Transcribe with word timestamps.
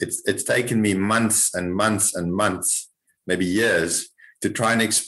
it's 0.00 0.22
it's 0.26 0.44
taken 0.44 0.80
me 0.80 0.94
months 0.94 1.54
and 1.54 1.74
months 1.74 2.14
and 2.14 2.34
months, 2.34 2.90
maybe 3.26 3.44
years, 3.44 4.08
to 4.42 4.50
try 4.50 4.72
and 4.72 5.00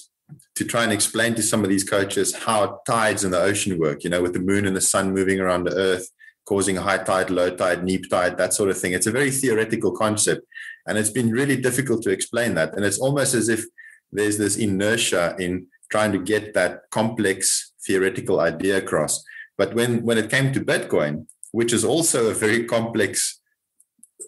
to 0.55 0.65
try 0.65 0.83
and 0.83 0.93
explain 0.93 1.35
to 1.35 1.43
some 1.43 1.63
of 1.63 1.71
these 1.71 1.85
coaches 1.85 2.35
how 2.35 2.81
tides 2.87 3.25
in 3.25 3.31
the 3.31 3.41
ocean 3.41 3.79
work. 3.79 4.05
You 4.05 4.11
know, 4.11 4.23
with 4.23 4.33
the 4.33 4.41
moon 4.41 4.67
and 4.67 4.77
the 4.77 4.81
sun 4.81 5.13
moving 5.13 5.41
around 5.41 5.65
the 5.65 5.75
earth, 5.75 6.09
causing 6.47 6.77
high 6.77 6.99
tide, 6.99 7.31
low 7.31 7.51
tide, 7.51 7.85
neap 7.85 8.09
tide, 8.09 8.39
that 8.39 8.55
sort 8.55 8.71
of 8.71 8.79
thing. 8.79 8.93
It's 8.93 9.07
a 9.07 9.13
very 9.13 9.31
theoretical 9.31 9.93
concept, 9.93 10.47
and 10.87 10.97
it's 10.97 11.11
been 11.11 11.31
really 11.31 11.57
difficult 11.57 12.03
to 12.03 12.11
explain 12.11 12.55
that. 12.55 12.75
And 12.75 12.85
it's 12.85 12.99
almost 12.99 13.35
as 13.35 13.49
if 13.49 13.65
there's 14.13 14.39
this 14.39 14.57
inertia 14.57 15.37
in 15.39 15.67
trying 15.91 16.13
to 16.13 16.19
get 16.19 16.55
that 16.55 16.83
complex 16.91 17.73
theoretical 17.87 18.41
idea 18.41 18.79
across. 18.79 19.25
But 19.59 19.75
when 19.75 20.05
when 20.05 20.19
it 20.19 20.31
came 20.31 20.53
to 20.53 20.61
Bitcoin, 20.61 21.27
which 21.53 21.73
is 21.73 21.85
also 21.85 22.31
a 22.31 22.35
very 22.35 22.65
complex 22.65 23.41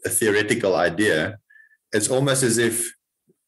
a 0.05 0.09
theoretical 0.09 0.77
idea, 0.77 1.39
it's 1.93 2.09
almost 2.09 2.43
as 2.43 2.59
if 2.59 2.93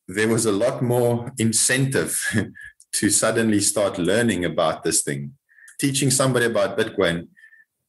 there 0.09 0.29
was 0.29 0.47
a 0.47 0.53
lot 0.53 0.83
more 0.83 1.33
incentive 1.39 2.21
to 2.93 3.11
suddenly 3.11 3.61
start 3.61 3.99
learning 3.99 4.45
about 4.45 4.83
this 4.83 5.03
thing. 5.03 5.35
Teaching 5.79 6.11
somebody 6.11 6.47
about 6.47 6.77
Bitcoin, 6.77 7.29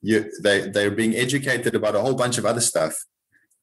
you, 0.01 0.31
they, 0.41 0.69
they're 0.69 0.91
being 0.91 1.15
educated 1.15 1.75
about 1.75 1.95
a 1.95 2.01
whole 2.01 2.15
bunch 2.15 2.37
of 2.37 2.45
other 2.45 2.61
stuff. 2.61 2.95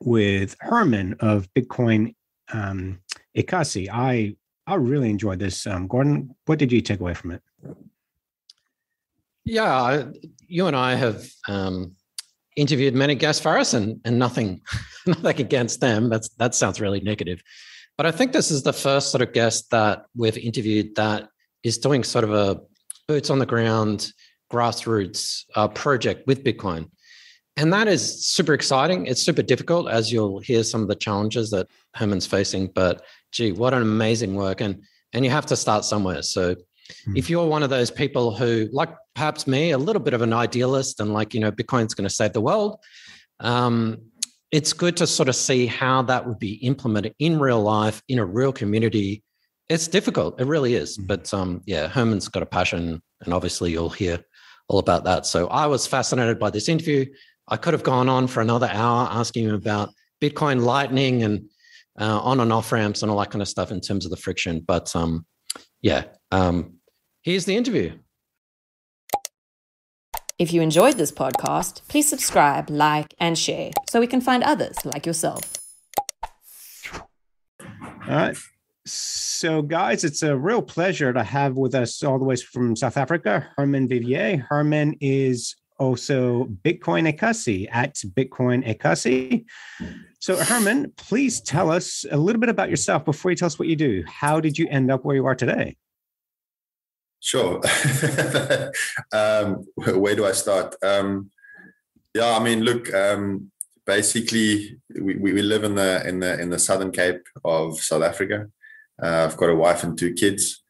with 0.00 0.56
Herman 0.60 1.16
of 1.20 1.52
Bitcoin 1.54 2.14
um, 2.52 3.00
Ekasi. 3.36 3.88
I, 3.92 4.36
I 4.66 4.76
really 4.76 5.10
enjoyed 5.10 5.38
this. 5.38 5.66
Um, 5.66 5.86
Gordon, 5.86 6.34
what 6.46 6.58
did 6.58 6.72
you 6.72 6.80
take 6.80 7.00
away 7.00 7.12
from 7.14 7.32
it? 7.32 7.42
Yeah, 9.44 10.06
you 10.46 10.66
and 10.66 10.76
I 10.76 10.94
have 10.94 11.26
um, 11.48 11.96
interviewed 12.56 12.94
many 12.94 13.14
guest 13.14 13.42
Faris 13.42 13.74
and, 13.74 14.00
and 14.04 14.18
nothing, 14.18 14.60
nothing 15.06 15.40
against 15.40 15.80
them. 15.80 16.08
That's 16.08 16.28
that 16.38 16.54
sounds 16.54 16.80
really 16.80 17.00
negative. 17.00 17.42
But 17.96 18.06
I 18.06 18.10
think 18.10 18.32
this 18.32 18.50
is 18.50 18.62
the 18.62 18.72
first 18.72 19.10
sort 19.10 19.22
of 19.22 19.32
guest 19.32 19.70
that 19.70 20.06
we've 20.16 20.36
interviewed 20.36 20.96
that 20.96 21.28
is 21.62 21.78
doing 21.78 22.04
sort 22.04 22.24
of 22.24 22.32
a 22.32 22.60
boots 23.06 23.30
on 23.30 23.38
the 23.38 23.46
ground 23.46 24.12
grassroots 24.52 25.44
uh, 25.54 25.68
project 25.68 26.26
with 26.26 26.44
Bitcoin. 26.44 26.90
And 27.56 27.72
that 27.72 27.86
is 27.86 28.26
super 28.26 28.52
exciting. 28.52 29.06
It's 29.06 29.22
super 29.22 29.42
difficult, 29.42 29.88
as 29.88 30.12
you'll 30.12 30.40
hear 30.40 30.64
some 30.64 30.82
of 30.82 30.88
the 30.88 30.96
challenges 30.96 31.50
that 31.50 31.68
Herman's 31.94 32.26
facing. 32.26 32.68
But 32.68 33.02
gee, 33.30 33.52
what 33.52 33.74
an 33.74 33.82
amazing 33.82 34.34
work. 34.34 34.60
And 34.60 34.82
and 35.12 35.24
you 35.24 35.30
have 35.30 35.46
to 35.46 35.56
start 35.56 35.84
somewhere. 35.84 36.22
So 36.22 36.56
Mm. 37.08 37.16
If 37.16 37.30
you're 37.30 37.46
one 37.46 37.62
of 37.62 37.70
those 37.70 37.90
people 37.90 38.34
who, 38.34 38.68
like 38.72 38.90
perhaps 39.14 39.46
me, 39.46 39.70
a 39.70 39.78
little 39.78 40.02
bit 40.02 40.14
of 40.14 40.22
an 40.22 40.32
idealist 40.32 41.00
and 41.00 41.12
like, 41.12 41.34
you 41.34 41.40
know, 41.40 41.52
Bitcoin's 41.52 41.94
going 41.94 42.08
to 42.08 42.14
save 42.14 42.32
the 42.32 42.40
world, 42.40 42.78
um, 43.40 43.98
it's 44.50 44.72
good 44.72 44.96
to 44.98 45.06
sort 45.06 45.28
of 45.28 45.36
see 45.36 45.66
how 45.66 46.02
that 46.02 46.26
would 46.26 46.38
be 46.38 46.54
implemented 46.54 47.14
in 47.18 47.38
real 47.38 47.60
life, 47.60 48.02
in 48.08 48.18
a 48.18 48.24
real 48.24 48.52
community. 48.52 49.22
It's 49.68 49.88
difficult. 49.88 50.40
It 50.40 50.46
really 50.46 50.74
is. 50.74 50.98
Mm. 50.98 51.06
But 51.06 51.34
um, 51.34 51.62
yeah, 51.66 51.88
Herman's 51.88 52.28
got 52.28 52.42
a 52.42 52.46
passion, 52.46 53.02
and 53.22 53.34
obviously 53.34 53.72
you'll 53.72 53.90
hear 53.90 54.20
all 54.68 54.78
about 54.78 55.04
that. 55.04 55.26
So 55.26 55.48
I 55.48 55.66
was 55.66 55.86
fascinated 55.86 56.38
by 56.38 56.50
this 56.50 56.68
interview. 56.68 57.06
I 57.48 57.56
could 57.56 57.74
have 57.74 57.82
gone 57.82 58.08
on 58.08 58.26
for 58.26 58.40
another 58.40 58.68
hour 58.72 59.08
asking 59.10 59.44
him 59.44 59.54
about 59.54 59.90
Bitcoin 60.22 60.64
Lightning 60.64 61.22
and 61.22 61.50
uh, 62.00 62.20
on 62.20 62.40
and 62.40 62.52
off 62.52 62.72
ramps 62.72 63.02
and 63.02 63.10
all 63.10 63.18
that 63.18 63.30
kind 63.30 63.42
of 63.42 63.48
stuff 63.48 63.70
in 63.70 63.80
terms 63.80 64.04
of 64.04 64.10
the 64.10 64.16
friction. 64.16 64.62
But 64.66 64.94
um, 64.96 65.26
yeah, 65.82 66.04
um, 66.30 66.74
here's 67.22 67.44
the 67.44 67.56
interview. 67.56 67.98
If 70.36 70.52
you 70.52 70.62
enjoyed 70.62 70.96
this 70.96 71.12
podcast, 71.12 71.86
please 71.88 72.08
subscribe, 72.08 72.68
like, 72.68 73.14
and 73.20 73.38
share 73.38 73.70
so 73.88 74.00
we 74.00 74.08
can 74.08 74.20
find 74.20 74.42
others 74.42 74.84
like 74.84 75.06
yourself. 75.06 75.58
All 77.72 77.90
right. 78.08 78.36
So, 78.86 79.62
guys, 79.62 80.04
it's 80.04 80.22
a 80.22 80.36
real 80.36 80.60
pleasure 80.60 81.12
to 81.12 81.22
have 81.22 81.56
with 81.56 81.74
us 81.74 82.02
all 82.02 82.18
the 82.18 82.24
way 82.24 82.36
from 82.36 82.76
South 82.76 82.96
Africa, 82.96 83.48
Herman 83.56 83.88
Vivier. 83.88 84.44
Herman 84.48 84.96
is 85.00 85.54
also 85.78 86.44
Bitcoin 86.62 87.10
Ekasi 87.10 87.68
at 87.70 87.94
Bitcoin 87.94 88.66
Ekasi. 88.66 89.44
So, 90.18 90.36
Herman, 90.36 90.92
please 90.96 91.40
tell 91.40 91.70
us 91.70 92.04
a 92.10 92.16
little 92.16 92.40
bit 92.40 92.50
about 92.50 92.70
yourself 92.70 93.04
before 93.04 93.30
you 93.30 93.36
tell 93.36 93.46
us 93.46 93.58
what 93.58 93.68
you 93.68 93.76
do. 93.76 94.02
How 94.06 94.40
did 94.40 94.58
you 94.58 94.66
end 94.68 94.90
up 94.90 95.04
where 95.04 95.16
you 95.16 95.26
are 95.26 95.34
today? 95.34 95.76
Sure. 97.24 97.58
um, 99.12 99.64
where 99.76 100.14
do 100.14 100.26
I 100.26 100.32
start? 100.32 100.76
Um, 100.82 101.30
yeah, 102.14 102.36
I 102.36 102.44
mean, 102.44 102.60
look. 102.60 102.92
Um, 102.92 103.50
basically, 103.86 104.78
we, 105.00 105.16
we 105.16 105.40
live 105.40 105.64
in 105.64 105.74
the 105.74 106.06
in 106.06 106.20
the 106.20 106.38
in 106.38 106.50
the 106.50 106.58
Southern 106.58 106.92
Cape 106.92 107.26
of 107.42 107.80
South 107.80 108.02
Africa. 108.02 108.48
Uh, 109.02 109.26
I've 109.26 109.38
got 109.38 109.48
a 109.48 109.54
wife 109.54 109.84
and 109.84 109.96
two 109.96 110.12
kids, 110.12 110.62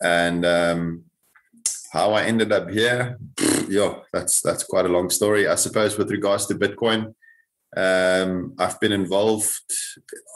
and 0.00 0.46
um, 0.46 1.06
how 1.92 2.12
I 2.12 2.22
ended 2.22 2.52
up 2.52 2.70
here, 2.70 3.18
yeah, 3.68 3.94
that's 4.12 4.42
that's 4.42 4.62
quite 4.62 4.86
a 4.86 4.94
long 4.96 5.10
story. 5.10 5.48
I 5.48 5.56
suppose 5.56 5.98
with 5.98 6.12
regards 6.12 6.46
to 6.46 6.54
Bitcoin, 6.54 7.14
um, 7.76 8.54
I've 8.60 8.78
been 8.78 8.92
involved 8.92 9.72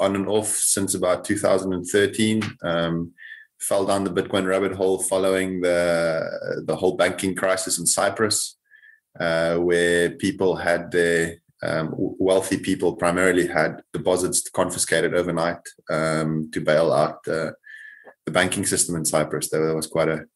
on 0.01 0.17
and 0.17 0.27
off 0.27 0.49
since 0.49 0.95
about 0.95 1.25
2013. 1.25 2.43
Um, 2.65 3.13
fell 3.69 3.85
down 3.87 4.05
the 4.05 4.11
Bitcoin 4.11 4.47
rabbit 4.47 4.73
hole 4.73 5.03
following 5.03 5.61
the 5.61 6.63
the 6.67 6.77
whole 6.77 6.97
banking 6.97 7.35
crisis 7.35 7.79
in 7.79 7.87
Cyprus, 7.87 8.57
uh, 9.19 9.57
where 9.57 10.11
people 10.11 10.57
had 10.57 10.91
their 10.91 11.37
um, 11.63 11.95
wealthy 12.29 12.59
people 12.59 12.97
primarily 12.97 13.47
had 13.47 13.83
deposits 13.93 14.49
confiscated 14.51 15.15
overnight 15.15 15.63
um, 15.91 16.51
to 16.53 16.61
bail 16.61 16.93
out 16.93 17.27
uh, 17.27 17.53
the 18.27 18.33
banking 18.33 18.67
system 18.67 18.97
in 18.97 19.05
Cyprus. 19.05 19.49
There 19.49 19.75
was 19.75 19.87
quite 19.87 20.09
a 20.09 20.27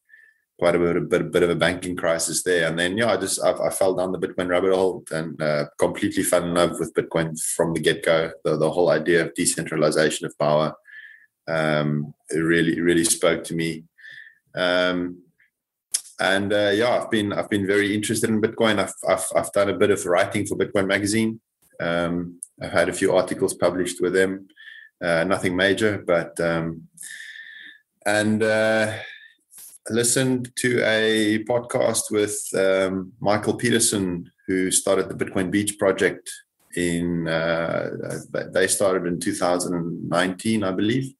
quite 0.59 0.75
a 0.75 0.79
bit, 0.79 0.97
a 0.97 1.01
bit, 1.01 1.31
bit 1.31 1.43
of 1.43 1.49
a 1.49 1.55
banking 1.55 1.95
crisis 1.95 2.43
there. 2.43 2.67
And 2.67 2.77
then, 2.77 2.97
yeah, 2.97 3.13
I 3.13 3.17
just 3.17 3.41
I, 3.41 3.51
I 3.51 3.69
fell 3.69 3.95
down 3.95 4.11
the 4.11 4.19
Bitcoin 4.19 4.49
rabbit 4.49 4.73
hole 4.73 5.03
and 5.11 5.41
uh, 5.41 5.65
completely 5.79 6.23
fell 6.23 6.43
in 6.43 6.53
love 6.53 6.77
with 6.79 6.93
Bitcoin 6.93 7.39
from 7.55 7.73
the 7.73 7.79
get 7.79 8.03
go. 8.03 8.31
The, 8.43 8.57
the 8.57 8.69
whole 8.69 8.89
idea 8.89 9.25
of 9.25 9.33
decentralization 9.33 10.25
of 10.25 10.37
power, 10.37 10.75
um, 11.47 12.13
it 12.29 12.39
really 12.39 12.79
really 12.81 13.05
spoke 13.05 13.43
to 13.45 13.55
me. 13.55 13.83
Um, 14.55 15.23
and 16.19 16.51
uh, 16.51 16.71
yeah, 16.73 17.01
I've 17.01 17.09
been 17.09 17.31
I've 17.31 17.49
been 17.49 17.65
very 17.65 17.95
interested 17.95 18.29
in 18.29 18.41
Bitcoin. 18.41 18.79
I've 18.79 18.93
I've, 19.07 19.25
I've 19.35 19.51
done 19.53 19.69
a 19.69 19.77
bit 19.77 19.91
of 19.91 20.05
writing 20.05 20.45
for 20.45 20.57
Bitcoin 20.57 20.87
Magazine. 20.87 21.39
Um, 21.79 22.41
I've 22.61 22.71
had 22.71 22.89
a 22.89 22.93
few 22.93 23.15
articles 23.15 23.53
published 23.53 24.01
with 24.01 24.13
them. 24.13 24.47
Uh, 25.01 25.23
nothing 25.23 25.55
major, 25.55 26.03
but 26.05 26.37
um, 26.41 26.87
and 28.05 28.43
uh, 28.43 28.93
listened 29.89 30.51
to 30.57 30.81
a 30.83 31.43
podcast 31.45 32.11
with 32.11 32.37
um, 32.53 33.13
Michael 33.21 33.55
Peterson, 33.55 34.29
who 34.47 34.71
started 34.71 35.07
the 35.07 35.25
Bitcoin 35.25 35.49
Beach 35.49 35.77
project 35.77 36.29
in. 36.75 37.29
Uh, 37.29 38.19
they 38.51 38.67
started 38.67 39.07
in 39.07 39.21
2019, 39.21 40.63
I 40.63 40.71
believe, 40.71 41.13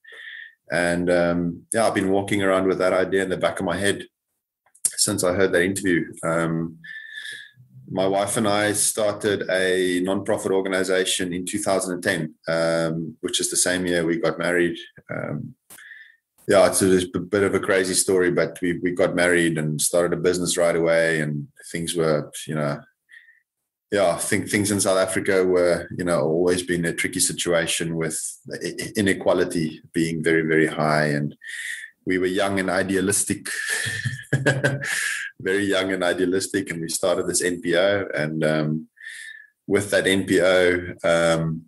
and 0.71 1.10
um, 1.10 1.63
yeah, 1.74 1.88
I've 1.88 1.95
been 1.95 2.12
walking 2.12 2.44
around 2.44 2.68
with 2.68 2.77
that 2.80 2.94
idea 2.94 3.24
in 3.24 3.30
the 3.30 3.38
back 3.38 3.60
of 3.60 3.66
my 3.66 3.77
head 3.77 4.06
since 4.86 5.24
I 5.24 5.33
heard 5.33 5.51
that 5.54 5.63
interview. 5.63 6.13
Um, 6.24 6.77
my 7.92 8.07
wife 8.07 8.38
and 8.38 8.48
I 8.48 8.74
started 8.74 9.50
a 9.50 10.01
non-profit 10.01 10.51
organization 10.51 11.33
in 11.33 11.45
2010, 11.45 12.36
um, 12.48 13.18
which 13.21 13.39
is 13.39 13.50
the 13.50 13.57
same 13.57 13.86
year 13.86 14.06
we 14.06 14.18
got 14.18 14.38
married. 14.38 14.77
Um, 15.10 15.56
yeah, 16.48 16.68
it's 16.68 16.81
a, 16.81 17.07
a, 17.16 17.19
bit 17.19 17.44
of 17.44 17.54
a 17.56 17.60
crazy 17.60 17.94
story, 17.94 18.31
but 18.31 18.60
we 18.62 18.80
we 18.80 18.92
got 18.92 19.16
married 19.16 19.57
and 19.57 19.80
started 19.80 20.18
a 20.18 20.21
business 20.21 20.57
right 20.57 20.75
away, 20.75 21.21
and 21.21 21.48
things 21.71 21.95
were, 21.95 22.31
you 22.48 22.56
know, 22.56 22.80
yeah, 23.92 24.12
I 24.12 24.18
think 24.18 24.50
things 24.50 24.70
in 24.70 24.80
South 24.80 24.98
Africa 24.98 25.44
were, 25.44 25.88
you 25.98 26.04
know, 26.04 26.22
always 26.22 26.62
been 26.62 26.86
a 26.86 26.94
tricky 26.94 27.20
situation 27.20 27.96
with 27.96 28.20
inequality 28.96 29.82
being 29.94 30.24
very, 30.24 30.44
very 30.44 30.68
high, 30.68 31.08
and 31.08 31.36
we 32.06 32.20
were 32.20 32.28
young 32.28 32.60
and 32.60 32.70
idealistic, 32.70 33.48
very 35.42 35.66
young 35.66 35.92
and 35.92 36.04
idealistic, 36.04 36.70
and 36.70 36.82
we 36.82 36.90
started 36.90 37.28
this 37.28 37.42
NPO. 37.42 38.16
And 38.16 38.44
um, 38.44 38.88
with 39.66 39.90
that 39.90 40.06
NPO 40.06 41.04
um, 41.04 41.64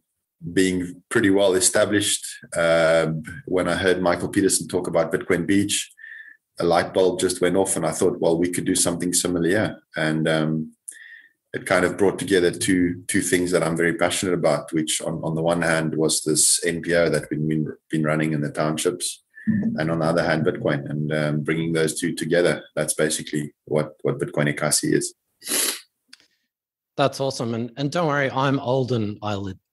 being 0.54 1.02
pretty 1.10 1.32
well 1.32 1.56
established, 1.56 2.24
uh, 2.56 3.08
when 3.46 3.68
I 3.68 3.74
heard 3.74 4.00
Michael 4.00 4.30
Peterson 4.30 4.68
talk 4.68 4.88
about 4.88 5.12
Bitcoin 5.12 5.48
Beach, 5.48 5.92
a 6.60 6.64
light 6.64 6.94
bulb 6.94 7.20
just 7.20 7.42
went 7.42 7.56
off, 7.56 7.76
and 7.78 7.86
I 7.86 7.92
thought, 7.92 8.20
well, 8.20 8.38
we 8.38 8.52
could 8.52 8.66
do 8.66 8.76
something 8.76 9.12
similar, 9.12 9.48
yeah. 9.48 9.74
And 9.96 10.28
um, 10.28 10.74
it 11.54 11.66
kind 11.66 11.84
of 11.84 11.98
brought 11.98 12.18
together 12.18 12.52
two 12.52 13.04
two 13.08 13.22
things 13.22 13.52
that 13.52 13.64
I'm 13.64 13.78
very 13.78 13.96
passionate 13.96 14.34
about. 14.34 14.72
Which, 14.74 15.02
on, 15.02 15.22
on 15.24 15.36
the 15.36 15.42
one 15.42 15.62
hand, 15.62 15.96
was 15.96 16.22
this 16.22 16.64
NPO 16.66 17.12
that 17.12 17.28
we've 17.30 17.48
been, 17.48 17.74
been 17.90 18.04
running 18.04 18.34
in 18.34 18.42
the 18.42 18.52
townships, 18.52 19.22
Mm-hmm. 19.50 19.80
and 19.80 19.90
on 19.90 20.00
the 20.00 20.06
other 20.06 20.24
hand, 20.24 20.46
Bitcoin, 20.46 20.88
and 20.88 21.12
um, 21.12 21.42
bringing 21.42 21.74
those 21.74 22.00
two 22.00 22.14
together. 22.14 22.64
That's 22.76 22.94
basically 22.94 23.54
what 23.66 23.94
what 24.04 24.20
Bitcoin 24.20 24.54
Ekasi 24.54 24.94
is. 24.94 25.16
That's 26.96 27.20
awesome, 27.20 27.56
and 27.56 27.72
and 27.76 27.92
don't 27.92 28.08
worry, 28.08 28.30
I'm 28.30 28.60
old 28.60 28.92
and 28.92 29.18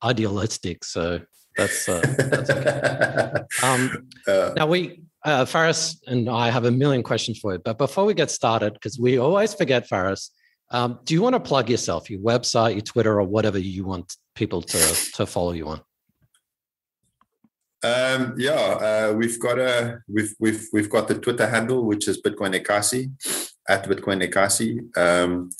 idealistic, 0.02 0.84
so 0.84 1.20
that's 1.54 1.86
uh, 1.86 2.00
that's 2.16 2.48
okay. 2.48 3.44
um, 3.62 4.08
uh, 4.26 4.52
now 4.56 4.66
we. 4.66 5.02
Uh, 5.24 5.44
Faris 5.44 6.00
and 6.06 6.30
I 6.30 6.48
have 6.48 6.64
a 6.64 6.70
million 6.70 7.02
questions 7.02 7.40
for 7.40 7.52
you, 7.52 7.58
but 7.58 7.76
before 7.76 8.04
we 8.04 8.14
get 8.14 8.30
started, 8.30 8.72
because 8.72 9.00
we 9.00 9.18
always 9.18 9.52
forget 9.52 9.86
Faris, 9.86 10.30
um, 10.70 10.98
do 11.04 11.14
you 11.14 11.22
want 11.22 11.34
to 11.34 11.40
plug 11.40 11.70
yourself, 11.70 12.10
your 12.10 12.20
website, 12.20 12.72
your 12.72 12.82
Twitter, 12.82 13.20
or 13.20 13.26
whatever 13.26 13.58
you 13.58 13.84
want 13.84 14.16
people 14.34 14.62
to 14.62 15.10
to 15.14 15.26
follow 15.26 15.52
you 15.52 15.68
on? 15.68 15.80
Um, 17.82 18.34
yeah, 18.36 18.52
uh, 18.52 19.14
we've 19.16 19.38
got 19.40 19.58
a 19.58 20.00
we've 20.08 20.34
we've 20.40 20.66
we've 20.72 20.90
got 20.90 21.08
the 21.08 21.18
Twitter 21.18 21.46
handle 21.46 21.84
which 21.84 22.08
is 22.08 22.20
Bitcoin 22.20 22.60
Ekasi 22.60 23.12
at 23.68 23.84
Bitcoin 23.84 24.28
Ekasi. 24.28 24.96
Um, 24.96 25.50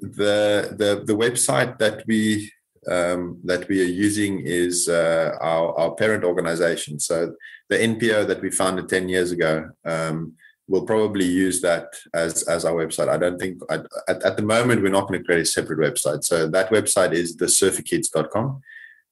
the 0.00 0.76
the 0.76 1.02
the 1.04 1.16
website 1.16 1.78
that 1.78 2.04
we 2.06 2.52
um, 2.88 3.40
that 3.44 3.68
we 3.68 3.80
are 3.80 3.92
using 4.06 4.42
is 4.44 4.88
uh, 4.88 5.36
our 5.40 5.76
our 5.78 5.94
parent 5.94 6.24
organization. 6.24 7.00
So 7.00 7.34
the 7.68 7.78
NPO 7.78 8.28
that 8.28 8.42
we 8.42 8.50
founded 8.50 8.88
ten 8.88 9.08
years 9.08 9.32
ago. 9.32 9.70
Um, 9.84 10.34
we'll 10.68 10.84
probably 10.84 11.24
use 11.24 11.60
that 11.60 11.94
as 12.14 12.42
as 12.44 12.64
our 12.64 12.74
website. 12.74 13.08
I 13.08 13.16
don't 13.16 13.38
think 13.38 13.60
I, 13.70 13.76
at, 14.08 14.22
at 14.22 14.36
the 14.36 14.42
moment 14.42 14.82
we're 14.82 14.88
not 14.88 15.08
going 15.08 15.20
to 15.20 15.24
create 15.24 15.42
a 15.42 15.46
separate 15.46 15.78
website. 15.78 16.24
So 16.24 16.48
that 16.48 16.70
website 16.70 17.12
is 17.12 17.36
the 17.36 17.46
surferkids.com. 17.46 18.60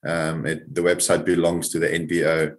Um, 0.06 0.47
it, 0.47 0.75
the 0.75 0.83
website 0.83 1.25
belongs 1.25 1.71
to 1.71 1.79
the 1.79 1.89
NPO 1.89 2.56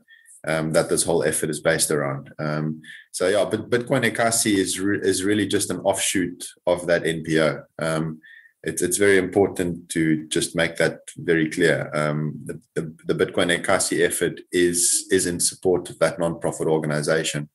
um, 0.47 0.71
that 0.71 0.89
this 0.89 1.03
whole 1.03 1.24
effort 1.24 1.50
is 1.50 1.59
based 1.59 1.92
around. 1.92 2.33
Um, 2.39 2.81
so 3.12 3.27
yeah, 3.27 3.45
but 3.45 3.69
Bitcoin 3.69 4.09
Ekasi 4.09 4.56
is 4.56 4.80
re- 4.80 5.00
is 5.01 5.24
really 5.24 5.47
just 5.47 5.69
an 5.69 5.80
offshoot 5.80 6.45
of 6.65 6.88
that 6.88 7.03
NPO. 7.03 7.63
Um, 7.80 8.21
it's 8.63 8.81
it's 8.81 8.97
very 8.97 9.18
important 9.18 9.89
to 9.89 10.27
just 10.27 10.56
make 10.56 10.77
that 10.77 11.01
very 11.18 11.50
clear. 11.50 11.92
Um, 11.94 12.33
the, 12.45 12.59
the, 12.74 12.95
the, 13.06 13.25
Bitcoin 13.25 13.56
Ekasi 13.56 14.03
effort 14.03 14.42
is 14.51 15.07
is 15.12 15.27
in 15.27 15.39
support 15.39 15.89
of 15.89 16.00
that 16.00 16.18
nonprofit 16.18 16.65
organization, 16.65 17.50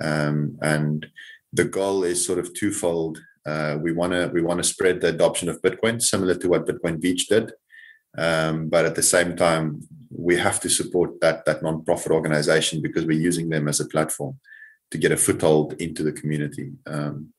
um, 0.00 0.58
and 0.62 1.06
the 1.52 1.64
goal 1.64 2.04
is 2.04 2.24
sort 2.24 2.38
of 2.38 2.54
twofold. 2.54 3.20
Uh, 3.46 3.78
we 3.80 3.92
want 3.92 4.12
to 4.12 4.30
we 4.32 4.42
want 4.42 4.58
to 4.58 4.64
spread 4.64 5.00
the 5.00 5.08
adoption 5.08 5.48
of 5.48 5.62
Bitcoin, 5.62 6.00
similar 6.00 6.34
to 6.34 6.48
what 6.48 6.66
Bitcoin 6.66 7.00
Beach 7.00 7.26
did. 7.26 7.52
Um, 8.16 8.68
but 8.68 8.84
at 8.84 8.96
the 8.96 9.02
same 9.02 9.36
time, 9.36 9.86
we 10.10 10.36
have 10.36 10.60
to 10.60 10.68
support 10.68 11.20
that 11.20 11.44
that 11.46 11.62
nonprofit 11.62 12.10
organization 12.10 12.82
because 12.82 13.06
we're 13.06 13.26
using 13.30 13.48
them 13.48 13.68
as 13.68 13.80
a 13.80 13.88
platform 13.88 14.38
to 14.90 14.98
get 14.98 15.12
a 15.12 15.16
foothold 15.16 15.74
into 15.80 16.02
the 16.02 16.12
community. 16.12 16.72
Um, 16.86 17.32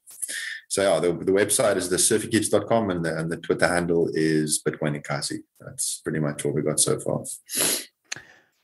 so 0.72 0.82
yeah, 0.84 1.00
the, 1.02 1.12
the 1.12 1.34
website 1.34 1.76
is 1.76 1.90
the 1.90 1.98
surferkids.com 1.98 2.92
and 2.92 3.04
the, 3.04 3.18
and 3.18 3.30
the 3.30 3.36
Twitter 3.36 3.68
handle 3.68 4.10
is 4.14 4.62
Bitcoin 4.66 5.02
Ekasi. 5.02 5.40
That's 5.60 6.00
pretty 6.02 6.20
much 6.20 6.46
what 6.46 6.54
we 6.54 6.62
got 6.62 6.80
so 6.80 6.98
far. 6.98 7.24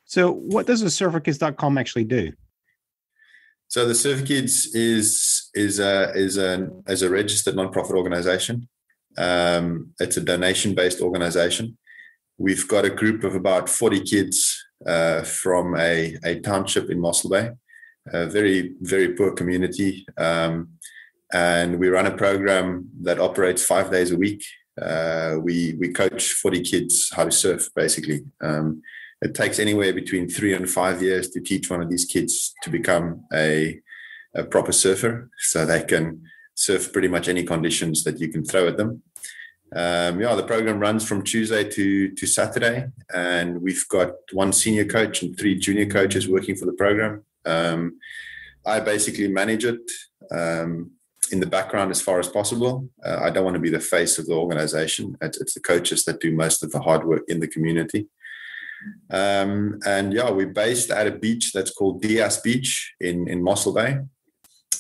So 0.06 0.32
what 0.32 0.66
does 0.66 0.80
the 0.80 0.88
surferkids.com 0.88 1.78
actually 1.78 2.06
do? 2.06 2.32
So 3.68 3.86
the 3.86 3.96
Surfer 3.96 4.26
Kids 4.26 4.74
is 4.74 5.50
is 5.54 5.80
a 5.80 6.12
is 6.14 6.38
a 6.38 6.70
is 6.88 7.02
a 7.02 7.10
registered 7.10 7.56
nonprofit 7.56 7.96
organization. 7.96 8.68
Um, 9.18 9.94
it's 10.00 10.18
a 10.18 10.22
donation 10.22 10.76
based 10.76 11.02
organization 11.02 11.78
we've 12.38 12.68
got 12.68 12.86
a 12.86 12.90
group 12.90 13.24
of 13.24 13.36
about 13.36 13.68
40 13.68 14.02
kids 14.02 14.64
uh, 14.86 15.24
from 15.24 15.76
a, 15.78 16.16
a 16.24 16.40
township 16.40 16.90
in 16.90 17.00
Mossel 17.00 17.32
Bay, 17.32 17.50
a 18.14 18.28
very, 18.28 18.76
very 18.82 19.14
poor 19.14 19.32
community. 19.32 20.06
Um, 20.18 20.70
and 21.34 21.80
we 21.80 21.90
run 21.90 22.06
a 22.06 22.16
program 22.16 22.90
that 23.02 23.20
operates 23.20 23.66
five 23.66 23.92
days 23.92 24.12
a 24.12 24.18
week. 24.18 24.44
Uh, 24.80 25.38
we, 25.42 25.76
we 25.80 25.92
coach 25.92 26.34
40 26.34 26.62
kids 26.62 27.12
how 27.14 27.26
to 27.26 27.32
surf, 27.32 27.68
basically. 27.76 28.24
Um, 28.42 28.82
it 29.22 29.34
takes 29.34 29.60
anywhere 29.60 29.94
between 29.94 30.30
three 30.30 30.54
and 30.54 30.70
five 30.70 31.02
years 31.02 31.30
to 31.32 31.42
teach 31.42 31.70
one 31.70 31.82
of 31.82 31.90
these 31.90 32.06
kids 32.06 32.54
to 32.64 32.70
become 32.70 33.26
a, 33.34 33.80
a 34.36 34.44
proper 34.44 34.72
surfer 34.72 35.30
so 35.40 35.66
they 35.66 35.84
can 35.84 36.24
surf 36.54 36.92
pretty 36.94 37.08
much 37.08 37.28
any 37.28 37.44
conditions 37.44 38.04
that 38.04 38.20
you 38.20 38.30
can 38.30 38.44
throw 38.44 38.68
at 38.68 38.78
them. 38.78 39.02
Um, 39.76 40.22
yeah, 40.22 40.34
the 40.36 40.44
program 40.44 40.80
runs 40.80 41.06
from 41.06 41.24
Tuesday 41.24 41.70
to 41.70 42.10
to 42.12 42.26
Saturday, 42.26 42.88
and 43.14 43.62
we've 43.62 43.86
got 43.90 44.12
one 44.32 44.54
senior 44.54 44.86
coach 44.86 45.24
and 45.24 45.38
three 45.38 45.60
junior 45.60 45.86
coaches 45.86 46.30
working 46.30 46.56
for 46.56 46.66
the 46.66 46.74
program. 46.74 47.26
Um, 47.46 48.00
I 48.66 48.80
basically 48.80 49.28
manage 49.28 49.66
it 49.66 49.92
um, 50.32 50.92
in 51.32 51.42
the 51.42 51.46
background 51.46 51.92
as 51.92 52.02
far 52.02 52.20
as 52.20 52.30
possible. 52.30 52.90
Uh, 53.06 53.20
I 53.22 53.30
don't 53.30 53.44
want 53.44 53.56
to 53.56 53.62
be 53.62 53.70
the 53.70 53.80
face 53.80 54.18
of 54.18 54.28
the 54.28 54.36
organization. 54.36 55.18
It's, 55.22 55.40
it's, 55.40 55.54
the 55.54 55.60
coaches 55.60 56.06
that 56.06 56.20
do 56.20 56.34
most 56.34 56.64
of 56.64 56.72
the 56.72 56.82
hard 56.82 57.06
work 57.06 57.24
in 57.28 57.40
the 57.40 57.48
community. 57.48 58.08
Um, 59.10 59.80
and 59.86 60.14
yeah, 60.14 60.30
we're 60.30 60.48
based 60.48 60.92
at 60.92 61.08
a 61.08 61.12
beach 61.12 61.52
that's 61.54 61.72
called 61.72 62.02
Diaz 62.02 62.38
Beach 62.42 62.94
in 63.00 63.28
in 63.28 63.44
Mossel 63.44 63.74
Bay. 63.74 64.00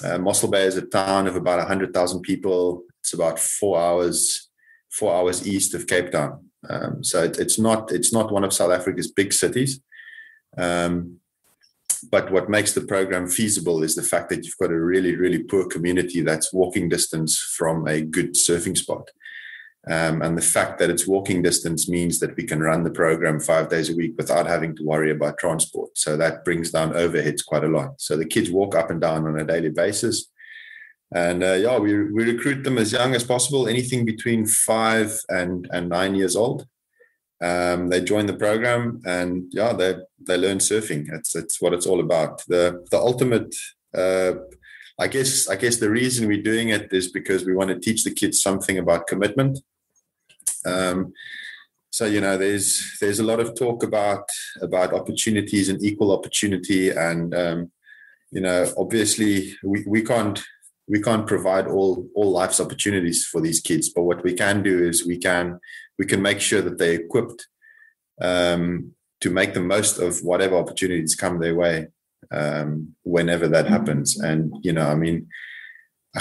Uh, 0.03 0.17
Mossel 0.17 0.49
Bay 0.49 0.65
is 0.65 0.77
a 0.77 0.85
town 0.85 1.25
of 1.25 1.35
about 1.35 1.57
100,000 1.57 2.21
people. 2.21 2.83
It's 2.99 3.13
about 3.13 3.39
four 3.39 3.79
hours 3.79 4.47
four 4.89 5.13
hours 5.13 5.47
east 5.47 5.73
of 5.73 5.87
Cape 5.87 6.11
Town. 6.11 6.49
Um, 6.67 7.03
so 7.03 7.23
it, 7.23 7.37
it's 7.37 7.59
not 7.59 7.91
it's 7.91 8.11
not 8.11 8.31
one 8.31 8.43
of 8.43 8.53
South 8.53 8.71
Africa's 8.71 9.11
big 9.11 9.31
cities. 9.33 9.79
Um, 10.57 11.17
but 12.11 12.31
what 12.31 12.49
makes 12.49 12.73
the 12.73 12.81
program 12.81 13.27
feasible 13.27 13.83
is 13.83 13.95
the 13.95 14.03
fact 14.03 14.29
that 14.29 14.43
you've 14.43 14.57
got 14.59 14.71
a 14.71 14.79
really 14.79 15.15
really 15.15 15.43
poor 15.43 15.67
community 15.67 16.21
that's 16.21 16.53
walking 16.53 16.89
distance 16.89 17.37
from 17.57 17.87
a 17.87 18.01
good 18.01 18.33
surfing 18.33 18.77
spot. 18.77 19.09
Um, 19.89 20.21
and 20.21 20.37
the 20.37 20.41
fact 20.41 20.79
that 20.79 20.89
it's 20.89 21.07
walking 21.07 21.41
distance 21.41 21.87
means 21.87 22.19
that 22.19 22.35
we 22.35 22.43
can 22.43 22.59
run 22.59 22.83
the 22.83 22.89
program 22.89 23.39
five 23.39 23.69
days 23.69 23.89
a 23.89 23.95
week 23.95 24.15
without 24.17 24.45
having 24.45 24.75
to 24.75 24.83
worry 24.83 25.11
about 25.11 25.37
transport. 25.37 25.97
So 25.97 26.17
that 26.17 26.43
brings 26.43 26.71
down 26.71 26.93
overheads 26.93 27.45
quite 27.45 27.63
a 27.63 27.69
lot. 27.69 28.01
So 28.01 28.17
the 28.17 28.25
kids 28.25 28.51
walk 28.51 28.75
up 28.75 28.89
and 28.89 28.99
down 28.99 29.25
on 29.25 29.39
a 29.39 29.45
daily 29.45 29.69
basis. 29.69 30.29
And 31.13 31.41
uh, 31.41 31.53
yeah, 31.53 31.77
we, 31.77 32.11
we 32.11 32.25
recruit 32.25 32.63
them 32.63 32.77
as 32.77 32.91
young 32.91 33.15
as 33.15 33.23
possible, 33.23 33.67
anything 33.67 34.03
between 34.03 34.45
five 34.45 35.17
and, 35.29 35.67
and 35.71 35.87
nine 35.87 36.15
years 36.15 36.35
old. 36.35 36.67
Um, 37.41 37.87
they 37.87 38.01
join 38.01 38.25
the 38.25 38.33
program 38.33 38.99
and 39.05 39.45
yeah, 39.51 39.71
they, 39.71 39.95
they 40.19 40.37
learn 40.37 40.57
surfing. 40.57 41.07
It's, 41.13 41.35
it's 41.35 41.61
what 41.61 41.73
it's 41.73 41.85
all 41.85 42.01
about. 42.01 42.43
The, 42.47 42.85
the 42.91 42.97
ultimate, 42.97 43.55
uh, 43.95 44.33
I 44.99 45.07
guess, 45.07 45.47
I 45.47 45.55
guess 45.55 45.77
the 45.77 45.89
reason 45.89 46.27
we're 46.27 46.41
doing 46.41 46.69
it 46.69 46.91
is 46.91 47.09
because 47.09 47.45
we 47.45 47.55
want 47.55 47.69
to 47.69 47.79
teach 47.79 48.03
the 48.03 48.13
kids 48.13 48.41
something 48.41 48.77
about 48.77 49.07
commitment. 49.07 49.59
Um, 50.67 51.13
so 51.89 52.05
you 52.05 52.21
know, 52.21 52.37
there's 52.37 52.97
there's 52.99 53.19
a 53.19 53.23
lot 53.23 53.39
of 53.39 53.55
talk 53.55 53.83
about 53.83 54.27
about 54.61 54.93
opportunities 54.93 55.69
and 55.69 55.81
equal 55.83 56.11
opportunity, 56.11 56.89
and 56.89 57.33
um, 57.33 57.71
you 58.31 58.41
know, 58.41 58.71
obviously 58.77 59.55
we, 59.63 59.83
we 59.87 60.01
can't 60.03 60.43
we 60.87 61.01
can't 61.01 61.27
provide 61.27 61.67
all 61.67 62.07
all 62.13 62.31
life's 62.31 62.59
opportunities 62.59 63.25
for 63.25 63.41
these 63.41 63.61
kids, 63.61 63.89
but 63.89 64.03
what 64.03 64.23
we 64.23 64.33
can 64.33 64.63
do 64.63 64.87
is 64.87 65.07
we 65.07 65.17
can 65.17 65.59
we 65.97 66.05
can 66.05 66.21
make 66.21 66.41
sure 66.41 66.61
that 66.61 66.77
they're 66.77 67.01
equipped 67.01 67.47
um, 68.21 68.91
to 69.21 69.29
make 69.29 69.53
the 69.53 69.61
most 69.61 69.97
of 69.97 70.19
whatever 70.19 70.55
opportunities 70.55 71.15
come 71.15 71.39
their 71.39 71.55
way 71.55 71.87
um, 72.31 72.95
whenever 73.03 73.47
that 73.47 73.67
happens. 73.67 74.19
And 74.19 74.53
you 74.61 74.73
know, 74.73 74.87
I 74.87 74.95
mean, 74.95 75.27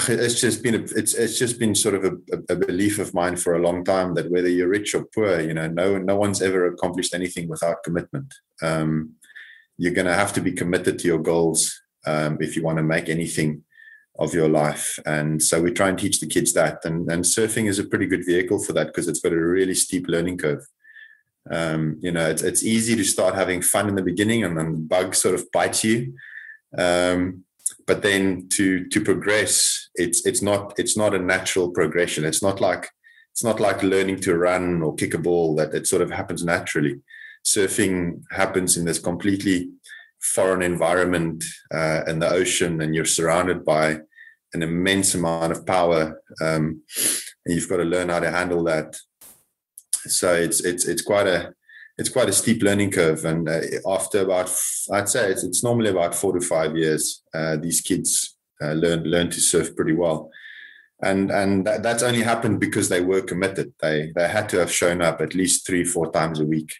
it's 0.07 0.39
just 0.39 0.63
been 0.63 0.75
a, 0.75 0.79
it's 0.79 1.13
it's 1.13 1.39
just 1.39 1.59
been 1.59 1.73
sort 1.73 1.95
of 1.95 2.05
a, 2.05 2.53
a, 2.53 2.55
belief 2.55 2.99
of 2.99 3.13
mine 3.13 3.35
for 3.35 3.55
a 3.55 3.61
long 3.61 3.83
time 3.83 4.13
that 4.15 4.29
whether 4.29 4.49
you're 4.49 4.67
rich 4.67 4.93
or 4.93 5.05
poor, 5.05 5.39
you 5.39 5.53
know, 5.53 5.67
no 5.67 5.97
no 5.97 6.15
one's 6.15 6.41
ever 6.41 6.67
accomplished 6.67 7.13
anything 7.13 7.47
without 7.47 7.83
commitment. 7.83 8.33
Um, 8.61 9.13
you're 9.77 9.93
going 9.93 10.07
to 10.07 10.13
have 10.13 10.33
to 10.33 10.41
be 10.41 10.51
committed 10.51 10.99
to 10.99 11.07
your 11.07 11.19
goals 11.19 11.81
um, 12.05 12.37
if 12.41 12.55
you 12.55 12.63
want 12.63 12.77
to 12.77 12.83
make 12.83 13.09
anything 13.09 13.63
of 14.19 14.33
your 14.33 14.49
life. 14.49 14.97
And 15.05 15.41
so 15.41 15.61
we 15.61 15.71
try 15.71 15.89
and 15.89 15.97
teach 15.97 16.19
the 16.19 16.27
kids 16.27 16.53
that. 16.53 16.83
And, 16.83 17.09
and 17.11 17.23
surfing 17.23 17.67
is 17.67 17.79
a 17.79 17.83
pretty 17.83 18.07
good 18.07 18.25
vehicle 18.25 18.63
for 18.63 18.73
that 18.73 18.87
because 18.87 19.07
it's 19.07 19.19
got 19.19 19.33
a 19.33 19.39
really 19.39 19.75
steep 19.75 20.07
learning 20.07 20.39
curve. 20.39 20.65
Um, 21.49 21.97
you 22.01 22.11
know, 22.11 22.27
it's, 22.27 22.41
it's 22.41 22.63
easy 22.63 22.95
to 22.95 23.03
start 23.03 23.35
having 23.35 23.61
fun 23.61 23.87
in 23.87 23.95
the 23.95 24.01
beginning 24.01 24.43
and 24.43 24.57
then 24.57 24.71
the 24.73 24.79
bug 24.79 25.15
sort 25.15 25.35
of 25.35 25.49
bites 25.51 25.83
you. 25.83 26.15
Um, 26.77 27.45
but 27.85 28.01
then 28.01 28.47
to 28.49 28.87
to 28.89 29.01
progress, 29.01 29.89
it's 29.95 30.25
it's 30.25 30.41
not 30.41 30.73
it's 30.77 30.97
not 30.97 31.13
a 31.13 31.19
natural 31.19 31.71
progression. 31.71 32.25
It's 32.25 32.41
not 32.41 32.61
like 32.61 32.89
it's 33.31 33.43
not 33.43 33.59
like 33.59 33.83
learning 33.83 34.19
to 34.21 34.37
run 34.37 34.81
or 34.81 34.95
kick 34.95 35.13
a 35.13 35.17
ball 35.17 35.55
that 35.55 35.73
it 35.73 35.87
sort 35.87 36.01
of 36.01 36.11
happens 36.11 36.43
naturally. 36.43 37.01
Surfing 37.45 38.23
happens 38.31 38.77
in 38.77 38.85
this 38.85 38.99
completely 38.99 39.69
foreign 40.19 40.61
environment 40.61 41.43
uh, 41.73 42.01
in 42.07 42.19
the 42.19 42.29
ocean, 42.29 42.81
and 42.81 42.95
you're 42.95 43.05
surrounded 43.05 43.63
by 43.63 43.99
an 44.53 44.63
immense 44.63 45.13
amount 45.13 45.51
of 45.51 45.65
power, 45.65 46.21
um, 46.41 46.81
and 47.45 47.55
you've 47.55 47.69
got 47.69 47.77
to 47.77 47.83
learn 47.83 48.09
how 48.09 48.19
to 48.19 48.31
handle 48.31 48.63
that 48.63 48.97
so 50.07 50.33
it's 50.33 50.61
it's 50.61 50.85
it's 50.85 51.01
quite 51.01 51.27
a 51.27 51.53
it's 51.97 52.09
quite 52.09 52.29
a 52.29 52.33
steep 52.33 52.61
learning 52.61 52.91
curve. 52.91 53.25
And 53.25 53.49
uh, 53.49 53.61
after 53.87 54.21
about, 54.21 54.53
I'd 54.91 55.09
say 55.09 55.31
it's, 55.31 55.43
it's, 55.43 55.63
normally 55.63 55.89
about 55.89 56.13
four 56.13 56.33
to 56.33 56.41
five 56.41 56.77
years, 56.77 57.23
uh, 57.33 57.57
these 57.57 57.81
kids 57.81 58.37
uh, 58.61 58.73
learn 58.73 59.03
learn 59.03 59.29
to 59.31 59.39
surf 59.39 59.75
pretty 59.75 59.93
well. 59.93 60.29
And 61.03 61.31
and 61.31 61.65
that, 61.65 61.83
that's 61.83 62.03
only 62.03 62.21
happened 62.21 62.59
because 62.59 62.89
they 62.89 63.01
were 63.01 63.21
committed. 63.21 63.73
They 63.81 64.11
they 64.15 64.27
had 64.27 64.49
to 64.49 64.59
have 64.59 64.71
shown 64.71 65.01
up 65.01 65.21
at 65.21 65.35
least 65.35 65.65
three 65.65 65.83
four 65.83 66.11
times 66.11 66.39
a 66.39 66.45
week 66.45 66.73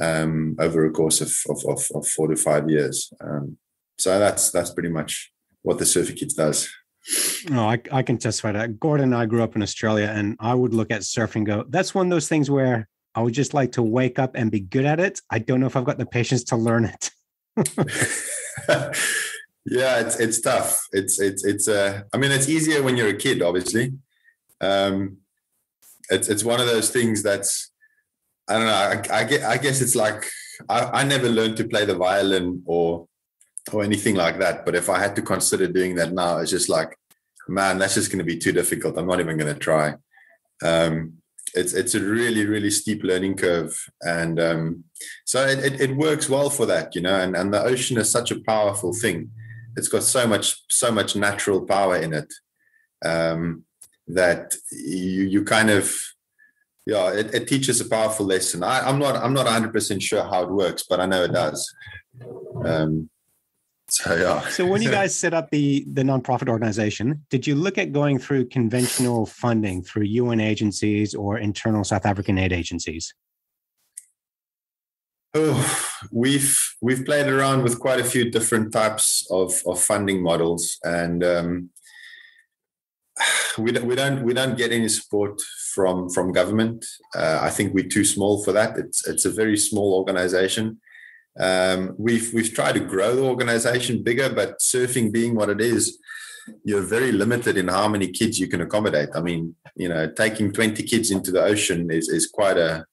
um, 0.00 0.56
over 0.58 0.86
a 0.86 0.90
course 0.90 1.20
of, 1.20 1.32
of, 1.48 1.64
of, 1.68 1.88
of 1.94 2.06
four 2.06 2.28
to 2.28 2.36
five 2.36 2.70
years. 2.70 3.12
Um, 3.20 3.56
so 3.98 4.18
that's 4.18 4.50
that's 4.50 4.70
pretty 4.70 4.88
much 4.88 5.32
what 5.62 5.78
the 5.78 5.86
Surfer 5.86 6.12
Kids 6.12 6.34
does. 6.34 6.68
No, 7.48 7.68
I, 7.68 7.80
I 7.90 8.02
can 8.02 8.18
testify 8.18 8.52
that. 8.52 8.78
Gordon 8.78 9.12
and 9.12 9.14
I 9.14 9.26
grew 9.26 9.42
up 9.42 9.56
in 9.56 9.62
Australia, 9.62 10.12
and 10.14 10.36
I 10.38 10.54
would 10.54 10.74
look 10.74 10.90
at 10.90 11.00
surfing 11.00 11.44
go, 11.44 11.64
that's 11.68 11.94
one 11.94 12.06
of 12.06 12.10
those 12.10 12.28
things 12.28 12.50
where 12.50 12.88
I 13.14 13.22
would 13.22 13.34
just 13.34 13.54
like 13.54 13.72
to 13.72 13.82
wake 13.82 14.18
up 14.18 14.32
and 14.34 14.50
be 14.50 14.60
good 14.60 14.84
at 14.84 15.00
it. 15.00 15.20
I 15.30 15.38
don't 15.38 15.60
know 15.60 15.66
if 15.66 15.76
I've 15.76 15.84
got 15.84 15.98
the 15.98 16.06
patience 16.06 16.44
to 16.44 16.56
learn 16.56 16.84
it. 16.84 17.10
yeah, 19.66 20.00
it's 20.00 20.18
it's 20.20 20.40
tough. 20.40 20.86
It's 20.92 21.20
it's 21.20 21.44
it's 21.44 21.68
uh 21.68 22.02
I 22.12 22.16
mean 22.16 22.30
it's 22.30 22.48
easier 22.48 22.82
when 22.82 22.96
you're 22.96 23.08
a 23.08 23.16
kid, 23.16 23.42
obviously. 23.42 23.92
Um 24.60 25.18
it's 26.10 26.28
it's 26.28 26.44
one 26.44 26.60
of 26.60 26.66
those 26.66 26.90
things 26.90 27.22
that's 27.22 27.72
I 28.48 28.54
don't 28.54 28.66
know, 28.66 28.72
I, 29.14 29.20
I 29.20 29.24
get 29.24 29.42
I 29.42 29.56
guess 29.56 29.80
it's 29.80 29.96
like 29.96 30.24
I, 30.68 31.00
I 31.00 31.04
never 31.04 31.28
learned 31.28 31.56
to 31.58 31.68
play 31.68 31.84
the 31.84 31.94
violin 31.96 32.62
or 32.66 33.08
or 33.72 33.84
anything 33.84 34.14
like 34.14 34.38
that. 34.38 34.64
But 34.64 34.74
if 34.74 34.88
I 34.88 34.98
had 34.98 35.16
to 35.16 35.22
consider 35.22 35.66
doing 35.66 35.94
that 35.96 36.12
now, 36.12 36.38
it's 36.38 36.50
just 36.50 36.68
like, 36.68 36.96
man, 37.48 37.78
that's 37.78 37.94
just 37.94 38.10
going 38.10 38.18
to 38.18 38.24
be 38.24 38.38
too 38.38 38.52
difficult. 38.52 38.98
I'm 38.98 39.06
not 39.06 39.20
even 39.20 39.36
going 39.36 39.52
to 39.52 39.58
try. 39.58 39.94
Um, 40.62 41.19
it's 41.54 41.72
it's 41.72 41.94
a 41.94 42.00
really 42.00 42.46
really 42.46 42.70
steep 42.70 43.02
learning 43.02 43.36
curve, 43.36 43.76
and 44.02 44.40
um, 44.40 44.84
so 45.24 45.46
it, 45.46 45.58
it, 45.64 45.80
it, 45.80 45.96
works 45.96 46.28
well 46.28 46.50
for 46.50 46.66
that, 46.66 46.94
you 46.94 47.00
know. 47.00 47.16
And 47.20 47.36
and 47.36 47.52
the 47.52 47.62
ocean 47.62 47.98
is 47.98 48.10
such 48.10 48.30
a 48.30 48.40
powerful 48.40 48.92
thing. 48.92 49.30
It's 49.76 49.88
got 49.88 50.02
so 50.02 50.26
much 50.26 50.62
so 50.68 50.92
much 50.92 51.16
natural 51.16 51.64
power 51.66 51.96
in 51.96 52.12
it 52.12 52.32
um, 53.04 53.64
that 54.08 54.54
you 54.70 55.24
you 55.24 55.44
kind 55.44 55.70
of 55.70 55.94
yeah, 56.86 57.12
it, 57.12 57.34
it 57.34 57.48
teaches 57.48 57.80
a 57.80 57.88
powerful 57.88 58.26
lesson. 58.26 58.62
I, 58.62 58.88
am 58.88 58.98
not 58.98 59.16
I'm 59.16 59.34
not 59.34 59.44
100 59.44 59.72
percent 59.72 60.02
sure 60.02 60.22
how 60.22 60.42
it 60.42 60.50
works, 60.50 60.84
but 60.88 61.00
I 61.00 61.06
know 61.06 61.24
it 61.24 61.32
does. 61.32 61.74
Um, 62.64 63.10
so 63.90 64.16
yeah. 64.16 64.48
so 64.48 64.66
when 64.66 64.82
you 64.82 64.90
guys 64.98 65.14
set 65.14 65.34
up 65.34 65.50
the 65.50 65.84
the 65.92 66.02
nonprofit 66.02 66.48
organization, 66.48 67.24
did 67.30 67.46
you 67.46 67.54
look 67.54 67.78
at 67.78 67.92
going 67.92 68.18
through 68.18 68.48
conventional 68.48 69.26
funding 69.26 69.82
through 69.82 70.04
UN 70.04 70.40
agencies 70.40 71.14
or 71.14 71.38
internal 71.38 71.84
South 71.84 72.06
African 72.06 72.38
aid 72.38 72.52
agencies? 72.52 73.14
Oh, 75.32 75.90
we've 76.10 76.58
we've 76.80 77.04
played 77.04 77.28
around 77.28 77.62
with 77.62 77.78
quite 77.78 78.00
a 78.00 78.04
few 78.04 78.30
different 78.30 78.72
types 78.72 79.26
of, 79.30 79.62
of 79.66 79.80
funding 79.80 80.22
models, 80.22 80.78
and 80.84 81.22
um, 81.22 81.70
we 83.58 83.70
don't 83.70 83.86
we 83.86 83.94
don't 83.94 84.24
we 84.24 84.34
don't 84.34 84.58
get 84.58 84.72
any 84.72 84.88
support 84.88 85.40
from 85.74 86.08
from 86.10 86.32
government. 86.32 86.84
Uh, 87.14 87.38
I 87.40 87.50
think 87.50 87.74
we're 87.74 87.88
too 87.88 88.04
small 88.04 88.42
for 88.42 88.52
that. 88.52 88.76
It's 88.76 89.06
it's 89.06 89.24
a 89.24 89.30
very 89.30 89.56
small 89.56 89.94
organization. 89.94 90.80
Um, 91.38 91.94
we've 91.98 92.32
we've 92.34 92.52
tried 92.52 92.72
to 92.72 92.80
grow 92.80 93.14
the 93.16 93.22
organization 93.22 94.02
bigger, 94.02 94.30
but 94.30 94.58
surfing 94.58 95.12
being 95.12 95.34
what 95.34 95.50
it 95.50 95.60
is, 95.60 95.98
you're 96.64 96.82
very 96.82 97.12
limited 97.12 97.56
in 97.56 97.68
how 97.68 97.88
many 97.88 98.08
kids 98.08 98.38
you 98.38 98.48
can 98.48 98.60
accommodate. 98.60 99.10
I 99.14 99.20
mean, 99.20 99.54
you 99.76 99.88
know, 99.88 100.10
taking 100.10 100.52
20 100.52 100.82
kids 100.82 101.10
into 101.10 101.30
the 101.30 101.42
ocean 101.42 101.90
is 101.90 102.08
is 102.08 102.26
quite 102.26 102.58
a 102.58 102.84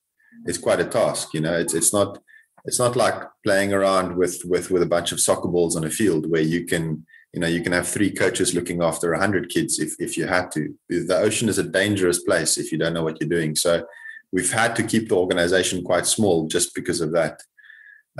is 0.45 0.57
quite 0.57 0.79
a 0.79 0.85
task. 0.85 1.33
You 1.33 1.41
know, 1.41 1.57
it's 1.57 1.73
it's 1.73 1.93
not 1.93 2.19
it's 2.65 2.79
not 2.79 2.95
like 2.95 3.23
playing 3.43 3.73
around 3.73 4.17
with 4.17 4.41
with 4.45 4.69
with 4.69 4.83
a 4.83 4.87
bunch 4.87 5.11
of 5.11 5.19
soccer 5.19 5.47
balls 5.47 5.75
on 5.75 5.85
a 5.85 5.89
field 5.89 6.29
where 6.29 6.41
you 6.41 6.65
can 6.65 7.05
you 7.33 7.39
know 7.39 7.47
you 7.47 7.61
can 7.61 7.71
have 7.71 7.87
three 7.87 8.11
coaches 8.11 8.53
looking 8.53 8.83
after 8.83 9.11
100 9.11 9.49
kids 9.49 9.79
if 9.79 9.95
if 9.99 10.17
you 10.17 10.27
had 10.27 10.51
to 10.51 10.73
the 10.89 11.17
ocean 11.17 11.49
is 11.49 11.57
a 11.57 11.63
dangerous 11.63 12.23
place 12.23 12.57
if 12.57 12.71
you 12.71 12.77
don't 12.77 12.93
know 12.93 13.03
what 13.03 13.19
you're 13.19 13.29
doing 13.29 13.55
so 13.55 13.85
we've 14.31 14.51
had 14.51 14.75
to 14.75 14.83
keep 14.83 15.09
the 15.09 15.15
organization 15.15 15.83
quite 15.83 16.05
small 16.05 16.47
just 16.47 16.73
because 16.73 17.01
of 17.01 17.11
that 17.11 17.41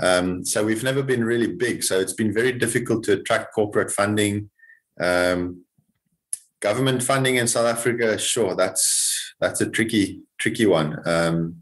um, 0.00 0.44
so 0.44 0.64
we've 0.64 0.84
never 0.84 1.02
been 1.02 1.24
really 1.24 1.54
big. 1.54 1.82
So 1.82 1.98
it's 1.98 2.12
been 2.12 2.32
very 2.32 2.52
difficult 2.52 3.04
to 3.04 3.14
attract 3.14 3.54
corporate 3.54 3.90
funding. 3.90 4.50
Um, 5.00 5.64
government 6.60 7.02
funding 7.02 7.36
in 7.36 7.48
South 7.48 7.66
Africa, 7.66 8.18
sure, 8.18 8.54
that's 8.54 9.34
that's 9.40 9.60
a 9.60 9.70
tricky 9.70 10.22
tricky 10.38 10.66
one. 10.66 11.00
Um, 11.06 11.56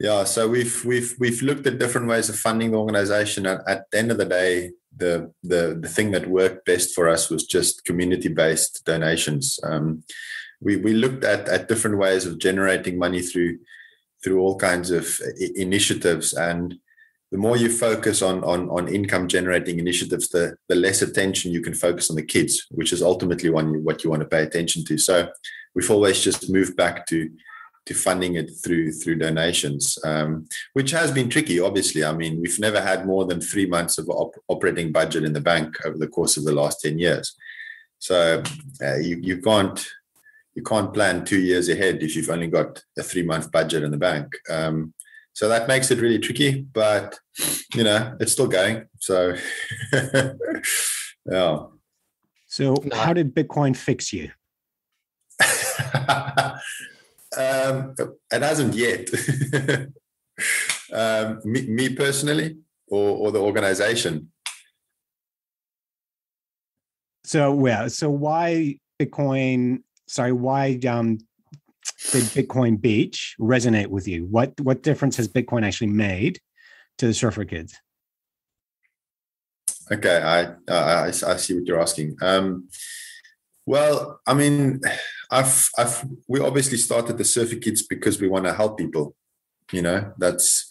yeah, 0.00 0.24
so 0.24 0.48
we've 0.48 0.84
we've 0.84 1.14
we've 1.18 1.42
looked 1.42 1.66
at 1.66 1.78
different 1.78 2.08
ways 2.08 2.28
of 2.28 2.36
funding 2.36 2.72
the 2.72 2.78
organization. 2.78 3.46
At 3.46 3.90
the 3.90 3.98
end 3.98 4.10
of 4.10 4.18
the 4.18 4.24
day, 4.24 4.72
the 4.96 5.32
the 5.42 5.78
the 5.80 5.88
thing 5.88 6.10
that 6.10 6.28
worked 6.28 6.66
best 6.66 6.94
for 6.94 7.08
us 7.08 7.30
was 7.30 7.46
just 7.46 7.84
community 7.84 8.28
based 8.28 8.84
donations. 8.84 9.60
Um, 9.62 10.02
we 10.60 10.76
we 10.76 10.94
looked 10.94 11.24
at 11.24 11.48
at 11.48 11.68
different 11.68 11.98
ways 11.98 12.26
of 12.26 12.38
generating 12.38 12.98
money 12.98 13.22
through 13.22 13.58
through 14.22 14.40
all 14.40 14.56
kinds 14.56 14.90
of 14.90 15.20
initiatives 15.54 16.32
and 16.32 16.78
the 17.34 17.40
more 17.40 17.56
you 17.56 17.68
focus 17.68 18.22
on 18.22 18.44
on 18.44 18.70
on 18.70 18.86
income 18.86 19.26
generating 19.26 19.80
initiatives, 19.80 20.28
the 20.28 20.56
the 20.68 20.76
less 20.76 21.02
attention 21.02 21.50
you 21.50 21.60
can 21.60 21.74
focus 21.74 22.08
on 22.08 22.14
the 22.14 22.22
kids, 22.22 22.64
which 22.70 22.92
is 22.92 23.02
ultimately 23.02 23.50
one 23.50 23.82
what 23.82 24.04
you 24.04 24.10
want 24.10 24.22
to 24.22 24.28
pay 24.28 24.44
attention 24.44 24.84
to. 24.84 24.96
So 24.96 25.28
we've 25.74 25.90
always 25.90 26.22
just 26.22 26.48
moved 26.48 26.76
back 26.76 27.06
to 27.06 27.28
to 27.86 27.92
funding 27.92 28.36
it 28.36 28.52
through 28.62 28.92
through 28.92 29.16
donations, 29.16 29.98
um, 30.04 30.46
which 30.74 30.92
has 30.92 31.10
been 31.10 31.28
tricky. 31.28 31.58
Obviously, 31.58 32.04
I 32.04 32.12
mean 32.12 32.40
we've 32.40 32.60
never 32.60 32.80
had 32.80 33.04
more 33.04 33.24
than 33.24 33.40
three 33.40 33.66
months 33.66 33.98
of 33.98 34.08
op- 34.08 34.40
operating 34.46 34.92
budget 34.92 35.24
in 35.24 35.32
the 35.32 35.40
bank 35.40 35.84
over 35.84 35.98
the 35.98 36.12
course 36.16 36.36
of 36.36 36.44
the 36.44 36.54
last 36.54 36.82
ten 36.82 37.00
years. 37.00 37.34
So 37.98 38.44
uh, 38.80 38.98
you 38.98 39.16
you 39.20 39.38
can't 39.42 39.84
you 40.54 40.62
can't 40.62 40.94
plan 40.94 41.24
two 41.24 41.40
years 41.40 41.68
ahead 41.68 42.00
if 42.00 42.14
you've 42.14 42.30
only 42.30 42.46
got 42.46 42.80
a 42.96 43.02
three 43.02 43.24
month 43.24 43.50
budget 43.50 43.82
in 43.82 43.90
the 43.90 44.04
bank. 44.10 44.28
Um, 44.48 44.94
so 45.34 45.48
that 45.48 45.66
makes 45.66 45.90
it 45.90 46.00
really 46.00 46.20
tricky, 46.20 46.62
but 46.62 47.18
you 47.74 47.82
know, 47.82 48.16
it's 48.20 48.32
still 48.32 48.46
going. 48.46 48.86
So 49.00 49.36
yeah. 51.30 51.58
So 52.46 52.76
how 52.92 53.12
did 53.12 53.34
Bitcoin 53.34 53.76
fix 53.76 54.12
you? 54.12 54.30
um, 57.36 57.94
it 58.32 58.42
hasn't 58.42 58.74
yet. 58.74 59.10
um, 60.92 61.40
me, 61.44 61.66
me, 61.66 61.88
personally, 61.88 62.58
or, 62.86 63.16
or 63.16 63.32
the 63.32 63.40
organization. 63.40 64.30
So 67.24 67.52
well, 67.52 67.90
so 67.90 68.08
why 68.08 68.78
Bitcoin? 69.00 69.82
Sorry, 70.06 70.30
why 70.30 70.78
um, 70.88 71.18
did 72.12 72.24
Bitcoin 72.24 72.80
Beach 72.80 73.34
resonate 73.40 73.88
with 73.88 74.06
you? 74.08 74.26
What 74.26 74.58
what 74.60 74.82
difference 74.82 75.16
has 75.16 75.28
Bitcoin 75.28 75.64
actually 75.64 75.88
made 75.88 76.40
to 76.98 77.06
the 77.06 77.14
surfer 77.14 77.44
kids? 77.44 77.74
Okay, 79.90 80.16
I, 80.16 80.72
I 80.72 81.06
I 81.08 81.36
see 81.36 81.54
what 81.54 81.66
you're 81.66 81.80
asking. 81.80 82.16
Um, 82.22 82.68
well, 83.66 84.20
I 84.26 84.34
mean, 84.34 84.80
I've 85.30 85.68
I've 85.78 86.04
we 86.28 86.40
obviously 86.40 86.78
started 86.78 87.18
the 87.18 87.24
Surfer 87.24 87.56
Kids 87.56 87.82
because 87.82 88.20
we 88.20 88.28
want 88.28 88.44
to 88.44 88.54
help 88.54 88.78
people. 88.78 89.14
You 89.72 89.82
know, 89.82 90.12
that's 90.18 90.70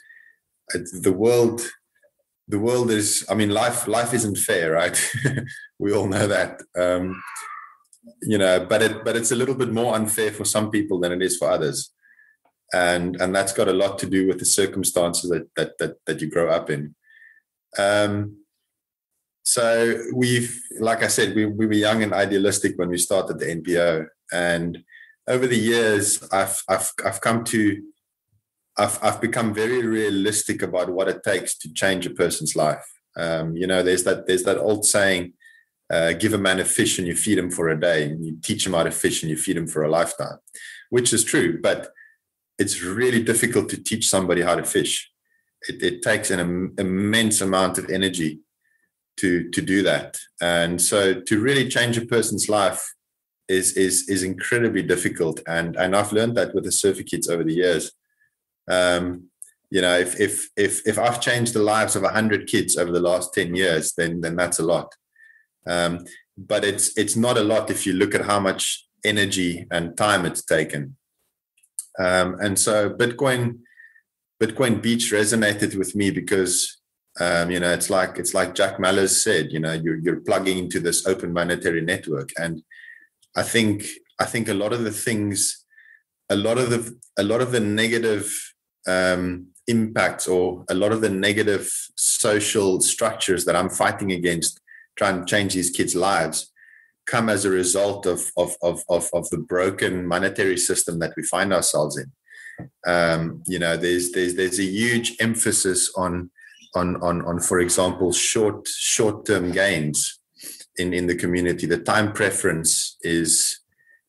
the 0.74 1.14
world. 1.14 1.62
The 2.48 2.60
world 2.60 2.92
is. 2.92 3.26
I 3.30 3.36
mean, 3.36 3.50
life 3.50 3.88
life 3.88 4.14
isn't 4.14 4.38
fair, 4.38 4.72
right? 4.72 4.98
we 5.80 5.94
all 5.94 6.08
know 6.08 6.28
that. 6.28 6.62
Um, 6.78 7.22
you 8.22 8.38
know, 8.38 8.66
but 8.66 8.82
it 8.82 9.04
but 9.04 9.16
it's 9.16 9.32
a 9.32 9.36
little 9.36 9.56
bit 9.56 9.72
more 9.72 9.96
unfair 9.96 10.32
for 10.32 10.46
some 10.46 10.72
people 10.72 11.00
than 11.00 11.12
it 11.12 11.22
is 11.22 11.38
for 11.38 11.50
others, 11.50 11.92
and 12.74 13.20
and 13.22 13.36
that's 13.36 13.54
got 13.54 13.68
a 13.68 13.74
lot 13.74 13.98
to 14.00 14.06
do 14.06 14.28
with 14.28 14.40
the 14.40 14.46
circumstances 14.46 15.30
that 15.30 15.48
that 15.56 15.78
that, 15.80 15.96
that 16.06 16.22
you 16.22 16.30
grow 16.30 16.50
up 16.50 16.70
in. 16.70 16.96
Um, 17.78 18.38
so 19.46 20.00
we've, 20.14 20.58
like 20.80 21.04
I 21.04 21.08
said, 21.08 21.36
we, 21.36 21.46
we 21.46 21.66
were 21.66 21.74
young 21.74 22.02
and 22.02 22.14
idealistic 22.14 22.78
when 22.78 22.88
we 22.90 22.98
started 22.98 23.40
the 23.40 23.46
NPO, 23.46 24.08
and 24.32 24.84
over 25.28 25.48
the 25.48 25.58
years, 25.58 26.24
I've 26.32 26.62
I've 26.68 26.92
I've 27.06 27.22
come 27.22 27.44
to, 27.46 27.82
I've 28.78 29.00
I've 29.02 29.22
become 29.22 29.54
very 29.54 29.86
realistic 29.86 30.62
about 30.62 30.90
what 30.90 31.08
it 31.08 31.24
takes 31.24 31.58
to 31.60 31.74
change 31.74 32.06
a 32.06 32.10
person's 32.10 32.56
life. 32.56 32.86
Um, 33.16 33.56
you 33.56 33.68
know, 33.68 33.84
there's 33.84 34.04
that 34.04 34.28
there's 34.28 34.44
that 34.44 34.58
old 34.58 34.86
saying, 34.86 35.34
uh, 35.92 36.14
"Give 36.14 36.34
a 36.34 36.38
man 36.38 36.60
a 36.60 36.66
fish 36.66 36.98
and 36.98 37.08
you 37.08 37.16
feed 37.16 37.38
him 37.38 37.52
for 37.52 37.70
a 37.70 37.80
day, 37.80 38.06
and 38.06 38.26
you 38.26 38.38
teach 38.42 38.66
him 38.66 38.74
how 38.74 38.84
to 38.84 38.92
fish 38.92 39.24
and 39.24 39.30
you 39.30 39.38
feed 39.38 39.58
him 39.58 39.68
for 39.68 39.84
a 39.84 39.90
lifetime," 39.90 40.38
which 40.90 41.14
is 41.14 41.24
true, 41.24 41.60
but 41.62 41.92
it's 42.60 42.82
really 42.82 43.24
difficult 43.24 43.70
to 43.70 43.82
teach 43.82 44.08
somebody 44.08 44.42
how 44.42 44.56
to 44.56 44.64
fish. 44.64 45.12
It, 45.68 45.82
it 45.82 46.02
takes 46.02 46.30
an 46.30 46.40
Im- 46.40 46.74
immense 46.78 47.42
amount 47.42 47.78
of 47.78 47.90
energy 47.90 48.42
to 49.18 49.50
to 49.52 49.62
do 49.62 49.84
that. 49.84 50.18
And 50.42 50.82
so 50.82 51.22
to 51.22 51.40
really 51.40 51.70
change 51.70 51.98
a 51.98 52.06
person's 52.06 52.50
life 52.50 52.94
is 53.48 53.74
is 53.78 54.10
is 54.10 54.24
incredibly 54.24 54.84
difficult. 54.84 55.42
And 55.48 55.76
and 55.76 55.96
i've 55.96 56.14
learned 56.14 56.36
that 56.38 56.54
with 56.54 56.66
the 56.66 56.72
surfer 56.72 57.04
kids 57.04 57.30
over 57.30 57.44
the 57.44 57.54
years. 57.54 57.92
Um 58.70 59.30
you 59.74 59.82
know 59.82 59.98
if 59.98 60.20
if 60.20 60.50
if 60.56 60.88
if 60.88 61.00
i've 61.00 61.20
changed 61.20 61.54
the 61.54 61.68
lives 61.74 61.96
of 61.96 62.04
100 62.04 62.48
kids 62.48 62.78
over 62.78 62.92
the 62.92 63.08
last 63.10 63.34
10 63.34 63.56
years 63.56 63.94
then 63.98 64.22
then 64.22 64.36
that's 64.36 64.60
a 64.60 64.64
lot 64.64 64.94
um 65.68 66.06
but 66.38 66.64
it's 66.64 66.98
it's 66.98 67.16
not 67.16 67.38
a 67.38 67.44
lot 67.44 67.70
if 67.70 67.86
you 67.86 67.94
look 67.94 68.16
at 68.16 68.26
how 68.26 68.40
much 68.40 68.88
energy 69.06 69.66
and 69.72 69.98
time 69.98 70.26
it's 70.26 70.44
taken 70.44 70.96
um 72.00 72.38
and 72.40 72.58
so 72.58 72.90
bitcoin 72.90 73.60
bitcoin 74.42 74.82
beach 74.82 75.12
resonated 75.12 75.76
with 75.78 75.96
me 75.96 76.12
because 76.12 76.80
um, 77.20 77.52
you 77.52 77.60
know, 77.60 77.72
it's 77.72 77.90
like 77.90 78.18
it's 78.18 78.34
like 78.34 78.56
Jack 78.56 78.78
Mallers 78.78 79.22
said. 79.22 79.52
You 79.52 79.60
know, 79.60 79.74
you're 79.74 79.98
you're 79.98 80.22
plugging 80.22 80.58
into 80.58 80.80
this 80.80 81.06
open 81.06 81.32
monetary 81.32 81.82
network, 81.82 82.32
and 82.40 82.64
I 83.36 83.44
think 83.44 83.86
I 84.20 84.26
think 84.26 84.48
a 84.48 84.54
lot 84.54 84.74
of 84.74 84.84
the 84.84 84.92
things, 84.92 85.64
a 86.30 86.36
lot 86.36 86.58
of 86.58 86.70
the 86.72 87.00
a 87.20 87.24
lot 87.24 87.42
of 87.42 87.52
the 87.52 87.60
negative 87.60 88.34
um, 88.88 89.48
impacts 89.68 90.28
or 90.28 90.66
a 90.70 90.74
lot 90.74 90.92
of 90.92 91.02
the 91.02 91.10
negative 91.10 91.72
social 91.96 92.82
structures 92.82 93.46
that 93.46 93.56
I'm 93.56 93.70
fighting 93.70 94.12
against, 94.12 94.60
trying 94.96 95.20
to 95.20 95.26
change 95.26 95.54
these 95.54 95.70
kids' 95.70 95.96
lives, 95.96 96.52
come 97.06 97.30
as 97.30 97.46
a 97.46 97.50
result 97.50 98.06
of 98.06 98.32
of 98.38 98.56
of 98.62 98.84
of, 98.90 99.10
of 99.14 99.30
the 99.30 99.38
broken 99.38 100.06
monetary 100.08 100.58
system 100.58 101.00
that 101.00 101.14
we 101.18 101.24
find 101.24 101.54
ourselves 101.54 101.98
in. 101.98 102.12
Um, 102.86 103.44
you 103.48 103.60
know, 103.60 103.78
there's 103.78 104.12
there's 104.12 104.36
there's 104.36 104.60
a 104.60 104.64
huge 104.66 105.16
emphasis 105.20 105.92
on 105.98 106.30
on 106.76 106.96
on 107.02 107.26
on 107.26 107.40
for 107.40 107.60
example 107.60 108.12
short 108.12 108.68
short 108.68 109.26
term 109.26 109.52
gains 109.52 110.20
in 110.78 110.94
in 110.94 111.08
the 111.08 111.16
community. 111.16 111.66
The 111.66 111.80
time 111.80 112.14
preference 112.14 112.98
is 113.02 113.60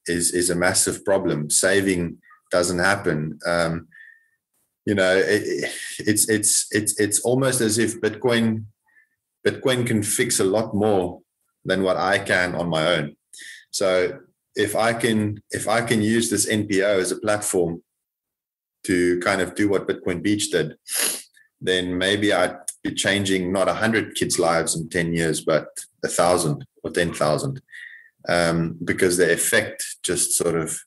is 0.06 0.32
is 0.32 0.50
a 0.50 0.54
massive 0.54 1.04
problem. 1.04 1.50
Saving 1.50 2.18
doesn't 2.50 2.78
happen. 2.78 3.38
Um, 3.46 3.88
you 4.86 4.94
know 4.94 5.16
it, 5.16 5.72
it's 5.98 6.28
it's 6.28 6.66
it's 6.70 6.98
it's 7.00 7.20
almost 7.20 7.60
as 7.60 7.78
if 7.78 8.00
bitcoin 8.00 8.64
bitcoin 9.46 9.86
can 9.86 10.02
fix 10.02 10.40
a 10.40 10.44
lot 10.44 10.74
more 10.74 11.20
than 11.64 11.82
what 11.82 11.96
i 11.96 12.18
can 12.18 12.54
on 12.54 12.68
my 12.68 12.86
own 12.86 13.16
so 13.70 14.18
if 14.56 14.76
i 14.76 14.92
can 14.92 15.42
if 15.50 15.68
i 15.68 15.80
can 15.80 16.02
use 16.02 16.30
this 16.30 16.46
npo 16.50 16.98
as 16.98 17.12
a 17.12 17.16
platform 17.16 17.82
to 18.84 19.18
kind 19.20 19.40
of 19.40 19.54
do 19.54 19.68
what 19.68 19.88
bitcoin 19.88 20.22
beach 20.22 20.50
did 20.50 20.76
then 21.64 21.96
maybe 21.96 22.32
I'd 22.32 22.56
be 22.82 22.92
changing 22.94 23.50
not 23.50 23.66
100 23.66 24.14
kids' 24.14 24.38
lives 24.38 24.76
in 24.76 24.88
10 24.90 25.14
years, 25.14 25.40
but 25.40 25.66
a 26.04 26.08
thousand 26.08 26.66
or 26.82 26.90
10,000. 26.90 27.60
Um, 28.28 28.76
because 28.84 29.16
the 29.16 29.32
effect 29.32 29.82
just 30.02 30.32
sort 30.32 30.56
of 30.56 30.78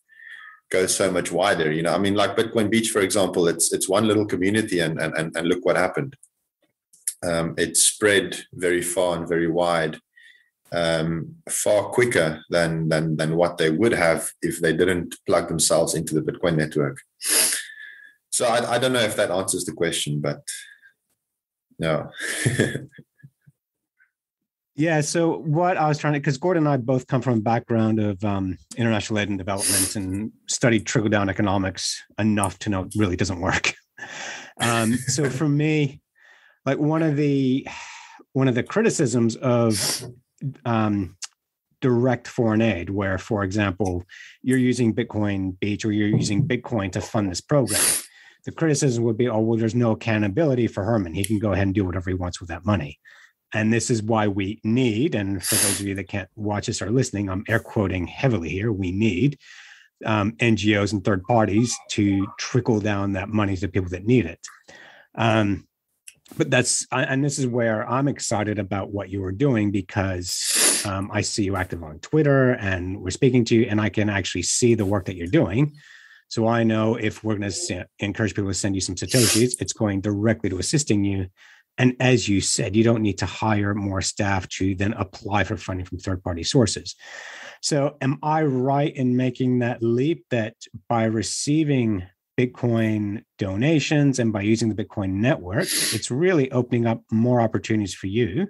goes 0.70 0.96
so 0.96 1.12
much 1.12 1.32
wider. 1.32 1.72
You 1.72 1.82
know, 1.82 1.93
I 1.93 1.98
mean, 1.98 2.13
like 2.13 2.38
Bitcoin 2.38 2.70
Beach, 2.70 2.89
for 2.89 3.02
example, 3.02 3.48
it's 3.48 3.72
it's 3.74 3.88
one 3.88 4.08
little 4.08 4.26
community, 4.26 4.80
and 4.80 5.00
and 5.00 5.36
and 5.36 5.48
look 5.48 5.63
what 5.63 5.76
happened. 5.76 6.15
Um, 7.25 7.56
it 7.58 7.77
spread 7.77 8.38
very 8.53 8.82
far 8.82 9.17
and 9.17 9.27
very 9.27 9.47
wide, 9.47 9.99
um, 10.71 11.36
far 11.49 11.86
quicker 11.86 12.43
than 12.49 12.89
than 12.89 13.17
than 13.17 13.36
what 13.36 13.58
they 13.58 13.69
would 13.69 13.93
have 13.93 14.32
if 14.41 14.60
they 14.60 14.73
didn't 14.73 15.15
plug 15.25 15.47
themselves 15.47 15.95
into 15.95 16.13
the 16.13 16.21
Bitcoin 16.21 16.58
network. 16.58 16.97
So 18.30 18.45
I, 18.45 18.75
I 18.75 18.77
don't 18.77 18.93
know 18.93 18.99
if 18.99 19.15
that 19.15 19.32
answers 19.32 19.65
the 19.65 19.71
question, 19.71 20.21
but 20.21 20.41
no. 21.80 22.10
yeah. 24.75 25.01
So 25.01 25.39
what 25.39 25.77
I 25.77 25.88
was 25.88 25.97
trying 25.97 26.13
to, 26.13 26.19
because 26.19 26.38
Gordon 26.38 26.67
and 26.67 26.73
I 26.73 26.77
both 26.77 27.08
come 27.08 27.21
from 27.21 27.39
a 27.39 27.41
background 27.41 27.99
of 27.99 28.23
um, 28.23 28.58
international 28.75 29.19
aid 29.19 29.30
and 29.30 29.38
development 29.38 29.95
and 29.95 30.32
studied 30.47 30.86
trickle 30.86 31.10
down 31.10 31.30
economics 31.30 32.03
enough 32.19 32.60
to 32.60 32.69
know 32.69 32.84
it 32.84 32.93
really 32.95 33.15
doesn't 33.15 33.39
work. 33.39 33.73
Um, 34.60 34.95
so 34.95 35.30
for 35.30 35.47
me, 35.47 36.01
like 36.67 36.77
one 36.77 37.01
of 37.01 37.15
the 37.15 37.67
one 38.34 38.47
of 38.47 38.53
the 38.53 38.62
criticisms 38.62 39.36
of 39.38 40.06
um, 40.65 41.17
direct 41.82 42.27
foreign 42.27 42.62
aid, 42.62 42.91
where, 42.91 43.17
for 43.17 43.43
example, 43.43 44.03
you're 44.43 44.60
using 44.60 44.93
Bitcoin 44.93 45.60
Beach 45.60 45.84
or 45.84 45.91
you're 45.91 46.08
using 46.08 46.47
Bitcoin 46.47 46.91
to 46.91 47.01
fund 47.01 47.32
this 47.32 47.41
program 47.41 47.82
the 48.47 48.53
criticism 48.53 49.03
would 49.03 49.17
be, 49.17 49.27
oh, 49.27 49.41
well, 49.41 49.60
there's 49.60 49.75
no 49.75 49.91
accountability 49.91 50.67
for 50.67 50.86
Herman. 50.86 51.13
He 51.13 51.25
can 51.25 51.38
go 51.38 51.51
ahead 51.51 51.67
and 51.67 51.75
do 51.75 51.84
whatever 51.84 52.10
he 52.10 52.15
wants 52.15 52.39
with 52.39 52.47
that 52.47 52.65
money. 52.65 52.97
And 53.53 53.73
this 53.73 53.89
is 53.89 54.01
why 54.01 54.30
we 54.30 54.62
need, 54.63 55.15
and 55.15 55.43
for 55.43 55.56
those 55.56 55.82
of 55.82 55.86
you 55.86 55.95
that 55.95 56.08
can't 56.08 56.30
watch 56.36 56.69
us 56.69 56.82
or 56.82 56.89
listening, 56.89 57.30
I'm 57.30 57.43
air 57.49 57.60
quoting 57.60 58.08
heavily 58.08 58.47
here, 58.47 58.71
we 58.71 58.93
need 58.93 59.38
um, 60.06 60.32
NGOs 60.34 60.93
and 60.93 61.03
third 61.03 61.23
parties 61.23 61.75
to 61.91 62.25
trickle 62.39 62.80
down 62.80 63.13
that 63.13 63.27
money 63.27 63.58
to 63.58 63.67
people 63.67 63.89
that 63.89 64.06
need 64.06 64.25
it. 64.25 64.39
Um, 65.15 65.67
but 66.36 66.50
that's, 66.50 66.86
and 66.92 67.24
this 67.24 67.40
is 67.40 67.48
where 67.48 67.88
I'm 67.90 68.08
excited 68.08 68.60
about 68.60 68.92
what 68.92 69.10
you 69.10 69.24
are 69.24 69.32
doing 69.32 69.72
because 69.72 70.84
um, 70.86 71.10
I 71.13 71.22
see 71.22 71.44
you 71.44 71.56
active 71.56 71.84
on 71.84 72.00
Twitter 72.00 72.52
and 72.54 73.02
we're 73.02 73.12
speaking 73.12 73.46
to 73.46 73.56
you, 73.56 73.68
and 73.70 73.80
I 73.80 73.90
can 73.90 74.10
actually 74.10 74.44
see 74.44 74.76
the 74.76 74.86
work 74.86 75.06
that 75.06 75.16
you're 75.16 75.28
doing. 75.28 75.76
So 76.30 76.48
I 76.48 76.63
know 76.63 76.96
if 76.96 77.24
we're 77.24 77.38
going 77.38 77.50
to 77.50 77.88
encourage 78.00 78.36
people 78.36 78.50
to 78.50 78.54
send 78.54 78.76
you 78.76 78.82
some 78.82 78.96
satoshis, 78.96 79.62
it's 79.62 79.74
going 79.74 80.02
directly 80.02 80.50
to 80.50 80.60
assisting 80.60 81.04
you. 81.04 81.28
And 81.78 81.96
as 82.00 82.28
you 82.28 82.42
said, 82.42 82.76
you 82.76 82.84
don't 82.84 83.02
need 83.02 83.20
to 83.20 83.26
hire 83.26 83.74
more 83.74 84.02
staff 84.02 84.48
to 84.50 84.76
then 84.76 84.94
apply 84.94 85.44
for 85.44 85.56
funding 85.58 85.86
from 85.86 86.00
third 86.00 86.24
party 86.24 86.44
sources. 86.44 86.96
So, 87.62 87.98
am 88.02 88.20
I 88.22 88.44
right 88.44 88.94
in 88.96 89.16
making 89.16 89.60
that 89.60 89.82
leap 89.82 90.26
that 90.32 90.56
by 90.90 91.06
receiving 91.06 92.04
Bitcoin 92.38 93.23
donations 93.38 94.19
and 94.19 94.32
by 94.32 94.41
using 94.41 94.69
the 94.69 94.84
Bitcoin 94.84 95.13
network, 95.13 95.67
it's 95.93 96.12
really 96.12 96.52
opening 96.52 96.86
up 96.86 97.02
more 97.12 97.41
opportunities 97.41 97.93
for 97.93 98.08
you 98.08 98.47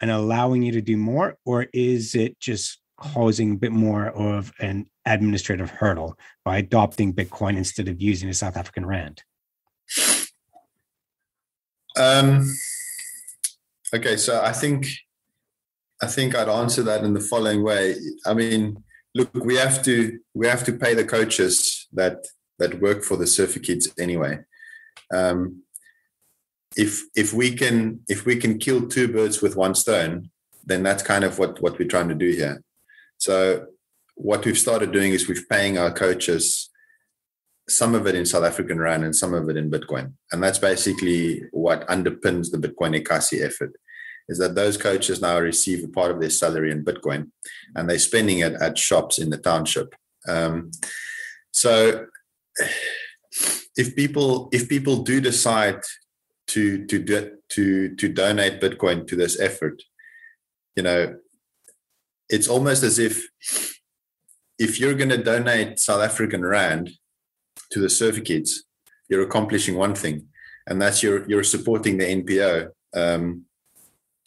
and 0.00 0.10
allowing 0.10 0.62
you 0.62 0.72
to 0.72 0.82
do 0.82 0.96
more? 0.96 1.36
Or 1.46 1.66
is 1.72 2.14
it 2.14 2.40
just 2.40 2.80
causing 2.98 3.52
a 3.52 3.56
bit 3.56 3.72
more 3.72 4.08
of 4.08 4.52
an 4.58 4.86
administrative 5.06 5.70
hurdle 5.70 6.18
by 6.44 6.58
adopting 6.58 7.14
Bitcoin 7.14 7.56
instead 7.56 7.88
of 7.88 8.00
using 8.00 8.28
the 8.28 8.34
South 8.34 8.56
African 8.56 8.84
Rand? 8.84 9.22
Um, 11.96 12.52
okay, 13.94 14.16
so 14.16 14.42
I 14.42 14.52
think 14.52 14.86
I 16.02 16.06
think 16.06 16.34
I'd 16.34 16.48
answer 16.48 16.82
that 16.82 17.04
in 17.04 17.12
the 17.14 17.20
following 17.20 17.62
way. 17.62 17.94
I 18.26 18.34
mean, 18.34 18.82
look, 19.14 19.32
we 19.34 19.56
have 19.56 19.84
to 19.84 20.18
we 20.34 20.46
have 20.48 20.64
to 20.64 20.72
pay 20.72 20.94
the 20.94 21.04
coaches 21.04 21.86
that 21.92 22.24
that 22.62 22.80
work 22.80 23.02
for 23.02 23.16
the 23.16 23.26
surfer 23.26 23.60
kids 23.60 23.88
anyway. 23.98 24.34
Um, 25.12 25.62
if 26.76 27.02
if 27.14 27.34
we 27.34 27.54
can 27.54 28.00
if 28.08 28.24
we 28.24 28.36
can 28.36 28.58
kill 28.58 28.88
two 28.88 29.08
birds 29.08 29.42
with 29.42 29.56
one 29.56 29.74
stone, 29.74 30.30
then 30.64 30.82
that's 30.82 31.02
kind 31.02 31.24
of 31.24 31.38
what 31.38 31.60
what 31.62 31.78
we're 31.78 31.94
trying 31.94 32.08
to 32.08 32.14
do 32.26 32.30
here. 32.30 32.62
So 33.18 33.66
what 34.14 34.44
we've 34.44 34.58
started 34.66 34.92
doing 34.92 35.12
is 35.12 35.28
we've 35.28 35.48
paying 35.48 35.78
our 35.78 35.92
coaches 35.92 36.70
some 37.68 37.94
of 37.94 38.06
it 38.06 38.14
in 38.14 38.26
South 38.26 38.44
African 38.44 38.78
Rand 38.78 39.04
and 39.04 39.14
some 39.14 39.34
of 39.34 39.48
it 39.48 39.56
in 39.56 39.70
Bitcoin. 39.70 40.12
And 40.30 40.42
that's 40.42 40.58
basically 40.58 41.44
what 41.52 41.86
underpins 41.88 42.50
the 42.50 42.58
Bitcoin 42.58 43.00
Ekasi 43.00 43.44
effort. 43.44 43.72
is 44.28 44.38
that 44.38 44.54
those 44.54 44.76
coaches 44.76 45.20
now 45.20 45.38
receive 45.38 45.84
a 45.84 45.88
part 45.88 46.10
of 46.10 46.20
their 46.20 46.30
salary 46.30 46.70
in 46.70 46.84
Bitcoin, 46.84 47.30
and 47.74 47.88
they're 47.88 47.98
spending 47.98 48.38
it 48.38 48.54
at 48.54 48.78
shops 48.78 49.18
in 49.18 49.30
the 49.30 49.36
township. 49.36 49.94
Um, 50.28 50.70
so, 51.50 52.06
if 53.76 53.96
people 53.96 54.48
if 54.52 54.68
people 54.68 55.02
do 55.02 55.20
decide 55.20 55.80
to 56.48 56.84
to 56.86 56.98
do, 56.98 57.30
to 57.50 57.94
to 57.96 58.08
donate 58.08 58.60
Bitcoin 58.60 59.06
to 59.06 59.16
this 59.16 59.40
effort, 59.40 59.82
you 60.76 60.82
know, 60.82 61.16
it's 62.28 62.48
almost 62.48 62.82
as 62.82 62.98
if 62.98 63.26
if 64.58 64.78
you're 64.78 64.94
going 64.94 65.08
to 65.08 65.22
donate 65.22 65.78
South 65.78 66.02
African 66.02 66.44
rand 66.44 66.90
to 67.70 67.80
the 67.80 67.90
surfer 67.90 68.20
kids, 68.20 68.64
you're 69.08 69.22
accomplishing 69.22 69.76
one 69.76 69.94
thing, 69.94 70.28
and 70.66 70.80
that's 70.80 71.02
you're 71.02 71.28
you're 71.28 71.44
supporting 71.44 71.96
the 71.98 72.04
NPO 72.04 72.68
um, 72.94 73.44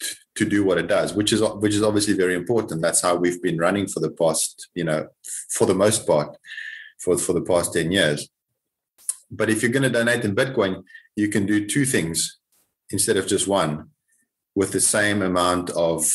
to, 0.00 0.16
to 0.36 0.44
do 0.44 0.64
what 0.64 0.78
it 0.78 0.88
does, 0.88 1.14
which 1.14 1.32
is 1.32 1.40
which 1.40 1.74
is 1.74 1.82
obviously 1.82 2.14
very 2.14 2.34
important. 2.34 2.82
That's 2.82 3.00
how 3.00 3.14
we've 3.14 3.42
been 3.42 3.58
running 3.58 3.86
for 3.86 4.00
the 4.00 4.10
past, 4.10 4.68
you 4.74 4.84
know, 4.84 5.08
for 5.50 5.66
the 5.66 5.74
most 5.74 6.06
part, 6.06 6.36
for 6.98 7.18
for 7.18 7.32
the 7.32 7.42
past 7.42 7.72
ten 7.72 7.92
years. 7.92 8.28
But 9.30 9.50
if 9.50 9.62
you're 9.62 9.72
going 9.72 9.82
to 9.82 9.90
donate 9.90 10.24
in 10.24 10.36
Bitcoin, 10.36 10.84
you 11.16 11.28
can 11.28 11.46
do 11.46 11.66
two 11.66 11.84
things 11.84 12.38
instead 12.90 13.16
of 13.16 13.26
just 13.26 13.48
one 13.48 13.90
with 14.54 14.72
the 14.72 14.80
same 14.80 15.22
amount 15.22 15.70
of 15.70 16.08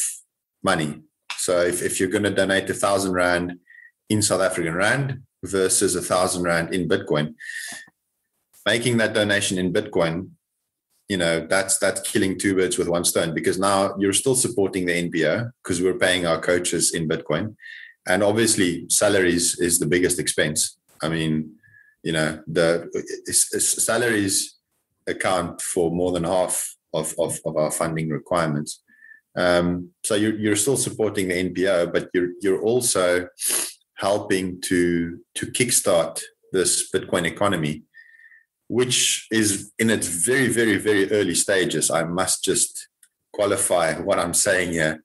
money. 0.63 1.02
So 1.38 1.62
if, 1.62 1.82
if 1.82 2.00
you're 2.00 2.10
going 2.10 2.24
to 2.24 2.34
donate 2.34 2.70
a 2.70 2.74
thousand 2.74 3.13
rand 3.13 3.60
in 4.10 4.22
South 4.22 4.41
African 4.41 4.74
rand 4.74 5.22
versus 5.44 5.96
a 5.96 6.02
thousand 6.02 6.44
rand 6.44 6.74
in 6.74 6.88
Bitcoin, 6.88 7.36
making 8.65 8.98
that 8.98 9.13
donation 9.13 9.58
in 9.58 9.74
Bitcoin, 9.74 10.30
you 11.10 11.17
know, 11.17 11.46
that's 11.46 11.78
that's 11.78 12.00
killing 12.02 12.39
two 12.39 12.56
birds 12.56 12.78
with 12.78 12.88
one 12.88 13.04
stone 13.04 13.34
because 13.34 13.60
now 13.60 13.96
you're 13.98 14.13
still 14.13 14.36
supporting 14.36 14.86
the 14.86 15.10
NPO 15.10 15.52
because 15.62 15.82
we're 15.82 15.98
paying 15.98 16.26
our 16.26 16.39
coaches 16.39 16.94
in 16.94 17.10
Bitcoin. 17.10 17.56
And 18.08 18.24
obviously 18.24 18.86
salaries 18.90 19.60
is 19.60 19.80
the 19.80 19.86
biggest 19.86 20.20
expense. 20.20 20.78
I 21.02 21.10
mean, 21.10 21.56
you 22.04 22.14
know, 22.14 22.42
the 22.48 22.90
it's, 23.26 23.54
it's 23.54 23.84
salaries 23.86 24.58
account 25.08 25.62
for 25.62 25.92
more 25.92 26.12
than 26.12 26.24
half 26.24 26.76
of, 26.94 27.14
of, 27.20 27.40
of 27.46 27.58
our 27.58 27.72
funding 27.72 28.10
requirements. 28.10 28.84
Um, 29.36 29.92
so 30.04 30.16
you're, 30.16 30.36
you're 30.36 30.56
still 30.56 30.78
supporting 30.78 31.28
the 31.28 31.50
NPO, 31.50 31.94
but 31.94 32.10
you're 32.14 32.32
you're 32.42 32.62
also 32.62 33.28
helping 33.96 34.60
to 34.62 35.20
to 35.36 35.46
kickstart 35.48 36.22
this 36.52 36.92
Bitcoin 36.92 37.26
economy, 37.26 37.84
which 38.68 39.28
is 39.32 39.72
in 39.80 39.90
its 39.90 40.08
very 40.08 40.48
very 40.48 40.78
very 40.78 41.10
early 41.12 41.36
stages. 41.36 41.90
I 41.90 42.04
must 42.04 42.44
just 42.44 42.90
qualify 43.32 43.94
what 43.94 44.20
I'm 44.20 44.34
saying 44.34 44.74
here. 44.74 45.04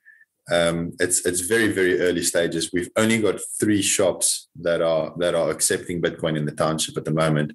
Um, 0.50 0.92
it's 1.00 1.26
it's 1.26 1.40
very 1.40 1.72
very 1.72 2.00
early 2.00 2.22
stages. 2.22 2.70
We've 2.72 2.90
only 2.96 3.20
got 3.20 3.40
three 3.58 3.82
shops 3.82 4.48
that 4.60 4.80
are 4.80 5.12
that 5.18 5.34
are 5.34 5.50
accepting 5.50 6.00
Bitcoin 6.00 6.36
in 6.36 6.46
the 6.46 6.52
township 6.52 6.96
at 6.96 7.04
the 7.04 7.10
moment, 7.10 7.52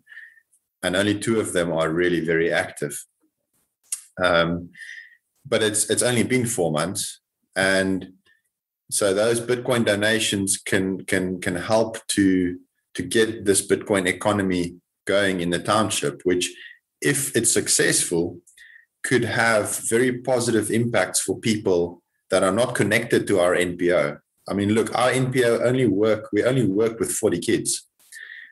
and 0.83 0.95
only 0.95 1.17
two 1.17 1.39
of 1.39 1.53
them 1.53 1.71
are 1.71 1.89
really 1.89 2.19
very 2.19 2.51
active. 2.51 3.05
Um, 4.21 4.69
but 5.45 5.63
it's 5.63 5.89
it's 5.89 6.03
only 6.03 6.23
been 6.23 6.45
four 6.45 6.71
months, 6.71 7.21
and 7.55 8.13
so 8.89 9.13
those 9.13 9.39
Bitcoin 9.39 9.85
donations 9.85 10.57
can 10.57 11.05
can 11.05 11.39
can 11.39 11.55
help 11.55 12.05
to 12.09 12.59
to 12.95 13.03
get 13.03 13.45
this 13.45 13.65
Bitcoin 13.65 14.05
economy 14.05 14.75
going 15.05 15.39
in 15.39 15.49
the 15.49 15.59
township, 15.59 16.21
which, 16.23 16.53
if 17.01 17.35
it's 17.37 17.51
successful, 17.51 18.41
could 19.03 19.23
have 19.23 19.79
very 19.89 20.19
positive 20.19 20.69
impacts 20.69 21.21
for 21.21 21.39
people 21.39 22.00
that 22.31 22.43
are 22.43 22.51
not 22.51 22.73
connected 22.73 23.27
to 23.27 23.39
our 23.39 23.55
NPO. 23.55 24.19
I 24.49 24.53
mean, 24.53 24.69
look, 24.73 24.97
our 24.97 25.11
NPO 25.11 25.61
only 25.63 25.85
work 25.85 26.29
we 26.33 26.43
only 26.43 26.65
work 26.65 26.99
with 26.99 27.11
40 27.11 27.39
kids. 27.39 27.87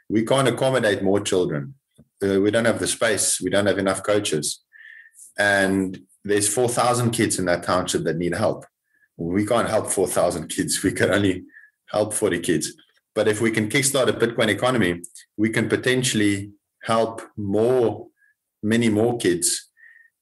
We 0.10 0.24
can't 0.26 0.48
accommodate 0.48 1.02
more 1.02 1.22
children. 1.22 1.76
Uh, 2.24 2.42
we 2.42 2.52
don't 2.52 2.66
have 2.66 2.80
the 2.80 2.88
space. 2.88 3.42
We 3.42 3.50
don't 3.50 3.66
have 3.66 3.78
enough 3.78 4.04
coaches. 4.04 4.62
And 5.38 6.02
there's 6.24 6.54
4,000 6.54 7.12
kids 7.12 7.40
in 7.40 7.46
that 7.46 7.64
township 7.64 8.04
that 8.04 8.18
need 8.18 8.36
help. 8.36 8.66
We 9.18 9.46
can't 9.46 9.70
help 9.70 9.88
4,000 9.88 10.48
kids. 10.50 10.84
We 10.84 10.92
can 10.92 11.12
only 11.12 11.44
help 11.90 12.14
40 12.14 12.40
kids. 12.40 12.74
But 13.16 13.28
if 13.28 13.42
we 13.42 13.52
can 13.52 13.70
kickstart 13.70 14.08
a 14.08 14.14
Bitcoin 14.14 14.50
economy, 14.50 15.02
we 15.38 15.50
can 15.50 15.70
potentially 15.70 16.52
help 16.84 17.22
more, 17.38 18.08
many 18.62 18.90
more 18.90 19.18
kids 19.18 19.70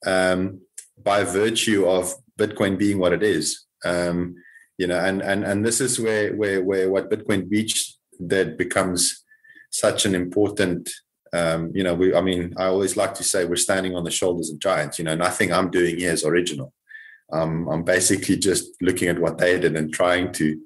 um, 0.05 0.61
by 1.03 1.23
virtue 1.23 1.87
of 1.87 2.13
Bitcoin 2.37 2.77
being 2.77 2.99
what 2.99 3.13
it 3.13 3.23
is. 3.23 3.65
Um, 3.83 4.35
you 4.77 4.87
know, 4.87 4.99
and 4.99 5.21
and 5.21 5.43
and 5.43 5.65
this 5.65 5.81
is 5.81 5.99
where 5.99 6.35
where 6.35 6.63
where 6.63 6.89
what 6.89 7.09
Bitcoin 7.09 7.49
Beach 7.49 7.95
that 8.19 8.57
becomes 8.57 9.23
such 9.71 10.05
an 10.05 10.15
important 10.15 10.89
um, 11.33 11.71
you 11.73 11.83
know, 11.83 11.93
we, 11.93 12.15
I 12.15 12.21
mean, 12.21 12.53
I 12.57 12.65
always 12.65 12.95
like 12.95 13.13
to 13.15 13.23
say 13.23 13.45
we're 13.45 13.55
standing 13.57 13.95
on 13.95 14.03
the 14.03 14.11
shoulders 14.11 14.49
of 14.49 14.59
giants. 14.59 14.97
You 14.97 15.05
know, 15.05 15.15
nothing 15.15 15.51
I'm 15.51 15.69
doing 15.69 15.97
here 15.97 16.11
is 16.11 16.23
original. 16.23 16.73
Um, 17.31 17.67
I'm 17.67 17.83
basically 17.83 18.37
just 18.37 18.69
looking 18.81 19.09
at 19.09 19.19
what 19.19 19.37
they 19.37 19.59
did 19.59 19.75
and 19.75 19.93
trying 19.93 20.31
to 20.33 20.59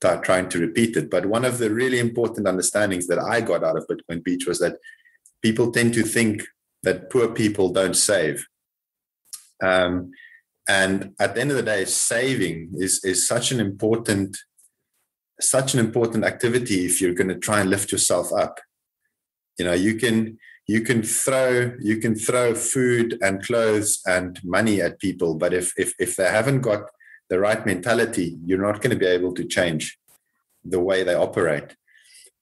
trying 0.00 0.48
to 0.48 0.60
repeat 0.60 0.96
it. 0.96 1.10
But 1.10 1.26
one 1.26 1.44
of 1.44 1.58
the 1.58 1.70
really 1.70 1.98
important 1.98 2.46
understandings 2.46 3.08
that 3.08 3.18
I 3.18 3.40
got 3.40 3.64
out 3.64 3.76
of 3.76 3.86
Bitcoin 3.88 4.22
Beach 4.22 4.46
was 4.46 4.60
that 4.60 4.76
people 5.42 5.72
tend 5.72 5.92
to 5.94 6.02
think 6.02 6.46
that 6.84 7.10
poor 7.10 7.28
people 7.28 7.70
don't 7.70 7.96
save. 7.96 8.46
Um, 9.60 10.12
and 10.68 11.14
at 11.18 11.34
the 11.34 11.40
end 11.40 11.50
of 11.50 11.56
the 11.56 11.62
day, 11.62 11.86
saving 11.86 12.72
is 12.76 13.02
is 13.02 13.26
such 13.26 13.50
an 13.50 13.58
important 13.58 14.36
such 15.40 15.72
an 15.72 15.80
important 15.80 16.24
activity 16.24 16.84
if 16.84 17.00
you're 17.00 17.14
going 17.14 17.28
to 17.28 17.38
try 17.38 17.60
and 17.60 17.70
lift 17.70 17.90
yourself 17.90 18.32
up. 18.32 18.60
You 19.58 19.64
know 19.64 19.72
you 19.72 19.96
can 19.96 20.38
you 20.66 20.82
can 20.82 21.02
throw 21.02 21.72
you 21.80 21.96
can 21.96 22.14
throw 22.14 22.54
food 22.54 23.18
and 23.22 23.42
clothes 23.42 24.00
and 24.06 24.38
money 24.44 24.80
at 24.82 25.00
people 25.00 25.34
but 25.34 25.54
if 25.54 25.72
if 25.76 25.94
if 25.98 26.16
they 26.16 26.28
haven't 26.28 26.60
got 26.60 26.82
the 27.30 27.40
right 27.40 27.64
mentality 27.64 28.36
you're 28.44 28.66
not 28.68 28.80
going 28.82 28.90
to 28.90 29.04
be 29.04 29.06
able 29.06 29.32
to 29.34 29.44
change 29.44 29.98
the 30.64 30.80
way 30.80 31.02
they 31.02 31.14
operate. 31.14 31.76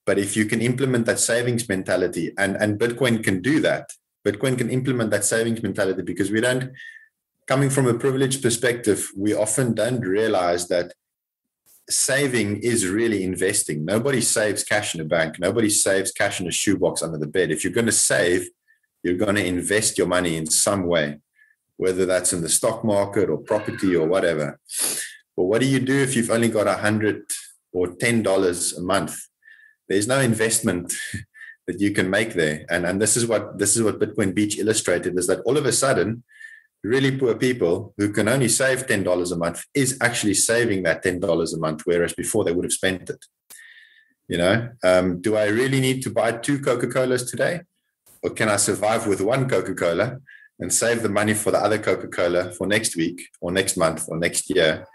But 0.05 0.19
if 0.19 0.37
you 0.37 0.45
can 0.47 0.61
implement 0.61 1.07
that 1.07 1.21
savings 1.21 1.69
mentality 1.69 2.33
and 2.37 2.57
and 2.57 2.79
bitcoin 2.79 3.23
can 3.23 3.41
do 3.41 3.61
that. 3.61 3.93
Bitcoin 4.27 4.59
can 4.59 4.71
implement 4.71 5.11
that 5.11 5.25
savings 5.25 5.63
mentality 5.63 6.03
because 6.03 6.33
we 6.33 6.41
don't 6.41 6.73
coming 7.47 7.71
from 7.71 7.87
a 7.87 7.95
privileged 7.95 8.43
perspective 8.43 9.11
we 9.17 9.33
often 9.33 9.73
don't 9.75 10.01
realize 10.01 10.69
that 10.69 10.93
saving 11.89 12.57
is 12.63 12.87
really 12.87 13.23
investing. 13.23 13.85
Nobody 13.85 14.21
saves 14.21 14.65
cash 14.65 14.95
in 14.95 15.01
a 15.01 15.05
bank. 15.05 15.39
Nobody 15.39 15.71
saves 15.71 16.11
cash 16.11 16.41
in 16.41 16.49
a 16.49 16.51
shoebox 16.51 17.03
under 17.03 17.19
the 17.19 17.29
bed. 17.29 17.51
If 17.51 17.63
you're 17.63 17.73
going 17.73 17.87
to 17.87 17.93
save, 17.93 18.49
you're 19.03 19.15
going 19.15 19.37
to 19.37 19.47
invest 19.47 19.97
your 19.97 20.09
money 20.09 20.37
in 20.37 20.47
some 20.47 20.87
way, 20.87 21.21
whether 21.77 22.05
that's 22.05 22.33
in 22.33 22.43
the 22.43 22.49
stock 22.49 22.85
market 22.85 23.31
or 23.31 23.39
property 23.39 23.95
or 23.95 24.07
whatever. 24.09 24.59
But 25.37 25.45
what 25.45 25.61
do 25.61 25.67
you 25.67 25.79
do 25.79 26.03
if 26.03 26.17
you've 26.17 26.31
only 26.31 26.49
got 26.49 26.67
a 26.67 26.75
hundred 26.75 27.23
or 27.73 27.89
ten 27.89 28.23
dollars 28.23 28.73
a 28.73 28.83
month? 28.83 29.17
There's 29.89 30.09
no 30.09 30.19
investment 30.19 30.93
that 31.69 31.81
you 31.81 31.93
can 31.93 32.11
make 32.11 32.35
there. 32.35 32.67
And 32.69 32.85
and 32.85 33.01
this 33.01 33.17
is 33.17 33.27
what 33.27 33.59
this 33.59 33.77
is 33.77 33.83
what 33.83 34.01
Bitcoin 34.01 34.35
Beach 34.35 34.59
illustrated 34.59 35.17
is 35.17 35.29
that 35.29 35.41
all 35.41 35.57
of 35.57 35.67
a 35.67 35.73
sudden 35.73 36.25
really 36.83 37.17
poor 37.17 37.35
people 37.35 37.95
who 37.97 38.13
can 38.13 38.29
only 38.29 38.49
save 38.49 38.87
$10 38.87 39.33
a 39.33 39.37
month 39.37 39.65
is 39.75 39.99
actually 40.01 40.35
saving 40.35 40.83
that 40.85 41.03
$10 41.03 41.55
a 41.55 41.59
month, 41.59 41.83
whereas 41.85 42.13
before 42.13 42.45
they 42.45 42.53
would 42.53 42.65
have 42.65 42.73
spent 42.73 43.11
it. 43.11 43.25
You 44.29 44.39
know, 44.39 44.69
um, 44.83 45.21
do 45.21 45.37
I 45.37 45.47
really 45.47 45.81
need 45.81 46.03
to 46.03 46.11
buy 46.11 46.33
two 46.33 46.61
Coca 46.61 46.89
Colas 46.89 47.31
today? 47.31 47.61
Or 48.23 48.31
can 48.31 48.49
I 48.49 48.57
survive 48.57 49.07
with 49.07 49.21
one 49.21 49.49
Coca 49.49 49.75
Cola 49.75 50.19
and 50.59 50.73
save 50.73 51.03
the 51.03 51.09
money 51.09 51.35
for 51.35 51.53
the 51.53 51.59
other 51.59 51.79
Coca 51.79 52.09
Cola 52.09 52.51
for 52.51 52.67
next 52.67 52.97
week 52.97 53.21
or 53.41 53.53
next 53.53 53.77
month 53.77 54.07
or 54.09 54.19
next 54.19 54.51
year? 54.51 54.87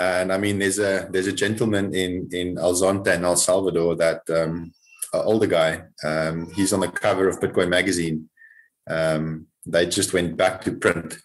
And 0.00 0.32
I 0.32 0.38
mean, 0.38 0.58
there's 0.58 0.78
a 0.78 1.06
there's 1.10 1.26
a 1.26 1.32
gentleman 1.32 1.94
in 1.94 2.28
in 2.32 2.58
El 2.58 2.72
Zonte 2.72 3.14
in 3.14 3.24
El 3.24 3.36
Salvador 3.36 3.94
that 3.96 4.22
um, 4.30 4.72
older 5.12 5.46
guy. 5.46 5.82
Um, 6.02 6.50
he's 6.54 6.72
on 6.72 6.80
the 6.80 6.88
cover 6.88 7.28
of 7.28 7.40
Bitcoin 7.40 7.68
magazine. 7.68 8.30
Um, 8.88 9.48
they 9.66 9.86
just 9.86 10.12
went 10.12 10.36
back 10.36 10.62
to 10.62 10.72
print, 10.72 11.16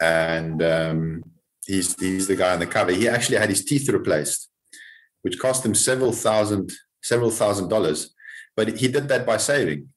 and 0.00 0.62
um, 0.62 1.24
he's 1.66 1.98
he's 2.00 2.28
the 2.28 2.36
guy 2.36 2.52
on 2.52 2.60
the 2.60 2.66
cover. 2.66 2.92
He 2.92 3.08
actually 3.08 3.38
had 3.38 3.48
his 3.48 3.64
teeth 3.64 3.88
replaced, 3.88 4.48
which 5.22 5.38
cost 5.38 5.64
him 5.64 5.74
several 5.74 6.12
thousand 6.12 6.72
several 7.02 7.30
thousand 7.30 7.68
dollars, 7.68 8.14
but 8.56 8.78
he 8.78 8.88
did 8.88 9.08
that 9.08 9.26
by 9.26 9.36
saving. 9.36 9.88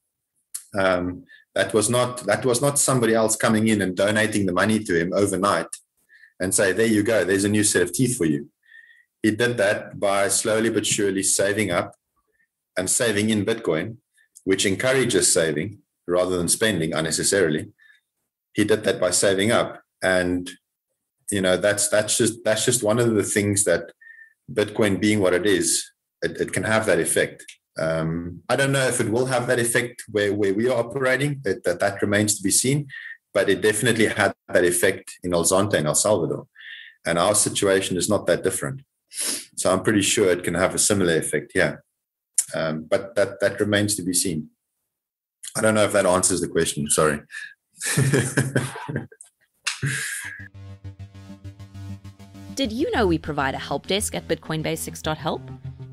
Um, 0.77 1.23
that 1.55 1.73
was 1.73 1.89
not 1.89 2.25
that 2.25 2.45
was 2.45 2.61
not 2.61 2.79
somebody 2.79 3.13
else 3.13 3.35
coming 3.35 3.67
in 3.67 3.81
and 3.81 3.95
donating 3.95 4.45
the 4.45 4.53
money 4.53 4.79
to 4.79 4.99
him 4.99 5.13
overnight 5.13 5.67
and 6.39 6.53
say, 6.53 6.71
"There 6.71 6.87
you 6.87 7.03
go, 7.03 7.23
there's 7.23 7.45
a 7.45 7.49
new 7.49 7.63
set 7.63 7.83
of 7.83 7.93
teeth 7.93 8.17
for 8.17 8.25
you." 8.25 8.49
He 9.21 9.31
did 9.31 9.57
that 9.57 9.99
by 9.99 10.27
slowly 10.27 10.69
but 10.69 10.85
surely 10.85 11.23
saving 11.23 11.71
up 11.71 11.95
and 12.75 12.89
saving 12.89 13.29
in 13.29 13.45
Bitcoin, 13.45 13.97
which 14.43 14.65
encourages 14.65 15.31
saving 15.31 15.82
rather 16.07 16.37
than 16.37 16.47
spending 16.47 16.93
unnecessarily. 16.93 17.71
He 18.53 18.63
did 18.63 18.83
that 18.83 18.99
by 18.99 19.11
saving 19.11 19.51
up. 19.51 19.81
And 20.01 20.49
you 21.31 21.41
know 21.41 21.57
that's 21.57 21.87
that's 21.87 22.17
just 22.17 22.43
that's 22.43 22.65
just 22.65 22.83
one 22.83 22.99
of 22.99 23.15
the 23.15 23.23
things 23.23 23.63
that 23.63 23.91
Bitcoin 24.51 24.99
being 24.99 25.19
what 25.19 25.33
it 25.33 25.45
is, 25.45 25.91
it, 26.21 26.39
it 26.39 26.53
can 26.53 26.63
have 26.63 26.85
that 26.85 26.99
effect. 26.99 27.45
Um, 27.79 28.41
I 28.49 28.55
don't 28.55 28.71
know 28.71 28.87
if 28.87 28.99
it 28.99 29.09
will 29.09 29.25
have 29.27 29.47
that 29.47 29.59
effect 29.59 30.03
where, 30.11 30.31
where 30.33 30.53
we 30.53 30.69
are 30.69 30.77
operating. 30.77 31.41
That, 31.43 31.63
that 31.63 31.79
that 31.79 32.01
remains 32.01 32.37
to 32.37 32.43
be 32.43 32.51
seen, 32.51 32.87
but 33.33 33.49
it 33.49 33.61
definitely 33.61 34.07
had 34.07 34.33
that 34.49 34.65
effect 34.65 35.13
in 35.23 35.33
El 35.33 35.43
Zonte 35.43 35.75
and 35.75 35.87
El 35.87 35.95
Salvador, 35.95 36.47
and 37.05 37.17
our 37.17 37.35
situation 37.35 37.97
is 37.97 38.09
not 38.09 38.27
that 38.27 38.43
different. 38.43 38.81
So 39.09 39.71
I'm 39.71 39.83
pretty 39.83 40.01
sure 40.01 40.29
it 40.29 40.43
can 40.43 40.55
have 40.55 40.75
a 40.75 40.79
similar 40.79 41.17
effect 41.17 41.51
Yeah, 41.55 41.77
um, 42.53 42.85
but 42.89 43.15
that 43.15 43.39
that 43.39 43.59
remains 43.59 43.95
to 43.95 44.03
be 44.03 44.13
seen. 44.13 44.49
I 45.55 45.61
don't 45.61 45.75
know 45.75 45.83
if 45.83 45.93
that 45.93 46.05
answers 46.05 46.41
the 46.41 46.47
question. 46.47 46.89
Sorry. 46.89 47.19
Did 52.55 52.71
you 52.71 52.91
know 52.91 53.07
we 53.07 53.17
provide 53.17 53.55
a 53.55 53.59
help 53.59 53.87
desk 53.87 54.13
at 54.13 54.27
bitcoinbasics.help? 54.27 55.41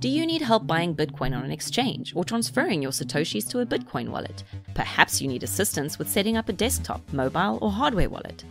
Do 0.01 0.09
you 0.09 0.25
need 0.25 0.41
help 0.43 0.67
buying 0.67 0.95
Bitcoin 0.95 1.37
on 1.37 1.45
an 1.45 1.51
exchange 1.51 2.15
or 2.17 2.25
transferring 2.25 2.81
your 2.81 2.91
Satoshis 2.91 3.49
to 3.51 3.61
a 3.61 3.67
Bitcoin 3.67 4.09
wallet? 4.09 4.45
Perhaps 4.75 5.21
you 5.21 5.29
need 5.29 5.43
assistance 5.43 5.99
with 5.99 6.09
setting 6.09 6.39
up 6.39 6.49
a 6.49 6.55
desktop, 6.55 7.03
mobile, 7.13 7.59
or 7.61 7.71
hardware 7.71 8.09
wallet. 8.09 8.45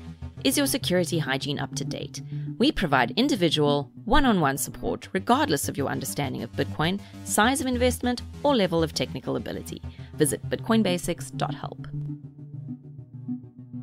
Is 0.46 0.58
your 0.58 0.68
security 0.68 1.20
hygiene 1.20 1.60
up 1.60 1.76
to 1.76 1.84
date? 1.84 2.22
We 2.58 2.72
provide 2.72 3.12
individual, 3.18 3.92
one 4.06 4.26
on 4.26 4.40
one 4.40 4.58
support 4.58 5.10
regardless 5.12 5.68
of 5.68 5.78
your 5.78 5.90
understanding 5.90 6.44
of 6.44 6.52
Bitcoin, 6.54 7.02
size 7.26 7.60
of 7.60 7.68
investment, 7.68 8.22
or 8.44 8.56
level 8.56 8.82
of 8.82 8.94
technical 8.94 9.36
ability. 9.36 9.82
Visit 10.14 10.48
bitcoinbasics.help. 10.50 11.88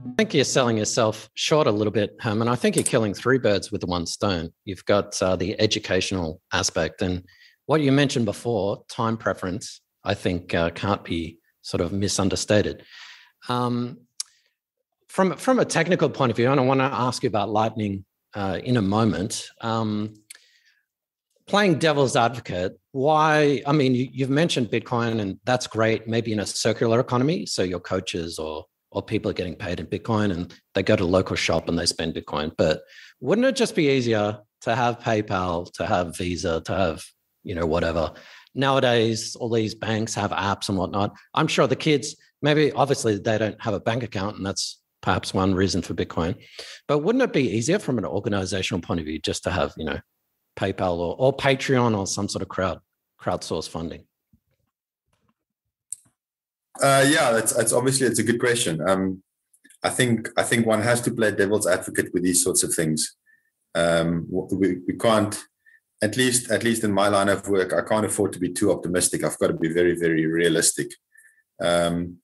I 0.07 0.13
think 0.17 0.33
you're 0.33 0.45
selling 0.45 0.79
yourself 0.79 1.29
short 1.35 1.67
a 1.67 1.71
little 1.71 1.93
bit, 1.93 2.17
Herman. 2.21 2.49
I 2.49 2.57
think 2.57 2.75
you're 2.75 2.85
killing 2.85 3.13
three 3.13 3.39
birds 3.39 3.71
with 3.71 3.85
one 3.85 4.07
stone. 4.07 4.51
You've 4.65 4.85
got 4.87 5.21
uh, 5.21 5.37
the 5.37 5.61
educational 5.61 6.41
aspect 6.53 7.03
and 7.03 7.23
what 7.67 7.83
you 7.83 7.93
mentioned 7.93 8.25
before, 8.25 8.85
time 8.89 9.19
preference, 9.19 9.83
I 10.05 10.15
think 10.15 10.55
uh, 10.55 10.71
can't 10.71 11.05
be 11.05 11.39
sort 11.61 11.81
of 11.83 11.93
misunderstated. 11.93 12.83
Um, 13.49 14.06
from 15.09 15.37
from 15.37 15.59
a 15.59 15.65
technical 15.65 16.11
point 16.11 16.31
of 16.31 16.37
view, 16.37 16.51
and 16.51 16.61
I 16.61 16.65
want 16.65 16.81
to 16.81 16.85
ask 16.85 17.23
you 17.23 17.29
about 17.29 17.51
Lightning 17.51 18.05
uh, 18.35 18.59
in 18.63 18.77
a 18.77 18.83
moment. 18.83 19.49
Um, 19.61 20.15
playing 21.47 21.79
devil's 21.79 22.17
advocate, 22.17 22.79
why? 22.93 23.63
I 23.67 23.73
mean, 23.73 23.95
you, 23.95 24.09
you've 24.13 24.31
mentioned 24.31 24.69
Bitcoin, 24.69 25.21
and 25.21 25.39
that's 25.45 25.67
great. 25.67 26.09
Maybe 26.09 26.33
in 26.33 26.41
a 26.41 26.47
circular 26.47 27.01
economy, 27.01 27.47
so 27.47 27.63
your 27.63 27.81
coaches 27.81 28.39
or 28.39 28.65
or 28.91 29.03
people 29.03 29.31
are 29.31 29.35
getting 29.35 29.57
paid 29.57 29.81
in 29.81 29.87
Bitcoin, 29.87 30.33
and 30.33 30.55
they 30.75 30.83
go 30.83 30.97
to 30.97 31.05
a 31.05 31.07
local 31.07 31.37
shop 31.37 31.69
and 31.69 31.79
they 31.79 31.87
spend 31.87 32.15
Bitcoin. 32.15 32.53
But 32.57 32.83
wouldn't 33.21 33.47
it 33.47 33.57
just 33.57 33.75
be 33.75 33.89
easier 33.89 34.41
to 34.63 34.75
have 34.75 34.99
PayPal, 35.01 35.71
to 35.75 35.87
have 35.87 36.17
Visa, 36.17 36.61
to 36.63 36.75
have 36.75 37.05
you 37.47 37.55
know, 37.55 37.65
whatever. 37.65 38.13
Nowadays, 38.55 39.37
all 39.37 39.49
these 39.49 39.75
banks 39.75 40.15
have 40.15 40.33
apps 40.33 40.69
and 40.69 40.77
whatnot. 40.77 41.15
I'm 41.33 41.47
sure 41.47 41.67
the 41.67 41.77
kids, 41.77 42.17
maybe 42.43 42.73
obviously 42.73 43.19
they 43.19 43.39
don't 43.39 43.61
have 43.63 43.73
a 43.73 43.81
bank 43.81 44.03
account, 44.03 44.37
and 44.37 44.45
that's 44.45 44.83
perhaps 45.07 45.33
one 45.33 45.55
reason 45.55 45.83
for 45.83 45.95
Bitcoin. 45.95 46.35
But 46.89 46.99
wouldn't 46.99 47.23
it 47.23 47.33
be 47.33 47.49
easier 47.49 47.79
from 47.79 47.97
an 47.97 48.05
organizational 48.05 48.83
point 48.83 48.99
of 48.99 49.07
view 49.07 49.21
just 49.21 49.45
to 49.45 49.53
have, 49.53 49.73
you 49.77 49.85
know, 49.85 50.01
PayPal 50.57 50.99
or, 50.99 51.15
or 51.17 51.37
Patreon 51.37 51.97
or 51.97 52.09
some 52.09 52.29
sort 52.29 52.43
of 52.43 52.49
crowd 52.49 52.81
crowdsource 53.23 53.69
funding? 53.69 54.05
Uh, 56.83 57.07
yeah, 57.09 57.31
that's, 57.31 57.53
that's 57.53 57.73
obviously 57.73 58.09
it's 58.09 58.19
a 58.19 58.25
good 58.25 58.41
question. 58.41 58.81
Um, 58.87 59.23
I 59.85 59.91
think 59.91 60.29
I 60.37 60.43
think 60.43 60.67
one 60.67 60.83
has 60.83 61.01
to 61.03 61.13
play 61.13 61.31
devil's 61.31 61.69
advocate 61.69 62.13
with 62.13 62.25
these 62.25 62.43
sorts 62.43 62.65
of 62.65 62.75
things. 62.75 63.17
Um, 63.77 64.27
we, 64.29 64.79
we 64.89 64.95
can't 64.99 65.41
at 66.03 66.17
least 66.17 66.51
at 66.51 66.65
least 66.65 66.83
in 66.83 66.93
my 66.93 67.07
line 67.09 67.29
of 67.29 67.47
work, 67.49 67.73
I 67.73 67.83
can't 67.89 68.07
afford 68.07 68.33
to 68.33 68.41
be 68.41 68.53
too 68.53 68.73
optimistic. 68.73 69.23
I've 69.23 69.39
got 69.39 69.49
to 69.49 69.55
be 69.55 69.73
very 69.73 69.95
very 69.95 70.27
realistic. 70.27 70.89
Um, 71.63 72.19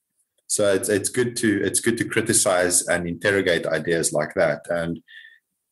so 0.55 0.73
it's 0.77 0.89
it's 0.89 1.09
good 1.19 1.33
to 1.37 1.49
it's 1.67 1.81
good 1.81 1.99
to 1.99 2.05
criticize 2.15 2.77
and 2.89 3.09
interrogate 3.09 3.67
ideas 3.67 4.13
like 4.13 4.33
that. 4.35 4.61
And 4.69 5.01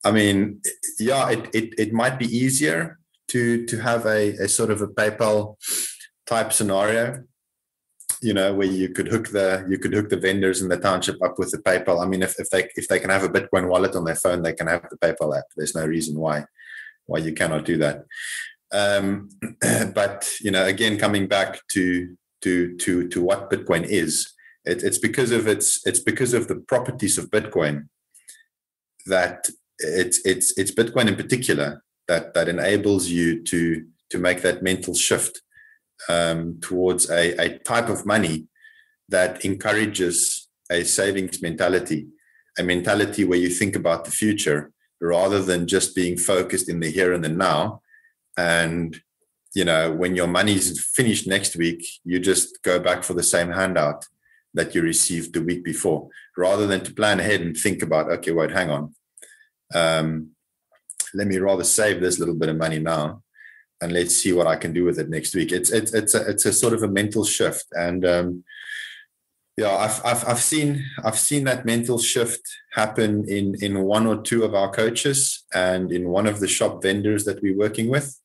I 0.04 0.10
mean, 0.10 0.60
yeah, 0.98 1.30
it 1.30 1.42
it, 1.54 1.68
it 1.84 1.92
might 1.92 2.18
be 2.18 2.26
easier 2.26 2.98
to 3.28 3.66
to 3.66 3.76
have 3.78 4.06
a, 4.06 4.22
a 4.44 4.48
sort 4.48 4.70
of 4.70 4.80
a 4.82 4.88
PayPal 4.88 5.56
type 6.26 6.52
scenario 6.52 7.24
you 8.22 8.34
know 8.34 8.52
where 8.52 8.66
you 8.66 8.90
could 8.90 9.08
hook 9.08 9.28
the 9.28 9.66
you 9.70 9.78
could 9.78 9.94
hook 9.94 10.10
the 10.10 10.16
vendors 10.26 10.60
in 10.60 10.68
the 10.68 10.76
township 10.76 11.20
up 11.22 11.38
with 11.38 11.50
the 11.52 11.58
paypal 11.58 12.02
i 12.04 12.06
mean 12.06 12.22
if, 12.22 12.38
if 12.38 12.50
they 12.50 12.68
if 12.76 12.86
they 12.86 13.00
can 13.00 13.08
have 13.08 13.24
a 13.24 13.28
bitcoin 13.28 13.66
wallet 13.66 13.96
on 13.96 14.04
their 14.04 14.14
phone 14.14 14.42
they 14.42 14.52
can 14.52 14.66
have 14.66 14.86
the 14.90 14.98
paypal 14.98 15.36
app 15.36 15.46
there's 15.56 15.74
no 15.74 15.86
reason 15.86 16.18
why 16.18 16.44
why 17.10 17.18
you 17.18 17.32
cannot 17.32 17.64
do 17.64 17.76
that. 17.78 18.06
Um, 18.72 19.28
but 19.94 20.28
you 20.40 20.50
know, 20.50 20.64
again, 20.64 20.96
coming 20.96 21.26
back 21.26 21.60
to 21.72 22.16
to 22.42 22.76
to 22.78 23.08
to 23.08 23.20
what 23.20 23.50
Bitcoin 23.50 23.84
is, 23.84 24.32
it, 24.64 24.82
it's 24.82 24.98
because 24.98 25.30
of 25.30 25.46
its 25.46 25.86
it's 25.86 26.00
because 26.00 26.34
of 26.34 26.48
the 26.48 26.56
properties 26.56 27.18
of 27.18 27.30
Bitcoin 27.30 27.88
that 29.06 29.48
it's 29.78 30.20
it's 30.24 30.56
it's 30.58 30.72
Bitcoin 30.72 31.08
in 31.08 31.16
particular 31.16 31.82
that 32.08 32.34
that 32.34 32.48
enables 32.48 33.08
you 33.08 33.42
to 33.44 33.84
to 34.10 34.18
make 34.18 34.42
that 34.42 34.62
mental 34.62 34.94
shift 34.94 35.40
um, 36.08 36.58
towards 36.60 37.10
a, 37.10 37.36
a 37.38 37.58
type 37.58 37.88
of 37.88 38.06
money 38.06 38.46
that 39.08 39.44
encourages 39.44 40.48
a 40.70 40.84
savings 40.84 41.42
mentality, 41.42 42.08
a 42.58 42.62
mentality 42.62 43.24
where 43.24 43.38
you 43.38 43.48
think 43.48 43.76
about 43.76 44.04
the 44.04 44.10
future 44.10 44.72
rather 45.00 45.42
than 45.42 45.66
just 45.66 45.94
being 45.94 46.16
focused 46.16 46.68
in 46.68 46.80
the 46.80 46.90
here 46.90 47.12
and 47.12 47.24
the 47.24 47.28
now. 47.28 47.82
And, 48.36 49.00
you 49.54 49.64
know, 49.64 49.92
when 49.92 50.14
your 50.14 50.28
money's 50.28 50.82
finished 50.84 51.26
next 51.26 51.56
week, 51.56 51.84
you 52.04 52.20
just 52.20 52.62
go 52.62 52.78
back 52.78 53.02
for 53.02 53.14
the 53.14 53.22
same 53.22 53.50
handout 53.50 54.04
that 54.54 54.74
you 54.74 54.82
received 54.82 55.32
the 55.32 55.42
week 55.42 55.64
before, 55.64 56.08
rather 56.36 56.66
than 56.66 56.82
to 56.84 56.94
plan 56.94 57.20
ahead 57.20 57.40
and 57.40 57.56
think 57.56 57.82
about, 57.82 58.10
okay, 58.10 58.32
wait, 58.32 58.50
hang 58.50 58.70
on. 58.70 58.94
Um, 59.74 60.30
let 61.14 61.26
me 61.26 61.38
rather 61.38 61.64
save 61.64 62.00
this 62.00 62.18
little 62.18 62.34
bit 62.34 62.48
of 62.48 62.56
money 62.56 62.78
now 62.78 63.22
and 63.80 63.92
let's 63.92 64.16
see 64.16 64.32
what 64.32 64.46
I 64.46 64.56
can 64.56 64.72
do 64.72 64.84
with 64.84 64.98
it 64.98 65.08
next 65.08 65.34
week. 65.34 65.52
It's 65.52 65.70
it's 65.70 65.94
it's 65.94 66.14
a, 66.14 66.28
it's 66.28 66.46
a 66.46 66.52
sort 66.52 66.74
of 66.74 66.82
a 66.82 66.88
mental 66.88 67.24
shift, 67.24 67.66
and 67.72 68.04
um, 68.04 68.44
yeah, 69.56 69.74
I've, 69.74 70.00
I've, 70.04 70.28
I've 70.28 70.40
seen 70.40 70.84
I've 71.04 71.18
seen 71.18 71.44
that 71.44 71.64
mental 71.64 71.98
shift 71.98 72.42
happen 72.72 73.24
in 73.28 73.54
in 73.60 73.82
one 73.82 74.06
or 74.06 74.20
two 74.22 74.44
of 74.44 74.54
our 74.54 74.70
coaches 74.70 75.44
and 75.54 75.90
in 75.92 76.08
one 76.08 76.26
of 76.26 76.40
the 76.40 76.48
shop 76.48 76.82
vendors 76.82 77.24
that 77.24 77.42
we're 77.42 77.56
working 77.56 77.88
with. 77.88 78.16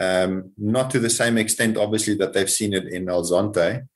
Um, 0.00 0.52
not 0.56 0.90
to 0.90 0.98
the 0.98 1.10
same 1.10 1.36
extent, 1.36 1.76
obviously, 1.76 2.14
that 2.16 2.32
they've 2.32 2.50
seen 2.50 2.72
it 2.72 2.86
in 2.88 3.08
El 3.08 3.22
Zonte, 3.22 3.86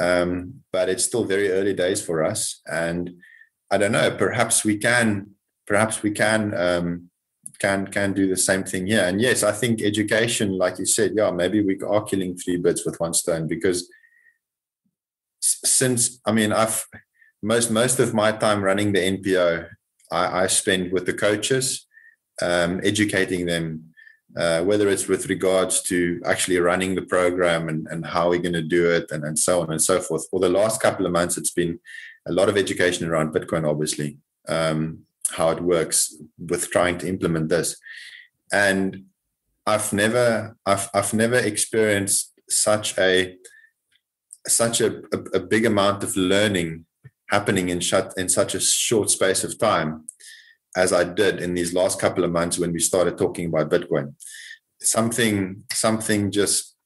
um, 0.00 0.62
but 0.72 0.88
it's 0.88 1.04
still 1.04 1.24
very 1.24 1.50
early 1.50 1.74
days 1.74 2.02
for 2.02 2.24
us. 2.24 2.60
And 2.66 3.16
I 3.70 3.78
don't 3.78 3.92
know, 3.92 4.10
perhaps 4.10 4.64
we 4.64 4.76
can, 4.76 5.30
perhaps 5.66 6.02
we 6.02 6.10
can 6.10 6.54
um, 6.54 7.10
can 7.58 7.86
can 7.86 8.12
do 8.12 8.28
the 8.28 8.36
same 8.36 8.64
thing 8.64 8.86
here. 8.86 9.04
And 9.04 9.20
yes, 9.20 9.42
I 9.42 9.52
think 9.52 9.82
education, 9.82 10.58
like 10.58 10.78
you 10.78 10.86
said, 10.86 11.12
yeah, 11.16 11.30
maybe 11.30 11.62
we 11.62 11.78
are 11.86 12.04
killing 12.04 12.36
three 12.36 12.56
birds 12.56 12.84
with 12.84 13.00
one 13.00 13.14
stone 13.14 13.46
because 13.46 13.88
since 15.40 16.20
I 16.26 16.32
mean 16.32 16.52
I've 16.52 16.84
most 17.42 17.70
most 17.70 17.98
of 17.98 18.14
my 18.14 18.32
time 18.32 18.62
running 18.62 18.92
the 18.92 19.00
NPO, 19.00 19.68
I, 20.10 20.42
I 20.42 20.46
spend 20.46 20.92
with 20.92 21.06
the 21.06 21.14
coaches, 21.14 21.86
um, 22.42 22.80
educating 22.82 23.46
them, 23.46 23.94
uh, 24.36 24.62
whether 24.62 24.88
it's 24.88 25.08
with 25.08 25.28
regards 25.28 25.82
to 25.82 26.20
actually 26.24 26.58
running 26.58 26.94
the 26.94 27.02
program 27.02 27.68
and, 27.68 27.86
and 27.88 28.04
how 28.04 28.28
we're 28.28 28.38
going 28.38 28.52
to 28.52 28.62
do 28.62 28.90
it 28.90 29.10
and, 29.10 29.24
and 29.24 29.38
so 29.38 29.60
on 29.60 29.70
and 29.70 29.80
so 29.80 30.00
forth. 30.00 30.28
For 30.30 30.40
the 30.40 30.48
last 30.48 30.80
couple 30.80 31.06
of 31.06 31.12
months, 31.12 31.38
it's 31.38 31.52
been 31.52 31.78
a 32.26 32.32
lot 32.32 32.48
of 32.48 32.56
education 32.56 33.08
around 33.08 33.32
Bitcoin, 33.32 33.68
obviously, 33.68 34.18
um, 34.48 35.00
how 35.30 35.50
it 35.50 35.60
works 35.60 36.14
with 36.38 36.70
trying 36.70 36.98
to 36.98 37.08
implement 37.08 37.48
this. 37.48 37.76
And 38.52 39.04
I've 39.66 39.92
never 39.92 40.56
I've 40.64 40.88
I've 40.94 41.12
never 41.12 41.36
experienced 41.36 42.32
such 42.48 42.96
a 42.98 43.36
such 44.46 44.80
a, 44.80 44.98
a, 45.12 45.18
a 45.34 45.40
big 45.40 45.66
amount 45.66 46.04
of 46.04 46.16
learning 46.16 46.86
happening 47.30 47.68
in 47.68 47.80
shut 47.80 48.14
in 48.16 48.28
such 48.28 48.54
a 48.54 48.60
short 48.60 49.10
space 49.10 49.42
of 49.42 49.58
time 49.58 50.04
as 50.76 50.92
I 50.92 51.04
did 51.04 51.40
in 51.40 51.54
these 51.54 51.74
last 51.74 52.00
couple 52.00 52.22
of 52.22 52.30
months 52.30 52.58
when 52.58 52.72
we 52.72 52.78
started 52.78 53.16
talking 53.18 53.46
about 53.46 53.70
Bitcoin. 53.70 54.14
Something 54.80 55.64
something 55.72 56.30
just 56.30 56.76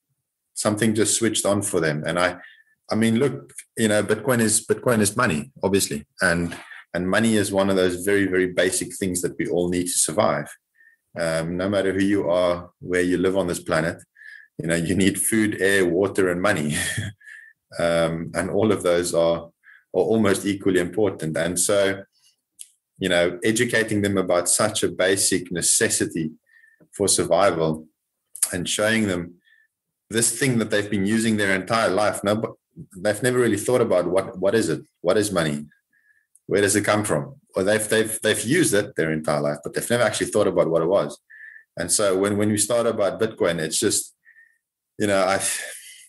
something 0.55 0.95
just 0.95 1.17
switched 1.17 1.45
on 1.45 1.63
for 1.63 1.81
them. 1.81 2.05
And 2.07 2.19
I 2.19 2.39
I 2.91 2.95
mean 2.95 3.19
look, 3.19 3.53
you 3.77 3.89
know, 3.89 4.03
Bitcoin 4.03 4.41
is 4.41 4.65
Bitcoin 4.67 5.01
is 5.01 5.17
money, 5.17 5.51
obviously. 5.63 6.07
And 6.23 6.57
and 6.95 7.09
money 7.09 7.37
is 7.37 7.53
one 7.53 7.71
of 7.71 7.77
those 7.77 8.05
very, 8.05 8.27
very 8.27 8.49
basic 8.49 8.95
things 8.97 9.23
that 9.23 9.37
we 9.39 9.49
all 9.49 9.69
need 9.69 9.85
to 9.85 9.99
survive. 9.99 10.49
Um, 11.19 11.57
no 11.57 11.69
matter 11.69 11.93
who 11.93 12.05
you 12.05 12.31
are, 12.31 12.71
where 12.81 13.03
you 13.03 13.19
live 13.19 13.37
on 13.37 13.47
this 13.47 13.63
planet, 13.63 14.03
you 14.59 14.67
know, 14.67 14.77
you 14.77 14.95
need 14.95 15.21
food, 15.21 15.61
air, 15.61 15.87
water, 15.87 16.31
and 16.31 16.43
money. 16.43 16.77
um, 17.79 18.31
and 18.35 18.51
all 18.51 18.73
of 18.73 18.83
those 18.83 19.15
are 19.15 19.51
are 19.93 20.07
almost 20.13 20.47
equally 20.47 20.79
important. 20.79 21.37
And 21.37 21.59
so, 21.59 22.05
you 23.01 23.09
know, 23.09 23.39
educating 23.43 24.03
them 24.03 24.17
about 24.17 24.49
such 24.49 24.83
a 24.83 24.89
basic 24.89 25.51
necessity 25.51 26.31
for 26.93 27.09
survival 27.09 27.87
and 28.53 28.69
showing 28.69 29.09
them 29.09 29.35
this 30.11 30.39
thing 30.39 30.59
that 30.59 30.71
they've 30.71 30.91
been 30.91 31.07
using 31.07 31.37
their 31.37 31.55
entire 31.55 31.91
life. 31.91 32.23
No, 32.23 32.37
but 32.37 32.53
they've 32.97 33.23
never 33.23 33.39
really 33.39 33.57
thought 33.57 33.81
about 33.81 34.07
what 34.07 34.39
what 34.39 34.55
is 34.55 34.69
it? 34.69 34.83
What 35.01 35.17
is 35.17 35.33
money? 35.33 35.67
Where 36.47 36.61
does 36.61 36.77
it 36.77 36.85
come 36.85 37.05
from? 37.05 37.37
Or 37.57 37.63
they've 37.63 37.89
they've 37.89 38.21
they've 38.23 38.45
used 38.45 38.75
it 38.75 38.95
their 38.97 39.13
entire 39.13 39.41
life, 39.41 39.59
but 39.65 39.75
they've 39.75 39.91
never 39.91 40.03
actually 40.03 40.31
thought 40.31 40.49
about 40.49 40.71
what 40.71 40.83
it 40.83 40.89
was. 40.89 41.19
And 41.77 41.91
so 41.91 42.17
when 42.19 42.37
when 42.37 42.51
we 42.51 42.59
start 42.59 42.87
about 42.87 43.21
Bitcoin, 43.21 43.61
it's 43.61 43.81
just, 43.81 44.15
you 44.99 45.07
know, 45.07 45.23
I 45.23 45.41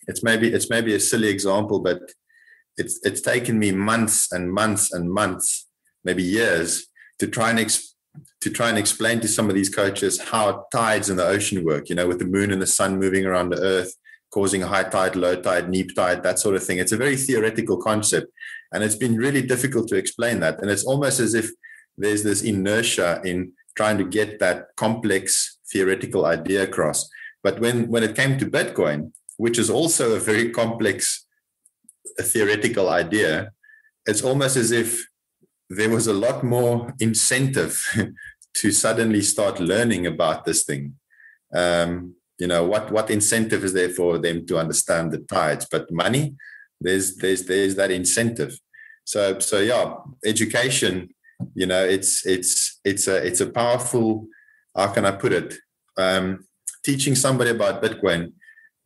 it's 0.08 0.22
maybe 0.22 0.52
it's 0.52 0.68
maybe 0.68 0.94
a 0.94 1.00
silly 1.00 1.28
example, 1.28 1.80
but 1.80 2.00
it's 2.76 3.00
it's 3.04 3.20
taken 3.20 3.58
me 3.58 3.72
months 3.72 4.32
and 4.32 4.52
months 4.52 4.92
and 4.92 5.10
months, 5.10 5.68
maybe 6.04 6.22
years, 6.22 6.86
to 7.18 7.26
try 7.26 7.50
and 7.50 7.78
to 8.40 8.50
try 8.50 8.68
and 8.68 8.78
explain 8.78 9.20
to 9.20 9.28
some 9.28 9.48
of 9.48 9.54
these 9.54 9.74
coaches 9.74 10.20
how 10.20 10.66
tides 10.72 11.08
in 11.08 11.16
the 11.16 11.26
ocean 11.26 11.64
work. 11.64 11.88
You 11.88 11.94
know, 11.94 12.08
with 12.08 12.18
the 12.18 12.26
moon 12.26 12.50
and 12.52 12.60
the 12.60 12.66
sun 12.66 12.98
moving 12.98 13.24
around 13.24 13.50
the 13.50 13.60
Earth, 13.60 13.94
causing 14.30 14.62
high 14.62 14.84
tide, 14.84 15.16
low 15.16 15.36
tide, 15.36 15.68
neap 15.68 15.94
tide, 15.94 16.22
that 16.22 16.38
sort 16.38 16.56
of 16.56 16.64
thing. 16.64 16.78
It's 16.78 16.92
a 16.92 16.96
very 16.96 17.16
theoretical 17.16 17.76
concept, 17.76 18.32
and 18.72 18.82
it's 18.82 18.96
been 18.96 19.16
really 19.16 19.42
difficult 19.42 19.88
to 19.88 19.96
explain 19.96 20.40
that. 20.40 20.60
And 20.60 20.70
it's 20.70 20.84
almost 20.84 21.20
as 21.20 21.34
if 21.34 21.50
there's 21.96 22.22
this 22.22 22.42
inertia 22.42 23.20
in 23.24 23.52
trying 23.76 23.98
to 23.98 24.04
get 24.04 24.38
that 24.40 24.68
complex 24.76 25.58
theoretical 25.70 26.26
idea 26.26 26.62
across. 26.62 27.08
But 27.42 27.60
when 27.60 27.88
when 27.88 28.02
it 28.02 28.16
came 28.16 28.38
to 28.38 28.46
Bitcoin, 28.46 29.12
which 29.36 29.58
is 29.58 29.70
also 29.70 30.14
a 30.14 30.20
very 30.20 30.50
complex 30.50 31.26
theoretical 32.20 32.88
idea, 32.88 33.52
it's 34.06 34.22
almost 34.22 34.56
as 34.56 34.70
if 34.70 35.04
there 35.76 35.90
was 35.90 36.06
a 36.06 36.12
lot 36.12 36.44
more 36.44 36.92
incentive 37.00 37.80
to 38.54 38.70
suddenly 38.70 39.22
start 39.22 39.60
learning 39.60 40.06
about 40.06 40.44
this 40.44 40.64
thing. 40.64 40.94
Um, 41.54 42.14
you 42.38 42.46
know, 42.46 42.64
what 42.64 42.90
what 42.90 43.10
incentive 43.10 43.64
is 43.64 43.72
there 43.72 43.88
for 43.88 44.18
them 44.18 44.46
to 44.46 44.58
understand 44.58 45.12
the 45.12 45.18
tides? 45.18 45.66
But 45.70 45.90
money, 45.90 46.34
there's 46.80 47.16
there's 47.16 47.44
there's 47.44 47.74
that 47.76 47.90
incentive. 47.90 48.58
So 49.04 49.38
so 49.38 49.58
yeah, 49.60 49.94
education. 50.24 51.14
You 51.54 51.66
know, 51.66 51.84
it's 51.84 52.24
it's 52.26 52.80
it's 52.84 53.08
a 53.08 53.16
it's 53.26 53.40
a 53.40 53.50
powerful. 53.50 54.26
How 54.76 54.88
can 54.88 55.04
I 55.04 55.12
put 55.12 55.32
it? 55.32 55.54
Um, 55.96 56.46
teaching 56.84 57.14
somebody 57.14 57.50
about 57.50 57.82
Bitcoin 57.82 58.32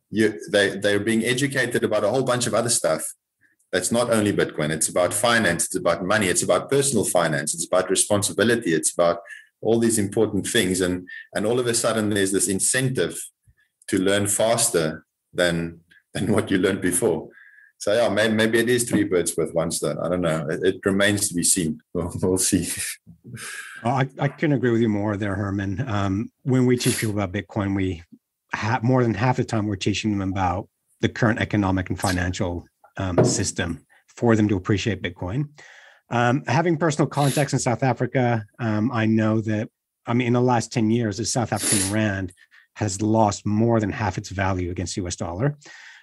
you 0.09 0.39
they 0.49 0.77
they're 0.77 0.99
being 0.99 1.23
educated 1.23 1.83
about 1.83 2.03
a 2.03 2.09
whole 2.09 2.23
bunch 2.23 2.47
of 2.47 2.53
other 2.53 2.69
stuff 2.69 3.03
that's 3.71 3.91
not 3.91 4.09
only 4.09 4.31
bitcoin 4.31 4.69
it's 4.69 4.89
about 4.89 5.13
finance 5.13 5.65
it's 5.65 5.75
about 5.75 6.05
money 6.05 6.27
it's 6.27 6.43
about 6.43 6.69
personal 6.69 7.03
finance 7.03 7.53
it's 7.53 7.67
about 7.67 7.89
responsibility 7.89 8.73
it's 8.73 8.93
about 8.93 9.19
all 9.61 9.79
these 9.79 9.97
important 9.97 10.47
things. 10.47 10.81
And 10.81 11.07
and 11.33 11.45
all 11.45 11.59
of 11.59 11.67
a 11.67 11.73
sudden 11.73 12.09
there's 12.09 12.31
this 12.31 12.47
incentive 12.47 13.19
to 13.87 13.97
learn 13.97 14.27
faster 14.27 15.05
than 15.33 15.81
than 16.13 16.31
what 16.33 16.51
you 16.51 16.57
learned 16.57 16.81
before. 16.81 17.29
So 17.79 17.93
yeah 17.93 18.09
maybe, 18.09 18.33
maybe 18.33 18.59
it 18.59 18.69
is 18.69 18.89
three 18.89 19.03
birds 19.03 19.35
with 19.37 19.53
one 19.53 19.71
stone. 19.71 19.99
I 19.99 20.09
don't 20.09 20.21
know. 20.21 20.47
It, 20.49 20.63
it 20.63 20.85
remains 20.85 21.27
to 21.29 21.35
be 21.35 21.43
seen. 21.43 21.81
We'll, 21.93 22.11
we'll 22.21 22.37
see. 22.37 22.67
I, 23.83 24.07
I 24.19 24.27
couldn't 24.27 24.55
agree 24.55 24.71
with 24.71 24.81
you 24.81 24.89
more 24.89 25.17
there 25.17 25.35
herman. 25.35 25.87
Um, 25.87 26.31
when 26.43 26.65
we 26.65 26.77
teach 26.77 26.99
people 26.99 27.15
about 27.15 27.31
bitcoin 27.31 27.75
we 27.75 28.03
ha- 28.53 28.79
more 28.83 29.03
than 29.03 29.13
half 29.13 29.37
the 29.37 29.43
time 29.43 29.67
we're 29.67 29.75
teaching 29.75 30.17
them 30.17 30.31
about 30.31 30.67
the 31.01 31.09
current 31.09 31.39
economic 31.39 31.89
and 31.89 31.99
financial 31.99 32.65
um, 32.97 33.23
system 33.23 33.85
for 34.07 34.35
them 34.35 34.47
to 34.47 34.55
appreciate 34.55 35.01
Bitcoin. 35.01 35.49
Um, 36.09 36.43
having 36.47 36.77
personal 36.77 37.07
contacts 37.07 37.53
in 37.53 37.59
South 37.59 37.83
Africa, 37.83 38.45
um, 38.59 38.91
I 38.91 39.05
know 39.05 39.41
that, 39.41 39.69
I 40.05 40.13
mean, 40.13 40.27
in 40.27 40.33
the 40.33 40.41
last 40.41 40.71
10 40.71 40.89
years, 40.89 41.17
the 41.17 41.25
South 41.25 41.51
African 41.51 41.91
Rand 41.91 42.33
has 42.75 43.01
lost 43.01 43.45
more 43.45 43.79
than 43.79 43.91
half 43.91 44.17
its 44.17 44.29
value 44.29 44.71
against 44.71 44.97
US 44.97 45.15
dollar. 45.15 45.57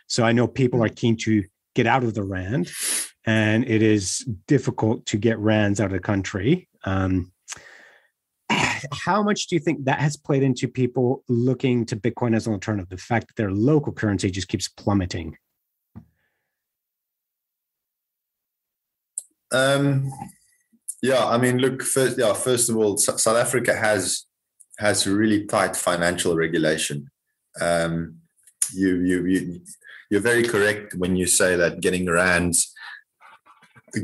So 0.06 0.24
I 0.24 0.32
know 0.32 0.46
people 0.46 0.82
are 0.82 0.88
keen 0.88 1.16
to 1.18 1.44
get 1.74 1.86
out 1.86 2.04
of 2.04 2.14
the 2.14 2.22
Rand, 2.22 2.70
and 3.24 3.64
it 3.64 3.82
is 3.82 4.18
difficult 4.46 5.06
to 5.06 5.16
get 5.16 5.38
Rands 5.38 5.80
out 5.80 5.86
of 5.86 5.92
the 5.92 6.00
country. 6.00 6.68
Um, 6.84 7.32
how 8.92 9.22
much 9.22 9.46
do 9.46 9.56
you 9.56 9.60
think 9.60 9.84
that 9.84 10.00
has 10.00 10.16
played 10.16 10.42
into 10.42 10.68
people 10.68 11.24
looking 11.28 11.86
to 11.86 11.96
Bitcoin 11.96 12.36
as 12.36 12.46
an 12.46 12.52
alternative? 12.52 12.90
The 12.90 12.98
fact 12.98 13.28
that 13.28 13.36
their 13.36 13.50
local 13.50 13.92
currency 13.92 14.30
just 14.30 14.48
keeps 14.48 14.68
plummeting. 14.68 15.36
Um, 19.54 20.10
yeah, 21.02 21.24
I 21.26 21.38
mean, 21.38 21.58
look, 21.58 21.82
first, 21.82 22.18
yeah, 22.18 22.32
first 22.32 22.68
of 22.68 22.76
all, 22.76 22.96
South 22.96 23.36
Africa 23.36 23.74
has 23.74 24.26
has 24.78 25.06
really 25.06 25.46
tight 25.46 25.76
financial 25.76 26.34
regulation. 26.34 27.10
Um, 27.60 28.16
you 28.72 28.96
you 29.00 29.26
you 29.26 29.60
you're 30.10 30.20
very 30.20 30.42
correct 30.42 30.94
when 30.94 31.14
you 31.16 31.26
say 31.26 31.56
that 31.56 31.80
getting 31.80 32.10
rands 32.10 32.74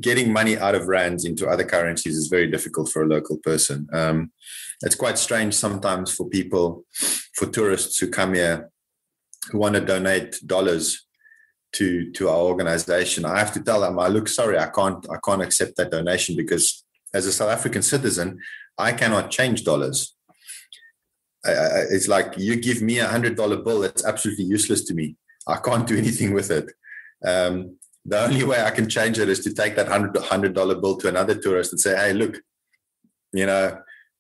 getting 0.00 0.32
money 0.32 0.56
out 0.56 0.76
of 0.76 0.86
rands 0.86 1.24
into 1.24 1.48
other 1.48 1.64
currencies 1.64 2.16
is 2.16 2.28
very 2.28 2.48
difficult 2.48 2.88
for 2.88 3.02
a 3.02 3.08
local 3.08 3.38
person. 3.38 3.88
Um, 3.92 4.30
it's 4.82 4.94
quite 4.94 5.18
strange 5.18 5.54
sometimes 5.54 6.14
for 6.14 6.28
people, 6.28 6.84
for 7.34 7.46
tourists 7.46 7.98
who 7.98 8.08
come 8.08 8.34
here 8.34 8.70
who 9.50 9.58
want 9.58 9.74
to 9.74 9.80
donate 9.80 10.38
dollars 10.46 11.06
to 11.72 12.10
to 12.12 12.28
our 12.28 12.38
organization. 12.38 13.24
I 13.24 13.38
have 13.38 13.52
to 13.52 13.62
tell 13.62 13.80
them, 13.80 13.98
I 13.98 14.08
look 14.08 14.28
sorry, 14.28 14.58
I 14.58 14.68
can't 14.68 15.04
I 15.10 15.16
can't 15.24 15.42
accept 15.42 15.76
that 15.76 15.90
donation 15.90 16.36
because 16.36 16.84
as 17.14 17.26
a 17.26 17.32
South 17.32 17.50
African 17.50 17.82
citizen, 17.82 18.38
I 18.78 18.92
cannot 18.92 19.30
change 19.30 19.64
dollars. 19.64 20.14
It's 21.44 22.08
like 22.08 22.34
you 22.36 22.56
give 22.56 22.82
me 22.82 22.98
a 22.98 23.06
hundred 23.06 23.36
dollar 23.36 23.56
bill 23.56 23.80
that's 23.80 24.04
absolutely 24.04 24.44
useless 24.44 24.84
to 24.84 24.94
me. 24.94 25.16
I 25.46 25.56
can't 25.56 25.86
do 25.86 25.96
anything 26.04 26.34
with 26.34 26.50
it. 26.50 26.72
Um, 27.24 27.76
the 28.04 28.22
only 28.22 28.44
way 28.44 28.62
I 28.62 28.70
can 28.70 28.88
change 28.88 29.18
it 29.18 29.28
is 29.28 29.40
to 29.40 29.52
take 29.54 29.76
that 29.76 29.88
hundred 29.88 30.54
dollar 30.54 30.74
bill 30.74 30.96
to 30.98 31.08
another 31.08 31.34
tourist 31.34 31.72
and 31.72 31.80
say, 31.80 31.96
"Hey, 31.96 32.12
look, 32.12 32.40
you 33.32 33.46
know, 33.46 33.78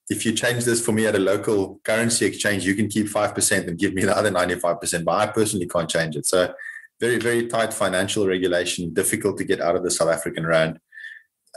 if 0.08 0.26
you 0.26 0.32
change 0.32 0.64
this 0.64 0.84
for 0.84 0.92
me 0.92 1.06
at 1.06 1.14
a 1.14 1.18
local 1.18 1.80
currency 1.84 2.26
exchange, 2.26 2.66
you 2.66 2.74
can 2.74 2.88
keep 2.88 3.08
five 3.08 3.34
percent 3.34 3.68
and 3.68 3.78
give 3.78 3.94
me 3.94 4.04
the 4.04 4.16
other 4.16 4.30
ninety 4.30 4.54
five 4.56 4.80
percent." 4.80 5.04
But 5.04 5.16
I 5.16 5.26
personally 5.26 5.66
can't 5.66 5.88
change 5.88 6.16
it. 6.16 6.26
So, 6.26 6.52
very 7.00 7.18
very 7.18 7.46
tight 7.46 7.72
financial 7.72 8.26
regulation, 8.26 8.92
difficult 8.92 9.38
to 9.38 9.44
get 9.44 9.60
out 9.60 9.76
of 9.76 9.82
the 9.82 9.90
South 9.90 10.10
African 10.10 10.46
rand. 10.46 10.78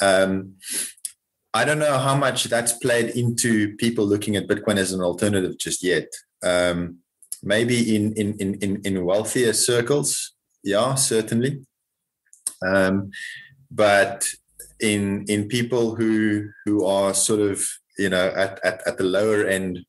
Um, 0.01 0.55
I 1.53 1.65
don't 1.65 1.79
know 1.79 1.99
how 1.99 2.15
much 2.15 2.45
that's 2.45 2.73
played 2.73 3.11
into 3.11 3.75
people 3.75 4.05
looking 4.05 4.35
at 4.35 4.47
Bitcoin 4.47 4.77
as 4.77 4.91
an 4.91 5.01
alternative 5.01 5.57
just 5.59 5.83
yet. 5.83 6.07
Um, 6.43 6.99
maybe 7.43 7.95
in, 7.95 8.13
in 8.13 8.37
in 8.39 8.81
in 8.83 9.05
wealthier 9.05 9.53
circles, 9.53 10.33
yeah, 10.63 10.95
certainly. 10.95 11.65
Um, 12.65 13.11
but 13.69 14.25
in 14.79 15.25
in 15.27 15.47
people 15.47 15.95
who 15.95 16.49
who 16.65 16.85
are 16.85 17.13
sort 17.13 17.39
of 17.39 17.67
you 17.97 18.09
know 18.09 18.27
at, 18.35 18.59
at, 18.63 18.81
at 18.87 18.97
the 18.97 19.03
lower 19.03 19.45
end 19.45 19.79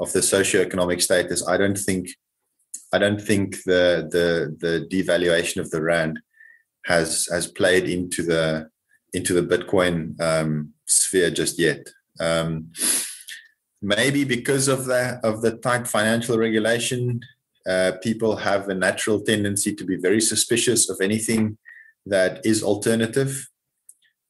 of 0.00 0.12
the 0.12 0.20
socioeconomic 0.20 1.00
status, 1.00 1.46
I 1.46 1.56
don't 1.56 1.78
think 1.78 2.08
I 2.92 2.98
don't 2.98 3.20
think 3.20 3.62
the 3.64 4.08
the 4.10 4.56
the 4.60 4.86
devaluation 4.86 5.60
of 5.60 5.70
the 5.70 5.82
rand 5.82 6.20
has 6.86 7.28
has 7.32 7.46
played 7.46 7.88
into 7.88 8.22
the 8.22 8.70
into 9.12 9.32
the 9.34 9.42
Bitcoin 9.42 10.20
um, 10.20 10.72
sphere 10.86 11.30
just 11.30 11.58
yet. 11.58 11.88
Um, 12.20 12.72
maybe 13.82 14.24
because 14.24 14.68
of 14.68 14.86
the 14.86 15.20
of 15.22 15.42
the 15.42 15.56
tight 15.58 15.86
financial 15.88 16.38
regulation, 16.38 17.20
uh, 17.68 17.92
people 18.02 18.36
have 18.36 18.68
a 18.68 18.74
natural 18.74 19.20
tendency 19.20 19.74
to 19.74 19.84
be 19.84 19.96
very 19.96 20.20
suspicious 20.20 20.88
of 20.88 21.00
anything 21.00 21.58
that 22.06 22.44
is 22.44 22.62
alternative. 22.62 23.48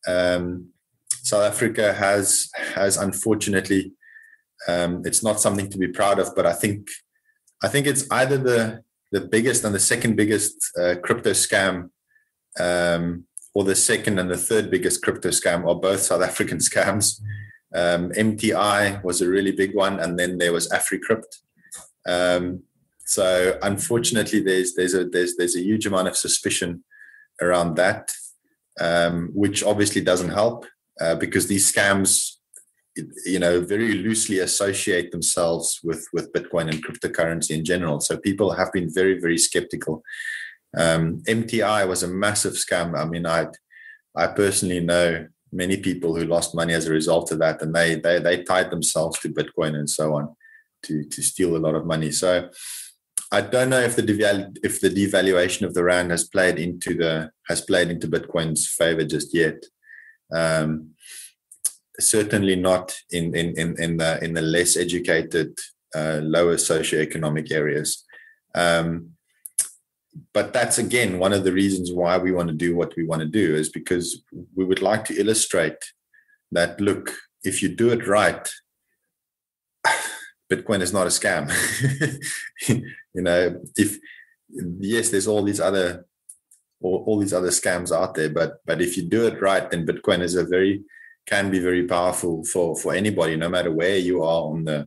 Um, 0.08 0.70
South 1.10 1.42
Africa 1.42 1.92
has 1.92 2.48
has 2.74 2.96
unfortunately 2.96 3.92
um, 4.68 5.02
it's 5.04 5.22
not 5.22 5.40
something 5.40 5.70
to 5.70 5.78
be 5.78 5.88
proud 5.88 6.18
of, 6.18 6.34
but 6.34 6.46
I 6.46 6.52
think 6.52 6.88
I 7.62 7.68
think 7.68 7.86
it's 7.86 8.06
either 8.10 8.38
the 8.38 8.82
the 9.12 9.20
biggest 9.20 9.64
and 9.64 9.74
the 9.74 9.78
second 9.80 10.16
biggest 10.16 10.56
uh, 10.78 10.96
crypto 11.02 11.30
scam, 11.30 11.90
um, 12.58 13.24
or 13.54 13.64
the 13.64 13.76
second 13.76 14.18
and 14.18 14.30
the 14.30 14.36
third 14.36 14.70
biggest 14.70 15.02
crypto 15.02 15.30
scam, 15.30 15.66
are 15.66 15.80
both 15.80 16.00
South 16.00 16.22
African 16.22 16.58
scams. 16.70 17.20
Um, 17.74 18.10
MTI 18.12 19.02
was 19.04 19.20
a 19.20 19.28
really 19.28 19.52
big 19.52 19.74
one, 19.74 20.00
and 20.00 20.18
then 20.18 20.38
there 20.38 20.52
was 20.52 20.68
AfriCrypt. 20.70 21.40
Um, 22.08 22.62
so 23.04 23.58
unfortunately, 23.62 24.40
there's 24.40 24.74
there's 24.74 24.94
a 24.94 25.04
there's 25.04 25.36
there's 25.36 25.56
a 25.56 25.62
huge 25.62 25.86
amount 25.86 26.08
of 26.08 26.16
suspicion 26.16 26.84
around 27.40 27.76
that, 27.76 28.12
um, 28.80 29.30
which 29.32 29.62
obviously 29.62 30.00
doesn't 30.00 30.30
help 30.30 30.66
uh, 31.00 31.14
because 31.14 31.46
these 31.46 31.70
scams, 31.72 32.35
you 33.24 33.38
know, 33.38 33.60
very 33.60 33.94
loosely 33.94 34.38
associate 34.40 35.12
themselves 35.12 35.80
with 35.82 36.06
with 36.12 36.32
Bitcoin 36.32 36.70
and 36.70 36.84
cryptocurrency 36.84 37.50
in 37.50 37.64
general. 37.64 38.00
So 38.00 38.16
people 38.16 38.52
have 38.52 38.72
been 38.72 38.92
very 38.92 39.20
very 39.20 39.38
skeptical. 39.38 40.02
Um, 40.76 41.22
MTI 41.28 41.86
was 41.88 42.02
a 42.02 42.08
massive 42.08 42.54
scam. 42.54 42.98
I 42.98 43.04
mean, 43.04 43.26
I 43.26 43.48
I 44.16 44.28
personally 44.28 44.80
know 44.80 45.26
many 45.52 45.76
people 45.76 46.16
who 46.16 46.24
lost 46.24 46.54
money 46.54 46.74
as 46.74 46.86
a 46.86 46.92
result 46.92 47.32
of 47.32 47.38
that, 47.38 47.62
and 47.62 47.74
they 47.74 47.96
they 47.96 48.18
they 48.18 48.42
tied 48.42 48.70
themselves 48.70 49.18
to 49.20 49.28
Bitcoin 49.28 49.74
and 49.76 49.88
so 49.88 50.14
on 50.14 50.34
to 50.84 51.04
to 51.04 51.22
steal 51.22 51.56
a 51.56 51.64
lot 51.66 51.74
of 51.74 51.86
money. 51.86 52.10
So 52.10 52.50
I 53.32 53.40
don't 53.40 53.70
know 53.70 53.80
if 53.80 53.96
the 53.96 54.02
devalu- 54.02 54.56
if 54.62 54.80
the 54.80 54.90
devaluation 54.90 55.62
of 55.62 55.74
the 55.74 55.84
rand 55.84 56.10
has 56.10 56.24
played 56.24 56.58
into 56.58 56.94
the 56.94 57.30
has 57.48 57.60
played 57.60 57.90
into 57.90 58.08
Bitcoin's 58.08 58.68
favor 58.68 59.04
just 59.04 59.34
yet. 59.34 59.62
Um, 60.34 60.95
certainly 61.98 62.56
not 62.56 62.94
in 63.10 63.34
in 63.34 63.58
in, 63.58 63.80
in 63.80 63.96
the 63.96 64.22
in 64.24 64.34
the 64.34 64.42
less 64.42 64.76
educated, 64.76 65.56
uh, 65.94 66.20
lower 66.22 66.56
socioeconomic 66.56 67.50
areas. 67.52 68.04
Um, 68.54 69.16
but 70.32 70.52
that's 70.52 70.78
again 70.78 71.18
one 71.18 71.32
of 71.32 71.44
the 71.44 71.52
reasons 71.52 71.92
why 71.92 72.18
we 72.18 72.32
want 72.32 72.48
to 72.48 72.54
do 72.54 72.74
what 72.74 72.94
we 72.96 73.04
want 73.04 73.20
to 73.20 73.28
do 73.28 73.54
is 73.54 73.68
because 73.68 74.22
we 74.54 74.64
would 74.64 74.82
like 74.82 75.04
to 75.04 75.18
illustrate 75.18 75.92
that 76.52 76.80
look 76.80 77.12
if 77.42 77.62
you 77.62 77.68
do 77.68 77.90
it 77.90 78.06
right 78.06 78.50
bitcoin 80.52 80.80
is 80.80 80.92
not 80.92 81.06
a 81.06 81.10
scam 81.10 81.50
you 82.68 83.22
know 83.22 83.60
if 83.76 83.98
yes 84.80 85.10
there's 85.10 85.28
all 85.28 85.42
these 85.42 85.60
other 85.60 86.06
all, 86.80 87.04
all 87.06 87.18
these 87.18 87.34
other 87.34 87.50
scams 87.50 87.94
out 87.94 88.14
there 88.14 88.30
but 88.30 88.60
but 88.64 88.80
if 88.80 88.96
you 88.96 89.02
do 89.02 89.26
it 89.26 89.40
right 89.40 89.70
then 89.70 89.86
bitcoin 89.86 90.22
is 90.22 90.34
a 90.34 90.44
very 90.44 90.82
can 91.26 91.50
be 91.50 91.58
very 91.58 91.84
powerful 91.86 92.44
for 92.44 92.76
for 92.76 92.94
anybody 92.94 93.36
no 93.36 93.48
matter 93.48 93.72
where 93.72 93.98
you 93.98 94.22
are 94.22 94.42
on 94.50 94.64
the 94.64 94.86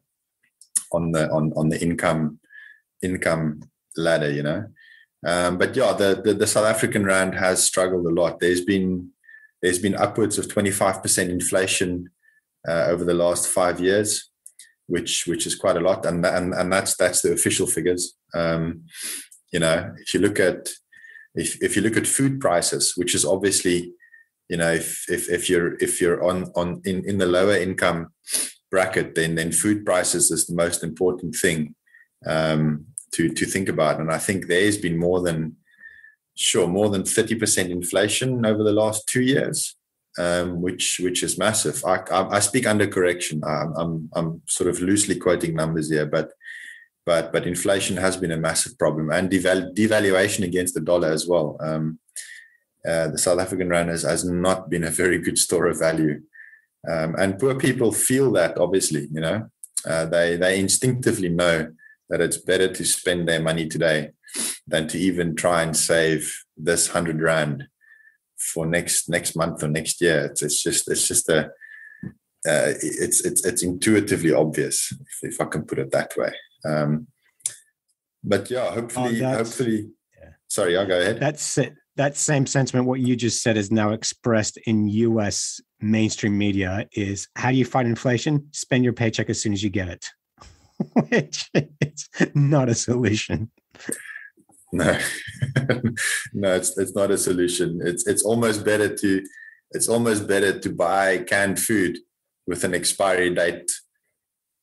on 0.92 1.12
the 1.12 1.30
on 1.30 1.52
on 1.56 1.70
the 1.70 1.82
income 1.82 2.40
income 3.02 3.62
ladder 3.98 4.32
you 4.32 4.44
know 4.44 4.66
um, 5.26 5.58
but 5.58 5.76
yeah, 5.76 5.94
the, 5.94 6.22
the, 6.24 6.34
the 6.34 6.48
South 6.48 6.66
African 6.66 7.06
rand 7.06 7.36
has 7.36 7.64
struggled 7.64 8.06
a 8.06 8.10
lot. 8.10 8.40
There's 8.40 8.64
been 8.64 9.12
there's 9.62 9.80
been 9.80 9.96
upwards 9.96 10.38
of 10.38 10.48
25% 10.48 11.30
inflation 11.30 12.10
uh, 12.68 12.86
over 12.88 13.04
the 13.04 13.14
last 13.14 13.48
five 13.48 13.82
years, 13.82 14.30
which 14.88 15.28
which 15.28 15.46
is 15.46 15.56
quite 15.56 15.76
a 15.76 15.82
lot, 15.82 16.06
and 16.06 16.26
and 16.26 16.54
and 16.54 16.72
that's 16.72 16.96
that's 16.96 17.22
the 17.22 17.34
official 17.34 17.68
figures. 17.68 18.16
Um, 18.34 18.86
you 19.52 19.60
know, 19.60 19.94
if 19.98 20.14
you 20.14 20.22
look 20.22 20.40
at 20.40 20.70
if 21.36 21.62
if 21.62 21.76
you 21.76 21.82
look 21.82 21.98
at 21.98 22.08
food 22.08 22.40
prices, 22.40 22.94
which 22.96 23.14
is 23.14 23.26
obviously, 23.26 23.92
you 24.50 24.58
know, 24.58 24.72
if 24.72 25.10
if 25.10 25.30
if 25.30 25.50
you're 25.50 25.76
if 25.76 26.02
you're 26.02 26.24
on 26.24 26.52
on 26.56 26.82
in 26.86 27.08
in 27.08 27.18
the 27.18 27.26
lower 27.26 27.56
income 27.56 28.08
bracket, 28.72 29.16
then 29.16 29.36
then 29.36 29.52
food 29.52 29.86
prices 29.86 30.32
is 30.32 30.46
the 30.46 30.56
most 30.56 30.84
important 30.84 31.36
thing. 31.36 31.76
Um, 32.26 32.86
to 33.12 33.30
to 33.30 33.46
think 33.46 33.70
about. 33.70 34.00
And 34.00 34.12
I 34.12 34.18
think 34.18 34.48
there's 34.48 34.78
been 34.78 34.98
more 34.98 35.22
than 35.22 35.56
sure 36.36 36.68
more 36.68 36.90
than 36.90 37.04
30% 37.04 37.70
inflation 37.70 38.46
over 38.46 38.64
the 38.64 38.72
last 38.72 39.08
two 39.08 39.22
years, 39.22 39.76
um, 40.18 40.62
which 40.62 41.00
which 41.00 41.24
is 41.24 41.38
massive. 41.38 41.84
I, 41.86 41.98
I, 42.12 42.38
I 42.38 42.40
speak 42.40 42.66
under 42.66 42.88
correction. 42.88 43.42
I'm, 43.46 43.74
I'm, 43.76 44.10
I'm 44.14 44.42
sort 44.48 44.70
of 44.70 44.82
loosely 44.82 45.16
quoting 45.18 45.56
numbers 45.56 45.90
here, 45.90 46.06
but 46.06 46.32
but 47.06 47.32
but 47.32 47.48
inflation 47.48 47.98
has 47.98 48.18
been 48.18 48.32
a 48.32 48.38
massive 48.38 48.78
problem 48.78 49.12
and 49.12 49.30
deval- 49.30 49.76
devaluation 49.76 50.44
against 50.44 50.74
the 50.74 50.82
dollar 50.82 51.12
as 51.12 51.28
well. 51.28 51.58
Um, 51.60 52.00
uh, 52.90 53.08
the 53.10 53.18
South 53.18 53.40
African 53.40 53.70
rand 53.70 53.90
has, 53.90 54.04
has 54.04 54.26
not 54.26 54.70
been 54.70 54.84
a 54.84 54.90
very 54.90 55.20
good 55.20 55.38
store 55.38 55.68
of 55.68 55.80
value. 55.80 56.22
Um, 56.90 57.16
and 57.18 57.38
poor 57.38 57.56
people 57.56 57.92
feel 57.92 58.32
that 58.34 58.58
obviously, 58.58 59.08
you 59.12 59.22
know, 59.22 59.50
uh, 59.86 60.06
they 60.06 60.38
they 60.38 60.60
instinctively 60.60 61.30
know 61.30 61.72
that 62.10 62.22
it's 62.22 62.38
better 62.38 62.74
to 62.74 62.86
spend 62.86 63.28
their 63.28 63.42
money 63.42 63.68
today 63.68 64.12
than 64.68 64.88
to 64.88 64.98
even 64.98 65.36
try 65.36 65.62
and 65.62 65.76
save 65.76 66.44
this 66.58 66.88
hundred 66.88 67.22
rand 67.22 67.68
for 68.38 68.66
next 68.66 69.10
next 69.10 69.36
month 69.36 69.64
or 69.64 69.68
next 69.68 70.02
year. 70.02 70.26
It's, 70.26 70.42
it's 70.42 70.64
just 70.64 70.90
it's 70.90 71.08
just 71.08 71.30
a 71.30 71.52
uh, 72.48 72.74
it's 72.82 73.26
it's 73.26 73.46
it's 73.46 73.64
intuitively 73.64 74.34
obvious 74.34 74.94
if, 74.94 75.34
if 75.34 75.42
I 75.42 75.46
can 75.46 75.64
put 75.64 75.80
it 75.80 75.92
that 75.92 76.14
way. 76.18 76.34
Um, 76.66 77.08
but 78.24 78.50
yeah, 78.50 78.72
hopefully, 78.72 79.24
oh, 79.24 79.34
hopefully. 79.36 79.92
Yeah. 80.18 80.30
Sorry, 80.48 80.78
I'll 80.78 80.88
go 80.88 81.00
ahead. 81.00 81.20
That's 81.20 81.58
it. 81.58 81.74
That 82.00 82.16
same 82.16 82.46
sentiment, 82.46 82.88
what 82.88 83.02
you 83.02 83.18
just 83.18 83.44
said, 83.44 83.58
is 83.58 83.72
now 83.72 83.90
expressed 83.90 84.56
in 84.56 84.88
U.S. 84.88 85.60
mainstream 85.82 86.38
media. 86.38 86.88
Is 86.94 87.28
how 87.36 87.52
do 87.52 87.58
you 87.58 87.66
fight 87.66 87.86
inflation? 87.86 88.48
Spend 88.52 88.86
your 88.86 88.94
paycheck 88.94 89.30
as 89.30 89.42
soon 89.42 89.52
as 89.52 89.62
you 89.62 89.70
get 89.70 89.90
it. 89.90 90.06
which 91.10 91.50
is 91.54 92.08
not 92.34 92.70
a 92.70 92.74
solution. 92.74 93.52
No, 94.72 94.98
no, 96.34 96.56
it's 96.56 96.78
it's 96.78 96.96
not 96.96 97.12
a 97.12 97.18
solution. 97.18 97.82
It's 97.84 98.08
it's 98.08 98.24
almost 98.24 98.64
better 98.64 98.96
to 98.96 99.22
it's 99.72 99.90
almost 99.90 100.26
better 100.26 100.58
to 100.58 100.70
buy 100.70 101.18
canned 101.18 101.60
food 101.60 101.98
with 102.48 102.64
an 102.64 102.74
expiry 102.74 103.36
date. 103.36 103.74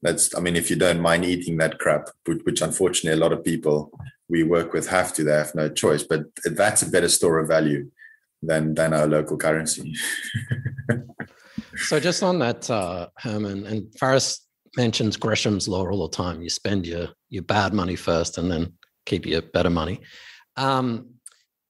That's 0.00 0.34
I 0.34 0.40
mean, 0.40 0.56
if 0.56 0.70
you 0.70 0.76
don't 0.76 1.00
mind 1.00 1.26
eating 1.26 1.58
that 1.58 1.78
crap, 1.78 2.08
which 2.44 2.62
unfortunately 2.62 3.20
a 3.20 3.22
lot 3.22 3.34
of 3.34 3.44
people 3.44 3.92
we 4.28 4.42
work 4.42 4.72
with 4.72 4.88
have 4.88 5.12
to, 5.14 5.24
they 5.24 5.32
have 5.32 5.54
no 5.54 5.68
choice. 5.68 6.02
But 6.02 6.24
that's 6.44 6.82
a 6.82 6.90
better 6.90 7.08
store 7.08 7.38
of 7.38 7.48
value 7.48 7.90
than 8.42 8.74
than 8.74 8.92
our 8.92 9.06
local 9.06 9.36
currency. 9.36 9.94
so 11.76 12.00
just 12.00 12.22
on 12.22 12.38
that, 12.40 12.68
uh, 12.70 13.08
Herman 13.18 13.66
and 13.66 13.94
Faris 13.98 14.46
mentions 14.76 15.16
Gresham's 15.16 15.68
law 15.68 15.86
all 15.88 16.08
the 16.08 16.16
time. 16.16 16.42
You 16.42 16.50
spend 16.50 16.86
your 16.86 17.08
your 17.28 17.42
bad 17.42 17.72
money 17.72 17.96
first, 17.96 18.38
and 18.38 18.50
then 18.50 18.72
keep 19.04 19.26
your 19.26 19.42
better 19.42 19.70
money. 19.70 20.00
Um, 20.56 21.10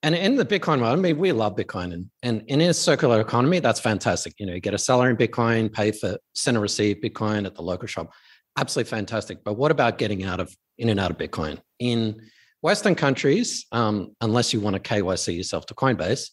and 0.03 0.13
in 0.13 0.35
the 0.35 0.45
Bitcoin 0.45 0.79
world, 0.79 0.97
I 0.97 1.01
mean, 1.01 1.17
we 1.17 1.31
love 1.31 1.55
Bitcoin, 1.55 1.91
and, 1.93 2.09
and 2.23 2.43
in 2.47 2.61
a 2.61 2.73
circular 2.73 3.19
economy, 3.19 3.59
that's 3.59 3.79
fantastic. 3.79 4.33
You 4.37 4.45
know, 4.45 4.53
you 4.53 4.59
get 4.59 4.73
a 4.73 4.77
seller 4.77 5.09
in 5.09 5.17
Bitcoin, 5.17 5.73
pay 5.73 5.91
for 5.91 6.17
send 6.33 6.55
and 6.55 6.61
receive 6.61 6.97
Bitcoin 6.97 7.45
at 7.45 7.55
the 7.55 7.63
local 7.63 7.87
shop, 7.87 8.11
absolutely 8.57 8.89
fantastic. 8.89 9.43
But 9.43 9.53
what 9.53 9.71
about 9.71 9.97
getting 9.97 10.23
out 10.23 10.39
of 10.39 10.55
in 10.77 10.89
and 10.89 10.99
out 10.99 11.11
of 11.11 11.17
Bitcoin 11.17 11.59
in 11.79 12.21
Western 12.61 12.95
countries? 12.95 13.65
Um, 13.71 14.15
unless 14.21 14.53
you 14.53 14.59
want 14.59 14.75
to 14.75 14.79
KYC 14.79 15.35
yourself 15.35 15.65
to 15.67 15.73
Coinbase, 15.73 16.29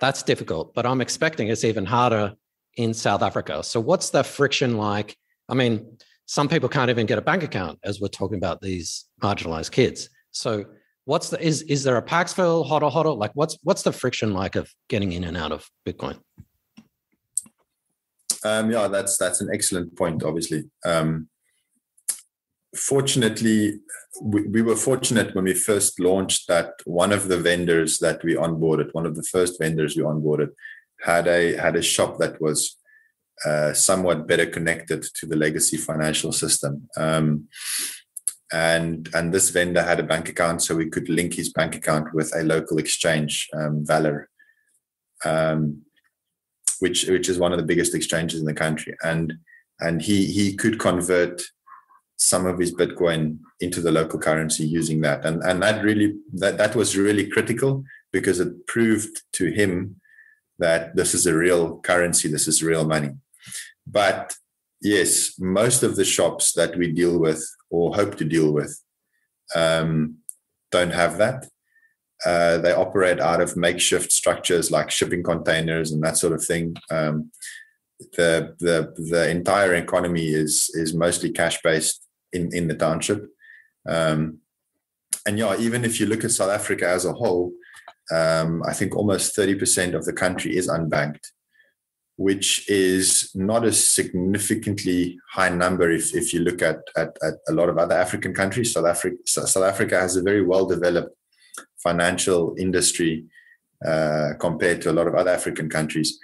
that's 0.00 0.22
difficult. 0.22 0.74
But 0.74 0.86
I'm 0.86 1.00
expecting 1.00 1.48
it's 1.48 1.64
even 1.64 1.84
harder 1.84 2.34
in 2.76 2.94
South 2.94 3.22
Africa. 3.22 3.62
So, 3.62 3.80
what's 3.80 4.10
the 4.10 4.22
friction 4.22 4.76
like? 4.76 5.16
I 5.48 5.54
mean, 5.54 5.98
some 6.26 6.48
people 6.48 6.68
can't 6.68 6.90
even 6.90 7.06
get 7.06 7.18
a 7.18 7.22
bank 7.22 7.42
account 7.42 7.78
as 7.82 8.00
we're 8.00 8.08
talking 8.08 8.36
about 8.36 8.60
these 8.60 9.06
marginalized 9.22 9.72
kids. 9.72 10.10
So 10.30 10.66
what's 11.06 11.30
the 11.30 11.40
is 11.40 11.62
is 11.62 11.84
there 11.84 11.96
a 11.96 12.02
Paxful 12.02 12.68
hodl 12.68 12.92
hodl? 12.92 13.16
Like 13.16 13.32
what's 13.34 13.58
what's 13.62 13.82
the 13.82 13.92
friction 13.92 14.34
like 14.34 14.54
of 14.54 14.70
getting 14.88 15.12
in 15.12 15.24
and 15.24 15.36
out 15.36 15.52
of 15.52 15.66
Bitcoin? 15.86 16.18
Um, 18.44 18.70
yeah, 18.70 18.88
that's 18.88 19.16
that's 19.16 19.40
an 19.40 19.48
excellent 19.52 19.96
point. 19.96 20.22
Obviously, 20.22 20.64
um, 20.84 21.28
fortunately, 22.74 23.80
we, 24.22 24.42
we, 24.48 24.62
were 24.62 24.76
fortunate 24.76 25.34
when 25.34 25.44
we 25.44 25.54
first 25.54 25.98
launched 26.00 26.48
that 26.48 26.72
one 26.84 27.12
of 27.12 27.28
the 27.28 27.38
vendors 27.38 27.98
that 27.98 28.22
we 28.24 28.34
onboarded, 28.34 28.92
one 28.92 29.06
of 29.06 29.16
the 29.16 29.22
first 29.22 29.58
vendors 29.60 29.96
we 29.96 30.02
onboarded, 30.02 30.50
had 31.00 31.26
a 31.28 31.56
had 31.56 31.76
a 31.76 31.82
shop 31.82 32.18
that 32.18 32.40
was 32.40 32.76
uh, 33.46 33.72
somewhat 33.72 34.26
better 34.26 34.46
connected 34.46 35.02
to 35.14 35.26
the 35.26 35.36
legacy 35.36 35.76
financial 35.76 36.32
system. 36.32 36.88
Um, 36.96 37.48
and 38.52 39.08
and 39.14 39.32
this 39.32 39.50
vendor 39.50 39.82
had 39.82 40.00
a 40.00 40.04
bank 40.04 40.28
account, 40.28 40.62
so 40.62 40.74
we 40.74 40.88
could 40.88 41.08
link 41.08 41.34
his 41.34 41.52
bank 41.52 41.76
account 41.76 42.14
with 42.14 42.34
a 42.34 42.42
local 42.42 42.78
exchange, 42.78 43.48
um, 43.54 43.84
VALR, 43.84 44.24
um, 45.24 45.82
which 46.80 47.04
which 47.06 47.28
is 47.28 47.38
one 47.38 47.52
of 47.52 47.58
the 47.58 47.66
biggest 47.66 47.94
exchanges 47.94 48.40
in 48.40 48.46
the 48.46 48.54
country. 48.54 48.96
And 49.02 49.34
and 49.80 50.02
he 50.02 50.26
he 50.26 50.56
could 50.56 50.78
convert 50.78 51.42
some 52.18 52.46
of 52.46 52.58
his 52.58 52.74
Bitcoin 52.74 53.38
into 53.60 53.80
the 53.80 53.92
local 53.92 54.18
currency 54.18 54.66
using 54.66 55.00
that. 55.00 55.24
And 55.24 55.42
and 55.42 55.62
that 55.62 55.82
really 55.82 56.16
that 56.34 56.58
that 56.58 56.74
was 56.74 56.96
really 56.96 57.26
critical 57.28 57.84
because 58.12 58.40
it 58.40 58.66
proved 58.66 59.22
to 59.34 59.50
him 59.50 60.00
that 60.58 60.96
this 60.96 61.14
is 61.14 61.26
a 61.26 61.34
real 61.34 61.78
currency, 61.78 62.28
this 62.28 62.48
is 62.48 62.62
real 62.62 62.84
money. 62.84 63.10
But 63.86 64.34
yes, 64.82 65.38
most 65.38 65.82
of 65.82 65.94
the 65.96 66.04
shops 66.04 66.52
that 66.54 66.76
we 66.76 66.92
deal 66.92 67.18
with 67.18 67.46
or 67.70 67.94
hope 67.94 68.16
to 68.16 68.24
deal 68.24 68.52
with 68.52 68.82
um, 69.54 70.18
don't 70.72 70.92
have 70.92 71.18
that. 71.18 71.48
Uh, 72.26 72.58
they 72.58 72.72
operate 72.72 73.20
out 73.20 73.40
of 73.40 73.56
makeshift 73.56 74.10
structures 74.10 74.72
like 74.72 74.90
shipping 74.90 75.22
containers 75.22 75.92
and 75.92 76.02
that 76.02 76.16
sort 76.16 76.32
of 76.32 76.44
thing. 76.44 76.74
Um, 76.90 77.30
the 78.16 78.54
the 78.58 78.92
the 79.10 79.28
entire 79.28 79.74
economy 79.74 80.28
is 80.28 80.70
is 80.74 80.94
mostly 80.94 81.30
cash 81.30 81.60
based 81.62 82.07
in 82.32 82.54
in 82.54 82.68
the 82.68 82.74
township. 82.74 83.26
Um, 83.88 84.38
and 85.26 85.38
yeah, 85.38 85.56
even 85.58 85.84
if 85.84 86.00
you 86.00 86.06
look 86.06 86.24
at 86.24 86.30
South 86.30 86.50
Africa 86.50 86.88
as 86.88 87.04
a 87.04 87.12
whole, 87.12 87.52
um, 88.12 88.62
I 88.66 88.72
think 88.72 88.96
almost 88.96 89.34
thirty 89.34 89.54
percent 89.54 89.94
of 89.94 90.04
the 90.04 90.12
country 90.12 90.56
is 90.56 90.68
unbanked 90.68 91.26
which 92.18 92.68
is 92.68 93.30
not 93.36 93.64
a 93.64 93.72
significantly 93.72 95.16
high 95.30 95.48
number 95.48 95.88
if, 95.88 96.12
if 96.16 96.34
you 96.34 96.40
look 96.40 96.60
at, 96.62 96.78
at, 96.96 97.16
at 97.22 97.34
a 97.48 97.52
lot 97.52 97.68
of 97.68 97.78
other 97.78 97.94
African 97.94 98.34
countries. 98.34 98.72
South 98.72 98.86
Africa, 98.86 99.16
South 99.24 99.62
Africa 99.62 100.00
has 100.00 100.16
a 100.16 100.22
very 100.22 100.44
well 100.44 100.66
developed 100.66 101.14
financial 101.76 102.56
industry 102.58 103.24
uh, 103.86 104.30
compared 104.40 104.82
to 104.82 104.90
a 104.90 104.92
lot 104.92 105.06
of 105.06 105.14
other 105.14 105.30
African 105.30 105.70
countries. 105.70 106.18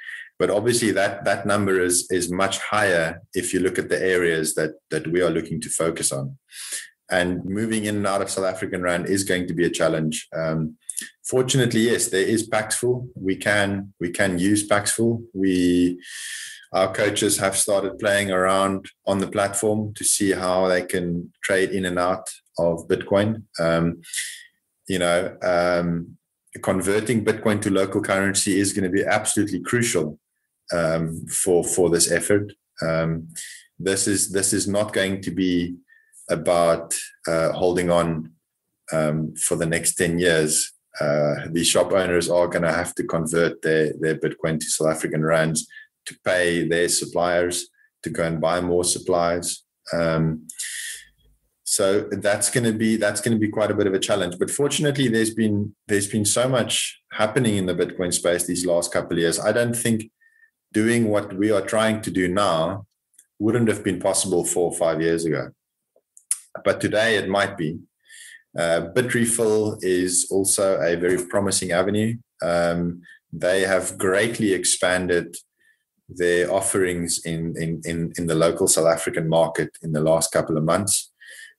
But 0.44 0.54
obviously 0.54 0.90
that 0.90 1.24
that 1.24 1.46
number 1.46 1.80
is 1.80 2.06
is 2.10 2.30
much 2.30 2.58
higher 2.58 3.22
if 3.32 3.54
you 3.54 3.60
look 3.60 3.78
at 3.78 3.88
the 3.88 3.98
areas 3.98 4.54
that 4.54 4.72
that 4.90 5.06
we 5.06 5.22
are 5.22 5.30
looking 5.30 5.58
to 5.58 5.70
focus 5.70 6.12
on. 6.12 6.36
And 7.10 7.42
moving 7.46 7.86
in 7.86 7.96
and 7.96 8.06
out 8.06 8.20
of 8.20 8.28
South 8.28 8.44
African 8.44 8.82
rand 8.82 9.06
is 9.06 9.24
going 9.24 9.46
to 9.46 9.54
be 9.54 9.64
a 9.64 9.76
challenge. 9.80 10.28
Um, 10.36 10.76
fortunately, 11.32 11.80
yes, 11.80 12.08
there 12.08 12.28
is 12.34 12.46
Paxful. 12.46 13.08
We 13.14 13.36
can 13.36 13.94
we 14.00 14.10
can 14.10 14.38
use 14.38 14.68
Paxful. 14.68 15.22
We 15.32 15.98
our 16.74 16.92
coaches 16.92 17.38
have 17.38 17.56
started 17.56 17.98
playing 17.98 18.30
around 18.30 18.84
on 19.06 19.20
the 19.20 19.32
platform 19.36 19.94
to 19.94 20.04
see 20.04 20.32
how 20.32 20.68
they 20.68 20.82
can 20.82 21.32
trade 21.42 21.70
in 21.70 21.86
and 21.86 21.98
out 21.98 22.28
of 22.58 22.86
Bitcoin. 22.86 23.44
Um, 23.58 24.02
you 24.88 24.98
know, 24.98 25.18
um, 25.42 26.18
converting 26.60 27.24
Bitcoin 27.24 27.62
to 27.62 27.70
local 27.70 28.02
currency 28.02 28.60
is 28.60 28.74
going 28.74 28.84
to 28.84 28.98
be 28.98 29.06
absolutely 29.06 29.60
crucial 29.60 30.18
um, 30.72 31.26
for 31.26 31.64
for 31.64 31.90
this 31.90 32.10
effort. 32.10 32.52
Um, 32.82 33.28
this 33.78 34.06
is 34.06 34.30
this 34.30 34.52
is 34.52 34.68
not 34.68 34.92
going 34.92 35.20
to 35.22 35.30
be 35.30 35.76
about 36.30 36.94
uh, 37.28 37.52
holding 37.52 37.90
on 37.90 38.32
um, 38.92 39.34
for 39.36 39.56
the 39.56 39.66
next 39.66 39.94
ten 39.94 40.18
years. 40.18 40.72
Uh, 41.00 41.48
the 41.50 41.64
shop 41.64 41.92
owners 41.92 42.30
are 42.30 42.46
going 42.46 42.62
to 42.62 42.72
have 42.72 42.94
to 42.94 43.04
convert 43.04 43.62
their 43.62 43.92
their 44.00 44.16
Bitcoin 44.16 44.58
to 44.60 44.66
South 44.66 44.88
African 44.88 45.24
rands 45.24 45.66
to 46.06 46.16
pay 46.24 46.66
their 46.68 46.88
suppliers 46.88 47.68
to 48.02 48.10
go 48.10 48.24
and 48.24 48.40
buy 48.40 48.60
more 48.60 48.84
supplies. 48.84 49.64
Um, 49.92 50.46
so 51.64 52.02
that's 52.02 52.50
going 52.50 52.64
to 52.64 52.72
be 52.72 52.96
that's 52.96 53.20
going 53.20 53.34
to 53.34 53.40
be 53.40 53.48
quite 53.48 53.70
a 53.70 53.74
bit 53.74 53.86
of 53.86 53.94
a 53.94 53.98
challenge. 53.98 54.38
But 54.38 54.50
fortunately, 54.50 55.08
there's 55.08 55.34
been 55.34 55.74
there's 55.88 56.06
been 56.06 56.24
so 56.24 56.48
much 56.48 57.00
happening 57.10 57.56
in 57.56 57.66
the 57.66 57.74
Bitcoin 57.74 58.12
space 58.12 58.46
these 58.46 58.66
last 58.66 58.92
couple 58.92 59.14
of 59.14 59.18
years. 59.18 59.40
I 59.40 59.50
don't 59.50 59.74
think 59.74 60.10
doing 60.74 61.08
what 61.08 61.32
we 61.32 61.50
are 61.50 61.62
trying 61.74 62.02
to 62.02 62.10
do 62.10 62.28
now 62.28 62.84
wouldn't 63.38 63.68
have 63.68 63.82
been 63.82 64.00
possible 64.00 64.44
four 64.44 64.70
or 64.70 64.76
five 64.76 65.00
years 65.00 65.24
ago. 65.24 65.50
But 66.64 66.80
today 66.80 67.16
it 67.16 67.28
might 67.28 67.56
be. 67.56 67.78
Uh, 68.58 68.88
Bitrefill 68.94 69.78
is 69.82 70.28
also 70.30 70.66
a 70.80 70.96
very 70.96 71.18
promising 71.32 71.72
avenue. 71.72 72.18
Um, 72.42 73.02
they 73.32 73.62
have 73.62 73.98
greatly 73.98 74.52
expanded 74.52 75.36
their 76.08 76.52
offerings 76.52 77.24
in, 77.24 77.54
in, 77.56 77.80
in, 77.84 78.12
in 78.18 78.26
the 78.26 78.34
local 78.34 78.68
South 78.68 78.86
African 78.86 79.28
market 79.28 79.70
in 79.82 79.92
the 79.92 80.02
last 80.10 80.30
couple 80.30 80.56
of 80.56 80.64
months. 80.64 81.10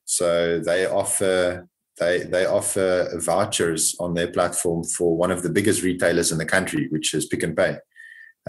So 0.06 0.60
they 0.60 0.86
offer 0.86 1.68
they 1.98 2.20
they 2.24 2.46
offer 2.46 3.10
vouchers 3.16 3.96
on 4.00 4.14
their 4.14 4.28
platform 4.28 4.84
for 4.84 5.16
one 5.16 5.32
of 5.32 5.44
the 5.44 5.50
biggest 5.50 5.82
retailers 5.82 6.32
in 6.32 6.38
the 6.38 6.46
country, 6.46 6.88
which 6.90 7.14
is 7.14 7.26
Pick 7.26 7.44
n 7.44 7.56
Pay. 7.56 7.78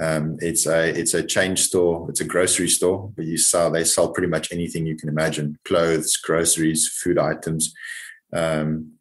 Um, 0.01 0.37
it's 0.41 0.67
a 0.67 0.89
it's 0.89 1.15
a 1.15 1.23
chain 1.23 1.57
store. 1.57 2.09
It's 2.11 2.21
a 2.21 2.25
grocery 2.25 2.69
store, 2.69 3.11
but 3.17 3.25
you 3.25 3.39
sell 3.39 3.71
they 3.71 3.85
sell 3.85 4.13
pretty 4.13 4.29
much 4.29 4.53
anything 4.53 4.87
you 4.87 4.97
can 4.97 5.09
imagine: 5.09 5.59
clothes, 5.65 6.17
groceries, 6.17 6.89
food 6.89 7.19
items, 7.19 7.75
um, 8.33 8.93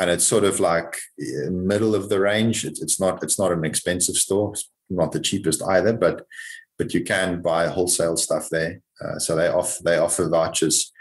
and 0.00 0.10
it's 0.10 0.26
sort 0.26 0.44
of 0.44 0.60
like 0.60 0.98
middle 1.18 1.94
of 1.94 2.08
the 2.08 2.20
range. 2.20 2.64
It's, 2.64 2.80
it's 2.80 3.00
not 3.00 3.22
it's 3.24 3.38
not 3.38 3.52
an 3.52 3.64
expensive 3.64 4.16
store. 4.16 4.52
It's 4.52 4.70
not 4.88 5.12
the 5.12 5.20
cheapest 5.20 5.62
either, 5.64 5.92
but 5.92 6.26
but 6.78 6.94
you 6.94 7.02
can 7.02 7.42
buy 7.42 7.66
wholesale 7.66 8.16
stuff 8.16 8.48
there. 8.48 8.80
Uh, 9.04 9.18
so 9.18 9.34
they 9.34 9.48
offer 9.48 9.82
they 9.82 9.98
offer 9.98 10.28
vouchers. 10.28 10.92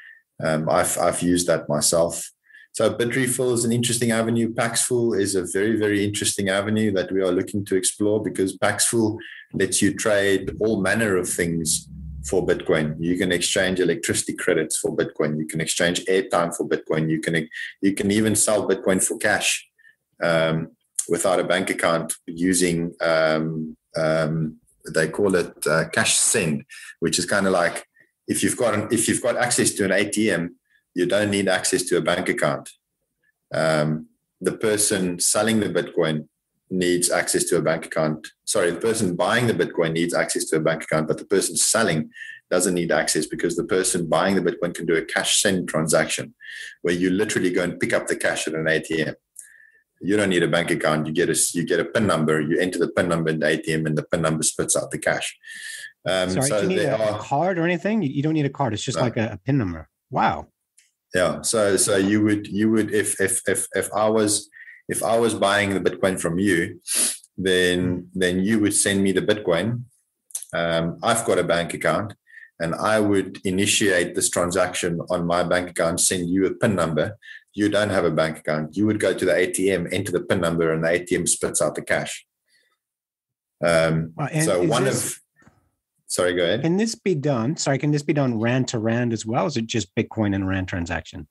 Um, 0.43 0.67
I've 0.69 0.97
I've 0.97 1.21
used 1.21 1.47
that 1.47 1.69
myself. 1.69 2.31
So 2.75 2.93
Bitrefill 2.93 3.53
is 3.53 3.63
an 3.63 3.71
interesting 3.71 4.11
avenue. 4.11 4.53
Paxful 4.53 5.13
is 5.13 5.35
a 5.35 5.45
very 5.45 5.77
very 5.77 6.03
interesting 6.03 6.49
avenue 6.49 6.91
that 6.91 7.09
we 7.09 7.21
are 7.21 7.31
looking 7.31 7.63
to 7.67 7.75
explore 7.77 8.21
because 8.21 8.57
Paxful 8.57 9.17
lets 9.53 9.81
you 9.81 9.93
trade 9.93 10.51
all 10.59 10.81
manner 10.81 11.15
of 11.15 11.29
things 11.29 11.87
for 12.29 12.45
Bitcoin. 12.45 12.97
You 12.99 13.17
can 13.17 13.31
exchange 13.31 13.79
electricity 13.79 14.33
credits 14.33 14.77
for 14.77 14.93
Bitcoin. 14.93 15.39
You 15.39 15.47
can 15.47 15.61
exchange 15.61 16.03
airtime 16.03 16.53
for 16.53 16.67
Bitcoin. 16.67 17.09
You 17.09 17.21
can 17.21 17.47
you 17.81 17.93
can 17.93 18.11
even 18.11 18.35
sell 18.35 18.67
Bitcoin 18.67 19.01
for 19.01 19.17
cash. 19.19 19.65
Um, 20.21 20.71
without 21.07 21.39
a 21.39 21.45
bank 21.45 21.69
account 21.69 22.13
using 22.27 22.93
um, 22.99 23.77
um, 23.95 24.57
they 24.93 25.07
call 25.07 25.33
it 25.35 25.53
uh, 25.65 25.87
cash 25.93 26.17
send, 26.17 26.65
which 26.99 27.19
is 27.19 27.25
kind 27.25 27.47
of 27.47 27.53
like 27.53 27.87
if 28.27 28.43
you've 28.43 28.57
got 28.57 28.73
an, 28.73 28.89
if 28.91 29.07
you've 29.07 29.23
got 29.23 29.37
access 29.37 29.71
to 29.71 29.85
an 29.85 29.91
ATM, 29.91 30.49
you 30.95 31.05
don't 31.05 31.29
need 31.29 31.47
access 31.47 31.83
to 31.83 31.97
a 31.97 32.01
bank 32.01 32.29
account. 32.29 32.69
Um, 33.53 34.07
the 34.41 34.57
person 34.57 35.19
selling 35.19 35.59
the 35.59 35.69
Bitcoin 35.69 36.27
needs 36.69 37.11
access 37.11 37.43
to 37.45 37.57
a 37.57 37.61
bank 37.61 37.85
account. 37.85 38.27
Sorry, 38.45 38.71
the 38.71 38.79
person 38.79 39.15
buying 39.15 39.47
the 39.47 39.53
Bitcoin 39.53 39.93
needs 39.93 40.13
access 40.13 40.45
to 40.45 40.57
a 40.57 40.59
bank 40.59 40.83
account, 40.83 41.07
but 41.07 41.17
the 41.17 41.25
person 41.25 41.55
selling 41.55 42.09
doesn't 42.49 42.73
need 42.73 42.91
access 42.91 43.25
because 43.25 43.55
the 43.55 43.63
person 43.63 44.07
buying 44.07 44.35
the 44.35 44.41
Bitcoin 44.41 44.73
can 44.73 44.85
do 44.85 44.95
a 44.95 45.05
cash 45.05 45.41
send 45.41 45.67
transaction 45.67 46.33
where 46.81 46.93
you 46.93 47.09
literally 47.09 47.51
go 47.51 47.63
and 47.63 47.79
pick 47.79 47.93
up 47.93 48.07
the 48.07 48.15
cash 48.15 48.47
at 48.47 48.55
an 48.55 48.65
ATM 48.65 49.15
you 50.01 50.17
don't 50.17 50.29
need 50.29 50.43
a 50.43 50.47
bank 50.47 50.71
account. 50.71 51.07
You 51.07 51.13
get 51.13 51.29
a 51.29 51.37
you 51.53 51.65
get 51.65 51.79
a 51.79 51.85
PIN 51.85 52.07
number. 52.07 52.41
You 52.41 52.59
enter 52.59 52.79
the 52.79 52.89
PIN 52.89 53.09
number 53.09 53.29
in 53.29 53.39
the 53.39 53.47
ATM, 53.47 53.85
and 53.85 53.97
the 53.97 54.03
PIN 54.03 54.21
number 54.21 54.43
spits 54.43 54.75
out 54.75 54.91
the 54.91 54.97
cash. 54.97 55.37
Um, 56.07 56.29
Sorry, 56.29 56.49
so 56.49 56.61
do 56.61 56.69
you 56.69 56.77
need 56.77 56.85
a, 56.85 57.13
are, 57.13 57.19
card 57.19 57.57
or 57.57 57.63
anything? 57.63 58.01
You 58.03 58.21
don't 58.21 58.33
need 58.33 58.45
a 58.45 58.49
card. 58.49 58.73
It's 58.73 58.83
just 58.83 58.97
no. 58.97 59.03
like 59.03 59.17
a, 59.17 59.33
a, 59.33 59.37
PIN 59.37 59.57
number. 59.57 59.89
Wow. 60.11 60.47
Yeah. 61.15 61.41
So 61.43 61.77
so 61.77 61.95
you 61.95 62.21
would 62.25 62.45
you 62.45 62.69
would 62.71 62.93
if 62.93 63.21
if 63.21 63.41
if 63.47 63.67
if 63.73 63.87
I 63.93 64.09
was 64.09 64.49
if 64.89 65.01
I 65.01 65.17
was 65.17 65.33
buying 65.33 65.69
the 65.73 65.79
Bitcoin 65.79 66.19
from 66.19 66.39
you, 66.39 66.81
then 67.37 68.09
then 68.13 68.43
you 68.43 68.59
would 68.59 68.75
send 68.75 69.01
me 69.01 69.13
the 69.13 69.21
Bitcoin. 69.21 69.83
Um, 70.53 70.99
I've 71.01 71.23
got 71.25 71.39
a 71.39 71.43
bank 71.55 71.73
account, 71.73 72.13
and 72.59 72.75
I 72.75 72.99
would 72.99 73.39
initiate 73.45 74.13
this 74.13 74.29
transaction 74.29 74.99
on 75.09 75.25
my 75.25 75.41
bank 75.43 75.69
account, 75.69 76.01
send 76.01 76.29
you 76.29 76.45
a 76.47 76.53
PIN 76.53 76.75
number, 76.75 77.17
you 77.53 77.69
don't 77.69 77.89
have 77.89 78.05
a 78.05 78.11
bank 78.11 78.39
account, 78.39 78.75
you 78.77 78.85
would 78.85 78.99
go 78.99 79.13
to 79.13 79.25
the 79.25 79.31
ATM, 79.31 79.93
enter 79.93 80.11
the 80.11 80.21
PIN 80.21 80.41
number, 80.41 80.71
and 80.71 80.83
the 80.83 80.89
ATM 80.89 81.27
splits 81.27 81.61
out 81.61 81.75
the 81.75 81.81
cash. 81.81 82.25
Um, 83.65 84.13
so 84.43 84.63
one 84.63 84.83
this, 84.85 85.15
of 85.15 85.19
sorry, 86.07 86.33
go 86.33 86.43
ahead. 86.43 86.61
Can 86.61 86.77
this 86.77 86.95
be 86.95 87.15
done? 87.15 87.57
Sorry, 87.57 87.77
can 87.77 87.91
this 87.91 88.03
be 88.03 88.13
done 88.13 88.39
rand 88.39 88.67
to 88.69 88.79
rand 88.79 89.13
as 89.13 89.25
well? 89.25 89.45
Is 89.45 89.57
it 89.57 89.67
just 89.67 89.93
Bitcoin 89.95 90.35
and 90.35 90.47
rand 90.47 90.67
transaction? 90.67 91.27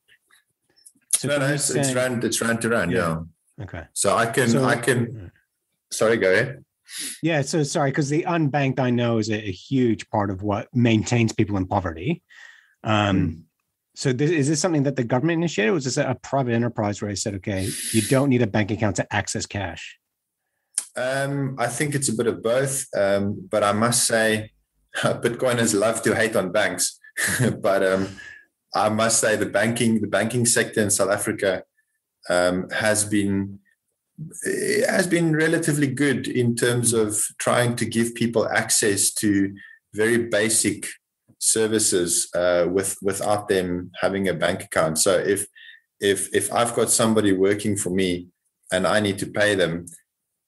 So 1.12 1.28
no, 1.28 1.38
no, 1.38 1.54
it's, 1.54 1.64
say, 1.64 1.80
it's 1.80 1.94
rand. 1.94 2.24
It's 2.24 2.40
rand 2.40 2.60
to 2.62 2.68
rand. 2.68 2.92
Yeah. 2.92 3.22
yeah. 3.58 3.64
Okay. 3.64 3.84
So 3.92 4.14
I 4.16 4.26
can, 4.26 4.48
so, 4.48 4.64
I 4.64 4.76
can. 4.76 5.30
Sorry, 5.90 6.16
go 6.16 6.32
ahead. 6.32 6.64
Yeah. 7.22 7.42
So 7.42 7.62
sorry, 7.62 7.90
because 7.90 8.08
the 8.08 8.24
unbanked 8.24 8.78
I 8.78 8.90
know 8.90 9.18
is 9.18 9.30
a, 9.30 9.36
a, 9.36 9.52
huge 9.52 10.08
part 10.10 10.30
of 10.30 10.42
what 10.42 10.68
maintains 10.74 11.32
people 11.32 11.56
in 11.56 11.66
poverty. 11.66 12.22
Um, 12.82 13.20
mm. 13.20 13.40
So 13.94 14.12
this, 14.12 14.30
is 14.30 14.48
this 14.48 14.60
something 14.60 14.82
that 14.82 14.96
the 14.96 15.04
government 15.04 15.38
initiated? 15.38 15.70
Or 15.70 15.74
was 15.74 15.84
this 15.84 15.96
a 15.96 16.18
private 16.20 16.52
enterprise 16.52 17.00
where 17.00 17.10
they 17.10 17.14
said, 17.16 17.34
okay, 17.36 17.68
you 17.92 18.02
don't 18.02 18.28
need 18.28 18.42
a 18.42 18.46
bank 18.46 18.70
account 18.70 18.96
to 18.96 19.14
access 19.14 19.46
cash? 19.46 19.98
Um, 20.96 21.56
I 21.58 21.68
think 21.68 21.94
it's 21.94 22.08
a 22.08 22.16
bit 22.16 22.26
of 22.26 22.42
both. 22.42 22.86
Um, 22.96 23.46
but 23.48 23.62
I 23.62 23.72
must 23.72 24.06
say, 24.06 24.50
Bitcoiners 25.22 25.78
love 25.78 26.02
to 26.02 26.14
hate 26.14 26.36
on 26.36 26.52
banks. 26.52 26.98
but 27.60 27.82
um, 27.82 28.08
I 28.74 28.88
must 28.88 29.20
say 29.20 29.36
the 29.36 29.46
banking, 29.46 30.00
the 30.00 30.06
banking 30.06 30.46
sector 30.46 30.82
in 30.82 30.90
South 30.90 31.10
Africa 31.10 31.64
um, 32.28 32.68
has 32.70 33.04
been 33.04 33.60
has 34.88 35.08
been 35.08 35.34
relatively 35.34 35.88
good 35.88 36.28
in 36.28 36.54
terms 36.54 36.92
of 36.92 37.20
trying 37.38 37.74
to 37.74 37.84
give 37.84 38.14
people 38.14 38.48
access 38.48 39.12
to 39.12 39.52
very 39.92 40.18
basic 40.18 40.86
services 41.40 42.28
uh, 42.34 42.66
with 42.70 42.96
without 43.02 43.48
them 43.48 43.90
having 44.00 44.28
a 44.28 44.34
bank 44.34 44.62
account. 44.62 44.98
So 44.98 45.18
if 45.18 45.46
if 46.00 46.34
if 46.34 46.52
I've 46.52 46.74
got 46.74 46.90
somebody 46.90 47.32
working 47.32 47.76
for 47.76 47.90
me 47.90 48.28
and 48.72 48.86
I 48.86 49.00
need 49.00 49.18
to 49.18 49.26
pay 49.26 49.54
them 49.54 49.86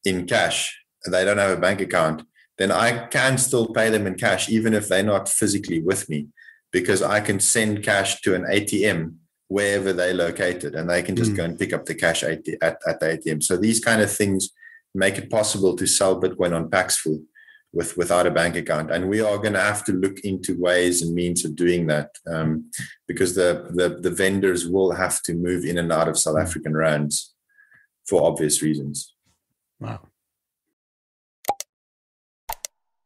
in 0.05 0.27
cash, 0.27 0.79
and 1.05 1.13
they 1.13 1.25
don't 1.25 1.39
have 1.39 1.57
a 1.57 1.61
bank 1.61 1.81
account, 1.81 2.23
then 2.59 2.73
I 2.73 3.07
can 3.07 3.39
still 3.39 3.69
pay 3.69 3.91
them 3.91 4.07
in 4.07 4.15
cash 4.15 4.49
even 4.49 4.75
if 4.75 4.89
they're 4.89 5.03
not 5.03 5.29
physically 5.29 5.81
with 5.81 6.09
me, 6.09 6.29
because 6.73 7.03
I 7.03 7.21
can 7.21 7.41
send 7.41 7.83
cash 7.83 8.21
to 8.23 8.35
an 8.35 8.45
ATM 8.45 9.15
wherever 9.49 9.93
they're 9.93 10.15
located, 10.15 10.75
and 10.75 10.91
they 10.91 11.03
can 11.03 11.15
just 11.15 11.33
mm. 11.33 11.37
go 11.37 11.45
and 11.45 11.59
pick 11.59 11.73
up 11.73 11.87
the 11.87 11.95
cash 11.95 12.23
at, 12.23 12.47
at, 12.63 12.79
at 12.87 13.01
the 13.01 13.07
ATM. 13.07 13.43
So 13.43 13.57
these 13.57 13.81
kind 13.81 14.03
of 14.03 14.11
things 14.11 14.51
make 14.95 15.19
it 15.19 15.31
possible 15.31 15.77
to 15.77 15.87
sell 15.87 16.21
Bitcoin 16.21 16.55
on 16.55 16.71
Paxful 16.71 17.21
with 17.77 17.97
without 17.97 18.27
a 18.27 18.31
bank 18.31 18.57
account 18.57 18.91
and 18.91 19.09
we 19.09 19.21
are 19.21 19.39
going 19.39 19.53
to 19.53 19.61
have 19.61 19.85
to 19.85 19.93
look 19.93 20.21
into 20.21 20.59
ways 20.59 21.03
and 21.03 21.15
means 21.15 21.45
of 21.45 21.55
doing 21.55 21.87
that 21.87 22.11
um, 22.27 22.71
because 23.07 23.35
the, 23.35 23.67
the, 23.71 24.01
the 24.01 24.11
vendors 24.11 24.67
will 24.67 24.93
have 24.93 25.23
to 25.23 25.35
move 25.35 25.65
in 25.65 25.79
and 25.79 25.93
out 25.93 26.09
of 26.09 26.19
south 26.19 26.39
african 26.39 26.75
rands 26.75 27.35
for 28.07 28.23
obvious 28.25 28.63
reasons 28.63 29.15
wow 29.79 30.01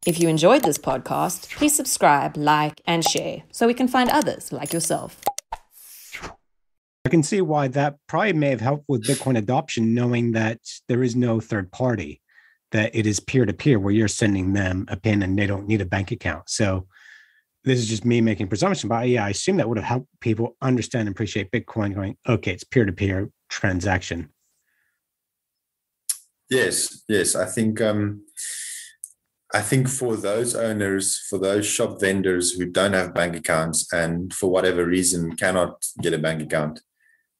if 0.06 0.18
you 0.18 0.28
enjoyed 0.28 0.62
this 0.62 0.78
podcast 0.78 1.54
please 1.56 1.74
subscribe 1.74 2.36
like 2.36 2.80
and 2.86 3.04
share 3.04 3.42
so 3.52 3.66
we 3.66 3.74
can 3.74 3.88
find 3.88 4.08
others 4.10 4.52
like 4.52 4.72
yourself 4.72 5.20
I 7.04 7.08
can 7.08 7.22
see 7.22 7.40
why 7.40 7.68
that 7.68 7.96
probably 8.06 8.34
may 8.34 8.50
have 8.50 8.60
helped 8.60 8.84
with 8.86 9.06
Bitcoin 9.06 9.38
adoption, 9.38 9.94
knowing 9.94 10.32
that 10.32 10.60
there 10.86 11.02
is 11.02 11.16
no 11.16 11.40
third 11.40 11.72
party 11.72 12.20
that 12.72 12.94
it 12.94 13.06
is 13.06 13.20
peer 13.20 13.46
to 13.46 13.52
peer 13.52 13.78
where 13.78 13.92
you're 13.92 14.06
sending 14.06 14.52
them 14.52 14.84
a 14.88 14.96
pin 14.96 15.22
and 15.22 15.36
they 15.36 15.46
don't 15.46 15.66
need 15.66 15.80
a 15.80 15.86
bank 15.86 16.12
account. 16.12 16.48
So 16.48 16.86
this 17.64 17.78
is 17.78 17.88
just 17.88 18.04
me 18.04 18.20
making 18.20 18.48
presumption, 18.48 18.88
but 18.88 19.08
yeah, 19.08 19.24
I 19.24 19.30
assume 19.30 19.56
that 19.56 19.68
would 19.68 19.78
have 19.78 19.86
helped 19.86 20.08
people 20.20 20.56
understand 20.62 21.08
and 21.08 21.14
appreciate 21.14 21.50
Bitcoin 21.50 21.94
going, 21.94 22.16
okay, 22.28 22.52
it's 22.52 22.64
peer 22.64 22.84
to 22.84 22.92
peer 22.92 23.30
transaction. 23.48 24.30
Yes, 26.48 27.04
yes. 27.08 27.34
I 27.34 27.46
think 27.46 27.80
um 27.80 28.24
I 29.52 29.62
think 29.62 29.88
for 29.88 30.16
those 30.16 30.54
owners, 30.54 31.20
for 31.28 31.38
those 31.38 31.66
shop 31.66 32.00
vendors 32.00 32.52
who 32.52 32.66
don't 32.66 32.92
have 32.92 33.14
bank 33.14 33.34
accounts 33.34 33.92
and 33.92 34.32
for 34.32 34.48
whatever 34.48 34.86
reason 34.86 35.36
cannot 35.36 35.84
get 36.00 36.14
a 36.14 36.18
bank 36.18 36.42
account, 36.42 36.80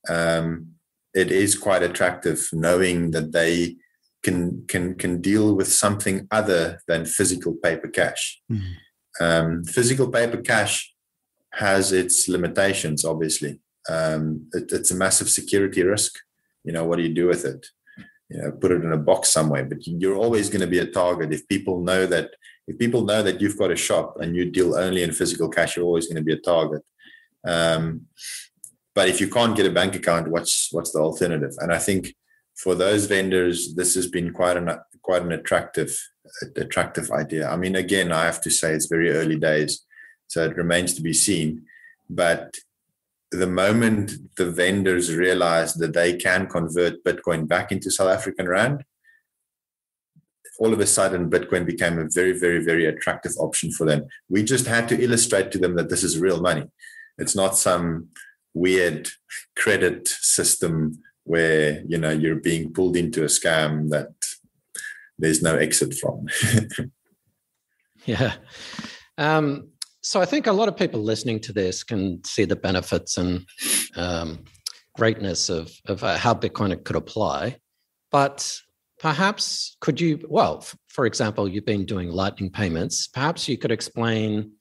um, 0.08 0.72
it 1.14 1.30
is 1.30 1.56
quite 1.56 1.82
attractive 1.82 2.48
knowing 2.52 3.12
that 3.12 3.32
they 3.32 3.76
can 4.22 4.64
can 4.66 4.94
can 4.94 5.20
deal 5.20 5.54
with 5.54 5.68
something 5.68 6.26
other 6.30 6.80
than 6.86 7.04
physical 7.04 7.54
paper 7.54 7.88
cash. 7.88 8.40
Mm. 8.50 8.74
Um, 9.20 9.64
physical 9.64 10.08
paper 10.08 10.38
cash 10.38 10.92
has 11.54 11.92
its 11.92 12.28
limitations, 12.28 13.04
obviously. 13.04 13.58
Um, 13.88 14.48
it, 14.52 14.70
it's 14.72 14.90
a 14.90 14.96
massive 14.96 15.28
security 15.28 15.82
risk. 15.82 16.18
You 16.64 16.72
know, 16.72 16.84
what 16.84 16.96
do 16.96 17.02
you 17.02 17.14
do 17.14 17.26
with 17.26 17.44
it? 17.44 17.66
You 18.30 18.42
know, 18.42 18.52
put 18.52 18.72
it 18.72 18.84
in 18.84 18.92
a 18.92 18.96
box 18.96 19.28
somewhere. 19.28 19.64
But 19.64 19.86
you're 19.86 20.16
always 20.16 20.48
going 20.48 20.60
to 20.60 20.66
be 20.66 20.78
a 20.78 20.86
target 20.86 21.32
if 21.32 21.46
people 21.48 21.80
know 21.80 22.06
that. 22.06 22.30
If 22.68 22.78
people 22.78 23.04
know 23.04 23.20
that 23.22 23.40
you've 23.40 23.58
got 23.58 23.72
a 23.72 23.76
shop 23.76 24.18
and 24.20 24.36
you 24.36 24.48
deal 24.48 24.76
only 24.76 25.02
in 25.02 25.10
physical 25.10 25.48
cash, 25.48 25.76
you're 25.76 25.84
always 25.84 26.06
going 26.06 26.18
to 26.18 26.22
be 26.22 26.34
a 26.34 26.38
target. 26.38 26.82
Um, 27.44 28.06
but 28.94 29.08
if 29.08 29.20
you 29.20 29.28
can't 29.28 29.56
get 29.56 29.66
a 29.66 29.70
bank 29.70 29.94
account, 29.96 30.28
what's 30.28 30.68
what's 30.72 30.92
the 30.92 31.00
alternative? 31.00 31.54
And 31.58 31.72
I 31.72 31.78
think 31.78 32.14
for 32.54 32.74
those 32.74 33.06
vendors, 33.06 33.74
this 33.74 33.94
has 33.94 34.06
been 34.06 34.32
quite 34.32 34.56
an 34.56 34.70
quite 35.02 35.22
an 35.22 35.32
attractive 35.32 35.98
attractive 36.56 37.10
idea. 37.10 37.48
I 37.48 37.56
mean, 37.56 37.76
again, 37.76 38.12
I 38.12 38.24
have 38.24 38.40
to 38.42 38.50
say 38.50 38.72
it's 38.72 38.86
very 38.86 39.10
early 39.10 39.38
days, 39.38 39.84
so 40.26 40.44
it 40.44 40.56
remains 40.56 40.94
to 40.94 41.02
be 41.02 41.12
seen. 41.12 41.64
But 42.08 42.56
the 43.30 43.46
moment 43.46 44.12
the 44.36 44.50
vendors 44.50 45.14
realize 45.14 45.74
that 45.74 45.92
they 45.92 46.16
can 46.16 46.46
convert 46.46 47.04
Bitcoin 47.04 47.46
back 47.46 47.70
into 47.70 47.90
South 47.90 48.08
African 48.08 48.48
rand, 48.48 48.84
all 50.58 50.72
of 50.72 50.80
a 50.80 50.86
sudden 50.86 51.30
Bitcoin 51.30 51.64
became 51.64 51.98
a 51.98 52.08
very, 52.12 52.38
very, 52.38 52.62
very 52.62 52.84
attractive 52.86 53.32
option 53.38 53.72
for 53.72 53.86
them. 53.86 54.06
We 54.28 54.42
just 54.42 54.66
had 54.66 54.88
to 54.90 55.02
illustrate 55.02 55.50
to 55.52 55.58
them 55.58 55.74
that 55.76 55.88
this 55.88 56.04
is 56.04 56.18
real 56.18 56.40
money. 56.40 56.64
It's 57.18 57.36
not 57.36 57.56
some 57.56 58.08
weird 58.52 59.08
credit 59.56 60.08
system 60.08 61.00
where 61.24 61.82
you 61.86 61.96
know 61.96 62.10
you're 62.10 62.36
being 62.36 62.72
pulled 62.72 62.96
into 62.96 63.22
a 63.22 63.26
scam 63.26 63.88
that 63.90 64.08
there's 65.18 65.42
no 65.42 65.56
exit 65.56 65.94
from. 65.94 66.26
yeah. 68.04 68.34
Um, 69.16 69.69
so 70.02 70.20
I 70.20 70.24
think 70.24 70.46
a 70.46 70.52
lot 70.52 70.68
of 70.68 70.76
people 70.76 71.00
listening 71.00 71.40
to 71.40 71.52
this 71.52 71.82
can 71.84 72.22
see 72.24 72.44
the 72.44 72.56
benefits 72.56 73.18
and 73.18 73.44
um, 73.96 74.44
greatness 74.96 75.48
of, 75.48 75.72
of 75.86 76.02
uh, 76.02 76.16
how 76.16 76.34
Bitcoin 76.34 76.82
could 76.84 76.96
apply. 76.96 77.58
But 78.10 78.58
perhaps 78.98 79.76
could 79.80 80.00
you, 80.00 80.26
well, 80.28 80.64
for 80.88 81.06
example, 81.06 81.48
you've 81.48 81.66
been 81.66 81.84
doing 81.84 82.10
Lightning 82.10 82.50
payments. 82.50 83.06
Perhaps 83.06 83.48
you 83.48 83.58
could 83.58 83.70
explain, 83.70 84.52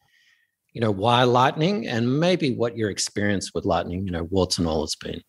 you 0.73 0.81
know, 0.81 0.91
why 0.91 1.23
Lightning 1.23 1.87
and 1.87 2.19
maybe 2.19 2.55
what 2.55 2.77
your 2.77 2.89
experience 2.89 3.53
with 3.53 3.65
Lightning, 3.65 4.05
you 4.05 4.11
know, 4.11 4.23
warts 4.23 4.57
and 4.57 4.67
all 4.67 4.81
has 4.81 4.95
been. 4.95 5.21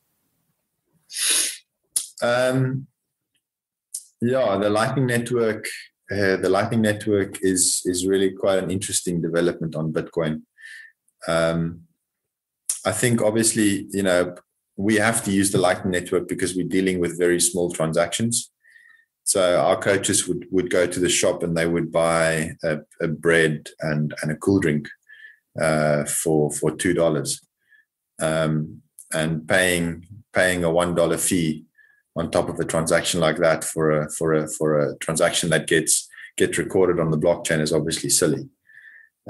Um, 2.22 2.86
yeah, 4.20 4.58
the 4.58 4.70
Lightning 4.70 5.06
Network. 5.06 5.66
Uh, 6.10 6.36
the 6.36 6.48
Lightning 6.48 6.82
Network 6.82 7.38
is 7.42 7.82
is 7.84 8.06
really 8.06 8.32
quite 8.32 8.62
an 8.62 8.70
interesting 8.70 9.22
development 9.22 9.76
on 9.76 9.92
Bitcoin. 9.92 10.42
Um, 11.28 11.82
I 12.84 12.92
think 12.92 13.22
obviously, 13.22 13.86
you 13.90 14.02
know, 14.02 14.34
we 14.76 14.96
have 14.96 15.22
to 15.24 15.30
use 15.30 15.50
the 15.52 15.58
Lightning 15.58 15.92
Network 15.92 16.26
because 16.26 16.54
we're 16.54 16.66
dealing 16.66 16.98
with 16.98 17.18
very 17.18 17.40
small 17.40 17.70
transactions. 17.70 18.50
So 19.24 19.60
our 19.60 19.78
coaches 19.78 20.26
would, 20.26 20.46
would 20.50 20.70
go 20.70 20.86
to 20.86 20.98
the 20.98 21.08
shop 21.08 21.42
and 21.42 21.56
they 21.56 21.66
would 21.66 21.92
buy 21.92 22.56
a, 22.64 22.78
a 23.00 23.06
bread 23.06 23.68
and, 23.80 24.14
and 24.22 24.32
a 24.32 24.36
cool 24.36 24.58
drink 24.58 24.88
uh, 25.60 26.04
for 26.04 26.50
for 26.50 26.74
two 26.74 26.94
dollars, 26.94 27.40
um, 28.20 28.82
and 29.12 29.46
paying 29.46 30.06
paying 30.32 30.64
a 30.64 30.70
one 30.70 30.94
dollar 30.94 31.18
fee 31.18 31.66
on 32.16 32.30
top 32.30 32.48
of 32.48 32.58
a 32.58 32.64
transaction 32.64 33.20
like 33.20 33.36
that 33.38 33.64
for 33.64 33.90
a 33.90 34.10
for 34.10 34.34
a 34.34 34.48
for 34.48 34.78
a 34.78 34.96
transaction 34.98 35.50
that 35.50 35.66
gets 35.66 36.08
gets 36.36 36.58
recorded 36.58 36.98
on 36.98 37.10
the 37.10 37.18
blockchain 37.18 37.60
is 37.60 37.72
obviously 37.72 38.10
silly. 38.10 38.48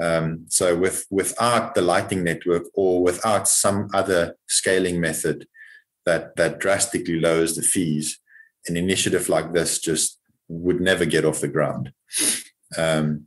Um, 0.01 0.45
so 0.47 0.75
with 0.75 1.05
without 1.11 1.75
the 1.75 1.81
Lightning 1.81 2.23
Network 2.23 2.63
or 2.73 3.03
without 3.03 3.47
some 3.47 3.89
other 3.93 4.35
scaling 4.47 4.99
method 4.99 5.47
that 6.05 6.35
that 6.37 6.59
drastically 6.59 7.19
lowers 7.19 7.55
the 7.55 7.61
fees, 7.61 8.19
an 8.67 8.77
initiative 8.77 9.29
like 9.29 9.53
this 9.53 9.79
just 9.79 10.19
would 10.47 10.81
never 10.81 11.05
get 11.05 11.25
off 11.25 11.41
the 11.41 11.47
ground. 11.47 11.91
Um, 12.77 13.25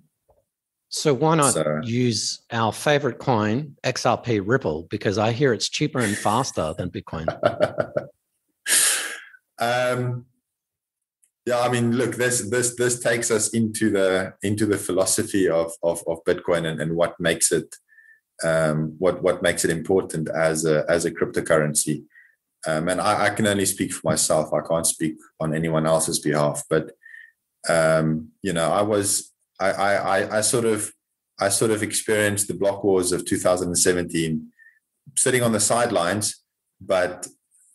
so 0.88 1.12
why 1.12 1.34
not 1.34 1.54
so, 1.54 1.80
use 1.82 2.42
our 2.52 2.72
favorite 2.72 3.18
coin, 3.18 3.76
XRP 3.82 4.40
Ripple, 4.44 4.86
because 4.90 5.18
I 5.18 5.32
hear 5.32 5.52
it's 5.52 5.68
cheaper 5.68 5.98
and 5.98 6.16
faster 6.16 6.72
than 6.78 6.90
Bitcoin. 6.90 7.26
um, 9.58 10.26
yeah, 11.46 11.60
I 11.60 11.68
mean, 11.68 11.92
look, 11.92 12.14
this 12.14 12.48
this 12.48 12.74
this 12.76 13.00
takes 13.00 13.30
us 13.30 13.48
into 13.48 13.90
the 13.90 14.34
into 14.42 14.64
the 14.64 14.78
philosophy 14.78 15.48
of 15.48 15.72
of, 15.82 16.02
of 16.06 16.24
Bitcoin 16.24 16.66
and, 16.66 16.80
and 16.80 16.96
what 16.96 17.18
makes 17.20 17.52
it 17.52 17.74
um, 18.42 18.94
what 18.98 19.22
what 19.22 19.42
makes 19.42 19.64
it 19.64 19.70
important 19.70 20.28
as 20.30 20.64
a 20.64 20.84
as 20.88 21.04
a 21.04 21.10
cryptocurrency. 21.10 22.04
Um, 22.66 22.88
and 22.88 22.98
I, 22.98 23.26
I, 23.26 23.30
can 23.30 23.46
only 23.46 23.66
speak 23.66 23.92
for 23.92 24.00
myself. 24.08 24.54
I 24.54 24.66
can't 24.66 24.86
speak 24.86 25.16
on 25.38 25.54
anyone 25.54 25.86
else's 25.86 26.18
behalf. 26.18 26.62
But 26.70 26.92
um, 27.68 28.28
you 28.42 28.54
know, 28.54 28.72
I 28.72 28.80
was 28.80 29.30
I, 29.60 29.70
I, 29.70 30.38
I 30.38 30.40
sort 30.40 30.64
of 30.64 30.90
I 31.38 31.50
sort 31.50 31.72
of 31.72 31.82
experienced 31.82 32.48
the 32.48 32.54
block 32.54 32.82
wars 32.84 33.12
of 33.12 33.26
2017, 33.26 34.48
sitting 35.16 35.42
on 35.42 35.52
the 35.52 35.60
sidelines, 35.60 36.42
but 36.80 37.26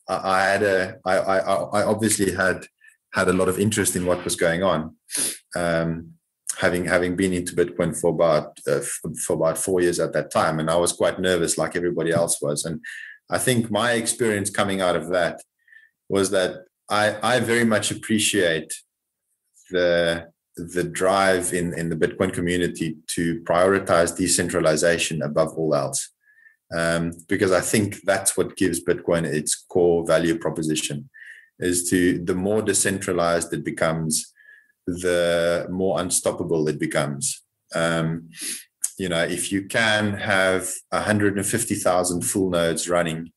I, 0.10 0.44
had 0.44 0.64
a 0.64 0.98
I, 1.06 1.18
I, 1.18 1.38
I 1.38 1.84
obviously 1.84 2.34
had 2.34 2.66
had 3.14 3.28
a 3.28 3.34
lot 3.34 3.50
of 3.50 3.60
interest 3.60 3.96
in 3.96 4.06
what 4.06 4.24
was 4.24 4.36
going 4.36 4.64
on. 4.64 4.96
Um, 5.56 6.14
having 6.60 6.86
having 6.86 7.16
been 7.16 7.34
into 7.34 7.56
Bitcoin 7.56 7.96
for 7.96 8.10
about 8.10 8.60
uh, 8.68 8.82
for 9.26 9.34
about 9.34 9.58
four 9.58 9.82
years 9.82 10.00
at 10.00 10.14
that 10.14 10.32
time, 10.32 10.60
and 10.60 10.70
I 10.70 10.76
was 10.76 10.94
quite 10.94 11.20
nervous, 11.20 11.58
like 11.58 11.76
everybody 11.76 12.12
else 12.12 12.42
was. 12.42 12.66
And 12.66 12.82
I 13.30 13.38
think 13.38 13.72
my 13.72 13.94
experience 13.94 14.50
coming 14.50 14.82
out 14.82 14.96
of 14.96 15.10
that 15.10 15.42
was 16.10 16.32
that 16.32 16.66
I 16.90 17.18
I 17.22 17.40
very 17.40 17.66
much 17.66 17.92
appreciate 17.92 18.74
the 19.72 20.28
the 20.56 20.84
drive 20.84 21.54
in, 21.54 21.74
in 21.78 21.90
the 21.90 21.96
Bitcoin 21.96 22.34
community 22.34 22.98
to 23.08 23.40
prioritize 23.42 24.16
decentralization 24.16 25.22
above 25.22 25.54
all 25.54 25.74
else. 25.74 26.10
Um, 26.76 27.14
because 27.28 27.52
I 27.52 27.62
think 27.62 28.02
that's 28.04 28.38
what 28.38 28.56
gives 28.56 28.84
Bitcoin 28.84 29.26
its 29.26 29.56
core 29.56 30.06
value 30.06 30.38
proposition 30.38 31.10
is 31.58 31.90
to 31.90 32.20
the 32.24 32.36
more 32.36 32.62
decentralized 32.62 33.52
it 33.54 33.66
becomes, 33.66 34.34
the 34.86 35.68
more 35.70 36.00
unstoppable 36.00 36.68
it 36.68 36.80
becomes. 36.80 37.42
Um, 37.74 38.30
you 38.98 39.10
know, 39.10 39.24
if 39.24 39.52
you 39.52 39.66
can 39.66 40.14
have 40.14 40.72
150,000 40.90 42.22
full 42.22 42.50
nodes 42.50 42.88
running 42.88 43.32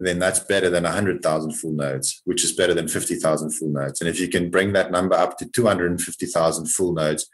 then 0.00 0.18
that's 0.18 0.40
better 0.40 0.70
than 0.70 0.84
100,000 0.84 1.52
full 1.52 1.72
nodes, 1.72 2.22
which 2.24 2.42
is 2.42 2.52
better 2.52 2.72
than 2.72 2.88
50,000 2.88 3.50
full 3.50 3.68
nodes. 3.68 4.00
And 4.00 4.08
if 4.08 4.18
you 4.18 4.28
can 4.28 4.50
bring 4.50 4.72
that 4.72 4.90
number 4.90 5.14
up 5.14 5.36
to 5.38 5.46
250,000 5.46 6.66
full 6.66 6.94
nodes, 6.94 7.28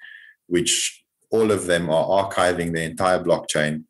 which 0.48 1.04
all 1.30 1.52
of 1.52 1.66
them 1.66 1.88
are 1.88 2.06
archiving 2.06 2.74
the 2.74 2.82
entire 2.82 3.22
blockchain 3.22 3.84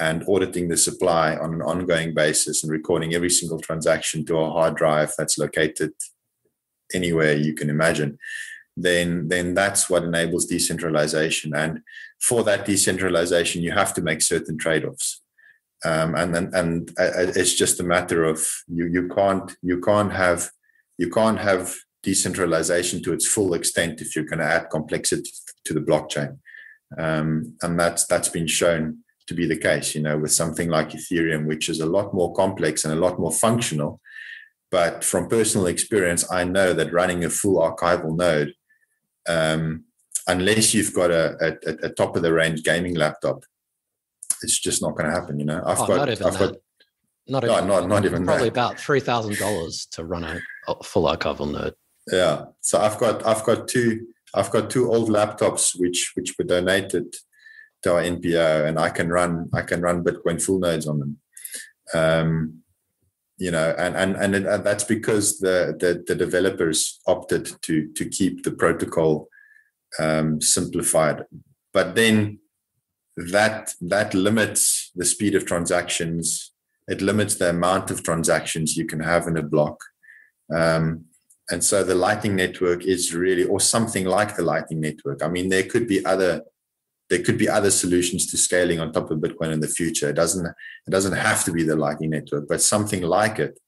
and 0.00 0.24
auditing 0.28 0.68
the 0.68 0.76
supply 0.76 1.36
on 1.36 1.54
an 1.54 1.62
ongoing 1.62 2.14
basis 2.14 2.62
and 2.62 2.72
recording 2.72 3.14
every 3.14 3.30
single 3.30 3.60
transaction 3.60 4.24
to 4.24 4.38
a 4.38 4.50
hard 4.50 4.76
drive 4.76 5.12
that's 5.16 5.38
located 5.38 5.92
anywhere 6.94 7.34
you 7.34 7.54
can 7.54 7.70
imagine, 7.70 8.18
then 8.76 9.28
then 9.28 9.54
that's 9.54 9.90
what 9.90 10.04
enables 10.04 10.46
decentralization. 10.46 11.54
And 11.54 11.80
for 12.20 12.42
that 12.44 12.64
decentralization, 12.64 13.62
you 13.62 13.72
have 13.72 13.94
to 13.94 14.02
make 14.02 14.22
certain 14.22 14.58
trade-offs 14.58 15.22
um, 15.84 16.14
and 16.14 16.36
and 16.36 16.54
and 16.54 16.92
it's 16.98 17.54
just 17.54 17.80
a 17.80 17.84
matter 17.84 18.24
of 18.24 18.46
you 18.68 18.86
you 18.86 19.08
can't 19.08 19.56
you 19.62 19.80
can't 19.80 20.12
have 20.12 20.50
you 20.98 21.10
can't 21.10 21.38
have 21.38 21.74
decentralization 22.02 23.02
to 23.02 23.12
its 23.12 23.26
full 23.26 23.54
extent 23.54 24.00
if 24.00 24.14
you're 24.14 24.24
going 24.24 24.38
to 24.38 24.44
add 24.44 24.70
complexity 24.70 25.30
to 25.64 25.74
the 25.74 25.80
blockchain 25.80 26.38
um, 26.98 27.54
and 27.62 27.78
that's 27.78 28.06
that's 28.06 28.28
been 28.28 28.46
shown 28.46 28.98
to 29.30 29.34
be 29.34 29.46
the 29.46 29.56
case 29.56 29.94
you 29.94 30.02
know 30.02 30.18
with 30.18 30.32
something 30.32 30.68
like 30.68 30.90
ethereum 30.90 31.46
which 31.46 31.68
is 31.68 31.80
a 31.80 31.92
lot 31.96 32.12
more 32.12 32.34
complex 32.34 32.84
and 32.84 32.92
a 32.92 33.02
lot 33.06 33.18
more 33.18 33.32
functional 33.32 34.00
but 34.70 35.02
from 35.02 35.28
personal 35.28 35.66
experience 35.66 36.22
i 36.30 36.44
know 36.44 36.72
that 36.74 36.92
running 36.92 37.24
a 37.24 37.30
full 37.30 37.58
archival 37.58 38.14
node 38.16 38.52
um, 39.28 39.84
unless 40.26 40.74
you've 40.74 40.94
got 40.94 41.10
a, 41.10 41.56
a, 41.66 41.86
a, 41.86 41.90
top 41.90 42.16
of 42.16 42.22
the 42.22 42.32
range 42.32 42.62
gaming 42.62 42.94
laptop, 42.94 43.44
it's 44.42 44.58
just 44.58 44.82
not 44.82 44.96
going 44.96 45.10
to 45.10 45.12
happen. 45.12 45.38
You 45.38 45.46
know, 45.46 45.62
I've 45.64 45.80
oh, 45.80 45.86
got, 45.86 46.08
I've 46.08 46.18
that. 46.18 46.38
got, 46.38 46.54
not 47.26 47.44
even, 47.44 47.66
no, 47.66 47.80
not, 47.80 47.88
not 47.88 48.04
even 48.04 48.24
probably 48.24 48.44
that. 48.44 48.52
about 48.52 48.80
three 48.80 49.00
thousand 49.00 49.36
dollars 49.38 49.86
to 49.92 50.04
run 50.04 50.24
a, 50.24 50.40
a 50.68 50.82
full 50.82 51.04
archival 51.04 51.50
node. 51.50 51.74
Yeah, 52.10 52.46
so 52.60 52.80
I've 52.80 52.98
got 52.98 53.26
I've 53.26 53.44
got 53.44 53.68
two 53.68 54.06
I've 54.34 54.50
got 54.50 54.70
two 54.70 54.90
old 54.90 55.10
laptops 55.10 55.78
which 55.78 56.12
which 56.14 56.34
were 56.38 56.44
donated 56.44 57.14
to 57.82 57.94
our 57.94 58.02
NPO, 58.02 58.66
and 58.66 58.78
I 58.78 58.90
can 58.90 59.08
run 59.08 59.48
I 59.52 59.62
can 59.62 59.80
run 59.80 60.04
Bitcoin 60.04 60.42
full 60.42 60.58
nodes 60.58 60.86
on 60.86 60.98
them. 60.98 61.18
Um, 61.94 62.62
you 63.38 63.50
know, 63.50 63.74
and 63.78 63.96
and 63.96 64.34
and, 64.34 64.64
that's 64.64 64.84
because 64.84 65.38
the, 65.38 65.74
the, 65.78 66.04
the 66.06 66.14
developers 66.14 67.00
opted 67.06 67.50
to 67.62 67.90
to 67.92 68.04
keep 68.08 68.44
the 68.44 68.52
protocol 68.52 69.28
um, 69.98 70.40
simplified. 70.40 71.24
But 71.72 71.94
then 71.94 72.38
that 73.16 73.74
that 73.80 74.14
limits 74.14 74.90
the 74.94 75.04
speed 75.04 75.34
of 75.34 75.46
transactions. 75.46 76.52
It 76.88 77.00
limits 77.00 77.36
the 77.36 77.50
amount 77.50 77.90
of 77.90 78.02
transactions 78.02 78.76
you 78.76 78.86
can 78.86 79.00
have 79.00 79.26
in 79.26 79.36
a 79.36 79.42
block. 79.42 79.80
Um, 80.54 81.04
and 81.50 81.64
so 81.64 81.82
the 81.82 81.94
Lightning 81.94 82.36
Network 82.36 82.84
is 82.84 83.14
really, 83.14 83.44
or 83.44 83.60
something 83.60 84.04
like 84.04 84.36
the 84.36 84.42
Lightning 84.42 84.80
Network. 84.80 85.22
I 85.22 85.28
mean, 85.28 85.48
there 85.48 85.64
could 85.64 85.88
be 85.88 86.04
other 86.04 86.42
there 87.10 87.22
could 87.22 87.36
be 87.36 87.48
other 87.48 87.72
solutions 87.72 88.30
to 88.30 88.38
scaling 88.38 88.78
on 88.78 88.92
top 88.92 89.10
of 89.10 89.18
Bitcoin 89.18 89.52
in 89.52 89.60
the 89.60 89.68
future. 89.68 90.08
It 90.08 90.16
doesn't 90.16 90.46
it 90.46 90.90
doesn't 90.90 91.16
have 91.16 91.44
to 91.44 91.52
be 91.52 91.64
the 91.64 91.76
Lightning 91.76 92.10
Network, 92.10 92.48
but 92.48 92.62
something 92.62 93.02
like 93.02 93.38
it 93.38 93.58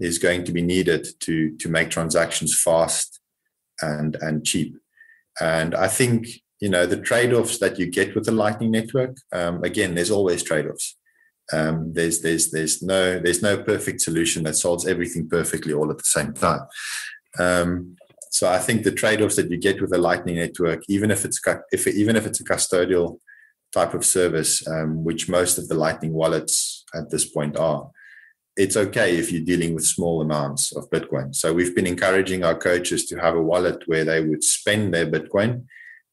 is 0.00 0.18
going 0.18 0.44
to 0.44 0.52
be 0.52 0.62
needed 0.62 1.06
to 1.20 1.56
to 1.58 1.68
make 1.68 1.90
transactions 1.90 2.60
fast 2.60 3.20
and 3.82 4.16
and 4.16 4.44
cheap. 4.44 4.76
And 5.40 5.74
I 5.74 5.88
think 5.88 6.26
you 6.60 6.70
know 6.70 6.86
the 6.86 7.00
trade-offs 7.00 7.58
that 7.58 7.78
you 7.78 7.86
get 7.86 8.14
with 8.14 8.24
the 8.24 8.32
Lightning 8.32 8.70
Network. 8.70 9.18
Um, 9.32 9.62
again, 9.62 9.94
there's 9.94 10.10
always 10.10 10.42
trade-offs. 10.42 10.96
Um, 11.52 11.92
there's 11.92 12.22
there's 12.22 12.50
there's 12.50 12.82
no 12.82 13.18
there's 13.18 13.42
no 13.42 13.62
perfect 13.62 14.00
solution 14.00 14.44
that 14.44 14.56
solves 14.56 14.86
everything 14.86 15.28
perfectly 15.28 15.74
all 15.74 15.90
at 15.90 15.98
the 15.98 16.04
same 16.04 16.32
time. 16.32 16.62
Um, 17.38 17.96
so 18.32 18.48
I 18.50 18.58
think 18.58 18.82
the 18.82 18.92
trade-offs 18.92 19.36
that 19.36 19.50
you 19.50 19.58
get 19.58 19.82
with 19.82 19.92
a 19.92 19.98
Lightning 19.98 20.36
network, 20.36 20.82
even 20.88 21.10
if 21.10 21.26
it's 21.26 21.38
if 21.70 21.86
even 21.86 22.16
if 22.16 22.26
it's 22.26 22.40
a 22.40 22.44
custodial 22.44 23.18
type 23.74 23.92
of 23.92 24.06
service, 24.06 24.66
um, 24.66 25.04
which 25.04 25.28
most 25.28 25.58
of 25.58 25.68
the 25.68 25.74
Lightning 25.74 26.14
wallets 26.14 26.86
at 26.94 27.10
this 27.10 27.26
point 27.26 27.58
are, 27.58 27.90
it's 28.56 28.74
okay 28.74 29.18
if 29.18 29.30
you're 29.30 29.44
dealing 29.44 29.74
with 29.74 29.84
small 29.84 30.22
amounts 30.22 30.74
of 30.74 30.88
Bitcoin. 30.88 31.34
So 31.34 31.52
we've 31.52 31.76
been 31.76 31.86
encouraging 31.86 32.42
our 32.42 32.54
coaches 32.54 33.04
to 33.06 33.18
have 33.18 33.36
a 33.36 33.42
wallet 33.42 33.82
where 33.86 34.06
they 34.06 34.24
would 34.24 34.42
spend 34.42 34.94
their 34.94 35.06
Bitcoin 35.06 35.66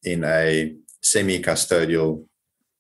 in 0.03 0.26
a 0.26 0.76
semi-custodial 1.01 2.26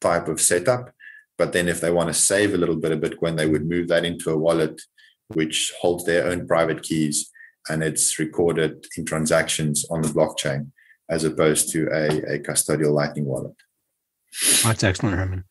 type 0.01 0.27
of 0.27 0.41
setup. 0.41 0.91
But 1.37 1.53
then 1.53 1.69
if 1.69 1.79
they 1.79 1.91
want 1.91 2.09
to 2.09 2.13
save 2.13 2.53
a 2.53 2.57
little 2.57 2.75
bit 2.75 2.91
of 2.91 2.99
Bitcoin, 2.99 3.37
they 3.37 3.47
would 3.47 3.69
move 3.69 3.87
that 3.87 4.03
into 4.03 4.31
a 4.31 4.37
wallet 4.37 4.81
which 5.29 5.71
holds 5.79 6.03
their 6.03 6.27
own 6.27 6.45
private 6.45 6.83
keys 6.83 7.31
and 7.67 7.83
it's 7.83 8.19
recorded 8.19 8.85
in 8.97 9.05
transactions 9.05 9.85
on 9.89 10.01
the 10.01 10.09
blockchain 10.09 10.71
as 11.09 11.23
opposed 11.23 11.71
to 11.71 11.87
a, 11.91 12.35
a 12.35 12.39
custodial 12.39 12.93
Lightning 12.93 13.25
wallet. 13.25 13.55
That's 14.63 14.83
excellent, 14.83 15.17
Herman. 15.17 15.43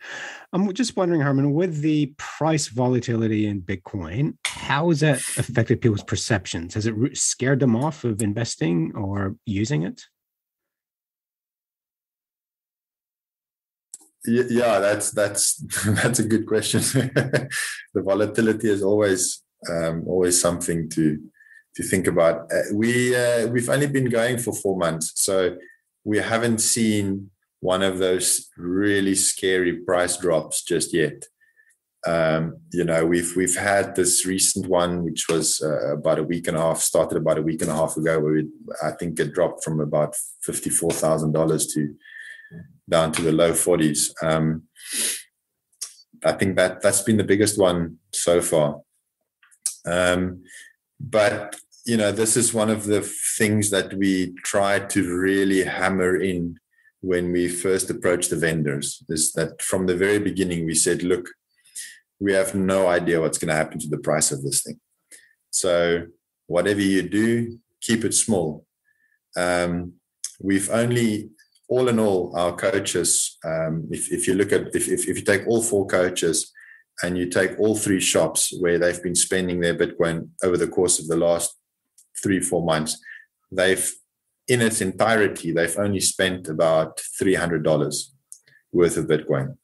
I'm 0.53 0.73
just 0.73 0.97
wondering, 0.97 1.21
Herman, 1.21 1.53
with 1.53 1.81
the 1.81 2.15
price 2.17 2.69
volatility 2.69 3.47
in 3.47 3.61
Bitcoin, 3.61 4.37
how 4.47 4.89
has 4.89 5.01
that 5.01 5.19
affected 5.37 5.81
people's 5.81 6.05
perceptions? 6.05 6.75
Has 6.75 6.87
it 6.87 6.95
scared 7.15 7.61
them 7.61 7.77
off 7.77 8.05
of 8.05 8.23
investing 8.23 8.93
or 8.95 9.37
using 9.45 9.83
it? 9.83 10.03
Yeah, 14.25 14.79
that's 14.79 15.11
that's 15.11 15.57
that's 15.87 16.19
a 16.19 16.25
good 16.25 16.47
question. 16.47 16.81
the 17.15 17.49
volatility 18.03 18.71
is 18.71 18.83
always 18.83 19.43
um, 19.69 20.05
always 20.07 20.41
something 20.41 20.89
to 20.91 21.19
to 21.77 21.83
think 21.83 22.07
about. 22.07 22.53
Uh, 22.53 22.75
we 22.75 23.15
uh, 23.15 23.47
we've 23.49 23.69
only 23.69 23.87
been 23.87 24.09
going 24.09 24.39
for 24.39 24.53
four 24.53 24.77
months, 24.77 25.13
so 25.17 25.57
we 26.05 26.19
haven't 26.19 26.59
seen 26.59 27.31
one 27.61 27.83
of 27.83 27.99
those 27.99 28.49
really 28.57 29.15
scary 29.15 29.79
price 29.79 30.17
drops 30.17 30.63
just 30.63 30.95
yet. 30.95 31.25
Um, 32.07 32.59
you 32.73 32.85
know, 32.85 33.05
we've 33.05 33.35
we've 33.37 33.57
had 33.57 33.97
this 33.97 34.25
recent 34.25 34.67
one, 34.67 35.05
which 35.05 35.27
was 35.29 35.61
uh, 35.61 35.95
about 35.95 36.19
a 36.19 36.23
week 36.23 36.47
and 36.49 36.57
a 36.57 36.61
half, 36.61 36.81
started 36.81 37.19
about 37.19 37.39
a 37.39 37.43
week 37.43 37.61
and 37.63 37.71
a 37.71 37.75
half 37.75 37.97
ago, 37.97 38.21
where 38.21 38.35
we, 38.35 38.47
I 38.83 38.93
think 38.93 39.19
it 39.19 39.35
dropped 39.35 39.65
from 39.65 39.81
about 39.81 40.15
fifty 40.43 40.71
four 40.71 40.91
thousand 40.91 41.33
dollars 41.33 41.67
to 41.75 41.95
down 42.89 43.13
to 43.13 43.23
the 43.23 43.33
low 43.33 43.53
forties. 43.53 44.15
Um, 44.23 44.63
I 46.25 46.33
think 46.33 46.57
that 46.57 46.81
that's 46.83 47.03
been 47.03 47.17
the 47.17 47.25
biggest 47.25 47.59
one 47.59 47.99
so 48.13 48.41
far. 48.41 48.81
Um, 49.85 50.45
but 51.01 51.57
you 51.89 51.97
know, 51.97 52.13
this 52.13 52.37
is 52.37 52.53
one 52.53 52.69
of 52.69 52.85
the 52.85 53.01
things 53.39 53.71
that 53.71 53.95
we 53.95 54.35
try 54.45 54.79
to 54.79 55.19
really 55.19 55.65
hammer 55.65 56.17
in 56.17 56.59
when 57.01 57.33
we 57.33 57.49
first 57.49 57.89
approached 57.89 58.29
the 58.29 58.37
vendors. 58.37 59.03
Is 59.09 59.33
that 59.33 59.63
from 59.63 59.87
the 59.87 59.97
very 59.97 60.19
beginning 60.19 60.67
we 60.67 60.75
said, 60.75 61.03
look, 61.03 61.31
we 62.21 62.35
have 62.35 62.55
no 62.55 62.89
idea 62.89 63.21
what's 63.21 63.39
going 63.39 63.49
to 63.49 63.55
happen 63.55 63.79
to 63.79 63.89
the 63.89 63.99
price 63.99 64.33
of 64.33 64.43
this 64.43 64.63
thing. 64.63 64.79
So 65.51 66.07
whatever 66.47 66.83
you 66.83 67.09
do, 67.09 67.59
keep 67.81 68.05
it 68.05 68.13
small. 68.13 68.67
Um, 69.35 69.95
we've 70.41 70.69
only 70.69 71.31
all 71.69 71.89
in 71.89 71.99
all, 71.99 72.35
our 72.37 72.55
coaches, 72.55 73.39
um, 73.45 73.89
if, 73.91 74.11
if 74.11 74.27
you 74.27 74.35
look 74.35 74.53
at, 74.53 74.75
if, 74.75 74.89
if, 74.89 75.09
if 75.09 75.19
you 75.19 75.25
take 75.25 75.47
all 75.47 75.63
four 75.63 75.87
coaches 75.87 76.53
and 77.03 77.17
you 77.17 77.29
take 77.29 77.59
all 77.59 77.77
three 77.77 78.01
shops 78.01 78.53
where 78.61 78.79
they've 78.79 79.03
been 79.03 79.15
spending 79.15 79.61
their 79.61 79.75
Bitcoin 79.75 80.29
over 80.43 80.57
the 80.57 80.67
course 80.67 80.99
of 80.99 81.07
the 81.07 81.17
last 81.17 81.57
three, 82.23 82.41
four 82.41 82.65
months, 82.65 83.01
they've, 83.53 83.93
in 84.49 84.61
its 84.61 84.81
entirety, 84.81 85.53
they've 85.53 85.79
only 85.79 86.01
spent 86.01 86.49
about 86.49 87.01
$300 87.21 88.05
worth 88.73 88.97
of 88.97 89.07
Bitcoin. 89.07 89.57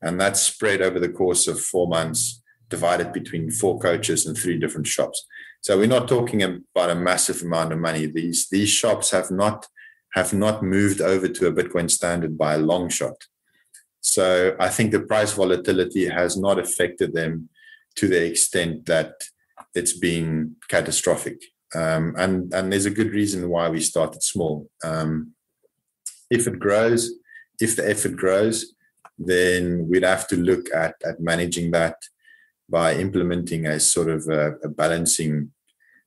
And 0.00 0.18
that's 0.18 0.40
spread 0.40 0.80
over 0.80 0.98
the 0.98 1.10
course 1.10 1.46
of 1.46 1.60
four 1.60 1.86
months, 1.86 2.42
divided 2.68 3.12
between 3.12 3.50
four 3.50 3.78
coaches 3.78 4.24
and 4.24 4.36
three 4.36 4.58
different 4.58 4.86
shops. 4.86 5.26
So 5.60 5.76
we're 5.76 5.86
not 5.86 6.08
talking 6.08 6.42
about 6.42 6.90
a 6.90 6.94
massive 6.94 7.42
amount 7.42 7.72
of 7.72 7.78
money. 7.78 8.06
These, 8.06 8.48
these 8.48 8.70
shops 8.70 9.10
have 9.10 9.30
not, 9.30 9.66
have 10.14 10.32
not 10.32 10.62
moved 10.62 11.02
over 11.02 11.28
to 11.28 11.46
a 11.48 11.52
Bitcoin 11.52 11.90
standard 11.90 12.38
by 12.38 12.54
a 12.54 12.58
long 12.58 12.88
shot. 12.88 13.26
So 14.00 14.56
I 14.58 14.68
think 14.68 14.92
the 14.92 15.00
price 15.00 15.32
volatility 15.32 16.08
has 16.08 16.36
not 16.36 16.58
affected 16.58 17.12
them 17.12 17.48
to 17.96 18.08
the 18.08 18.24
extent 18.24 18.86
that 18.86 19.14
it's 19.74 19.92
been 19.92 20.56
catastrophic. 20.68 21.42
Um, 21.74 22.14
and 22.18 22.52
and 22.52 22.72
there's 22.72 22.86
a 22.86 22.90
good 22.90 23.12
reason 23.12 23.48
why 23.48 23.68
we 23.68 23.80
started 23.80 24.22
small. 24.22 24.68
Um, 24.82 25.34
if 26.28 26.46
it 26.46 26.58
grows, 26.58 27.12
if 27.60 27.76
the 27.76 27.88
effort 27.88 28.16
grows, 28.16 28.74
then 29.18 29.86
we'd 29.88 30.02
have 30.02 30.26
to 30.28 30.36
look 30.36 30.66
at 30.74 30.94
at 31.04 31.20
managing 31.20 31.70
that 31.72 31.96
by 32.68 32.94
implementing 32.94 33.66
a 33.66 33.78
sort 33.78 34.08
of 34.08 34.26
a, 34.28 34.56
a 34.64 34.68
balancing 34.68 35.52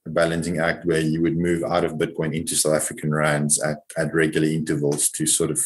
a 0.06 0.10
balancing 0.10 0.60
act 0.60 0.86
where 0.86 1.00
you 1.00 1.22
would 1.22 1.38
move 1.38 1.64
out 1.64 1.86
of 1.86 1.94
Bitcoin 1.94 2.36
into 2.36 2.56
South 2.56 2.74
African 2.74 3.14
rands 3.14 3.62
at, 3.62 3.78
at 3.96 4.14
regular 4.14 4.48
intervals 4.48 5.10
to 5.10 5.26
sort 5.26 5.52
of 5.52 5.66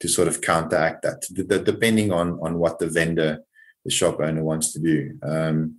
to 0.00 0.08
sort 0.08 0.28
of 0.28 0.40
counteract 0.40 1.02
that, 1.02 1.22
depending 1.64 2.12
on 2.12 2.38
on 2.42 2.58
what 2.58 2.78
the 2.78 2.88
vendor, 2.88 3.40
the 3.84 3.90
shop 3.90 4.20
owner 4.20 4.42
wants 4.42 4.72
to 4.72 4.80
do. 4.80 5.18
Um, 5.22 5.78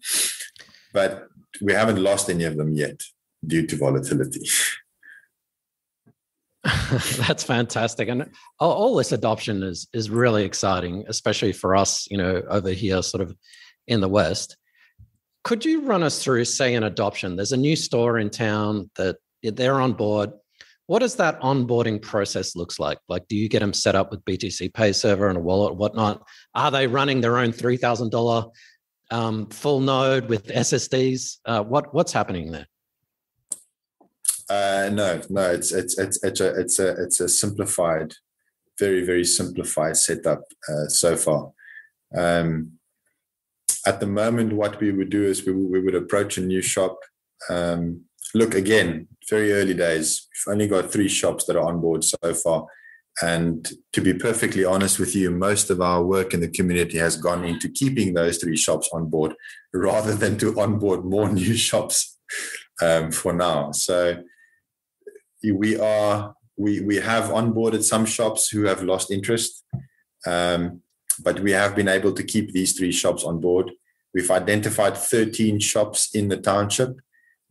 but 0.93 1.28
we 1.61 1.74
haven't 1.74 2.01
lost 2.01 2.30
any 2.30 2.45
of 2.45 2.57
them 2.57 2.74
yet 2.74 3.01
due 3.45 3.68
to 3.68 3.78
volatility. 3.78 4.47
That's 7.18 7.43
fantastic, 7.43 8.07
and 8.07 8.32
all 8.59 8.95
this 8.95 9.11
adoption 9.11 9.61
is 9.61 9.88
is 9.93 10.09
really 10.09 10.43
exciting, 10.43 11.05
especially 11.07 11.53
for 11.53 11.76
us, 11.76 12.07
you 12.09 12.18
know, 12.18 12.41
over 12.49 12.72
here, 12.72 13.03
sort 13.03 13.22
of 13.22 13.36
in 13.88 14.01
the 14.01 14.09
West. 14.09 14.57
Could 15.43 15.63
you 15.63 15.82
run 15.82 16.01
us 16.01 16.24
through, 16.24 16.45
say, 16.45 16.74
an 16.74 16.84
adoption? 16.84 17.36
There's 17.36 17.51
a 17.51 17.57
new 17.57 17.76
store 17.76 18.18
in 18.18 18.32
town 18.32 18.89
that 18.95 19.18
they're 19.43 19.80
on 19.80 19.93
board. 19.93 20.32
What 20.88 21.00
does 21.00 21.16
that 21.16 21.40
onboarding 21.42 22.02
process 22.02 22.56
looks 22.56 22.80
like? 22.80 23.00
Like, 23.10 23.28
do 23.28 23.36
you 23.36 23.50
get 23.50 23.60
them 23.60 23.74
set 23.74 23.96
up 23.96 24.12
with 24.12 24.24
BTC 24.26 24.74
Pay 24.74 24.94
Server 24.94 25.30
and 25.30 25.38
a 25.38 25.42
wallet, 25.42 25.76
whatnot? 25.76 26.22
Are 26.54 26.70
they 26.70 26.86
running 26.86 27.22
their 27.22 27.38
own 27.38 27.52
three 27.52 27.78
thousand 27.78 28.14
um, 29.12 29.48
full 29.48 29.80
node 29.80 30.30
with 30.30 30.48
SSDs? 30.48 31.38
Uh, 31.46 31.64
what 31.64 31.94
what's 31.94 32.14
happening 32.14 32.52
there? 32.52 32.68
Uh, 34.48 34.90
no, 34.94 35.22
no, 35.30 35.52
it's 35.52 35.72
it's 35.72 35.98
it's 35.98 36.24
it's 36.24 36.40
a 36.40 36.60
it's 36.60 36.80
a 36.80 37.04
it's 37.04 37.20
a 37.20 37.28
simplified, 37.28 38.14
very 38.78 39.04
very 39.04 39.26
simplified 39.26 39.98
setup 39.98 40.44
uh, 40.70 40.88
so 40.88 41.16
far. 41.18 41.52
Um, 42.16 42.74
at 43.88 44.00
the 44.00 44.08
moment, 44.08 44.54
what 44.54 44.80
we 44.80 44.92
would 44.92 45.10
do 45.10 45.24
is 45.24 45.46
we, 45.46 45.54
we 45.54 45.80
would 45.80 45.96
approach 45.96 46.38
a 46.38 46.42
new 46.42 46.62
shop, 46.62 47.00
um, 47.50 48.02
look 48.34 48.55
again, 48.55 49.07
very 49.30 49.53
early 49.53 49.73
days. 49.73 50.28
We've 50.32 50.53
only 50.53 50.67
got 50.67 50.91
three 50.91 51.07
shops 51.07 51.45
that 51.45 51.55
are 51.55 51.67
on 51.67 51.82
board 51.82 52.03
so 52.03 52.34
far. 52.34 52.65
And 53.21 53.69
to 53.93 54.01
be 54.01 54.13
perfectly 54.13 54.65
honest 54.65 54.99
with 54.99 55.15
you, 55.15 55.32
most 55.32 55.69
of 55.69 55.80
our 55.80 56.03
work 56.03 56.34
in 56.34 56.41
the 56.41 56.49
community 56.49 56.97
has 56.97 57.15
gone 57.15 57.45
into 57.45 57.69
keeping 57.69 58.13
those 58.13 58.38
three 58.38 58.57
shops 58.57 58.89
on 58.91 59.09
board 59.09 59.36
rather 59.73 60.13
than 60.15 60.38
to 60.39 60.59
onboard 60.59 61.05
more 61.05 61.30
new 61.30 61.53
shops 61.69 62.17
um, 62.82 63.11
for 63.11 63.32
now. 63.34 63.71
So 63.71 64.23
we 65.43 65.80
are 65.80 66.36
we 66.57 66.82
we 66.82 66.95
have 66.97 67.26
onboarded 67.26 67.84
some 67.84 68.05
shops 68.05 68.49
who 68.49 68.63
have 68.65 68.84
lost 68.84 69.11
interest, 69.11 69.63
um, 70.26 70.82
but 71.23 71.39
we 71.39 71.51
have 71.51 71.76
been 71.76 71.88
able 71.88 72.13
to 72.13 72.23
keep 72.23 72.51
these 72.51 72.78
three 72.78 72.91
shops 72.91 73.23
on 73.23 73.39
board. 73.39 73.71
We've 74.13 74.32
identified 74.32 74.97
13 74.97 75.59
shops 75.59 76.15
in 76.15 76.30
the 76.30 76.38
township, 76.38 76.97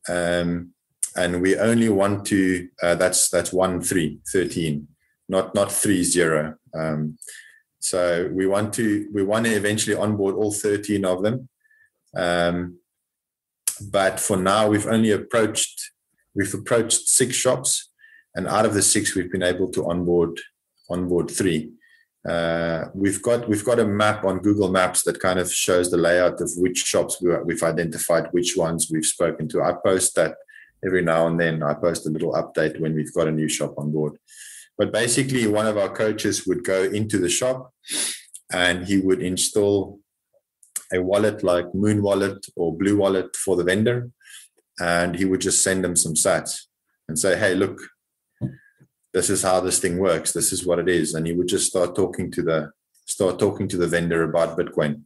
um, 0.08 0.70
and 1.16 1.40
we 1.40 1.56
only 1.56 1.88
want 1.88 2.26
to. 2.26 2.68
Uh, 2.82 2.94
that's 2.94 3.30
that's 3.30 3.52
one 3.52 3.80
three 3.80 4.18
13 4.32 4.88
not 5.28 5.54
not 5.54 5.72
three 5.72 6.02
zero. 6.02 6.56
Um, 6.74 7.18
so 7.80 8.30
we 8.32 8.46
want 8.46 8.72
to 8.74 9.08
we 9.12 9.22
want 9.22 9.46
to 9.46 9.52
eventually 9.52 9.96
onboard 9.96 10.34
all 10.34 10.52
13 10.52 11.04
of 11.04 11.22
them. 11.22 11.48
Um, 12.16 12.78
but 13.90 14.20
for 14.20 14.36
now, 14.36 14.68
we've 14.68 14.86
only 14.86 15.10
approached 15.10 15.90
we've 16.34 16.54
approached 16.54 17.08
six 17.08 17.34
shops, 17.34 17.90
and 18.34 18.46
out 18.46 18.66
of 18.66 18.74
the 18.74 18.82
six, 18.82 19.14
we've 19.14 19.30
been 19.30 19.42
able 19.42 19.70
to 19.72 19.86
onboard 19.86 20.40
onboard 20.90 21.30
three. 21.30 21.72
Uh, 22.28 22.86
we've 22.94 23.20
got 23.20 23.46
we've 23.48 23.64
got 23.64 23.78
a 23.78 23.84
map 23.84 24.24
on 24.24 24.38
Google 24.38 24.70
Maps 24.70 25.02
that 25.02 25.20
kind 25.20 25.38
of 25.38 25.52
shows 25.52 25.90
the 25.90 25.98
layout 25.98 26.40
of 26.40 26.50
which 26.56 26.78
shops 26.78 27.20
we, 27.20 27.34
we've 27.44 27.62
identified, 27.62 28.28
which 28.32 28.56
ones 28.56 28.88
we've 28.90 29.04
spoken 29.04 29.46
to. 29.48 29.62
I 29.62 29.74
post 29.84 30.14
that 30.14 30.36
every 30.84 31.02
now 31.02 31.26
and 31.26 31.38
then. 31.38 31.62
I 31.62 31.74
post 31.74 32.06
a 32.06 32.10
little 32.10 32.32
update 32.32 32.80
when 32.80 32.94
we've 32.94 33.12
got 33.12 33.28
a 33.28 33.32
new 33.32 33.48
shop 33.48 33.74
on 33.76 33.92
board. 33.92 34.16
But 34.78 34.92
basically, 34.92 35.46
one 35.46 35.66
of 35.66 35.76
our 35.76 35.90
coaches 35.90 36.46
would 36.46 36.64
go 36.64 36.82
into 36.82 37.18
the 37.18 37.28
shop 37.28 37.72
and 38.52 38.86
he 38.86 38.98
would 38.98 39.22
install 39.22 40.00
a 40.92 41.00
wallet 41.02 41.42
like 41.42 41.66
Muun 41.72 42.00
Wallet 42.00 42.44
or 42.56 42.76
Blue 42.76 42.96
Wallet 42.96 43.36
for 43.36 43.56
the 43.56 43.64
vendor. 43.64 44.10
And 44.80 45.14
he 45.14 45.24
would 45.24 45.40
just 45.40 45.62
send 45.62 45.84
them 45.84 45.94
some 45.94 46.14
sats 46.14 46.62
and 47.08 47.18
say, 47.18 47.38
hey, 47.38 47.54
look, 47.54 47.80
this 49.14 49.30
is 49.30 49.42
how 49.42 49.60
this 49.60 49.78
thing 49.78 49.98
works. 49.98 50.32
This 50.32 50.52
is 50.52 50.66
what 50.66 50.80
it 50.80 50.88
is. 50.88 51.14
And 51.14 51.26
he 51.26 51.32
would 51.32 51.48
just 51.48 51.70
start 51.70 51.94
talking 51.94 52.30
to 52.32 52.42
the 52.42 52.70
start 53.06 53.38
talking 53.38 53.68
to 53.68 53.76
the 53.76 53.86
vendor 53.86 54.24
about 54.24 54.58
Bitcoin, 54.58 55.02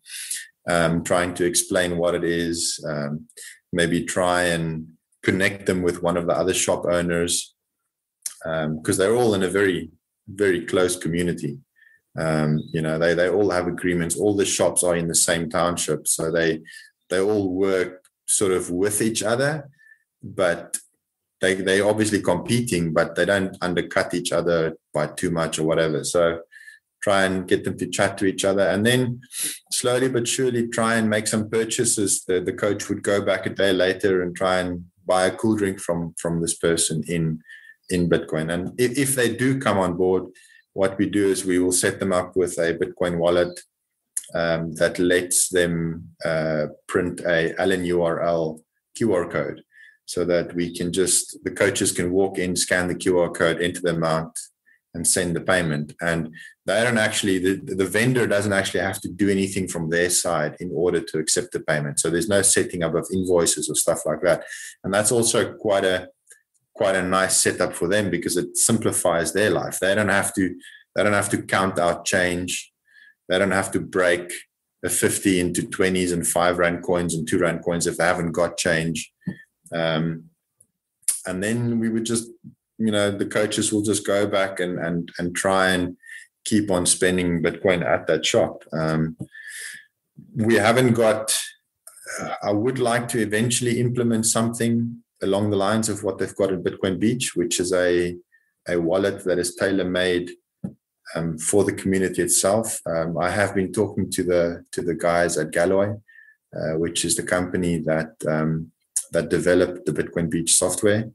um, 0.69 1.05
trying 1.05 1.35
to 1.35 1.45
explain 1.45 1.99
what 1.99 2.15
it 2.15 2.25
is, 2.25 2.83
um, 2.89 3.27
maybe 3.73 4.05
try 4.05 4.45
and 4.45 4.89
connect 5.23 5.67
them 5.67 5.83
with 5.83 6.03
one 6.03 6.17
of 6.17 6.27
the 6.27 6.33
other 6.33 6.55
shop 6.55 6.85
owners 6.87 7.55
because 8.45 8.65
um, 8.65 8.99
they're 8.99 9.17
all 9.17 9.35
in 9.35 9.43
a 9.43 9.49
very 9.49 9.91
very 10.29 10.65
close 10.65 10.97
community. 10.97 11.59
Um, 12.19 12.61
you 12.73 12.83
know, 12.83 12.99
they 12.99 13.15
they 13.15 13.29
all 13.29 13.51
have 13.51 13.67
agreements. 13.67 14.17
All 14.17 14.35
the 14.35 14.45
shops 14.45 14.83
are 14.83 14.97
in 14.97 15.09
the 15.09 15.15
same 15.15 15.51
township, 15.51 16.09
so 16.09 16.31
they 16.31 16.61
they 17.11 17.21
all 17.21 17.53
work 17.53 18.05
sort 18.27 18.53
of 18.53 18.71
with 18.71 19.01
each 19.03 19.23
other, 19.23 19.71
but 20.23 20.79
they 21.41 21.55
they 21.55 21.81
obviously 21.81 22.21
competing, 22.21 22.93
but 22.93 23.15
they 23.15 23.25
don't 23.25 23.57
undercut 23.61 24.15
each 24.15 24.33
other 24.33 24.77
by 24.93 25.07
too 25.07 25.31
much 25.31 25.59
or 25.59 25.65
whatever. 25.65 26.05
So 26.05 26.41
try 27.03 27.25
and 27.25 27.47
get 27.47 27.65
them 27.65 27.79
to 27.79 27.87
chat 27.87 28.19
to 28.19 28.27
each 28.27 28.45
other 28.45 28.63
and 28.63 28.85
then 28.85 29.21
slowly 29.71 30.09
but 30.09 30.27
surely 30.27 30.67
try 30.67 30.97
and 30.97 31.09
make 31.09 31.29
some 31.29 31.49
purchases 31.49 32.25
the, 32.25 32.41
the 32.41 32.53
coach 32.53 32.89
would 32.89 33.05
go 33.05 33.23
back 33.23 33.47
a 33.47 33.51
day 33.51 33.73
later 33.73 34.21
and 34.23 34.35
try 34.35 34.59
and 34.59 34.85
buy 35.07 35.27
a 35.27 35.37
cool 35.37 35.57
drink 35.57 35.79
from 35.81 36.15
from 36.19 36.41
this 36.41 36.57
person 36.57 37.03
in 37.09 37.41
in 37.91 38.09
Bitcoin. 38.09 38.53
And 38.53 38.79
if, 38.79 38.99
if 38.99 39.15
they 39.15 39.35
do 39.35 39.59
come 39.59 39.79
on 39.79 39.97
board, 39.97 40.25
what 40.75 40.99
we 40.99 41.07
do 41.09 41.27
is 41.29 41.45
we 41.45 41.59
will 41.59 41.73
set 41.73 41.99
them 41.99 42.13
up 42.13 42.37
with 42.37 42.59
a 42.59 42.75
Bitcoin 42.75 43.17
wallet 43.19 43.59
um, 44.35 44.75
that 44.75 44.99
lets 44.99 45.49
them 45.49 46.11
uh, 46.25 46.67
print 46.87 47.21
a 47.21 47.55
LNURL 47.59 48.61
QR 48.99 49.31
code 49.31 49.63
so 50.09 50.25
that 50.25 50.55
we 50.55 50.75
can 50.75 50.91
just, 50.91 51.37
the 51.45 51.51
coaches 51.51 51.93
can 51.93 52.11
walk 52.11 52.39
in, 52.39 52.57
scan 52.57 52.89
the 52.89 52.95
QR 52.95 53.33
code, 53.35 53.61
enter 53.61 53.83
the 53.83 53.91
amount, 53.91 54.39
and 54.95 55.07
send 55.07 55.37
the 55.37 55.41
payment. 55.43 55.93
And 56.01 56.35
they 56.65 56.83
don't 56.83 56.97
actually, 56.97 57.39
the, 57.39 57.75
the 57.75 57.85
vendor 57.85 58.27
doesn't 58.27 58.55
actually 58.55 58.81
have 58.81 59.03
to 59.03 59.09
do 59.11 59.29
anything 59.29 59.69
from 59.69 59.91
their 59.91 60.09
side 60.09 60.57
in 60.61 60.71
order 60.73 61.03
to 61.03 61.19
accept 61.19 61.53
the 61.53 61.61
payment. 61.61 62.01
So 62.01 62.09
there's 62.09 62.27
no 62.29 62.41
setting 62.41 62.83
up 62.83 62.95
of 62.95 63.07
invoices 63.13 63.69
or 63.69 63.75
stuff 63.75 64.07
like 64.07 64.23
that. 64.23 64.45
And 64.83 64.95
that's 64.95 65.13
also 65.13 65.53
quite 65.53 65.85
a, 65.85 66.09
quite 66.75 66.97
a 66.97 67.03
nice 67.03 67.37
setup 67.37 67.75
for 67.75 67.87
them 67.87 68.09
because 68.09 68.39
it 68.39 68.57
simplifies 68.57 69.35
their 69.35 69.51
life. 69.51 69.79
They 69.79 69.95
don't 69.95 70.09
have 70.09 70.35
to 70.37 70.55
they 70.97 71.05
don't 71.05 71.13
have 71.13 71.29
to 71.29 71.43
count 71.43 71.79
out 71.79 72.07
change. 72.07 72.73
They 73.29 73.39
don't 73.39 73.51
have 73.51 73.71
to 73.73 73.81
break 73.81 74.33
a 74.85 74.89
50 74.89 75.39
into 75.39 75.63
20s 75.63 76.13
and 76.13 76.27
five 76.27 76.59
rand 76.59 76.83
coins 76.83 77.15
and 77.15 77.29
two 77.29 77.39
rand 77.39 77.63
coins 77.63 77.87
if 77.87 77.99
they 77.99 78.05
haven't 78.05 78.33
got 78.33 78.57
change. 78.57 79.13
Um, 79.73 80.25
and 81.27 81.43
then 81.43 81.79
we 81.79 81.89
would 81.89 82.05
just, 82.05 82.29
you 82.79 82.91
know, 82.91 83.11
the 83.11 83.27
coaches 83.27 83.73
will 83.73 83.83
just 83.83 84.07
go 84.07 84.27
back 84.27 84.61
and 84.61 84.79
and 84.79 85.11
and 85.19 85.35
try 85.35 85.71
and 85.71 85.97
keep 86.45 86.71
on 86.71 86.87
spending 86.87 87.43
Bitcoin 87.43 87.85
at 87.85 88.07
that 88.07 88.25
shop. 88.25 88.65
Um, 88.73 89.17
we 90.35 90.55
haven't 90.55 90.95
got. 90.95 91.37
Uh, 92.21 92.35
I 92.43 92.53
would 92.53 92.79
like 92.79 93.07
to 93.09 93.21
eventually 93.21 93.81
implement 93.81 94.25
something 94.27 95.03
along 95.23 95.51
the 95.51 95.57
lines 95.57 95.89
of 95.89 96.03
what 96.03 96.19
they've 96.19 96.35
got 96.35 96.53
in 96.53 96.63
Bitcoin 96.63 96.99
Beach, 96.99 97.37
which 97.37 97.61
is 97.61 97.73
a 97.73 98.17
a 98.69 98.77
wallet 98.77 99.25
that 99.25 99.39
is 99.39 99.55
tailor 99.55 99.85
made 99.85 100.31
um, 101.15 101.39
for 101.39 101.65
the 101.65 101.73
community 101.73 102.23
itself. 102.23 102.81
Um, 102.87 103.19
I 103.19 103.31
have 103.31 103.55
been 103.55 103.73
talking 103.73 104.11
to 104.11 104.23
the 104.23 104.65
to 104.73 104.83
the 104.83 104.95
guys 104.95 105.37
at 105.37 105.51
Galoy, 105.51 106.01
uh, 106.57 106.79
which 106.79 107.05
is 107.05 107.17
the 107.17 107.23
company 107.23 107.79
that 107.79 108.13
um, 108.27 108.73
that 109.13 109.29
developed 109.31 109.87
the 109.87 109.93
Bitcoin 109.93 110.31
Beach 110.31 110.55
software. 110.55 111.11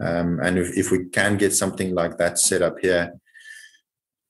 Um, 0.00 0.40
and 0.42 0.58
if, 0.58 0.76
if 0.76 0.90
we 0.90 1.06
can 1.06 1.36
get 1.36 1.54
something 1.54 1.94
like 1.94 2.18
that 2.18 2.38
set 2.38 2.62
up 2.62 2.78
here, 2.80 3.14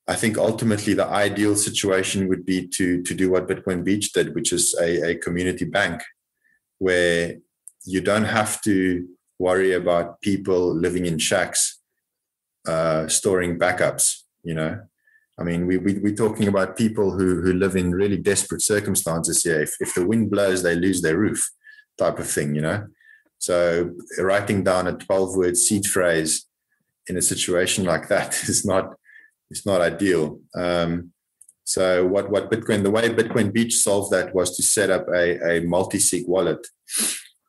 I 0.07 0.15
think 0.15 0.37
ultimately 0.37 0.93
the 0.93 1.07
ideal 1.07 1.57
situation 1.57 2.29
would 2.29 2.45
be 2.45 2.69
to 2.69 3.03
to 3.03 3.15
do 3.15 3.31
what 3.31 3.49
Bitcoin 3.49 3.83
Beach 3.83 4.13
did, 4.13 4.35
which 4.35 4.53
is 4.53 4.75
a, 4.79 5.11
a 5.11 5.15
community 5.17 5.65
bank, 5.65 6.03
where 6.79 7.37
you 7.87 8.01
don't 8.03 8.25
have 8.25 8.61
to 8.63 9.09
worry 9.39 9.73
about 9.73 10.21
people 10.21 10.75
living 10.75 11.07
in 11.07 11.19
shacks 11.19 11.81
uh, 12.69 13.09
storing 13.09 13.59
backups. 13.59 14.23
You 14.43 14.55
know, 14.55 14.81
I 15.39 15.43
mean, 15.43 15.67
we, 15.67 15.79
we 15.79 15.95
we're 15.99 16.15
talking 16.15 16.49
about 16.49 16.77
people 16.77 17.11
who 17.11 17.41
who 17.41 17.55
live 17.55 17.77
in 17.77 17.95
really 17.95 18.19
desperate 18.19 18.63
circumstances 18.63 19.43
here. 19.43 19.63
If 19.63 19.77
if 19.81 19.95
the 19.95 20.07
wind 20.07 20.31
blows, 20.31 20.63
they 20.63 20.75
lose 20.75 21.01
their 21.01 21.17
roof, 21.17 21.51
type 21.99 22.19
of 22.19 22.29
thing. 22.29 22.55
You 22.55 22.63
know, 22.63 22.87
so 23.45 23.91
writing 24.19 24.65
down 24.65 24.87
a 24.87 24.95
twelve 24.95 25.37
word 25.37 25.57
seed 25.59 25.85
phrase 25.87 26.47
in 27.09 27.19
a 27.19 27.29
situation 27.33 27.85
like 27.85 28.09
that 28.09 28.33
is 28.49 28.65
not 28.65 28.95
it's 29.51 29.67
not 29.67 29.83
ideal. 29.83 30.41
Um, 30.55 31.13
so 31.65 32.07
what 32.07 32.31
what 32.31 32.51
Bitcoin 32.51 32.83
the 32.83 32.91
way 32.91 33.11
Bitcoin 33.11 33.53
Beach 33.53 33.75
solved 33.75 34.13
that 34.13 34.35
was 34.35 34.57
to 34.57 34.63
set 34.63 34.89
up 34.89 35.07
a, 35.09 35.59
a 35.59 35.61
multi-sig 35.61 36.27
wallet 36.27 36.67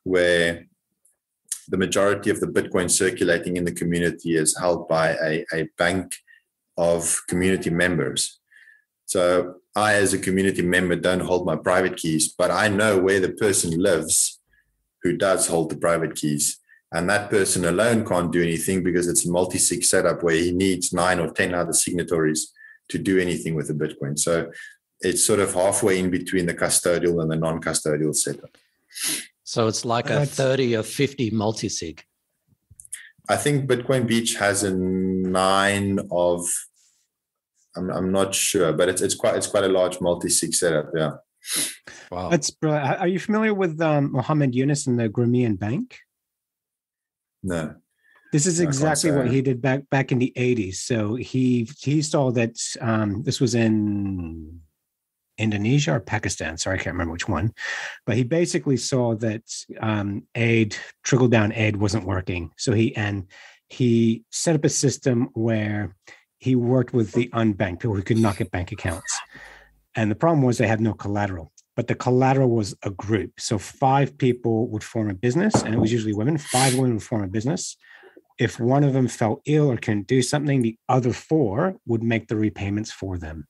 where 0.04 0.66
the 1.68 1.78
majority 1.78 2.28
of 2.28 2.40
the 2.40 2.46
Bitcoin 2.46 2.90
circulating 2.90 3.56
in 3.56 3.64
the 3.64 3.72
community 3.80 4.36
is 4.36 4.58
held 4.58 4.86
by 4.88 5.16
a, 5.30 5.44
a 5.52 5.68
bank 5.78 6.14
of 6.76 7.22
community 7.26 7.70
members. 7.70 8.38
So 9.06 9.54
I, 9.74 9.94
as 9.94 10.12
a 10.12 10.18
community 10.18 10.62
member, 10.62 10.96
don't 10.96 11.20
hold 11.20 11.46
my 11.46 11.56
private 11.56 11.96
keys, 11.96 12.34
but 12.36 12.50
I 12.50 12.68
know 12.68 12.98
where 12.98 13.20
the 13.20 13.32
person 13.32 13.70
lives 13.80 14.35
who 15.06 15.16
does 15.16 15.46
hold 15.46 15.70
the 15.70 15.76
private 15.76 16.16
keys. 16.16 16.58
And 16.92 17.08
that 17.10 17.30
person 17.30 17.64
alone 17.64 18.04
can't 18.04 18.32
do 18.32 18.42
anything 18.42 18.82
because 18.82 19.08
it's 19.08 19.26
a 19.26 19.30
multi 19.30 19.58
sig 19.58 19.84
setup 19.84 20.22
where 20.22 20.36
he 20.36 20.52
needs 20.52 20.92
nine 20.92 21.18
or 21.18 21.30
10 21.30 21.54
other 21.54 21.72
signatories 21.72 22.52
to 22.88 22.98
do 22.98 23.18
anything 23.18 23.54
with 23.54 23.68
the 23.68 23.74
Bitcoin. 23.74 24.18
So 24.18 24.50
it's 25.00 25.24
sort 25.24 25.40
of 25.40 25.52
halfway 25.54 25.98
in 25.98 26.10
between 26.10 26.46
the 26.46 26.54
custodial 26.54 27.20
and 27.22 27.30
the 27.30 27.36
non 27.36 27.60
custodial 27.60 28.14
setup. 28.14 28.50
So 29.42 29.66
it's 29.68 29.84
like 29.84 30.10
a 30.10 30.26
30 30.26 30.76
or 30.76 30.82
50 30.82 31.30
multi-sig. 31.30 32.04
I 33.28 33.36
think 33.36 33.68
Bitcoin 33.68 34.06
Beach 34.06 34.36
has 34.36 34.62
a 34.62 34.74
nine 34.74 35.98
of 36.10 36.46
I'm, 37.76 37.90
I'm 37.90 38.12
not 38.12 38.34
sure, 38.34 38.72
but 38.72 38.88
it's 38.88 39.02
it's 39.02 39.14
quite 39.14 39.36
it's 39.36 39.46
quite 39.46 39.64
a 39.64 39.68
large 39.68 40.00
multi-sig 40.00 40.54
setup. 40.54 40.90
Yeah. 40.94 41.12
Wow. 42.10 42.28
That's 42.30 42.50
brilliant. 42.50 43.00
Are 43.00 43.08
you 43.08 43.18
familiar 43.18 43.54
with 43.54 43.80
um, 43.80 44.12
Muhammad 44.12 44.54
Yunus 44.54 44.86
and 44.86 44.98
the 44.98 45.08
Grameen 45.08 45.58
Bank? 45.58 45.98
No. 47.42 47.74
This 48.32 48.46
is 48.46 48.60
exactly 48.60 49.12
what 49.12 49.30
he 49.30 49.40
did 49.40 49.62
back 49.62 49.88
back 49.88 50.12
in 50.12 50.18
the 50.18 50.32
80s. 50.36 50.76
So 50.76 51.14
he 51.14 51.68
he 51.78 52.02
saw 52.02 52.30
that 52.32 52.56
um, 52.80 53.22
this 53.22 53.40
was 53.40 53.54
in 53.54 54.60
Indonesia 55.38 55.94
or 55.94 56.00
Pakistan. 56.00 56.56
Sorry, 56.58 56.78
I 56.78 56.82
can't 56.82 56.94
remember 56.94 57.12
which 57.12 57.28
one. 57.28 57.52
But 58.04 58.16
he 58.16 58.24
basically 58.24 58.76
saw 58.76 59.14
that 59.16 59.42
um, 59.80 60.24
aid, 60.34 60.76
trickle 61.04 61.28
down 61.28 61.52
aid, 61.52 61.76
wasn't 61.76 62.06
working. 62.06 62.50
So 62.56 62.72
he 62.72 62.94
and 62.96 63.26
he 63.68 64.24
set 64.30 64.56
up 64.56 64.64
a 64.64 64.68
system 64.68 65.30
where 65.34 65.94
he 66.38 66.56
worked 66.56 66.92
with 66.92 67.12
the 67.12 67.28
unbanked 67.28 67.80
people 67.80 67.96
who 67.96 68.02
could 68.02 68.18
not 68.18 68.36
get 68.36 68.50
bank 68.50 68.72
accounts. 68.72 69.18
And 69.96 70.10
the 70.10 70.14
problem 70.14 70.42
was 70.42 70.58
they 70.58 70.66
had 70.66 70.80
no 70.80 70.92
collateral, 70.92 71.52
but 71.74 71.86
the 71.88 71.94
collateral 71.94 72.50
was 72.50 72.74
a 72.82 72.90
group. 72.90 73.32
So 73.38 73.58
five 73.58 74.16
people 74.18 74.68
would 74.68 74.84
form 74.84 75.10
a 75.10 75.14
business, 75.14 75.62
and 75.62 75.74
it 75.74 75.78
was 75.78 75.92
usually 75.92 76.12
women. 76.12 76.36
Five 76.38 76.74
women 76.74 76.94
would 76.94 77.02
form 77.02 77.24
a 77.24 77.28
business. 77.28 77.76
If 78.38 78.60
one 78.60 78.84
of 78.84 78.92
them 78.92 79.08
fell 79.08 79.40
ill 79.46 79.70
or 79.70 79.78
couldn't 79.78 80.06
do 80.06 80.20
something, 80.20 80.60
the 80.60 80.78
other 80.88 81.12
four 81.12 81.76
would 81.86 82.02
make 82.02 82.28
the 82.28 82.36
repayments 82.36 82.92
for 82.92 83.16
them. 83.16 83.46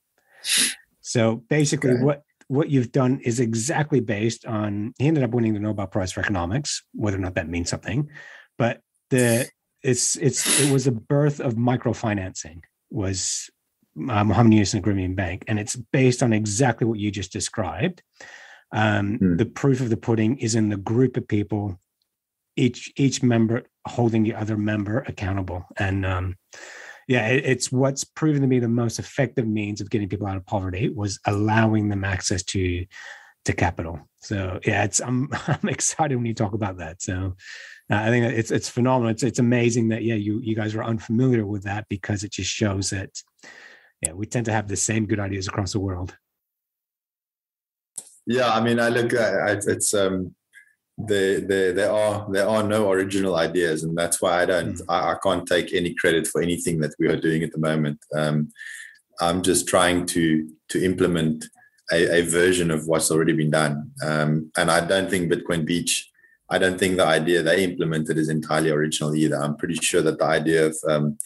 So 1.00 1.36
basically, 1.48 1.90
okay. 1.90 2.02
what 2.02 2.22
what 2.48 2.70
you've 2.70 2.92
done 2.92 3.20
is 3.24 3.40
exactly 3.40 3.98
based 4.00 4.46
on. 4.46 4.94
He 4.98 5.08
ended 5.08 5.24
up 5.24 5.30
winning 5.30 5.54
the 5.54 5.60
Nobel 5.60 5.88
Prize 5.88 6.12
for 6.12 6.20
economics, 6.20 6.84
whether 6.94 7.16
or 7.16 7.20
not 7.20 7.34
that 7.34 7.48
means 7.48 7.68
something, 7.68 8.08
but 8.56 8.80
the 9.10 9.48
it's 9.82 10.16
it's 10.16 10.60
it 10.60 10.72
was 10.72 10.86
a 10.86 10.92
birth 10.92 11.40
of 11.40 11.54
microfinancing 11.54 12.60
was 12.90 13.50
uh, 13.96 14.24
Muhammad 14.24 14.52
Yunus 14.52 14.74
and 14.74 14.84
Grameen 14.84 15.16
Bank, 15.16 15.44
and 15.48 15.58
it's 15.58 15.76
based 15.76 16.22
on 16.22 16.32
exactly 16.32 16.86
what 16.86 16.98
you 16.98 17.10
just 17.10 17.32
described. 17.32 18.02
Um, 18.72 19.18
mm. 19.18 19.38
The 19.38 19.46
proof 19.46 19.80
of 19.80 19.90
the 19.90 19.96
pudding 19.96 20.38
is 20.38 20.54
in 20.54 20.68
the 20.68 20.76
group 20.76 21.16
of 21.16 21.28
people, 21.28 21.78
each 22.56 22.92
each 22.96 23.22
member 23.22 23.64
holding 23.86 24.22
the 24.22 24.34
other 24.34 24.56
member 24.56 25.00
accountable, 25.06 25.64
and 25.78 26.04
um, 26.04 26.36
yeah, 27.08 27.28
it, 27.28 27.44
it's 27.44 27.70
what's 27.70 28.04
proven 28.04 28.42
to 28.42 28.48
be 28.48 28.58
the 28.58 28.68
most 28.68 28.98
effective 28.98 29.46
means 29.46 29.80
of 29.80 29.90
getting 29.90 30.08
people 30.08 30.26
out 30.26 30.36
of 30.36 30.46
poverty 30.46 30.88
was 30.88 31.18
allowing 31.26 31.88
them 31.88 32.04
access 32.04 32.42
to 32.44 32.84
to 33.44 33.52
capital. 33.52 34.00
So 34.18 34.58
yeah, 34.66 34.84
it's 34.84 35.00
I'm 35.00 35.28
I'm 35.46 35.68
excited 35.68 36.16
when 36.16 36.26
you 36.26 36.34
talk 36.34 36.52
about 36.52 36.78
that. 36.78 37.02
So 37.02 37.36
uh, 37.90 37.96
I 37.96 38.08
think 38.08 38.26
it's 38.26 38.50
it's 38.50 38.68
phenomenal. 38.68 39.10
It's 39.10 39.22
it's 39.22 39.38
amazing 39.38 39.88
that 39.88 40.02
yeah 40.02 40.16
you 40.16 40.40
you 40.42 40.54
guys 40.54 40.74
are 40.74 40.84
unfamiliar 40.84 41.46
with 41.46 41.62
that 41.64 41.86
because 41.88 42.24
it 42.24 42.32
just 42.32 42.50
shows 42.50 42.90
that 42.90 43.10
yeah 44.02 44.12
we 44.12 44.26
tend 44.26 44.46
to 44.46 44.52
have 44.52 44.68
the 44.68 44.76
same 44.76 45.06
good 45.06 45.20
ideas 45.20 45.48
across 45.48 45.72
the 45.72 45.80
world. 45.80 46.16
Yeah, 48.26 48.52
I 48.52 48.60
mean, 48.60 48.80
I 48.80 48.88
look 48.88 49.12
at 49.14 49.64
it's 49.66 49.94
um 49.94 50.34
there 50.98 51.40
there 51.40 51.72
there 51.72 51.92
are 51.92 52.26
there 52.30 52.48
are 52.48 52.62
no 52.62 52.90
original 52.90 53.36
ideas, 53.36 53.84
and 53.84 53.96
that's 53.96 54.20
why 54.20 54.42
I 54.42 54.46
don't 54.46 54.76
mm. 54.76 54.84
I, 54.88 55.12
I, 55.12 55.16
can't 55.22 55.46
take 55.46 55.72
any 55.72 55.94
credit 55.94 56.26
for 56.26 56.42
anything 56.42 56.80
that 56.80 56.94
we 56.98 57.06
are 57.06 57.20
doing 57.20 57.42
at 57.42 57.52
the 57.52 57.58
moment. 57.58 57.98
Um, 58.14 58.50
I'm 59.20 59.42
just 59.42 59.68
trying 59.68 60.06
to 60.06 60.48
to 60.70 60.84
implement 60.84 61.44
a, 61.92 62.20
a 62.20 62.22
version 62.22 62.70
of 62.72 62.86
what's 62.88 63.10
already 63.12 63.32
been 63.32 63.50
done, 63.50 63.92
um, 64.04 64.50
and 64.56 64.70
I 64.70 64.84
don't 64.84 65.08
think 65.08 65.30
Bitcoin 65.30 65.64
Beach 65.64 66.10
I 66.48 66.58
don't 66.58 66.78
think 66.78 66.96
the 66.96 67.06
idea 67.06 67.42
they 67.42 67.64
implemented 67.64 68.18
is 68.18 68.28
entirely 68.28 68.70
original 68.70 69.14
either. 69.14 69.36
I'm 69.36 69.56
pretty 69.56 69.74
sure 69.74 70.02
that 70.02 70.18
the 70.18 70.24
idea 70.24 70.66
of 70.66 70.76
um, 70.88 71.18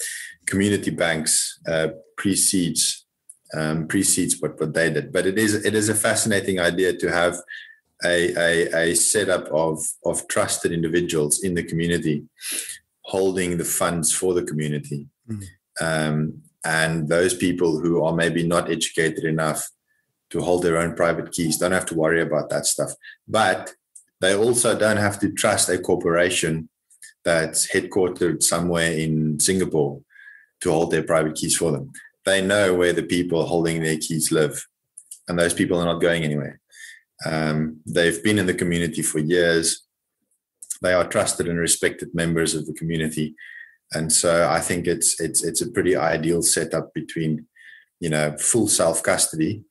community 0.46 0.90
banks 0.90 1.60
uh, 1.68 1.88
precedes 2.16 3.06
um, 3.54 3.88
precedes 3.88 4.40
what, 4.40 4.58
what 4.60 4.74
they 4.74 4.90
did. 4.90 5.12
But 5.12 5.26
it 5.26 5.38
is 5.38 5.64
it 5.64 5.74
is 5.74 5.88
a 5.88 5.94
fascinating 5.94 6.60
idea 6.60 6.96
to 6.96 7.10
have 7.10 7.36
a, 8.04 8.34
a, 8.36 8.90
a 8.90 8.94
setup 8.94 9.48
of 9.48 9.78
of 10.04 10.26
trusted 10.28 10.72
individuals 10.72 11.42
in 11.42 11.54
the 11.54 11.62
community 11.62 12.24
holding 13.02 13.58
the 13.58 13.64
funds 13.64 14.12
for 14.12 14.34
the 14.34 14.44
community. 14.44 15.06
Mm. 15.28 15.44
Um, 15.80 16.42
and 16.64 17.08
those 17.08 17.34
people 17.34 17.80
who 17.80 18.04
are 18.04 18.14
maybe 18.14 18.46
not 18.46 18.70
educated 18.70 19.24
enough 19.24 19.68
to 20.30 20.40
hold 20.40 20.62
their 20.62 20.76
own 20.76 20.94
private 20.94 21.32
keys 21.32 21.58
don't 21.58 21.72
have 21.72 21.86
to 21.86 21.96
worry 21.96 22.20
about 22.22 22.50
that 22.50 22.66
stuff. 22.66 22.92
But 23.26 23.74
they 24.20 24.34
also 24.34 24.78
don't 24.78 24.98
have 24.98 25.18
to 25.20 25.32
trust 25.32 25.68
a 25.68 25.78
corporation 25.78 26.68
that's 27.24 27.70
headquartered 27.72 28.42
somewhere 28.42 28.92
in 28.92 29.40
Singapore 29.40 30.00
to 30.60 30.70
hold 30.70 30.90
their 30.90 31.02
private 31.02 31.34
keys 31.34 31.56
for 31.56 31.72
them. 31.72 31.92
They 32.24 32.42
know 32.42 32.74
where 32.74 32.92
the 32.92 33.02
people 33.02 33.46
holding 33.46 33.82
their 33.82 33.96
keys 33.96 34.30
live, 34.30 34.66
and 35.28 35.38
those 35.38 35.54
people 35.54 35.78
are 35.78 35.84
not 35.84 36.00
going 36.00 36.22
anywhere. 36.22 36.60
Um, 37.24 37.80
they've 37.86 38.22
been 38.22 38.38
in 38.38 38.46
the 38.46 38.54
community 38.54 39.02
for 39.02 39.18
years. 39.18 39.86
They 40.82 40.92
are 40.92 41.06
trusted 41.06 41.48
and 41.48 41.58
respected 41.58 42.14
members 42.14 42.54
of 42.54 42.66
the 42.66 42.74
community, 42.74 43.34
and 43.92 44.12
so 44.12 44.48
I 44.48 44.60
think 44.60 44.86
it's 44.86 45.20
it's 45.20 45.42
it's 45.42 45.60
a 45.60 45.70
pretty 45.70 45.96
ideal 45.96 46.42
setup 46.42 46.94
between, 46.94 47.46
you 48.00 48.10
know, 48.10 48.36
full 48.38 48.68
self 48.68 49.02
custody, 49.02 49.64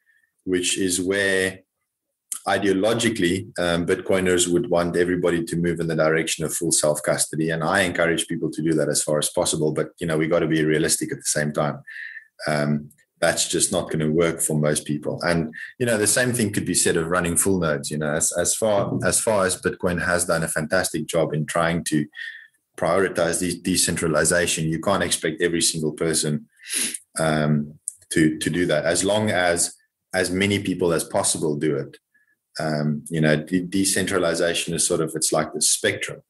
which 0.43 0.77
is 0.77 1.01
where 1.01 1.59
ideologically, 2.47 3.47
um, 3.59 3.85
Bitcoiners 3.85 4.51
would 4.51 4.69
want 4.69 4.95
everybody 4.95 5.43
to 5.43 5.55
move 5.55 5.79
in 5.79 5.87
the 5.87 5.95
direction 5.95 6.45
of 6.45 6.53
full 6.53 6.71
self 6.71 7.01
custody, 7.03 7.49
and 7.49 7.63
I 7.63 7.81
encourage 7.81 8.27
people 8.27 8.51
to 8.51 8.61
do 8.61 8.73
that 8.73 8.89
as 8.89 9.03
far 9.03 9.17
as 9.17 9.29
possible. 9.29 9.71
But 9.71 9.89
you 9.99 10.07
know, 10.07 10.17
we 10.17 10.27
got 10.27 10.39
to 10.39 10.47
be 10.47 10.63
realistic 10.63 11.11
at 11.11 11.17
the 11.17 11.23
same 11.23 11.51
time. 11.51 11.81
Um, 12.47 12.89
that's 13.19 13.49
just 13.49 13.71
not 13.71 13.87
going 13.87 13.99
to 13.99 14.09
work 14.09 14.39
for 14.39 14.57
most 14.57 14.85
people. 14.85 15.19
And 15.23 15.53
you 15.77 15.85
know, 15.85 15.97
the 15.97 16.07
same 16.07 16.31
thing 16.31 16.53
could 16.53 16.65
be 16.65 16.73
said 16.73 16.95
of 16.97 17.07
running 17.07 17.35
full 17.35 17.59
nodes. 17.59 17.91
You 17.91 17.97
know, 17.97 18.13
as 18.13 18.31
as 18.37 18.55
far 18.55 18.97
as 19.05 19.19
far 19.19 19.45
as 19.45 19.61
Bitcoin 19.61 20.03
has 20.03 20.25
done 20.25 20.43
a 20.43 20.47
fantastic 20.47 21.07
job 21.07 21.33
in 21.33 21.45
trying 21.45 21.83
to 21.85 22.05
prioritize 22.77 23.61
decentralization, 23.61 24.69
you 24.69 24.79
can't 24.79 25.03
expect 25.03 25.41
every 25.41 25.61
single 25.61 25.91
person 25.91 26.47
um, 27.19 27.77
to 28.11 28.37
to 28.39 28.49
do 28.49 28.65
that. 28.67 28.85
As 28.85 29.03
long 29.03 29.29
as 29.29 29.75
as 30.13 30.31
many 30.31 30.59
people 30.59 30.93
as 30.93 31.03
possible 31.03 31.55
do 31.55 31.75
it, 31.75 31.97
um, 32.59 33.03
you 33.09 33.21
know, 33.21 33.37
de- 33.37 33.61
decentralization 33.61 34.73
is 34.73 34.85
sort 34.85 35.01
of 35.01 35.11
it's 35.15 35.31
like 35.31 35.53
the 35.53 35.61
spectrum, 35.61 36.21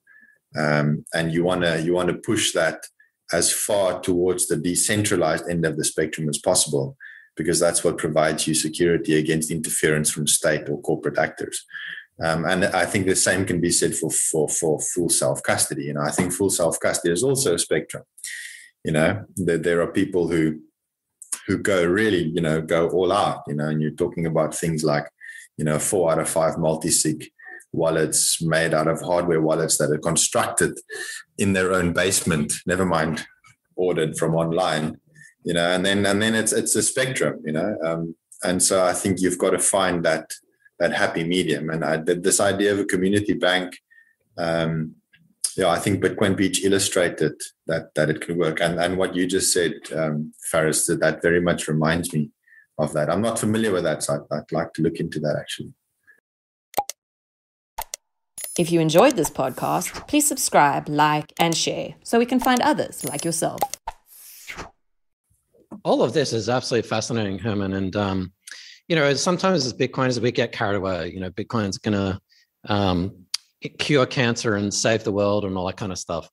um, 0.57 1.05
and 1.13 1.33
you 1.33 1.43
want 1.43 1.63
to 1.63 1.81
you 1.81 1.93
want 1.93 2.09
to 2.09 2.15
push 2.15 2.53
that 2.53 2.85
as 3.31 3.51
far 3.51 3.99
towards 3.99 4.47
the 4.47 4.57
decentralized 4.57 5.49
end 5.49 5.65
of 5.65 5.77
the 5.77 5.83
spectrum 5.83 6.27
as 6.29 6.37
possible, 6.37 6.97
because 7.35 7.59
that's 7.59 7.83
what 7.83 7.97
provides 7.97 8.47
you 8.47 8.53
security 8.53 9.15
against 9.15 9.51
interference 9.51 10.09
from 10.09 10.27
state 10.27 10.67
or 10.69 10.81
corporate 10.81 11.17
actors. 11.17 11.65
Um, 12.21 12.45
and 12.45 12.65
I 12.65 12.85
think 12.85 13.05
the 13.05 13.15
same 13.15 13.45
can 13.45 13.61
be 13.61 13.71
said 13.71 13.95
for 13.95 14.11
for 14.11 14.49
for 14.49 14.79
full 14.79 15.09
self 15.09 15.41
custody. 15.41 15.85
You 15.85 15.93
know, 15.93 16.01
I 16.01 16.11
think 16.11 16.33
full 16.33 16.49
self 16.49 16.79
custody 16.79 17.13
is 17.13 17.23
also 17.23 17.55
a 17.55 17.59
spectrum. 17.59 18.03
You 18.83 18.91
know, 18.91 19.25
there, 19.35 19.57
there 19.57 19.81
are 19.81 19.91
people 19.91 20.27
who 20.27 20.59
who 21.47 21.57
go 21.57 21.85
really, 21.85 22.23
you 22.23 22.41
know, 22.41 22.61
go 22.61 22.89
all 22.89 23.11
out. 23.11 23.43
You 23.47 23.55
know, 23.55 23.69
and 23.69 23.81
you're 23.81 23.91
talking 23.91 24.25
about 24.25 24.53
things 24.53 24.83
like 24.83 25.07
you 25.59 25.65
know, 25.65 25.77
four 25.77 26.09
out 26.09 26.19
of 26.19 26.29
five 26.29 26.57
multi-sig 26.57 27.29
wallets 27.73 28.41
made 28.41 28.73
out 28.73 28.87
of 28.87 29.01
hardware 29.01 29.41
wallets 29.41 29.77
that 29.77 29.91
are 29.91 29.97
constructed 29.97 30.79
in 31.37 31.51
their 31.51 31.73
own 31.73 31.91
basement, 31.91 32.53
never 32.65 32.85
mind 32.85 33.27
ordered 33.75 34.17
from 34.17 34.35
online, 34.35 34.97
you 35.43 35.53
know, 35.53 35.69
and 35.69 35.85
then 35.85 36.05
and 36.05 36.21
then 36.21 36.33
it's 36.33 36.53
it's 36.53 36.75
a 36.77 36.81
spectrum, 36.81 37.41
you 37.45 37.51
know. 37.51 37.77
Um, 37.85 38.15
and 38.41 38.63
so 38.63 38.85
I 38.85 38.93
think 38.93 39.19
you've 39.19 39.37
got 39.37 39.49
to 39.51 39.59
find 39.59 40.05
that 40.05 40.31
that 40.79 40.93
happy 40.93 41.25
medium. 41.25 41.69
And 41.69 41.83
I 41.83 41.97
did 41.97 42.23
this 42.23 42.39
idea 42.39 42.71
of 42.71 42.79
a 42.79 42.85
community 42.85 43.33
bank. 43.33 43.77
Um, 44.37 44.95
yeah, 45.57 45.67
I 45.67 45.79
think 45.79 46.01
Bitcoin 46.01 46.37
Beach 46.37 46.63
illustrated 46.63 47.33
that 47.67 47.93
that 47.95 48.09
it 48.09 48.21
can 48.21 48.37
work. 48.37 48.61
And 48.61 48.79
and 48.79 48.97
what 48.97 49.13
you 49.13 49.27
just 49.27 49.51
said, 49.51 49.73
um, 49.93 50.33
Faris, 50.49 50.87
that, 50.87 51.01
that 51.01 51.21
very 51.21 51.41
much 51.41 51.67
reminds 51.67 52.13
me 52.13 52.31
of 52.79 52.93
that. 52.93 53.09
I'm 53.09 53.21
not 53.21 53.37
familiar 53.37 53.71
with 53.71 53.83
that, 53.83 54.01
so 54.03 54.15
I'd, 54.15 54.35
I'd 54.35 54.51
like 54.51 54.73
to 54.73 54.81
look 54.81 54.95
into 54.95 55.19
that 55.19 55.35
actually. 55.39 55.73
If 58.57 58.71
you 58.71 58.81
enjoyed 58.81 59.15
this 59.15 59.29
podcast, 59.29 60.07
please 60.07 60.27
subscribe, 60.27 60.89
like, 60.89 61.31
and 61.39 61.55
share 61.55 61.95
so 62.03 62.19
we 62.19 62.25
can 62.25 62.41
find 62.41 62.61
others 62.61 63.05
like 63.05 63.23
yourself. 63.23 63.61
All 65.85 66.01
of 66.01 66.11
this 66.11 66.33
is 66.33 66.49
absolutely 66.49 66.89
fascinating, 66.89 67.39
Herman. 67.39 67.73
And, 67.73 67.95
um, 67.95 68.33
you 68.89 68.97
know, 68.97 69.13
sometimes 69.13 69.65
as 69.65 69.73
Bitcoiners, 69.73 70.19
we 70.19 70.33
get 70.33 70.51
carried 70.51 70.75
away. 70.75 71.09
You 71.13 71.21
know, 71.21 71.29
Bitcoin's 71.29 71.77
going 71.77 71.93
to 71.93 72.19
um, 72.69 73.27
cure 73.77 74.05
cancer 74.05 74.55
and 74.55 74.73
save 74.73 75.05
the 75.05 75.11
world 75.13 75.45
and 75.45 75.57
all 75.57 75.67
that 75.67 75.77
kind 75.77 75.93
of 75.93 75.97
stuff. 75.97 76.29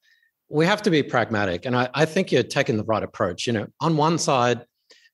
We 0.49 0.67
have 0.67 0.83
to 0.83 0.91
be 0.91 1.05
pragmatic. 1.05 1.65
And 1.65 1.77
I, 1.77 1.89
I 1.95 2.07
think 2.07 2.33
you're 2.33 2.43
taking 2.43 2.77
the 2.77 2.85
right 2.85 3.05
approach. 3.05 3.47
You 3.47 3.53
know, 3.53 3.67
on 3.81 3.97
one 3.97 4.19
side, 4.19 4.65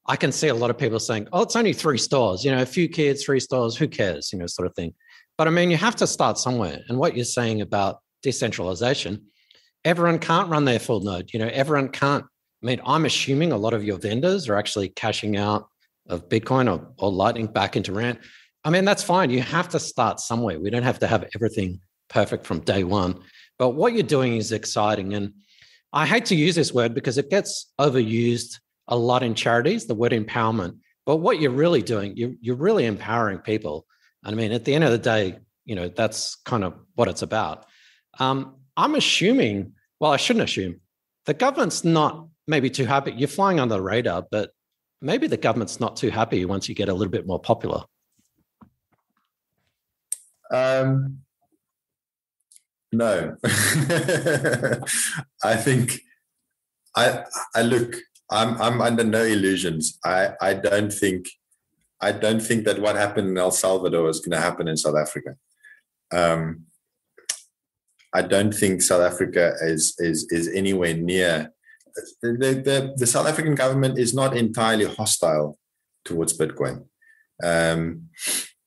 I 0.07 0.17
can 0.17 0.33
see 0.33 0.49
a 0.49 0.55
lot 0.55 0.71
of 0.71 0.79
people 0.79 0.99
saying, 0.99 1.29
"Oh, 1.33 1.43
it's 1.43 1.57
only 1.57 1.73
three 1.73 1.99
stores. 1.99 2.45
You 2.45 2.51
know, 2.51 2.63
a 2.63 2.67
few 2.67 2.89
kids, 2.89 3.25
three 3.25 3.41
stores. 3.41 3.77
Who 3.77 3.89
cares? 3.89 4.33
You 4.33 4.39
know, 4.39 4.47
sort 4.47 4.67
of 4.67 4.75
thing." 4.75 4.95
But 5.39 5.49
I 5.49 5.51
mean, 5.51 5.71
you 5.71 5.77
have 5.77 5.97
to 5.97 6.07
start 6.07 6.39
somewhere. 6.39 6.81
And 6.89 6.99
what 6.99 7.17
you're 7.17 7.25
saying 7.25 7.61
about 7.61 8.01
decentralization, 8.23 9.27
everyone 9.85 10.19
can't 10.19 10.49
run 10.49 10.65
their 10.65 10.79
full 10.79 11.01
node. 11.01 11.31
You 11.33 11.39
know, 11.39 11.51
everyone 11.53 11.89
can't. 11.89 12.25
I 12.63 12.67
mean, 12.67 12.81
I'm 12.85 13.05
assuming 13.05 13.53
a 13.53 13.57
lot 13.57 13.75
of 13.75 13.85
your 13.85 13.99
vendors 13.99 14.49
are 14.49 14.57
actually 14.57 14.91
cashing 14.91 15.37
out 15.37 15.69
of 16.09 16.29
Bitcoin 16.29 16.73
or, 16.73 16.93
or 16.99 17.11
Lightning 17.11 17.47
back 17.47 17.77
into 17.77 17.93
Rand. 17.93 18.19
I 18.65 18.71
mean, 18.71 18.85
that's 18.85 19.03
fine. 19.03 19.31
You 19.31 19.43
have 19.43 19.69
to 19.71 19.81
start 19.81 20.21
somewhere. 20.21 20.61
We 20.61 20.71
don't 20.71 20.85
have 20.85 21.01
to 21.01 21.07
have 21.09 21.25
everything 21.35 21.81
perfect 22.09 22.47
from 22.47 22.61
day 22.61 22.85
one. 22.85 23.21
But 23.59 23.71
what 23.71 23.95
you're 23.95 24.03
doing 24.03 24.37
is 24.37 24.53
exciting. 24.53 25.15
And 25.15 25.35
I 25.93 26.07
hate 26.07 26.27
to 26.27 26.37
use 26.37 26.55
this 26.55 26.73
word 26.73 26.95
because 26.95 27.19
it 27.19 27.31
gets 27.31 27.73
overused 27.81 28.61
a 28.89 28.97
lot 28.97 29.23
in 29.23 29.35
charities, 29.35 29.87
the 29.87 29.95
word 29.95 30.13
empowerment. 30.13 30.79
But 31.07 31.17
what 31.17 31.41
you're 31.41 31.51
really 31.51 31.83
doing, 31.83 32.17
you, 32.17 32.37
you're 32.41 32.57
really 32.57 32.87
empowering 32.87 33.39
people. 33.39 33.87
And 34.25 34.35
I 34.35 34.37
mean, 34.37 34.53
at 34.53 34.65
the 34.65 34.75
end 34.75 34.85
of 34.85 34.91
the 34.91 34.99
day, 34.99 35.39
you 35.65 35.75
know, 35.75 35.89
that's 35.89 36.37
kind 36.45 36.65
of 36.65 36.75
what 36.95 37.09
it's 37.09 37.23
about. 37.23 37.67
Um, 38.19 38.57
I'm 38.77 38.95
assuming, 38.95 39.73
well, 40.01 40.13
I 40.13 40.17
shouldn't 40.17 40.45
assume, 40.45 40.81
the 41.27 41.35
government's 41.35 41.85
not 41.85 42.27
maybe 42.47 42.71
too 42.71 42.85
happy. 42.85 43.13
You're 43.13 43.29
flying 43.29 43.61
under 43.61 43.77
the 43.77 43.83
radar, 43.83 44.27
but 44.31 44.51
maybe 45.01 45.27
the 45.27 45.37
government's 45.37 45.81
not 45.81 45.97
too 45.97 46.11
happy 46.11 46.45
once 46.45 46.69
you 46.69 46.75
get 46.75 46.89
a 46.89 46.95
little 46.95 47.11
bit 47.11 47.27
more 47.27 47.41
popular. 47.41 47.85
Um, 50.53 51.23
no, 52.93 53.37
I 55.43 55.57
think 55.57 56.01
I 56.95 57.25
I 57.55 57.63
look. 57.63 57.97
I'm 58.33 58.61
I'm 58.61 58.81
under 58.81 59.05
no 59.05 59.23
illusions. 59.23 59.99
I 60.05 60.31
I 60.41 60.55
don't 60.55 60.93
think 60.93 61.29
I 62.01 62.13
don't 62.13 62.41
think 62.41 62.65
that 62.65 62.81
what 62.81 62.97
happened 62.97 63.29
in 63.29 63.39
El 63.39 63.51
Salvador 63.51 64.09
is 64.09 64.21
going 64.21 64.33
to 64.33 64.41
happen 64.41 64.67
in 64.67 64.77
South 64.77 64.97
Africa. 64.97 65.37
Um, 66.13 66.67
I 68.13 68.23
don't 68.23 68.53
think 68.53 68.83
South 68.83 69.03
Africa 69.03 69.55
is 69.61 69.95
is 69.99 70.27
is 70.31 70.49
anywhere 70.49 70.95
near. 70.95 71.53
The, 72.23 72.63
the, 72.65 72.95
the 72.97 73.07
South 73.07 73.27
African 73.27 73.55
government 73.55 73.99
is 73.99 74.15
not 74.15 74.35
entirely 74.35 74.87
hostile 74.87 75.59
towards 76.07 76.37
Bitcoin. 76.37 76.87
Um, 77.45 78.09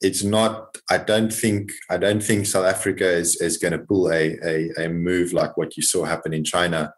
it's 0.02 0.24
not 0.24 0.78
i 0.92 0.98
don't 0.98 1.34
think 1.34 1.72
i 1.90 1.98
don't 1.98 2.22
think 2.22 2.46
south 2.46 2.66
africa 2.66 3.08
is, 3.08 3.42
is 3.42 3.58
going 3.58 3.72
to 3.72 3.80
pull 3.80 4.12
a, 4.12 4.38
a, 4.44 4.86
a 4.86 4.90
move 4.90 5.32
like 5.34 5.56
what 5.58 5.78
you 5.78 5.84
saw 5.84 6.04
happen 6.04 6.34
in 6.34 6.44
china 6.44 6.94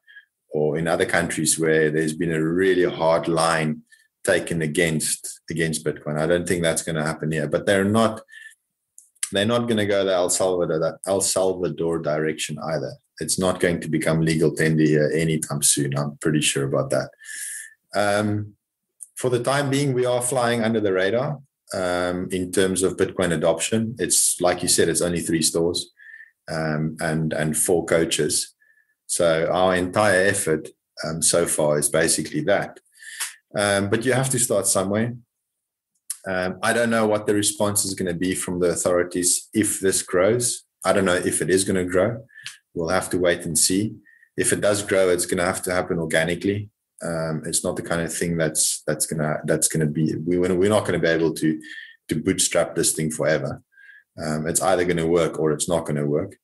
or 0.58 0.78
in 0.78 0.88
other 0.88 1.06
countries 1.06 1.60
where 1.60 1.90
there's 1.92 2.14
been 2.22 2.34
a 2.34 2.44
really 2.62 2.88
hard 3.02 3.28
line 3.28 3.82
taken 4.24 4.62
against 4.62 5.42
against 5.50 5.86
bitcoin 5.86 6.20
i 6.20 6.28
don't 6.28 6.48
think 6.48 6.62
that's 6.64 6.86
going 6.88 6.96
to 6.96 7.10
happen 7.12 7.32
here 7.32 7.48
but 7.48 7.66
they're 7.66 7.92
not 8.00 8.22
they're 9.32 9.54
not 9.56 9.68
going 9.68 9.82
to 9.84 9.86
go 9.86 10.04
the 10.04 10.14
el 10.14 10.30
salvador 10.30 11.00
el 11.06 11.22
salvador 11.22 12.00
direction 12.00 12.58
either 12.74 12.92
it's 13.20 13.40
not 13.40 13.60
going 13.60 13.80
to 13.80 13.90
become 13.90 14.22
legal 14.22 14.52
tender 14.54 14.84
here 14.84 15.12
anytime 15.14 15.62
soon 15.62 15.98
i'm 15.98 16.18
pretty 16.18 16.42
sure 16.42 16.66
about 16.66 16.90
that 16.90 17.10
um, 17.96 18.54
for 19.16 19.30
the 19.30 19.44
time 19.52 19.70
being 19.70 19.94
we 19.94 20.06
are 20.06 20.22
flying 20.22 20.64
under 20.64 20.80
the 20.80 20.94
radar 20.94 21.40
um, 21.74 22.28
in 22.32 22.52
terms 22.52 22.84
of 22.84 22.98
Bitcoin 22.98 23.34
adoption. 23.34 23.96
It's 24.00 24.40
like 24.40 24.62
you 24.62 24.68
said, 24.68 24.90
it's 24.90 25.02
only 25.02 25.20
three 25.20 25.42
stores 25.42 25.92
um, 26.50 26.98
and 27.00 27.34
and 27.34 27.58
four 27.58 27.86
coaches. 27.86 28.56
So 29.08 29.50
our 29.52 29.76
entire 29.76 30.26
effort 30.26 30.70
um, 31.04 31.22
so 31.22 31.46
far 31.46 31.80
is 31.80 31.90
basically 31.90 32.42
that. 32.42 32.80
Um, 33.58 33.90
but 33.90 34.06
you 34.06 34.14
have 34.14 34.30
to 34.30 34.40
start 34.40 34.68
somewhere. 34.68 35.16
Um, 36.28 36.60
I 36.62 36.74
don't 36.74 36.90
know 36.90 37.08
what 37.08 37.26
the 37.26 37.34
response 37.34 37.86
is 37.86 37.94
going 37.94 38.12
to 38.12 38.20
be 38.20 38.36
from 38.36 38.60
the 38.60 38.68
authorities 38.68 39.50
if 39.54 39.80
this 39.80 40.04
grows. 40.04 40.64
I 40.84 40.94
don't 40.94 41.06
know 41.06 41.16
if 41.16 41.42
it 41.42 41.50
is 41.50 41.64
going 41.64 41.78
to 41.78 41.90
grow. 41.90 42.24
We'll 42.74 42.90
have 42.90 43.10
to 43.12 43.18
wait 43.18 43.46
and 43.46 43.58
see. 43.58 43.96
If 44.36 44.52
it 44.52 44.62
does 44.62 44.84
grow, 44.84 45.10
it's 45.10 45.26
going 45.26 45.40
to 45.40 45.46
have 45.46 45.62
to 45.64 45.74
happen 45.74 46.00
organically. 46.00 46.70
Um, 47.04 47.44
it's 47.46 47.64
not 47.64 47.76
the 47.76 47.84
kind 47.84 48.02
of 48.02 48.14
thing 48.14 48.38
that's 48.38 48.82
that's 48.88 49.06
gonna 49.06 49.38
that's 49.46 49.68
gonna 49.68 49.86
be 49.86 50.16
we 50.16 50.40
we're 50.40 50.68
not 50.68 50.82
going 50.84 51.00
to 51.00 51.08
be 51.08 51.08
able 51.08 51.32
to 51.36 51.62
to 52.08 52.16
bootstrap 52.16 52.74
this 52.74 52.94
thing 52.94 53.12
forever. 53.12 53.62
Um, 54.24 54.48
it's 54.48 54.62
either 54.62 54.84
going 54.84 54.98
to 54.98 55.06
work 55.06 55.40
or 55.40 55.52
it's 55.52 55.70
not 55.70 55.86
going 55.86 55.98
to 55.98 56.08
work. 56.08 56.38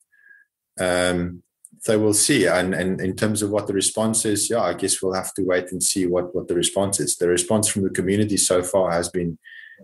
Um, 0.78 1.42
so 1.84 1.98
we'll 1.98 2.14
see. 2.14 2.46
And, 2.46 2.74
and 2.74 2.98
in 2.98 3.14
terms 3.14 3.42
of 3.42 3.50
what 3.50 3.66
the 3.66 3.74
response 3.74 4.24
is, 4.24 4.48
yeah, 4.48 4.62
I 4.62 4.72
guess 4.72 5.02
we'll 5.02 5.12
have 5.12 5.34
to 5.34 5.42
wait 5.42 5.70
and 5.70 5.82
see 5.82 6.06
what 6.06 6.34
what 6.34 6.48
the 6.48 6.54
response 6.54 6.98
is. 6.98 7.16
The 7.16 7.28
response 7.28 7.68
from 7.68 7.82
the 7.82 7.90
community 7.90 8.38
so 8.38 8.62
far 8.62 8.90
has 8.90 9.10
been 9.10 9.38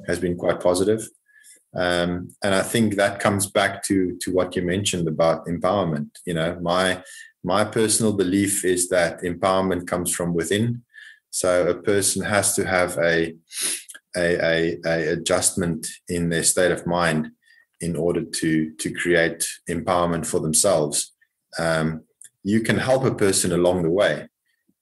has 0.06 0.18
been 0.18 0.36
quite 0.36 0.60
positive. 0.60 1.06
Um, 1.76 2.34
and 2.42 2.54
I 2.54 2.62
think 2.62 2.96
that 2.96 3.20
comes 3.20 3.50
back 3.50 3.82
to 3.84 4.16
to 4.22 4.32
what 4.32 4.56
you 4.56 4.62
mentioned 4.62 5.08
about 5.08 5.44
empowerment. 5.44 6.08
You 6.24 6.34
know, 6.34 6.58
my 6.62 7.02
my 7.44 7.64
personal 7.64 8.14
belief 8.14 8.64
is 8.64 8.88
that 8.88 9.20
empowerment 9.20 9.86
comes 9.86 10.10
from 10.10 10.32
within. 10.32 10.82
So 11.30 11.68
a 11.68 11.74
person 11.74 12.22
has 12.22 12.54
to 12.56 12.66
have 12.66 12.96
a, 12.96 13.36
a, 14.16 14.44
a, 14.44 14.78
a 14.84 15.12
adjustment 15.12 15.86
in 16.08 16.30
their 16.30 16.42
state 16.42 16.72
of 16.72 16.86
mind 16.86 17.30
in 17.80 17.94
order 17.94 18.22
to, 18.22 18.72
to 18.74 18.92
create 18.92 19.46
empowerment 19.68 20.26
for 20.26 20.40
themselves. 20.40 21.12
Um, 21.58 22.02
you 22.42 22.60
can 22.60 22.78
help 22.78 23.04
a 23.04 23.14
person 23.14 23.52
along 23.52 23.82
the 23.82 23.90
way. 23.90 24.28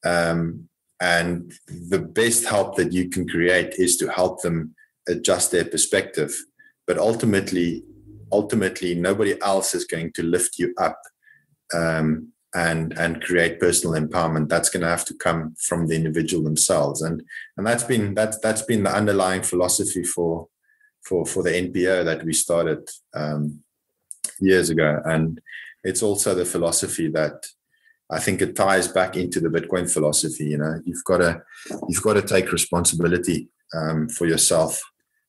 Um, 0.05 0.69
and 1.01 1.53
the 1.67 1.99
best 1.99 2.47
help 2.47 2.77
that 2.77 2.93
you 2.93 3.09
can 3.09 3.29
create 3.29 3.75
is 3.75 3.97
to 3.99 4.11
help 4.11 4.43
them 4.43 4.75
adjust 5.09 5.53
their 5.53 5.65
perspective. 5.65 6.35
But 6.87 6.99
ultimately, 6.99 7.85
ultimately, 8.33 8.95
nobody 8.95 9.41
else 9.43 9.75
is 9.75 9.85
going 9.85 10.13
to 10.15 10.23
lift 10.23 10.59
you 10.59 10.75
up 10.79 11.01
um, 11.75 12.33
and 12.55 12.97
and 12.99 13.23
create 13.23 13.61
personal 13.61 14.01
empowerment 14.01 14.49
that's 14.49 14.71
going 14.71 14.81
to 14.81 14.89
have 14.89 15.05
to 15.05 15.15
come 15.15 15.55
from 15.59 15.87
the 15.87 15.95
individual 15.95 16.43
themselves 16.43 17.03
and 17.03 17.23
and 17.59 17.67
that's 17.67 17.85
been 17.85 18.15
that's 18.15 18.39
that's 18.39 18.63
been 18.63 18.83
the 18.83 18.91
underlying 18.91 19.43
philosophy 19.43 20.03
for 20.03 20.49
for 21.03 21.27
for 21.27 21.43
the 21.43 21.51
npo 21.51 22.03
that 22.07 22.25
we 22.25 22.33
started 22.33 22.89
um, 23.15 23.63
years 24.41 24.71
ago 24.71 24.99
and 25.05 25.43
it's 25.85 26.03
also 26.03 26.35
the 26.35 26.45
philosophy 26.45 27.09
that 27.09 27.47
i 28.11 28.19
think 28.19 28.41
it 28.41 28.57
ties 28.57 28.89
back 28.89 29.17
into 29.17 29.41
the 29.41 29.49
bitcoin 29.49 29.91
philosophy 29.91 30.45
you 30.45 30.59
know 30.59 30.81
you've 30.85 31.05
got 31.05 31.19
to 31.19 31.43
you've 31.89 32.03
got 32.03 32.15
to 32.15 32.23
take 32.23 32.53
responsibility 32.53 33.49
um, 33.75 34.09
for 34.09 34.27
yourself 34.27 34.81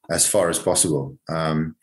as 0.10 0.26
far 0.26 0.50
as 0.50 0.58
possible 0.60 1.18
um, 1.30 1.76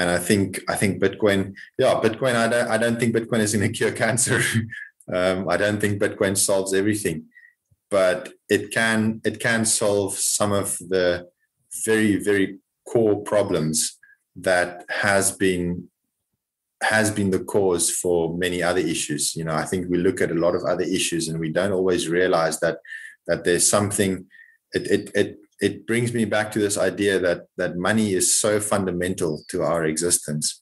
and 0.00 0.08
I 0.08 0.18
think 0.18 0.60
I 0.66 0.76
think 0.76 1.02
Bitcoin, 1.02 1.54
yeah, 1.78 2.00
Bitcoin. 2.02 2.34
I 2.34 2.48
don't 2.48 2.68
I 2.68 2.78
don't 2.78 2.98
think 2.98 3.14
Bitcoin 3.14 3.40
is 3.40 3.54
going 3.54 3.70
to 3.70 3.76
cure 3.76 3.92
cancer. 3.92 4.40
um, 5.12 5.46
I 5.46 5.58
don't 5.58 5.78
think 5.78 6.00
Bitcoin 6.00 6.38
solves 6.38 6.72
everything, 6.72 7.26
but 7.90 8.32
it 8.48 8.70
can 8.70 9.20
it 9.24 9.40
can 9.40 9.66
solve 9.66 10.14
some 10.14 10.52
of 10.52 10.78
the 10.78 11.28
very 11.84 12.16
very 12.16 12.58
core 12.88 13.20
problems 13.22 13.98
that 14.36 14.86
has 14.88 15.32
been 15.32 15.89
has 16.82 17.10
been 17.10 17.30
the 17.30 17.44
cause 17.44 17.90
for 17.90 18.36
many 18.36 18.62
other 18.62 18.80
issues. 18.80 19.36
You 19.36 19.44
know, 19.44 19.54
I 19.54 19.64
think 19.64 19.88
we 19.88 19.98
look 19.98 20.20
at 20.20 20.30
a 20.30 20.34
lot 20.34 20.54
of 20.54 20.64
other 20.64 20.84
issues 20.84 21.28
and 21.28 21.38
we 21.38 21.50
don't 21.50 21.72
always 21.72 22.08
realize 22.08 22.60
that 22.60 22.78
that 23.26 23.44
there's 23.44 23.68
something. 23.68 24.26
It 24.72 24.86
it 24.86 25.10
it 25.14 25.38
it 25.60 25.86
brings 25.86 26.14
me 26.14 26.24
back 26.24 26.50
to 26.52 26.58
this 26.58 26.78
idea 26.78 27.18
that 27.18 27.46
that 27.58 27.76
money 27.76 28.14
is 28.14 28.40
so 28.40 28.60
fundamental 28.60 29.42
to 29.48 29.62
our 29.62 29.84
existence. 29.84 30.60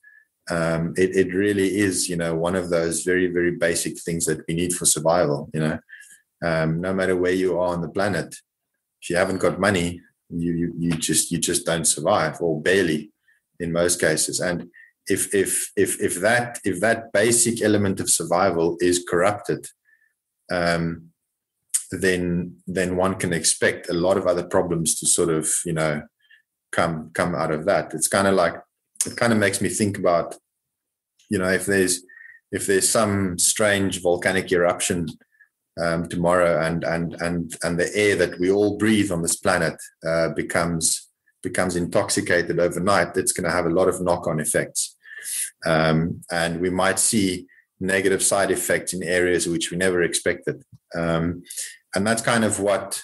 Um, 0.51 0.93
it, 0.97 1.15
it 1.15 1.33
really 1.33 1.77
is, 1.77 2.09
you 2.09 2.17
know, 2.17 2.35
one 2.35 2.55
of 2.55 2.69
those 2.69 3.03
very, 3.03 3.27
very 3.27 3.51
basic 3.51 3.99
things 4.01 4.25
that 4.25 4.41
we 4.47 4.55
need 4.55 4.73
for 4.73 4.85
survival. 4.85 5.49
You 5.53 5.59
know, 5.59 5.79
um, 6.43 6.81
no 6.81 6.93
matter 6.93 7.15
where 7.15 7.33
you 7.33 7.59
are 7.59 7.67
on 7.67 7.81
the 7.81 7.89
planet, 7.89 8.35
if 9.01 9.09
you 9.09 9.15
haven't 9.15 9.37
got 9.37 9.59
money, 9.59 10.01
you, 10.29 10.53
you 10.53 10.73
you 10.77 10.91
just 10.91 11.31
you 11.31 11.37
just 11.37 11.65
don't 11.65 11.85
survive, 11.85 12.41
or 12.41 12.61
barely, 12.61 13.11
in 13.59 13.71
most 13.71 14.01
cases. 14.01 14.39
And 14.39 14.69
if 15.09 15.33
if 15.33 15.71
if 15.75 16.01
if 16.01 16.15
that 16.21 16.59
if 16.63 16.79
that 16.79 17.11
basic 17.11 17.61
element 17.61 17.99
of 17.99 18.09
survival 18.09 18.77
is 18.79 19.05
corrupted, 19.07 19.67
um, 20.51 21.09
then 21.91 22.57
then 22.67 22.95
one 22.95 23.15
can 23.15 23.33
expect 23.33 23.89
a 23.89 23.93
lot 23.93 24.17
of 24.17 24.27
other 24.27 24.43
problems 24.43 24.99
to 24.99 25.07
sort 25.07 25.29
of 25.29 25.51
you 25.65 25.73
know 25.73 26.01
come 26.71 27.11
come 27.13 27.35
out 27.35 27.51
of 27.51 27.65
that. 27.65 27.93
It's 27.93 28.07
kind 28.07 28.27
of 28.27 28.35
like 28.35 28.55
it 29.05 29.15
kind 29.15 29.33
of 29.33 29.39
makes 29.39 29.61
me 29.61 29.69
think 29.69 29.97
about 29.97 30.35
you 31.29 31.39
know 31.39 31.49
if 31.49 31.65
there's 31.65 32.03
if 32.51 32.67
there's 32.67 32.89
some 32.89 33.37
strange 33.37 34.01
volcanic 34.01 34.51
eruption 34.51 35.07
um, 35.81 36.07
tomorrow 36.07 36.61
and 36.61 36.83
and 36.83 37.15
and 37.21 37.55
and 37.63 37.79
the 37.79 37.89
air 37.95 38.15
that 38.15 38.39
we 38.39 38.51
all 38.51 38.77
breathe 38.77 39.11
on 39.11 39.21
this 39.21 39.35
planet 39.35 39.75
uh, 40.05 40.29
becomes 40.29 41.09
becomes 41.41 41.75
intoxicated 41.75 42.59
overnight, 42.59 43.15
it's 43.15 43.31
going 43.31 43.45
to 43.45 43.55
have 43.55 43.65
a 43.65 43.69
lot 43.69 43.87
of 43.87 44.01
knock-on 44.01 44.39
effects, 44.39 44.95
um, 45.65 46.21
and 46.31 46.61
we 46.61 46.69
might 46.69 46.99
see 46.99 47.47
negative 47.79 48.21
side 48.21 48.51
effects 48.51 48.93
in 48.93 49.03
areas 49.03 49.47
which 49.47 49.71
we 49.71 49.77
never 49.77 50.01
expected. 50.03 50.63
Um, 50.95 51.43
and 51.95 52.05
that's 52.05 52.21
kind 52.21 52.43
of 52.43 52.59
what 52.59 53.01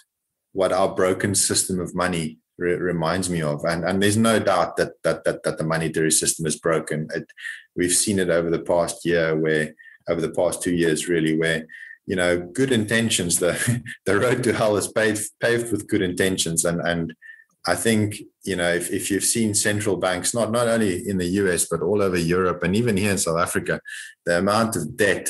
what 0.53 0.71
our 0.71 0.95
broken 0.95 1.35
system 1.35 1.81
of 1.81 1.93
money 1.93 2.37
re- 2.57 2.75
reminds 2.75 3.29
me 3.29 3.41
of. 3.41 3.63
And 3.65 3.83
and 3.83 4.01
there's 4.01 4.17
no 4.17 4.39
doubt 4.39 4.77
that 4.77 4.93
that 5.03 5.23
that, 5.25 5.43
that 5.43 5.57
the 5.57 5.63
monetary 5.63 6.11
system 6.11 6.45
is 6.45 6.59
broken. 6.59 7.07
It, 7.13 7.25
we've 7.75 7.91
seen 7.91 8.19
it 8.19 8.29
over 8.29 8.49
the 8.49 8.59
past 8.59 9.05
year, 9.05 9.35
where 9.35 9.73
over 10.09 10.21
the 10.21 10.31
past 10.31 10.61
two 10.61 10.75
years, 10.75 11.07
really, 11.07 11.37
where 11.37 11.65
you 12.05 12.15
know 12.15 12.39
good 12.39 12.71
intentions. 12.71 13.39
The 13.45 13.83
the 14.05 14.19
road 14.19 14.43
to 14.43 14.53
hell 14.53 14.77
is 14.77 14.87
paved 14.87 15.29
paved 15.39 15.71
with 15.71 15.87
good 15.87 16.01
intentions, 16.01 16.65
and 16.65 16.79
and 16.81 17.13
I 17.67 17.75
think 17.75 18.21
you 18.43 18.55
know 18.55 18.71
if, 18.71 18.91
if 18.91 19.09
you've 19.09 19.23
seen 19.23 19.53
central 19.53 19.97
banks, 19.97 20.33
not 20.33 20.51
not 20.51 20.67
only 20.67 21.07
in 21.07 21.17
the 21.17 21.31
US 21.41 21.67
but 21.69 21.81
all 21.81 22.01
over 22.01 22.17
Europe 22.17 22.63
and 22.63 22.75
even 22.75 22.97
here 22.97 23.11
in 23.11 23.17
South 23.17 23.39
Africa, 23.39 23.81
the 24.25 24.37
amount 24.37 24.75
of 24.75 24.95
debt 24.95 25.29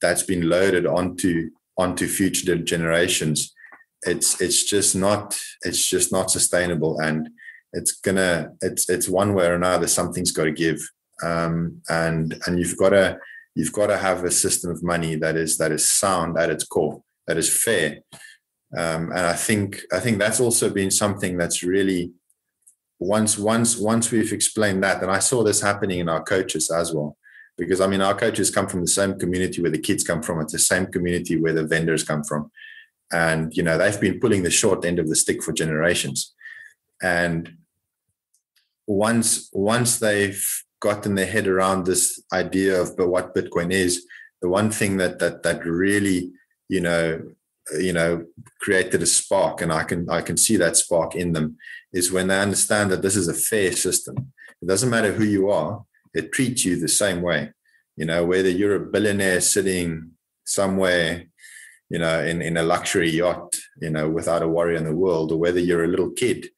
that's 0.00 0.22
been 0.22 0.48
loaded 0.48 0.86
onto 0.86 1.50
onto 1.76 2.06
future 2.06 2.56
generations 2.56 3.54
it's 4.02 4.40
it's 4.40 4.64
just 4.64 4.96
not 4.96 5.38
it's 5.62 5.88
just 5.88 6.12
not 6.12 6.30
sustainable. 6.30 6.98
And 7.00 7.30
it's 7.72 7.92
gonna 7.92 8.52
it's 8.60 8.88
it's 8.88 9.08
one 9.08 9.34
way 9.34 9.46
or 9.46 9.54
another 9.54 9.86
something's 9.86 10.32
got 10.32 10.44
to 10.44 10.52
give. 10.52 10.80
Um, 11.22 11.82
and 11.88 12.40
and 12.46 12.58
you've 12.58 12.76
got 12.76 12.90
to 12.90 13.18
you've 13.54 13.72
got 13.72 13.88
to 13.88 13.98
have 13.98 14.24
a 14.24 14.30
system 14.30 14.70
of 14.70 14.82
money 14.82 15.16
that 15.16 15.36
is 15.36 15.58
that 15.58 15.72
is 15.72 15.88
sound 15.88 16.38
at 16.38 16.50
its 16.50 16.64
core 16.64 17.02
that 17.26 17.36
is 17.36 17.52
fair 17.52 17.98
um, 18.76 19.10
and 19.10 19.26
i 19.26 19.34
think 19.34 19.80
i 19.92 19.98
think 19.98 20.18
that's 20.18 20.40
also 20.40 20.70
been 20.70 20.90
something 20.90 21.36
that's 21.36 21.62
really 21.62 22.12
once 23.00 23.38
once 23.38 23.76
once 23.76 24.10
we've 24.10 24.32
explained 24.32 24.82
that 24.82 25.02
and 25.02 25.10
i 25.10 25.18
saw 25.18 25.42
this 25.42 25.60
happening 25.60 26.00
in 26.00 26.08
our 26.08 26.22
coaches 26.22 26.70
as 26.70 26.94
well. 26.94 27.16
Because 27.56 27.80
i 27.80 27.86
mean 27.86 28.00
our 28.00 28.14
coaches 28.14 28.50
come 28.50 28.68
from 28.68 28.82
the 28.82 28.86
same 28.88 29.18
community 29.18 29.60
where 29.60 29.70
the 29.70 29.78
kids 29.78 30.04
come 30.04 30.22
from. 30.22 30.40
It's 30.40 30.52
the 30.52 30.58
same 30.58 30.86
community 30.86 31.36
where 31.36 31.52
the 31.52 31.66
vendors 31.66 32.04
come 32.04 32.24
from. 32.24 32.50
And 33.12 33.54
you 33.56 33.62
know 33.62 33.76
they've 33.76 34.00
been 34.00 34.20
pulling 34.20 34.42
the 34.42 34.50
short 34.50 34.84
end 34.84 34.98
of 34.98 35.08
the 35.08 35.16
stick 35.16 35.42
for 35.42 35.52
generations. 35.52 36.34
And 37.02 37.56
once 38.86 39.50
once 39.52 39.98
they've 39.98 40.46
gotten 40.80 41.14
their 41.14 41.26
head 41.26 41.46
around 41.46 41.84
this 41.84 42.22
idea 42.32 42.80
of 42.80 42.96
but 42.96 43.08
what 43.08 43.34
bitcoin 43.34 43.70
is 43.70 44.06
the 44.42 44.48
one 44.48 44.70
thing 44.70 44.96
that 44.96 45.18
that 45.18 45.42
that 45.42 45.64
really 45.64 46.32
you 46.68 46.80
know 46.80 47.20
you 47.78 47.92
know 47.92 48.24
created 48.60 49.02
a 49.02 49.06
spark 49.06 49.60
and 49.60 49.72
i 49.72 49.82
can 49.82 50.08
i 50.10 50.20
can 50.20 50.36
see 50.36 50.56
that 50.56 50.76
spark 50.76 51.14
in 51.14 51.32
them 51.32 51.56
is 51.92 52.12
when 52.12 52.28
they 52.28 52.40
understand 52.40 52.90
that 52.90 53.02
this 53.02 53.16
is 53.16 53.28
a 53.28 53.34
fair 53.34 53.72
system 53.72 54.32
it 54.62 54.66
doesn't 54.66 54.90
matter 54.90 55.12
who 55.12 55.24
you 55.24 55.50
are 55.50 55.84
it 56.14 56.32
treats 56.32 56.64
you 56.64 56.76
the 56.76 56.88
same 56.88 57.22
way 57.22 57.52
you 57.96 58.04
know 58.04 58.24
whether 58.24 58.48
you're 58.48 58.76
a 58.76 58.90
billionaire 58.90 59.40
sitting 59.40 60.10
somewhere 60.44 61.26
you 61.90 61.98
know, 61.98 62.24
in, 62.24 62.40
in 62.40 62.56
a 62.56 62.62
luxury 62.62 63.10
yacht, 63.10 63.54
you 63.80 63.90
know, 63.90 64.08
without 64.08 64.42
a 64.42 64.48
worry 64.48 64.76
in 64.76 64.84
the 64.84 64.94
world, 64.94 65.32
or 65.32 65.38
whether 65.38 65.58
you're 65.58 65.84
a 65.84 65.88
little 65.88 66.10
kid 66.10 66.48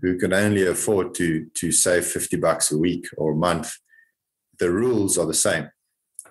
who 0.00 0.16
can 0.16 0.32
only 0.32 0.64
afford 0.64 1.12
to 1.14 1.46
to 1.54 1.72
save 1.72 2.06
50 2.06 2.36
bucks 2.36 2.70
a 2.70 2.78
week 2.78 3.06
or 3.16 3.32
a 3.32 3.36
month, 3.36 3.72
the 4.60 4.70
rules 4.70 5.18
are 5.18 5.26
the 5.26 5.34
same. 5.34 5.68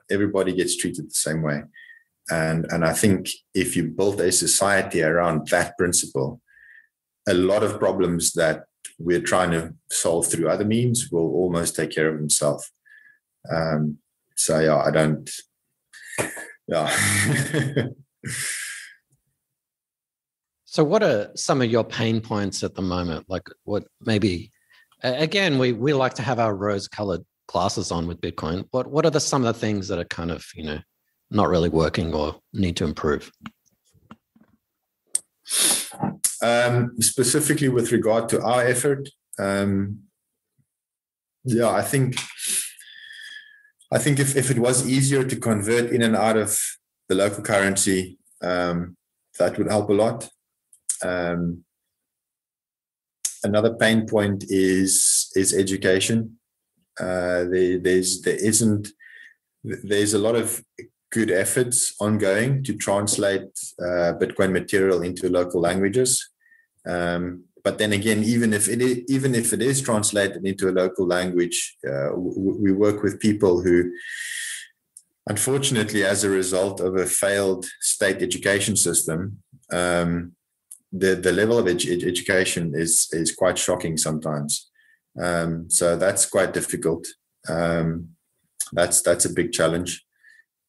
Everybody 0.09 0.53
gets 0.55 0.77
treated 0.77 1.09
the 1.09 1.13
same 1.13 1.41
way. 1.41 1.63
And 2.29 2.65
and 2.71 2.83
I 2.83 2.93
think 2.93 3.29
if 3.53 3.75
you 3.75 3.85
build 3.85 4.19
a 4.21 4.31
society 4.31 5.01
around 5.01 5.47
that 5.49 5.77
principle, 5.77 6.41
a 7.27 7.33
lot 7.33 7.63
of 7.63 7.79
problems 7.79 8.33
that 8.33 8.65
we're 8.99 9.21
trying 9.21 9.51
to 9.51 9.73
solve 9.89 10.27
through 10.27 10.49
other 10.49 10.65
means 10.65 11.09
will 11.11 11.29
almost 11.33 11.75
take 11.75 11.91
care 11.91 12.09
of 12.09 12.17
themselves. 12.17 12.71
Um, 13.49 13.99
so 14.35 14.59
yeah, 14.59 14.77
I 14.77 14.91
don't. 14.91 15.29
Yeah. 16.67 17.87
So, 20.77 20.83
what 20.83 21.01
are 21.01 21.31
some 21.35 21.63
of 21.63 21.71
your 21.71 21.83
pain 21.83 22.21
points 22.21 22.61
at 22.61 22.75
the 22.75 22.83
moment? 22.83 23.25
Like, 23.27 23.47
what 23.63 23.85
maybe, 24.01 24.51
again, 25.01 25.57
we, 25.57 25.73
we 25.73 25.91
like 25.91 26.13
to 26.15 26.21
have 26.21 26.37
our 26.37 26.53
rose 26.53 26.87
colored 26.87 27.25
glasses 27.47 27.89
on 27.89 28.05
with 28.05 28.21
Bitcoin. 28.21 28.63
What, 28.69 28.85
what 28.85 29.03
are 29.03 29.09
the, 29.09 29.19
some 29.19 29.43
of 29.43 29.55
the 29.55 29.59
things 29.59 29.87
that 29.87 29.97
are 29.97 30.05
kind 30.05 30.29
of, 30.29 30.45
you 30.53 30.65
know, 30.65 30.79
not 31.29 31.49
really 31.49 31.69
working 31.69 32.13
or 32.13 32.39
need 32.53 32.77
to 32.77 32.85
improve? 32.85 33.31
Um, 36.41 36.91
specifically 36.99 37.69
with 37.69 37.91
regard 37.91 38.29
to 38.29 38.41
our 38.41 38.63
effort, 38.63 39.09
um, 39.39 39.99
yeah, 41.43 41.69
I 41.69 41.81
think 41.81 42.15
I 43.91 43.97
think 43.97 44.19
if, 44.19 44.35
if 44.35 44.51
it 44.51 44.59
was 44.59 44.87
easier 44.87 45.23
to 45.23 45.35
convert 45.37 45.91
in 45.91 46.01
and 46.01 46.15
out 46.15 46.37
of 46.37 46.59
the 47.07 47.15
local 47.15 47.41
currency, 47.41 48.17
um, 48.43 48.97
that 49.39 49.57
would 49.57 49.69
help 49.69 49.89
a 49.89 49.93
lot. 49.93 50.29
Um, 51.03 51.63
another 53.43 53.73
pain 53.75 54.05
point 54.05 54.45
is 54.49 55.31
is 55.35 55.53
education. 55.53 56.37
Uh, 56.99 57.45
there, 57.45 57.79
there's 57.79 58.21
there 58.21 58.35
isn't 58.35 58.89
there's 59.63 60.13
a 60.13 60.19
lot 60.19 60.35
of 60.35 60.61
good 61.11 61.31
efforts 61.31 61.95
ongoing 61.99 62.63
to 62.63 62.75
translate 62.75 63.49
uh, 63.81 64.13
Bitcoin 64.19 64.51
material 64.51 65.01
into 65.01 65.29
local 65.29 65.61
languages. 65.61 66.29
Um, 66.85 67.43
but 67.63 67.77
then 67.77 67.93
again, 67.93 68.23
even 68.23 68.53
if 68.53 68.67
it 68.69 68.81
is, 68.81 68.99
even 69.09 69.35
if 69.35 69.51
it 69.51 69.61
is 69.61 69.81
translated 69.81 70.45
into 70.45 70.69
a 70.69 70.71
local 70.71 71.05
language, 71.05 71.77
uh, 71.87 72.09
we 72.15 72.71
work 72.71 73.03
with 73.03 73.19
people 73.19 73.61
who 73.61 73.91
unfortunately, 75.27 76.03
as 76.03 76.23
a 76.23 76.29
result 76.29 76.79
of 76.79 76.95
a 76.95 77.05
failed 77.05 77.65
state 77.81 78.21
education 78.21 78.75
system, 78.75 79.43
um, 79.71 80.33
the 80.91 81.15
the 81.15 81.31
level 81.31 81.57
of 81.57 81.67
ed- 81.67 82.03
education 82.03 82.73
is 82.73 83.09
is 83.11 83.35
quite 83.35 83.57
shocking 83.57 83.97
sometimes. 83.97 84.69
Um, 85.21 85.69
so 85.69 85.97
that's 85.97 86.25
quite 86.25 86.53
difficult. 86.53 87.05
Um, 87.49 88.09
that's 88.71 89.01
that's 89.01 89.25
a 89.25 89.33
big 89.33 89.51
challenge. 89.51 90.05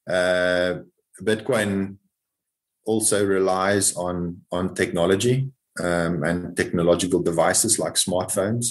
Uh, 0.08 0.80
Bitcoin 1.22 1.96
also 2.86 3.24
relies 3.24 3.96
on 3.96 4.40
on 4.50 4.74
technology 4.74 5.50
um, 5.80 6.24
and 6.24 6.56
technological 6.56 7.22
devices 7.22 7.78
like 7.78 7.94
smartphones. 7.94 8.66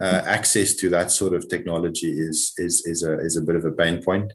Uh, 0.00 0.22
access 0.26 0.74
to 0.74 0.88
that 0.88 1.12
sort 1.12 1.32
of 1.34 1.48
technology 1.48 2.10
is 2.10 2.52
is 2.58 2.84
is 2.86 3.04
a 3.04 3.18
is 3.20 3.36
a 3.36 3.42
bit 3.42 3.54
of 3.54 3.64
a 3.64 3.70
pain 3.70 4.02
point 4.02 4.32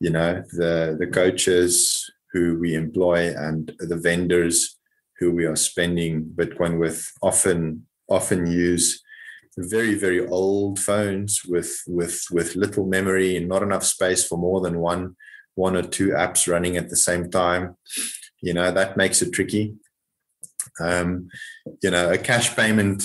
you 0.00 0.10
know 0.10 0.42
the 0.52 0.96
the 0.98 1.06
coaches 1.06 2.10
who 2.32 2.58
we 2.58 2.74
employ 2.74 3.32
and 3.36 3.72
the 3.78 3.96
vendors 3.96 4.78
who 5.18 5.30
we 5.30 5.44
are 5.44 5.56
spending 5.56 6.24
bitcoin 6.24 6.78
with 6.78 7.06
often 7.22 7.86
often 8.08 8.50
use 8.50 9.02
very 9.58 9.94
very 9.94 10.26
old 10.26 10.78
phones 10.78 11.42
with 11.46 11.82
with 11.86 12.24
with 12.30 12.56
little 12.56 12.86
memory 12.86 13.36
and 13.36 13.48
not 13.48 13.62
enough 13.62 13.84
space 13.84 14.26
for 14.26 14.38
more 14.38 14.60
than 14.60 14.80
one 14.80 15.14
one 15.66 15.76
or 15.76 15.82
two 15.96 16.08
apps 16.24 16.50
running 16.52 16.76
at 16.76 16.88
the 16.90 16.96
same 17.08 17.24
time 17.30 17.76
you 18.46 18.54
know 18.54 18.68
that 18.70 18.96
makes 18.96 19.22
it 19.22 19.32
tricky 19.32 19.64
um, 20.80 21.28
you 21.82 21.90
know 21.90 22.10
a 22.10 22.18
cash 22.18 22.48
payment 22.56 22.98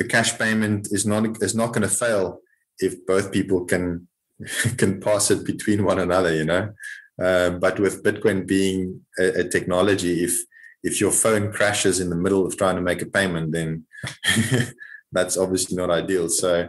a 0.00 0.04
cash 0.04 0.38
payment 0.38 0.88
is 0.90 1.04
not 1.06 1.22
is 1.42 1.54
not 1.54 1.72
going 1.72 1.88
to 1.88 1.96
fail 2.04 2.40
if 2.78 3.06
both 3.06 3.32
people 3.32 3.64
can 3.64 4.08
can 4.76 5.00
pass 5.00 5.30
it 5.30 5.44
between 5.44 5.84
one 5.84 5.98
another, 5.98 6.34
you 6.34 6.44
know. 6.44 6.72
Um, 7.22 7.60
but 7.60 7.78
with 7.78 8.02
Bitcoin 8.02 8.46
being 8.46 9.02
a, 9.18 9.40
a, 9.40 9.48
technology, 9.48 10.24
if 10.24 10.36
if 10.82 11.00
your 11.00 11.12
phone 11.12 11.52
crashes 11.52 12.00
in 12.00 12.10
the 12.10 12.16
middle 12.16 12.44
of 12.44 12.56
trying 12.56 12.76
to 12.76 12.82
make 12.82 13.02
a 13.02 13.06
payment, 13.06 13.52
then 13.52 13.86
that's 15.12 15.36
obviously 15.36 15.76
not 15.76 15.90
ideal. 15.90 16.28
So, 16.28 16.68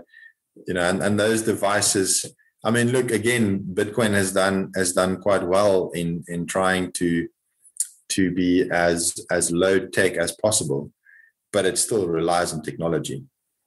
you 0.67 0.73
know, 0.75 0.87
and, 0.89 1.01
and 1.01 1.19
those 1.19 1.41
devices. 1.41 2.25
I 2.65 2.71
mean, 2.71 2.91
look 2.91 3.11
again. 3.11 3.63
Bitcoin 3.73 4.13
has 4.13 4.33
done 4.33 4.71
has 4.75 4.91
done 4.93 5.21
quite 5.21 5.43
well 5.43 5.91
in 5.93 6.23
in 6.27 6.47
trying 6.47 6.91
to 6.93 7.27
to 8.09 8.31
be 8.31 8.67
as 8.71 9.15
as 9.31 9.51
low 9.51 9.85
tech 9.87 10.13
as 10.13 10.31
possible, 10.31 10.91
but 11.53 11.65
it 11.65 11.77
still 11.77 12.07
relies 12.07 12.53
on 12.53 12.63
technology 12.63 13.23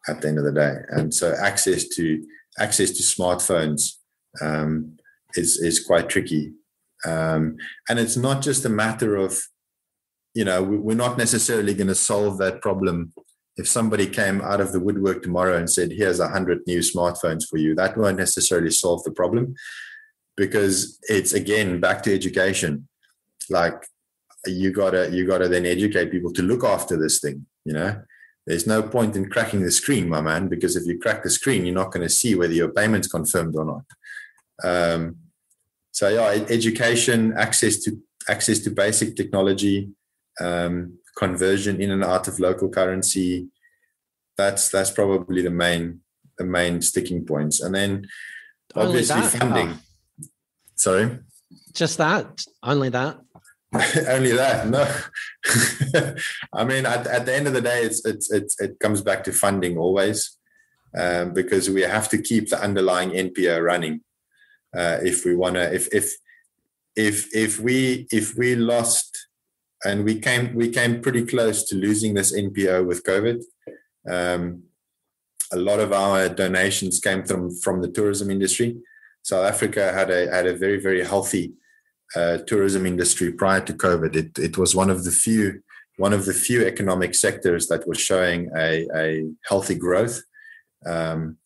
at 0.08 0.20
the 0.20 0.28
end 0.28 0.38
of 0.38 0.44
the 0.44 0.52
day. 0.52 0.74
And 0.88 1.14
so, 1.14 1.32
access 1.40 1.86
to 1.90 2.24
access 2.58 2.90
to 2.90 3.02
smartphones 3.04 3.92
um, 4.40 4.98
is 5.34 5.58
is 5.58 5.84
quite 5.84 6.08
tricky. 6.08 6.52
Um, 7.06 7.56
and 7.88 8.00
it's 8.00 8.16
not 8.16 8.42
just 8.42 8.64
a 8.64 8.68
matter 8.68 9.14
of, 9.14 9.40
you 10.34 10.44
know, 10.44 10.60
we're 10.64 10.96
not 10.96 11.16
necessarily 11.16 11.72
going 11.72 11.86
to 11.86 11.94
solve 11.94 12.38
that 12.38 12.60
problem 12.60 13.12
if 13.59 13.68
somebody 13.68 14.06
came 14.06 14.40
out 14.40 14.60
of 14.60 14.72
the 14.72 14.80
woodwork 14.80 15.22
tomorrow 15.22 15.56
and 15.56 15.68
said, 15.68 15.93
"Here's 15.93 16.20
a 16.20 16.28
hundred 16.28 16.66
new 16.66 16.78
smartphones 16.78 17.47
for 17.47 17.59
you," 17.59 17.74
that 17.74 17.98
won't 17.98 18.16
necessarily 18.16 18.70
solve 18.70 19.02
the 19.05 19.10
problem 19.10 19.55
because 20.36 20.98
it's 21.09 21.32
again 21.32 21.80
back 21.80 22.02
to 22.05 22.14
education. 22.14 22.89
Like 23.51 23.85
you 24.47 24.72
gotta 24.72 25.10
you 25.10 25.26
gotta 25.26 25.48
then 25.48 25.66
educate 25.66 26.12
people 26.12 26.32
to 26.35 26.43
look 26.43 26.64
after 26.64 26.97
this 26.97 27.18
thing. 27.20 27.47
You 27.64 27.74
know, 27.74 28.02
there's 28.47 28.66
no 28.66 28.82
point 28.82 29.16
in 29.16 29.28
cracking 29.28 29.62
the 29.62 29.70
screen, 29.70 30.09
my 30.09 30.22
man, 30.22 30.48
because 30.48 30.74
if 30.74 30.86
you 30.86 30.98
crack 30.98 31.22
the 31.22 31.30
screen, 31.30 31.66
you're 31.66 31.74
not 31.74 31.93
going 31.93 32.06
to 32.06 32.14
see 32.20 32.35
whether 32.35 32.55
your 32.55 32.70
payment's 32.70 33.06
confirmed 33.06 33.55
or 33.56 33.66
not. 33.66 33.85
Um, 34.64 35.16
so 35.90 36.09
yeah, 36.09 36.47
education, 36.48 37.35
access 37.36 37.76
to 37.82 38.01
access 38.28 38.60
to 38.60 38.70
basic 38.70 39.16
technology, 39.16 39.90
um, 40.40 40.98
conversion 41.18 41.80
in 41.82 41.90
and 41.90 42.04
out 42.04 42.28
of 42.28 42.38
local 42.38 42.68
currency. 42.68 43.48
That's 44.36 44.68
that's 44.68 44.90
probably 44.90 45.42
the 45.42 45.50
main 45.50 46.00
the 46.38 46.44
main 46.44 46.80
sticking 46.80 47.24
points, 47.26 47.60
and 47.60 47.74
then 47.74 48.06
obviously 48.74 49.22
funding. 49.22 49.70
Oh. 49.70 50.26
Sorry, 50.76 51.18
just 51.72 51.98
that. 51.98 52.44
Only 52.62 52.90
that. 52.90 53.18
only 54.08 54.32
that 54.32 54.66
no 54.66 54.82
i 56.54 56.64
mean 56.64 56.86
at, 56.86 57.06
at, 57.06 57.26
the 57.26 57.34
end 57.34 57.46
of 57.46 57.52
the 57.52 57.60
day 57.60 57.82
it's, 57.82 58.02
it's 58.06 58.32
it's 58.32 58.58
it 58.62 58.80
comes 58.80 59.02
back 59.02 59.22
to 59.22 59.30
funding 59.30 59.76
always 59.76 60.38
um, 60.98 61.34
because 61.34 61.68
we 61.68 61.82
have 61.82 62.08
to 62.08 62.16
keep 62.16 62.48
the 62.48 62.58
underlying 62.62 63.10
npo 63.10 63.62
running 63.62 64.00
uh, 64.74 64.96
if 65.02 65.26
we 65.26 65.36
want 65.36 65.54
to 65.54 65.74
if 65.74 65.86
if 65.92 66.14
if 66.96 67.28
if 67.34 67.60
we 67.60 68.06
if 68.10 68.34
we 68.38 68.56
lost 68.56 69.27
and 69.84 70.05
we 70.05 70.18
came 70.20 70.55
we 70.55 70.70
came 70.70 71.00
pretty 71.00 71.24
close 71.24 71.64
to 71.64 71.76
losing 71.76 72.14
this 72.14 72.34
NPO 72.34 72.86
with 72.86 73.05
COVID. 73.05 73.42
Um, 74.10 74.64
a 75.52 75.56
lot 75.56 75.80
of 75.80 75.92
our 75.92 76.28
donations 76.28 77.00
came 77.00 77.24
from 77.24 77.55
from 77.56 77.80
the 77.80 77.88
tourism 77.88 78.30
industry. 78.30 78.76
South 79.22 79.44
Africa 79.44 79.92
had 79.92 80.10
a 80.10 80.30
had 80.30 80.46
a 80.46 80.56
very 80.56 80.80
very 80.80 81.05
healthy 81.05 81.52
uh, 82.16 82.38
tourism 82.38 82.86
industry 82.86 83.32
prior 83.32 83.60
to 83.60 83.72
COVID. 83.72 84.16
It 84.16 84.38
it 84.38 84.59
was 84.59 84.74
one 84.74 84.90
of 84.90 85.05
the 85.05 85.12
few 85.12 85.62
one 85.96 86.12
of 86.12 86.26
the 86.26 86.32
few 86.32 86.64
economic 86.64 87.14
sectors 87.14 87.66
that 87.66 87.86
was 87.86 88.00
showing 88.00 88.50
a, 88.56 88.86
a 88.94 89.28
healthy 89.48 89.74
growth. 89.74 90.22
Um, 90.86 91.38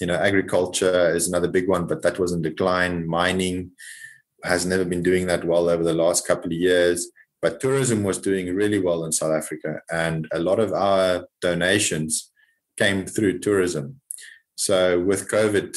you 0.00 0.08
know, 0.08 0.16
agriculture 0.16 1.14
is 1.14 1.28
another 1.28 1.48
big 1.48 1.68
one, 1.68 1.86
but 1.86 2.02
that 2.02 2.18
was 2.18 2.32
in 2.32 2.42
decline. 2.42 3.06
Mining 3.06 3.70
has 4.44 4.66
never 4.66 4.84
been 4.84 5.02
doing 5.02 5.26
that 5.28 5.44
well 5.44 5.70
over 5.70 5.84
the 5.84 5.94
last 5.94 6.26
couple 6.26 6.46
of 6.46 6.58
years. 6.58 7.10
But 7.46 7.60
tourism 7.60 8.02
was 8.02 8.18
doing 8.18 8.52
really 8.56 8.80
well 8.80 9.04
in 9.04 9.12
South 9.12 9.32
Africa, 9.32 9.80
and 9.88 10.26
a 10.32 10.40
lot 10.40 10.58
of 10.58 10.72
our 10.72 11.28
donations 11.40 12.32
came 12.76 13.06
through 13.06 13.38
tourism. 13.38 14.00
So 14.56 14.98
with 14.98 15.30
COVID 15.30 15.76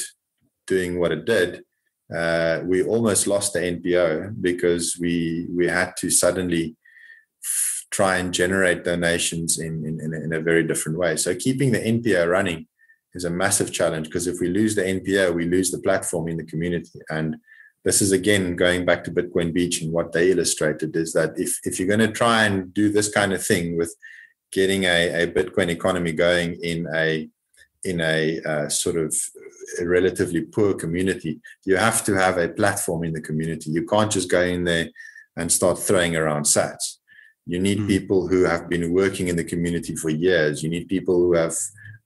doing 0.66 1.00
what 1.00 1.12
it 1.12 1.26
did, 1.26 1.64
uh, 2.12 2.62
we 2.66 2.82
almost 2.82 3.28
lost 3.28 3.54
the 3.54 3.60
NPO 3.60 4.42
because 4.42 4.98
we 5.00 5.46
we 5.56 5.68
had 5.68 5.96
to 5.98 6.10
suddenly 6.10 6.76
try 7.92 8.18
and 8.18 8.34
generate 8.34 8.84
donations 8.84 9.60
in, 9.60 9.74
in, 9.86 10.12
in 10.26 10.34
a 10.34 10.42
very 10.42 10.64
different 10.64 10.98
way. 10.98 11.18
So 11.18 11.36
keeping 11.36 11.72
the 11.72 11.86
NPO 11.96 12.28
running 12.28 12.66
is 13.14 13.26
a 13.26 13.30
massive 13.44 13.72
challenge 13.72 14.08
because 14.08 14.26
if 14.26 14.40
we 14.42 14.48
lose 14.48 14.74
the 14.74 14.90
NPO, 14.98 15.36
we 15.36 15.46
lose 15.46 15.70
the 15.70 15.86
platform 15.88 16.30
in 16.30 16.38
the 16.38 16.50
community. 16.52 17.00
And 17.12 17.36
this 17.86 18.02
is 18.02 18.12
again 18.12 18.56
going 18.56 18.86
back 18.86 19.04
to 19.04 19.12
Bitcoin 19.12 19.54
Beach 19.54 19.82
and 19.82 19.92
what 19.92 20.12
they 20.12 20.32
illustrated 20.32 20.96
is 20.96 21.14
that 21.14 21.34
if, 21.38 21.60
if 21.64 21.80
you're 21.80 21.88
going 21.88 22.00
to 22.00 22.12
try 22.12 22.44
and 22.44 22.74
do 22.74 22.92
this 22.92 23.10
kind 23.10 23.32
of 23.32 23.46
thing 23.46 23.78
with 23.78 23.96
getting 24.52 24.84
a, 24.84 25.24
a 25.24 25.28
Bitcoin 25.28 25.70
economy 25.70 26.12
going 26.12 26.60
in 26.62 26.88
a 26.94 27.30
in 27.86 28.02
a 28.02 28.42
uh, 28.42 28.68
sort 28.68 28.98
of 28.98 29.16
a 29.80 29.88
relatively 29.88 30.42
poor 30.42 30.74
community, 30.74 31.40
you 31.64 31.78
have 31.78 32.04
to 32.04 32.14
have 32.14 32.38
a 32.38 32.50
platform 32.50 33.06
in 33.06 33.14
the 33.14 33.22
community. 33.22 33.72
You 33.72 33.86
can't 33.86 34.12
just 34.12 34.30
go 34.30 34.42
in 34.42 34.66
there 34.66 34.90
and 35.38 35.50
start 35.50 35.80
throwing 35.80 36.18
around 36.18 36.44
sats. 36.44 36.98
You 37.46 37.58
need 37.58 37.80
mm. 37.80 37.88
people 37.88 38.28
who 38.28 38.44
have 38.44 38.68
been 38.68 38.92
working 38.92 39.30
in 39.30 39.38
the 39.38 39.46
community 39.46 39.96
for 39.96 40.10
years. 40.10 40.62
You 40.62 40.70
need 40.70 40.90
people 40.90 41.16
who 41.16 41.36
have 41.36 41.56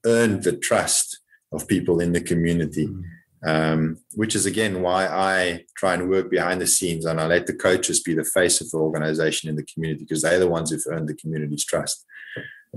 earned 0.05 0.43
the 0.43 0.55
trust 0.57 1.21
of 1.51 1.67
people 1.67 1.99
in 1.99 2.11
the 2.11 2.21
community. 2.21 2.85
Mm 2.85 3.03
um, 3.45 3.97
which 4.13 4.35
is 4.35 4.45
again 4.45 4.81
why 4.81 5.05
I 5.07 5.65
try 5.77 5.93
and 5.93 6.09
work 6.09 6.29
behind 6.29 6.61
the 6.61 6.67
scenes 6.67 7.05
and 7.05 7.19
I 7.19 7.27
let 7.27 7.45
the 7.45 7.53
coaches 7.53 8.01
be 8.01 8.13
the 8.13 8.23
face 8.23 8.61
of 8.61 8.69
the 8.71 8.77
organization 8.77 9.49
in 9.49 9.55
the 9.55 9.65
community 9.65 10.05
because 10.05 10.21
they're 10.21 10.39
the 10.39 10.47
ones 10.47 10.71
who've 10.71 10.83
earned 10.89 11.09
the 11.09 11.15
community's 11.15 11.65
trust. 11.65 12.05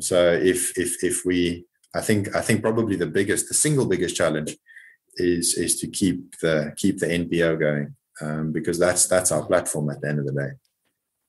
So 0.00 0.32
if 0.32 0.76
if 0.76 1.02
if 1.02 1.24
we, 1.24 1.64
I 1.94 2.00
think 2.00 2.34
I 2.34 2.40
think 2.40 2.62
probably 2.62 2.96
the 2.96 3.06
biggest, 3.06 3.48
the 3.48 3.54
single 3.54 3.86
biggest 3.86 4.16
challenge 4.16 4.56
is 5.16 5.54
is 5.54 5.80
to 5.80 5.86
keep 5.86 6.38
the 6.38 6.72
keep 6.76 6.98
the 6.98 7.06
NPO 7.06 7.58
going 7.58 7.94
um, 8.20 8.52
because 8.52 8.78
that's 8.78 9.06
that's 9.06 9.32
our 9.32 9.44
platform 9.44 9.90
at 9.90 10.00
the 10.00 10.08
end 10.08 10.18
of 10.18 10.26
the 10.26 10.32
day. 10.32 10.50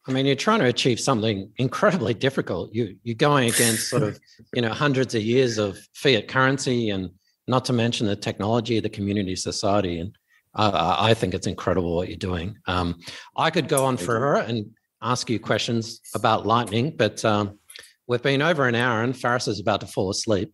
I 0.08 0.14
mean, 0.14 0.26
you're 0.26 0.36
trying 0.36 0.60
to 0.60 0.68
achieve 0.68 1.00
something 1.00 1.52
incredibly 1.58 2.14
difficult. 2.14 2.74
You 2.74 2.98
you're 3.04 3.16
going 3.16 3.50
against 3.50 3.90
sort 3.90 4.04
of 4.04 4.20
you 4.54 4.62
know 4.62 4.72
hundreds 4.72 5.16
of 5.16 5.22
years 5.22 5.58
of 5.58 5.78
fiat 5.94 6.28
currency 6.28 6.90
and 6.90 7.12
not 7.48 7.66
to 7.66 7.74
mention 7.74 8.08
the 8.08 8.16
technology, 8.16 8.80
the 8.80 8.90
community 8.90 9.36
society. 9.36 10.00
And 10.00 10.16
I 10.54 11.14
think 11.14 11.34
it's 11.34 11.48
incredible 11.48 11.96
what 11.96 12.10
you're 12.10 12.18
doing. 12.18 12.58
Um, 12.68 13.00
I 13.36 13.50
could 13.50 13.68
go 13.68 13.86
on 13.86 13.98
forever 13.98 14.36
and 14.36 14.66
ask 15.02 15.30
you 15.30 15.40
questions 15.40 16.02
about 16.16 16.46
Lightning, 16.46 16.94
but 16.96 17.24
um, 17.24 17.60
we've 18.08 18.24
been 18.24 18.42
over 18.42 18.68
an 18.68 18.76
hour 18.76 19.04
and 19.04 19.16
Faris 19.16 19.48
is 19.48 19.60
about 19.60 19.82
to 19.82 19.88
fall 19.88 20.10
asleep. 20.10 20.52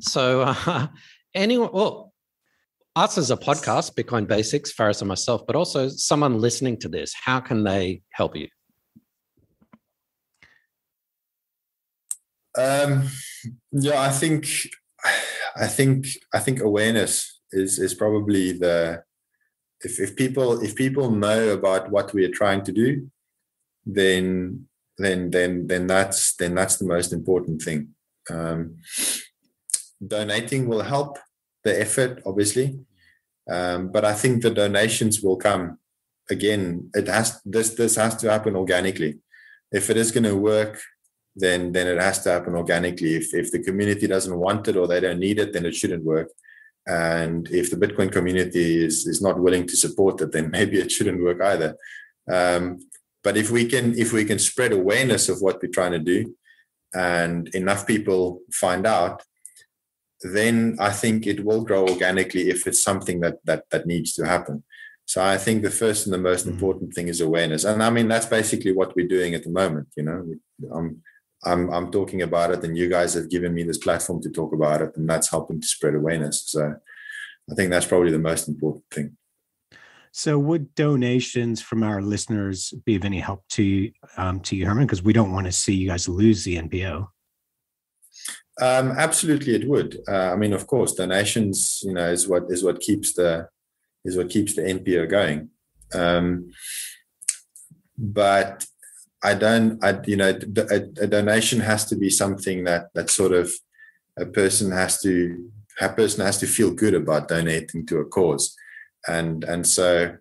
So, 0.00 0.42
uh, 0.42 0.88
anyone, 1.34 1.70
well, 1.72 2.12
us 2.96 3.18
as 3.18 3.30
a 3.30 3.36
podcast, 3.36 3.94
Bitcoin 3.94 4.26
Basics, 4.26 4.72
Faris 4.72 5.00
and 5.00 5.08
myself, 5.08 5.46
but 5.46 5.56
also 5.56 5.88
someone 5.88 6.40
listening 6.40 6.78
to 6.78 6.88
this, 6.88 7.12
how 7.14 7.40
can 7.40 7.64
they 7.64 8.02
help 8.10 8.36
you? 8.36 8.48
Um, 12.56 13.08
yeah, 13.72 14.00
I 14.00 14.10
think 14.10 14.46
I 15.56 15.66
think 15.66 16.06
I 16.32 16.40
think 16.40 16.60
awareness 16.60 17.40
is 17.52 17.78
is 17.78 17.94
probably 17.94 18.52
the 18.52 19.02
if, 19.80 20.00
if 20.00 20.16
people 20.16 20.60
if 20.62 20.74
people 20.74 21.10
know 21.10 21.50
about 21.50 21.90
what 21.90 22.12
we 22.12 22.24
are 22.24 22.30
trying 22.40 22.62
to 22.64 22.72
do, 22.72 23.10
then 23.86 24.66
then 24.98 25.30
then 25.30 25.66
then 25.66 25.86
that's 25.86 26.34
then 26.36 26.54
that's 26.54 26.76
the 26.76 26.86
most 26.86 27.12
important 27.12 27.62
thing. 27.62 27.94
Um, 28.30 28.76
donating 30.04 30.66
will 30.66 30.82
help 30.82 31.18
the 31.62 31.78
effort, 31.80 32.22
obviously, 32.26 32.78
um, 33.50 33.90
but 33.92 34.04
I 34.04 34.14
think 34.14 34.42
the 34.42 34.50
donations 34.50 35.20
will 35.20 35.36
come. 35.36 35.78
Again, 36.30 36.90
it 36.94 37.06
has 37.08 37.40
this 37.44 37.70
this 37.74 37.96
has 37.96 38.16
to 38.16 38.30
happen 38.30 38.56
organically. 38.56 39.18
If 39.70 39.90
it 39.90 39.96
is 39.96 40.10
going 40.10 40.24
to 40.24 40.36
work 40.36 40.80
then 41.36 41.72
then 41.72 41.86
it 41.86 42.00
has 42.00 42.22
to 42.22 42.30
happen 42.30 42.54
organically. 42.54 43.16
If 43.16 43.34
if 43.34 43.50
the 43.50 43.62
community 43.62 44.06
doesn't 44.06 44.38
want 44.38 44.68
it 44.68 44.76
or 44.76 44.86
they 44.86 45.00
don't 45.00 45.18
need 45.18 45.38
it, 45.38 45.52
then 45.52 45.66
it 45.66 45.74
shouldn't 45.74 46.04
work. 46.04 46.30
And 46.86 47.48
if 47.50 47.70
the 47.70 47.76
Bitcoin 47.76 48.12
community 48.12 48.84
is 48.84 49.06
is 49.06 49.20
not 49.20 49.40
willing 49.40 49.66
to 49.66 49.76
support 49.76 50.20
it, 50.20 50.32
then 50.32 50.50
maybe 50.56 50.78
it 50.78 50.92
shouldn't 50.92 51.22
work 51.22 51.40
either. 51.42 51.76
Um, 52.30 52.78
but 53.22 53.36
if 53.36 53.50
we 53.50 53.66
can 53.66 53.98
if 53.98 54.12
we 54.12 54.24
can 54.24 54.38
spread 54.38 54.72
awareness 54.72 55.28
of 55.28 55.40
what 55.40 55.60
we're 55.60 55.72
trying 55.72 55.92
to 55.92 55.98
do, 55.98 56.34
and 56.94 57.48
enough 57.48 57.86
people 57.86 58.40
find 58.52 58.86
out, 58.86 59.22
then 60.22 60.76
I 60.78 60.90
think 60.90 61.26
it 61.26 61.44
will 61.44 61.64
grow 61.64 61.88
organically 61.88 62.48
if 62.50 62.66
it's 62.66 62.82
something 62.82 63.20
that 63.20 63.38
that 63.44 63.64
that 63.70 63.86
needs 63.86 64.12
to 64.14 64.26
happen. 64.26 64.62
So 65.06 65.22
I 65.22 65.36
think 65.36 65.62
the 65.62 65.70
first 65.70 66.06
and 66.06 66.14
the 66.14 66.18
most 66.18 66.44
mm-hmm. 66.44 66.54
important 66.54 66.94
thing 66.94 67.08
is 67.08 67.20
awareness, 67.20 67.64
and 67.64 67.82
I 67.82 67.90
mean 67.90 68.08
that's 68.08 68.26
basically 68.26 68.72
what 68.72 68.94
we're 68.94 69.08
doing 69.08 69.34
at 69.34 69.42
the 69.42 69.50
moment. 69.50 69.88
You 69.96 70.04
know, 70.04 70.34
I'm 70.72 71.02
I'm 71.44 71.70
I'm 71.70 71.90
talking 71.90 72.22
about 72.22 72.50
it, 72.50 72.64
and 72.64 72.76
you 72.76 72.88
guys 72.88 73.14
have 73.14 73.30
given 73.30 73.54
me 73.54 73.62
this 73.62 73.78
platform 73.78 74.22
to 74.22 74.30
talk 74.30 74.52
about 74.52 74.82
it, 74.82 74.96
and 74.96 75.08
that's 75.08 75.30
helping 75.30 75.60
to 75.60 75.66
spread 75.66 75.94
awareness. 75.94 76.42
So 76.46 76.74
I 77.50 77.54
think 77.54 77.70
that's 77.70 77.86
probably 77.86 78.10
the 78.10 78.18
most 78.18 78.48
important 78.48 78.84
thing. 78.90 79.16
So, 80.12 80.38
would 80.38 80.74
donations 80.76 81.60
from 81.60 81.82
our 81.82 82.00
listeners 82.00 82.72
be 82.84 82.94
of 82.94 83.04
any 83.04 83.18
help 83.18 83.46
to 83.50 83.90
um, 84.16 84.40
to 84.40 84.56
you, 84.56 84.66
Herman? 84.66 84.86
Because 84.86 85.02
we 85.02 85.12
don't 85.12 85.32
want 85.32 85.46
to 85.46 85.52
see 85.52 85.74
you 85.74 85.88
guys 85.88 86.08
lose 86.08 86.44
the 86.44 86.56
NPO. 86.56 87.08
Um, 88.60 88.92
absolutely, 88.92 89.56
it 89.56 89.68
would. 89.68 89.98
Uh, 90.08 90.32
I 90.32 90.36
mean, 90.36 90.52
of 90.52 90.66
course, 90.68 90.94
donations, 90.94 91.80
you 91.84 91.92
know, 91.92 92.10
is 92.10 92.28
what 92.28 92.44
is 92.48 92.62
what 92.62 92.80
keeps 92.80 93.14
the 93.14 93.48
is 94.04 94.16
what 94.16 94.30
keeps 94.30 94.54
the 94.54 94.62
NPO 94.62 95.10
going. 95.10 95.50
Um, 95.92 96.52
but 97.98 98.66
I 99.24 99.34
don't, 99.34 99.82
I, 99.82 100.00
you 100.06 100.16
know, 100.16 100.28
a, 100.28 100.74
a, 101.00 101.06
donation 101.06 101.60
has 101.60 101.86
to 101.86 101.96
be 101.96 102.10
something 102.10 102.64
that 102.64 102.90
that 102.94 103.08
sort 103.08 103.32
of 103.32 103.50
a 104.18 104.26
person 104.26 104.70
has 104.70 105.00
to, 105.00 105.50
a 105.80 105.88
person 105.88 106.24
has 106.24 106.38
to 106.38 106.46
feel 106.46 106.70
good 106.70 106.92
about 106.92 107.28
donating 107.28 107.86
to 107.86 107.98
a 107.98 108.04
cause, 108.04 108.54
and 109.08 109.42
and 109.44 109.66
so 109.66 110.16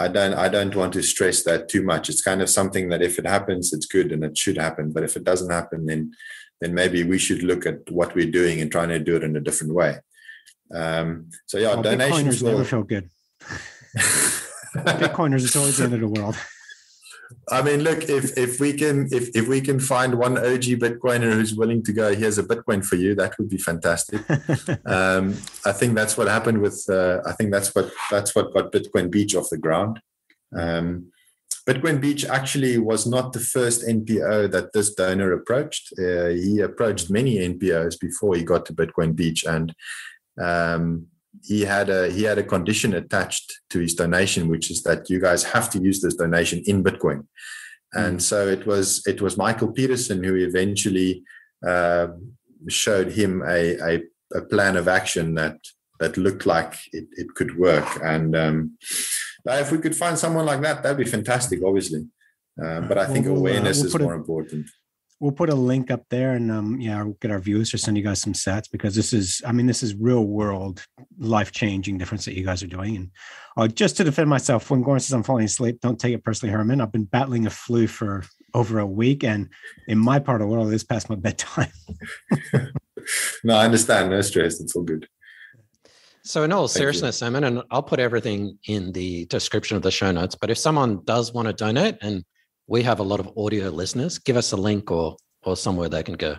I 0.00 0.08
don't, 0.08 0.32
I 0.34 0.48
don't 0.48 0.74
want 0.74 0.94
to 0.94 1.02
stress 1.02 1.42
that 1.44 1.68
too 1.68 1.82
much. 1.82 2.08
It's 2.08 2.22
kind 2.22 2.40
of 2.40 2.48
something 2.48 2.88
that 2.88 3.02
if 3.02 3.18
it 3.18 3.26
happens, 3.26 3.74
it's 3.74 3.86
good 3.86 4.10
and 4.10 4.24
it 4.24 4.36
should 4.36 4.56
happen. 4.56 4.90
But 4.90 5.04
if 5.04 5.16
it 5.16 5.24
doesn't 5.24 5.50
happen, 5.50 5.86
then 5.86 6.12
then 6.62 6.72
maybe 6.72 7.04
we 7.04 7.18
should 7.18 7.42
look 7.42 7.66
at 7.66 7.90
what 7.90 8.14
we're 8.14 8.30
doing 8.30 8.62
and 8.62 8.72
trying 8.72 8.88
to 8.88 8.98
do 8.98 9.16
it 9.16 9.22
in 9.22 9.36
a 9.36 9.40
different 9.40 9.74
way. 9.74 9.98
Um, 10.74 11.28
so 11.44 11.58
yeah, 11.58 11.74
well, 11.74 11.82
donations 11.82 12.42
never 12.42 12.64
feel 12.64 12.82
good. 12.82 13.10
Bitcoiners, 14.76 15.44
it's 15.44 15.56
always 15.56 15.76
the 15.76 15.84
end 15.84 15.94
of 15.94 16.00
the 16.00 16.08
world. 16.08 16.36
I 17.50 17.62
mean, 17.62 17.80
look, 17.80 18.08
if 18.08 18.36
if 18.36 18.60
we 18.60 18.72
can 18.72 19.08
if 19.12 19.34
if 19.34 19.48
we 19.48 19.60
can 19.60 19.80
find 19.80 20.14
one 20.16 20.36
OG 20.36 20.66
Bitcoiner 20.82 21.32
who's 21.32 21.54
willing 21.54 21.82
to 21.84 21.92
go, 21.92 22.14
here's 22.14 22.38
a 22.38 22.42
Bitcoin 22.42 22.84
for 22.84 22.96
you, 22.96 23.14
that 23.14 23.38
would 23.38 23.48
be 23.48 23.58
fantastic. 23.58 24.20
um, 24.86 25.34
I 25.64 25.72
think 25.72 25.94
that's 25.94 26.16
what 26.16 26.28
happened 26.28 26.60
with. 26.60 26.84
Uh, 26.88 27.20
I 27.26 27.32
think 27.32 27.52
that's 27.52 27.74
what 27.74 27.92
that's 28.10 28.34
what 28.34 28.52
got 28.52 28.72
Bitcoin 28.72 29.10
Beach 29.10 29.34
off 29.34 29.50
the 29.50 29.58
ground. 29.58 30.00
Um, 30.56 31.12
Bitcoin 31.68 32.00
Beach 32.00 32.24
actually 32.24 32.78
was 32.78 33.06
not 33.06 33.32
the 33.32 33.40
first 33.40 33.86
NPO 33.86 34.52
that 34.52 34.72
this 34.72 34.94
donor 34.94 35.32
approached. 35.32 35.92
Uh, 35.98 36.28
he 36.28 36.60
approached 36.60 37.10
many 37.10 37.38
NPOs 37.38 37.98
before 37.98 38.36
he 38.36 38.44
got 38.44 38.66
to 38.66 38.72
Bitcoin 38.72 39.16
Beach, 39.16 39.44
and 39.44 39.74
um, 40.40 41.08
he 41.44 41.62
had 41.62 41.88
a 41.88 42.10
he 42.10 42.22
had 42.24 42.38
a 42.38 42.42
condition 42.42 42.94
attached 42.94 43.60
to 43.70 43.78
his 43.80 43.94
donation, 43.94 44.48
which 44.48 44.70
is 44.70 44.82
that 44.82 45.10
you 45.10 45.20
guys 45.20 45.44
have 45.44 45.70
to 45.70 45.78
use 45.78 46.00
this 46.00 46.14
donation 46.14 46.62
in 46.66 46.84
Bitcoin. 46.84 47.26
And 47.92 48.18
mm. 48.18 48.22
so 48.22 48.48
it 48.48 48.66
was 48.66 49.02
it 49.06 49.20
was 49.20 49.36
Michael 49.36 49.72
Peterson 49.72 50.22
who 50.24 50.34
eventually 50.34 51.22
uh, 51.66 52.08
showed 52.68 53.12
him 53.12 53.42
a, 53.46 53.76
a, 53.90 54.02
a 54.34 54.42
plan 54.42 54.76
of 54.76 54.88
action 54.88 55.34
that 55.34 55.58
that 56.00 56.16
looked 56.16 56.46
like 56.46 56.74
it, 56.92 57.06
it 57.12 57.34
could 57.34 57.56
work. 57.58 57.88
And 58.02 58.36
um, 58.36 58.78
if 59.46 59.72
we 59.72 59.78
could 59.78 59.96
find 59.96 60.18
someone 60.18 60.44
like 60.44 60.60
that, 60.62 60.82
that'd 60.82 60.98
be 60.98 61.04
fantastic. 61.04 61.62
Obviously, 61.64 62.06
Um, 62.62 62.88
but 62.88 62.98
I 62.98 63.06
think 63.06 63.26
we'll, 63.26 63.36
awareness 63.36 63.78
uh, 63.80 63.88
we'll 63.88 63.96
is 63.96 64.00
more 64.00 64.14
important. 64.14 64.66
We'll 65.18 65.32
put 65.32 65.48
a 65.48 65.54
link 65.54 65.90
up 65.90 66.04
there, 66.10 66.32
and 66.32 66.52
um, 66.52 66.78
yeah, 66.78 67.02
we'll 67.02 67.16
get 67.20 67.30
our 67.30 67.38
viewers 67.38 67.70
to 67.70 67.78
send 67.78 67.96
you 67.96 68.02
guys 68.02 68.20
some 68.20 68.34
sats 68.34 68.70
because 68.70 68.94
this 68.94 69.14
is, 69.14 69.40
I 69.46 69.52
mean, 69.52 69.64
this 69.64 69.82
is 69.82 69.94
real 69.94 70.24
world, 70.24 70.84
life 71.18 71.52
changing 71.52 71.96
difference 71.96 72.26
that 72.26 72.36
you 72.36 72.44
guys 72.44 72.62
are 72.62 72.66
doing. 72.66 72.96
And 72.96 73.10
uh, 73.56 73.66
just 73.66 73.96
to 73.96 74.04
defend 74.04 74.28
myself, 74.28 74.70
when 74.70 74.82
Gordon 74.82 75.00
says 75.00 75.14
I'm 75.14 75.22
falling 75.22 75.46
asleep, 75.46 75.80
don't 75.80 75.98
take 75.98 76.14
it 76.14 76.22
personally, 76.22 76.52
Herman. 76.52 76.82
I've 76.82 76.92
been 76.92 77.04
battling 77.04 77.46
a 77.46 77.50
flu 77.50 77.86
for 77.86 78.24
over 78.52 78.78
a 78.78 78.86
week, 78.86 79.24
and 79.24 79.48
in 79.88 79.98
my 79.98 80.18
part 80.18 80.42
of 80.42 80.48
the 80.48 80.52
world, 80.52 80.72
it's 80.72 80.84
past 80.84 81.08
my 81.08 81.16
bedtime. 81.16 81.72
no, 83.44 83.56
I 83.56 83.64
understand. 83.64 84.10
No 84.10 84.20
stress. 84.20 84.60
It's 84.60 84.76
all 84.76 84.82
good. 84.82 85.08
So, 86.22 86.42
in 86.42 86.52
all 86.52 86.66
Thank 86.66 86.78
seriousness, 86.78 87.16
you. 87.16 87.26
Simon, 87.26 87.44
and 87.44 87.62
I'll 87.70 87.82
put 87.82 88.00
everything 88.00 88.58
in 88.66 88.92
the 88.92 89.26
description 89.26 89.76
of 89.76 89.82
the 89.82 89.90
show 89.90 90.10
notes. 90.10 90.34
But 90.34 90.50
if 90.50 90.58
someone 90.58 91.04
does 91.04 91.32
want 91.32 91.46
to 91.46 91.54
donate, 91.54 91.98
and 92.02 92.24
we 92.66 92.82
have 92.82 92.98
a 92.98 93.02
lot 93.02 93.20
of 93.20 93.30
audio 93.36 93.68
listeners, 93.70 94.18
give 94.18 94.36
us 94.36 94.52
a 94.52 94.56
link 94.56 94.90
or 94.90 95.16
or 95.42 95.56
somewhere 95.56 95.88
they 95.88 96.02
can 96.02 96.16
go. 96.16 96.36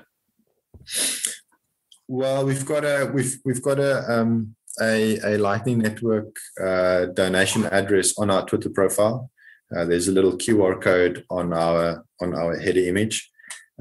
Well, 2.07 2.45
we've 2.45 2.65
got 2.65 2.83
a 2.83 3.09
we've 3.13 3.37
we've 3.45 3.61
got 3.61 3.79
a 3.79 4.11
um, 4.11 4.55
a, 4.81 5.17
a 5.23 5.37
Lightning 5.37 5.79
Network 5.79 6.35
uh, 6.61 7.05
donation 7.07 7.65
address 7.65 8.17
on 8.17 8.29
our 8.29 8.45
Twitter 8.45 8.69
profile. 8.69 9.29
Uh, 9.75 9.85
there's 9.85 10.07
a 10.07 10.11
little 10.11 10.33
QR 10.33 10.81
code 10.81 11.25
on 11.29 11.53
our 11.53 12.05
on 12.21 12.33
our 12.33 12.57
header 12.57 12.81
image. 12.81 13.29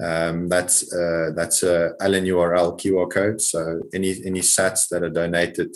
Um, 0.03 0.49
that's 0.49 0.93
uh, 0.93 1.31
that's 1.35 1.63
a 1.63 1.93
LNURL 2.01 2.79
QR 2.79 3.11
code. 3.11 3.41
So 3.41 3.81
any 3.95 4.11
any 4.25 4.41
Sats 4.41 4.89
that 4.91 5.03
are 5.03 5.11
donated 5.11 5.75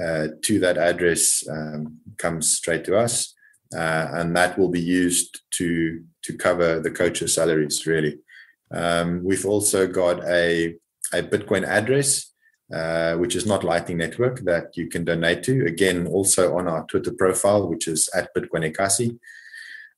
uh, 0.00 0.28
to 0.42 0.58
that 0.60 0.76
address 0.76 1.44
um, 1.48 1.98
comes 2.18 2.50
straight 2.50 2.84
to 2.84 2.98
us, 2.98 3.34
uh, 3.74 4.08
and 4.12 4.36
that 4.36 4.58
will 4.58 4.70
be 4.70 4.80
used 4.80 5.40
to 5.52 6.02
to 6.22 6.36
cover 6.36 6.80
the 6.80 6.90
coaches' 6.90 7.34
salaries. 7.34 7.86
Really, 7.86 8.18
um, 8.70 9.22
we've 9.24 9.46
also 9.46 9.86
got 9.86 10.24
a 10.24 10.76
a 11.12 11.22
Bitcoin 11.22 11.66
address. 11.66 12.30
Uh, 12.72 13.14
which 13.16 13.36
is 13.36 13.44
not 13.44 13.62
Lightning 13.62 13.98
Network 13.98 14.40
that 14.40 14.74
you 14.74 14.88
can 14.88 15.04
donate 15.04 15.42
to. 15.42 15.66
Again, 15.66 16.06
also 16.06 16.56
on 16.56 16.66
our 16.66 16.84
Twitter 16.86 17.12
profile, 17.12 17.68
which 17.68 17.86
is 17.86 18.08
at 18.16 18.34
Bitcoin 18.34 18.64
Ekasi. 18.72 19.18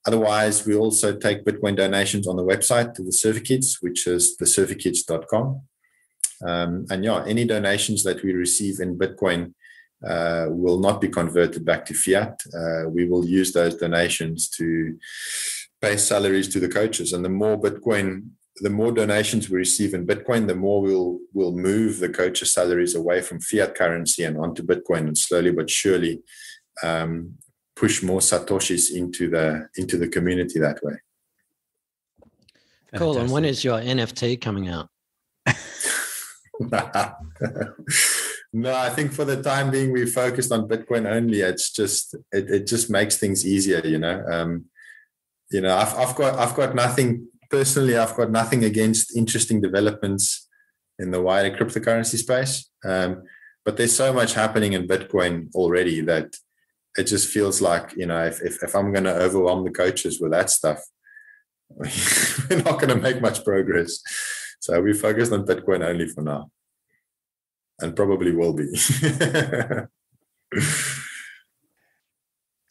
Otherwise, 0.05 0.65
we 0.65 0.75
also 0.75 1.15
take 1.15 1.45
Bitcoin 1.45 1.75
donations 1.75 2.27
on 2.27 2.35
the 2.35 2.43
website 2.43 2.93
to 2.93 3.03
the 3.03 3.11
Surfer 3.11 3.39
Kids, 3.39 3.77
which 3.81 4.05
is 4.05 4.37
thesurferkids.com. 4.37 5.61
Um, 6.45 6.85
and 6.89 7.03
yeah, 7.03 7.23
any 7.25 7.45
donations 7.45 8.03
that 8.03 8.23
we 8.23 8.33
receive 8.33 8.79
in 8.79 8.97
Bitcoin 8.97 9.53
uh, 10.05 10.47
will 10.49 10.79
not 10.79 11.01
be 11.01 11.07
converted 11.07 11.65
back 11.65 11.85
to 11.85 11.93
fiat. 11.93 12.41
Uh, 12.53 12.89
we 12.89 13.07
will 13.07 13.25
use 13.25 13.53
those 13.53 13.75
donations 13.75 14.49
to 14.49 14.97
pay 15.81 15.97
salaries 15.97 16.47
to 16.49 16.59
the 16.59 16.69
coaches. 16.69 17.13
And 17.13 17.23
the 17.23 17.29
more 17.29 17.59
Bitcoin, 17.59 18.29
the 18.57 18.69
more 18.69 18.91
donations 18.91 19.49
we 19.49 19.57
receive 19.57 19.93
in 19.93 20.05
Bitcoin, 20.05 20.47
the 20.47 20.55
more 20.55 20.81
we'll 20.81 21.19
we'll 21.33 21.55
move 21.55 21.99
the 21.99 22.09
coaches' 22.09 22.51
salaries 22.51 22.95
away 22.95 23.21
from 23.21 23.39
fiat 23.39 23.75
currency 23.75 24.23
and 24.23 24.37
onto 24.37 24.63
Bitcoin, 24.63 25.07
and 25.07 25.17
slowly 25.17 25.51
but 25.51 25.69
surely 25.69 26.21
um, 26.83 27.37
push 27.77 28.03
more 28.03 28.19
satoshis 28.19 28.91
into 28.91 29.29
the 29.29 29.69
into 29.77 29.97
the 29.97 30.07
community 30.07 30.59
that 30.59 30.83
way 30.83 30.95
cool 32.95 33.17
and 33.17 33.31
when 33.31 33.45
is 33.45 33.63
your 33.63 33.79
nft 33.79 34.41
coming 34.41 34.67
out 34.67 34.89
no 38.53 38.73
i 38.75 38.89
think 38.89 39.11
for 39.11 39.25
the 39.25 39.41
time 39.41 39.69
being 39.71 39.91
we 39.91 40.05
focused 40.05 40.51
on 40.51 40.67
bitcoin 40.67 41.05
only. 41.09 41.41
It's 41.41 41.71
just 41.71 42.15
it, 42.31 42.49
it 42.49 42.67
just 42.67 42.89
makes 42.89 43.17
things 43.17 43.45
easier 43.45 43.81
you 43.85 43.99
know? 43.99 44.23
Um 44.29 44.65
you 45.51 45.61
know 45.61 45.75
I've, 45.75 45.93
I've 45.95 46.15
got 46.15 46.37
i've 46.39 46.55
got 46.55 46.75
nothing 46.75 47.27
personally 47.49 47.97
i've 47.97 48.15
got 48.15 48.31
nothing 48.31 48.63
against 48.63 49.15
interesting 49.15 49.61
developments 49.61 50.47
in 50.99 51.11
the 51.11 51.21
wider 51.21 51.55
cryptocurrency 51.55 52.17
space. 52.17 52.69
Um 52.83 53.23
but 53.65 53.75
there's 53.75 53.95
so 53.95 54.13
much 54.13 54.33
happening 54.33 54.73
in 54.73 54.87
bitcoin 54.87 55.53
already 55.53 56.01
that 56.01 56.35
it 56.97 57.03
just 57.03 57.29
feels 57.29 57.61
like 57.61 57.93
you 57.95 58.05
know 58.05 58.25
if 58.25 58.41
if, 58.41 58.63
if 58.63 58.75
I'm 58.75 58.91
going 58.91 59.05
to 59.05 59.15
overwhelm 59.15 59.63
the 59.63 59.71
coaches 59.71 60.19
with 60.19 60.31
that 60.31 60.49
stuff, 60.49 60.79
we're 61.69 62.63
not 62.63 62.79
going 62.79 62.89
to 62.89 62.95
make 62.95 63.21
much 63.21 63.43
progress. 63.43 64.01
So 64.59 64.81
we 64.81 64.93
focused 64.93 65.31
on 65.31 65.45
Bitcoin 65.45 65.85
only 65.85 66.07
for 66.07 66.21
now, 66.21 66.49
and 67.79 67.95
probably 67.95 68.31
will 68.31 68.53
be. 68.53 68.67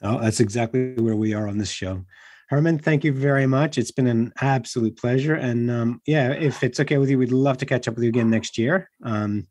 oh, 0.03 0.21
that's 0.21 0.41
exactly 0.41 0.95
where 0.95 1.17
we 1.17 1.35
are 1.35 1.49
on 1.49 1.59
this 1.59 1.71
show. 1.71 2.05
Herman, 2.49 2.79
thank 2.79 3.03
you 3.03 3.13
very 3.13 3.47
much. 3.47 3.77
It's 3.77 3.91
been 3.91 4.07
an 4.07 4.33
absolute 4.41 4.97
pleasure. 4.97 5.35
And 5.35 5.71
um, 5.71 6.01
yeah, 6.07 6.31
if 6.31 6.63
it's 6.63 6.79
okay 6.81 6.99
with 6.99 7.11
you, 7.11 7.19
we'd 7.19 7.33
love 7.33 7.59
to 7.59 7.67
catch 7.67 7.89
up 7.89 7.95
with 7.95 8.05
you 8.05 8.09
again 8.09 8.31
next 8.31 8.57
year. 8.57 8.89
Um, 9.03 9.49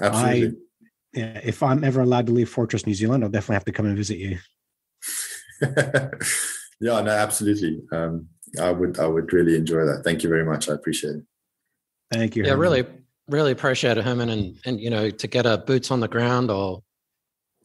Absolutely. 0.00 0.48
I, 0.48 0.52
yeah, 1.14 1.40
if 1.42 1.62
I'm 1.62 1.84
ever 1.84 2.00
allowed 2.00 2.26
to 2.26 2.32
leave 2.32 2.48
Fortress 2.48 2.86
New 2.86 2.94
Zealand, 2.94 3.24
I'll 3.24 3.30
definitely 3.30 3.54
have 3.54 3.64
to 3.64 3.72
come 3.72 3.86
and 3.86 3.96
visit 3.96 4.18
you. 4.18 4.38
yeah, 6.80 7.00
no, 7.00 7.08
absolutely. 7.08 7.82
Um, 7.90 8.28
I 8.60 8.70
would, 8.70 8.98
I 9.00 9.06
would 9.06 9.32
really 9.32 9.56
enjoy 9.56 9.84
that. 9.84 10.02
Thank 10.04 10.22
you 10.22 10.28
very 10.28 10.44
much. 10.44 10.68
I 10.68 10.74
appreciate 10.74 11.16
it. 11.16 11.24
Thank 12.12 12.36
you. 12.36 12.44
Yeah, 12.44 12.50
Herman. 12.50 12.60
really, 12.60 12.86
really 13.28 13.52
appreciate 13.52 13.98
it, 13.98 14.04
Herman. 14.04 14.28
And 14.28 14.58
and 14.64 14.80
you 14.80 14.90
know, 14.90 15.10
to 15.10 15.26
get 15.26 15.46
a 15.46 15.58
boots 15.58 15.90
on 15.90 16.00
the 16.00 16.08
ground 16.08 16.50
or 16.50 16.82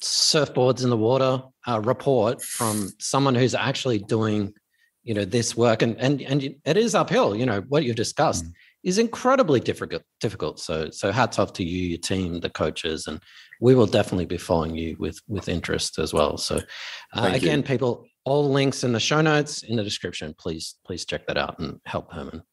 surfboards 0.01 0.83
in 0.83 0.89
the 0.89 0.97
water 0.97 1.41
uh, 1.67 1.81
report 1.83 2.41
from 2.41 2.91
someone 2.99 3.35
who's 3.35 3.55
actually 3.55 3.99
doing, 3.99 4.53
you 5.03 5.13
know, 5.13 5.25
this 5.25 5.55
work, 5.57 5.81
and 5.81 5.97
and 5.97 6.21
and 6.21 6.43
it 6.43 6.77
is 6.77 6.95
uphill. 6.95 7.35
You 7.35 7.45
know 7.45 7.61
what 7.67 7.83
you've 7.83 7.95
discussed. 7.95 8.45
Mm 8.45 8.53
is 8.87 8.97
incredibly 8.97 9.59
difficult. 9.59 10.01
Difficult. 10.21 10.59
So 10.59 10.89
so 10.91 11.11
hats 11.11 11.37
off 11.37 11.51
to 11.53 11.63
you, 11.63 11.89
your 11.89 11.97
team, 11.97 12.39
the 12.39 12.49
coaches, 12.49 13.05
and 13.05 13.21
we 13.59 13.75
will 13.75 13.85
definitely 13.85 14.25
be 14.25 14.37
following 14.37 14.75
you 14.75 14.95
with 14.97 15.19
with 15.27 15.49
interest 15.49 15.99
as 15.99 16.13
well. 16.13 16.37
So 16.37 16.61
uh, 17.13 17.31
again, 17.33 17.59
you. 17.59 17.63
people, 17.63 18.05
all 18.23 18.49
links 18.49 18.85
in 18.85 18.93
the 18.93 18.99
show 18.99 19.21
notes 19.21 19.63
in 19.63 19.75
the 19.75 19.83
description. 19.83 20.33
Please 20.37 20.75
please 20.85 21.05
check 21.05 21.27
that 21.27 21.37
out 21.37 21.59
and 21.59 21.81
help 21.85 22.13
Herman. 22.13 22.43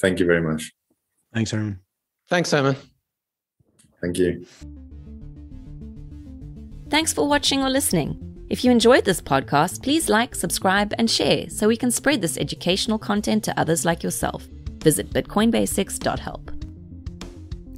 Thank 0.00 0.20
you 0.20 0.26
very 0.26 0.42
much. 0.42 0.70
Thanks, 1.32 1.50
Herman. 1.50 1.80
Thanks, 2.28 2.50
Herman. 2.50 2.76
Thank 4.00 4.18
you. 4.18 4.46
Thanks 6.90 7.12
for 7.12 7.28
watching 7.28 7.62
or 7.62 7.70
listening. 7.70 8.24
If 8.48 8.64
you 8.64 8.70
enjoyed 8.70 9.04
this 9.04 9.20
podcast, 9.20 9.82
please 9.82 10.08
like, 10.08 10.34
subscribe, 10.34 10.94
and 10.98 11.10
share 11.10 11.50
so 11.50 11.68
we 11.68 11.76
can 11.76 11.90
spread 11.90 12.22
this 12.22 12.38
educational 12.38 12.98
content 12.98 13.44
to 13.44 13.60
others 13.60 13.84
like 13.84 14.02
yourself. 14.02 14.46
Visit 14.82 15.10
bitcoinbasics.help. 15.10 16.50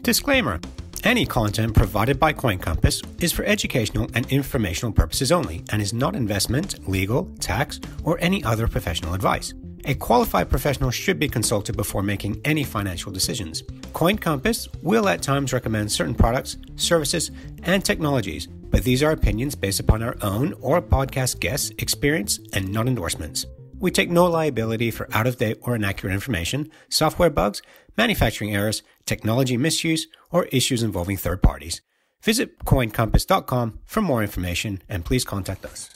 Disclaimer 0.03 0.61
Any 1.03 1.27
content 1.27 1.75
provided 1.75 2.21
by 2.21 2.33
Coin 2.33 2.59
Compass 2.59 3.03
is 3.21 3.33
for 3.33 3.45
educational 3.45 4.09
and 4.15 4.31
informational 4.31 4.93
purposes 4.93 5.33
only 5.33 5.65
and 5.73 5.83
is 5.83 5.93
not 5.93 6.15
investment, 6.15 6.89
legal, 6.89 7.25
tax, 7.41 7.81
or 8.05 8.19
any 8.21 8.45
other 8.45 8.69
professional 8.69 9.15
advice. 9.15 9.55
A 9.87 9.95
qualified 9.95 10.51
professional 10.51 10.91
should 10.91 11.19
be 11.19 11.29
consulted 11.29 11.77
before 11.77 12.03
making 12.03 12.41
any 12.45 12.65
financial 12.65 13.11
decisions. 13.11 13.63
Coin 13.93 14.19
Compass 14.19 14.69
will 14.83 15.09
at 15.09 15.23
times 15.23 15.53
recommend 15.53 15.91
certain 15.91 16.15
products, 16.15 16.59
services, 16.77 17.31
and 17.63 17.85
technologies, 17.85 18.47
but 18.47 18.85
these 18.85 19.03
are 19.03 19.13
opinions 19.13 19.55
based 19.55 19.81
upon 19.81 20.03
our 20.03 20.17
own 20.23 20.53
or 20.61 20.83
podcast 20.83 21.41
guests' 21.41 21.73
experience 21.79 22.39
and 22.53 22.71
not 22.71 22.89
endorsements. 22.89 23.47
We 23.79 23.91
take 23.91 24.11
no 24.11 24.27
liability 24.27 24.91
for 24.91 25.09
out 25.15 25.27
of 25.27 25.39
date 25.39 25.59
or 25.63 25.75
inaccurate 25.75 26.13
information, 26.13 26.71
software 26.91 27.31
bugs, 27.31 27.63
manufacturing 27.97 28.55
errors, 28.55 28.83
technology 29.07 29.57
misuse, 29.57 30.07
or 30.31 30.45
issues 30.47 30.83
involving 30.83 31.17
third 31.17 31.43
parties. 31.43 31.81
Visit 32.23 32.59
coincompass.com 32.67 33.79
for 33.87 34.03
more 34.03 34.21
information 34.21 34.83
and 34.91 35.07
please 35.07 35.25
contact 35.25 35.65
us. 35.65 35.89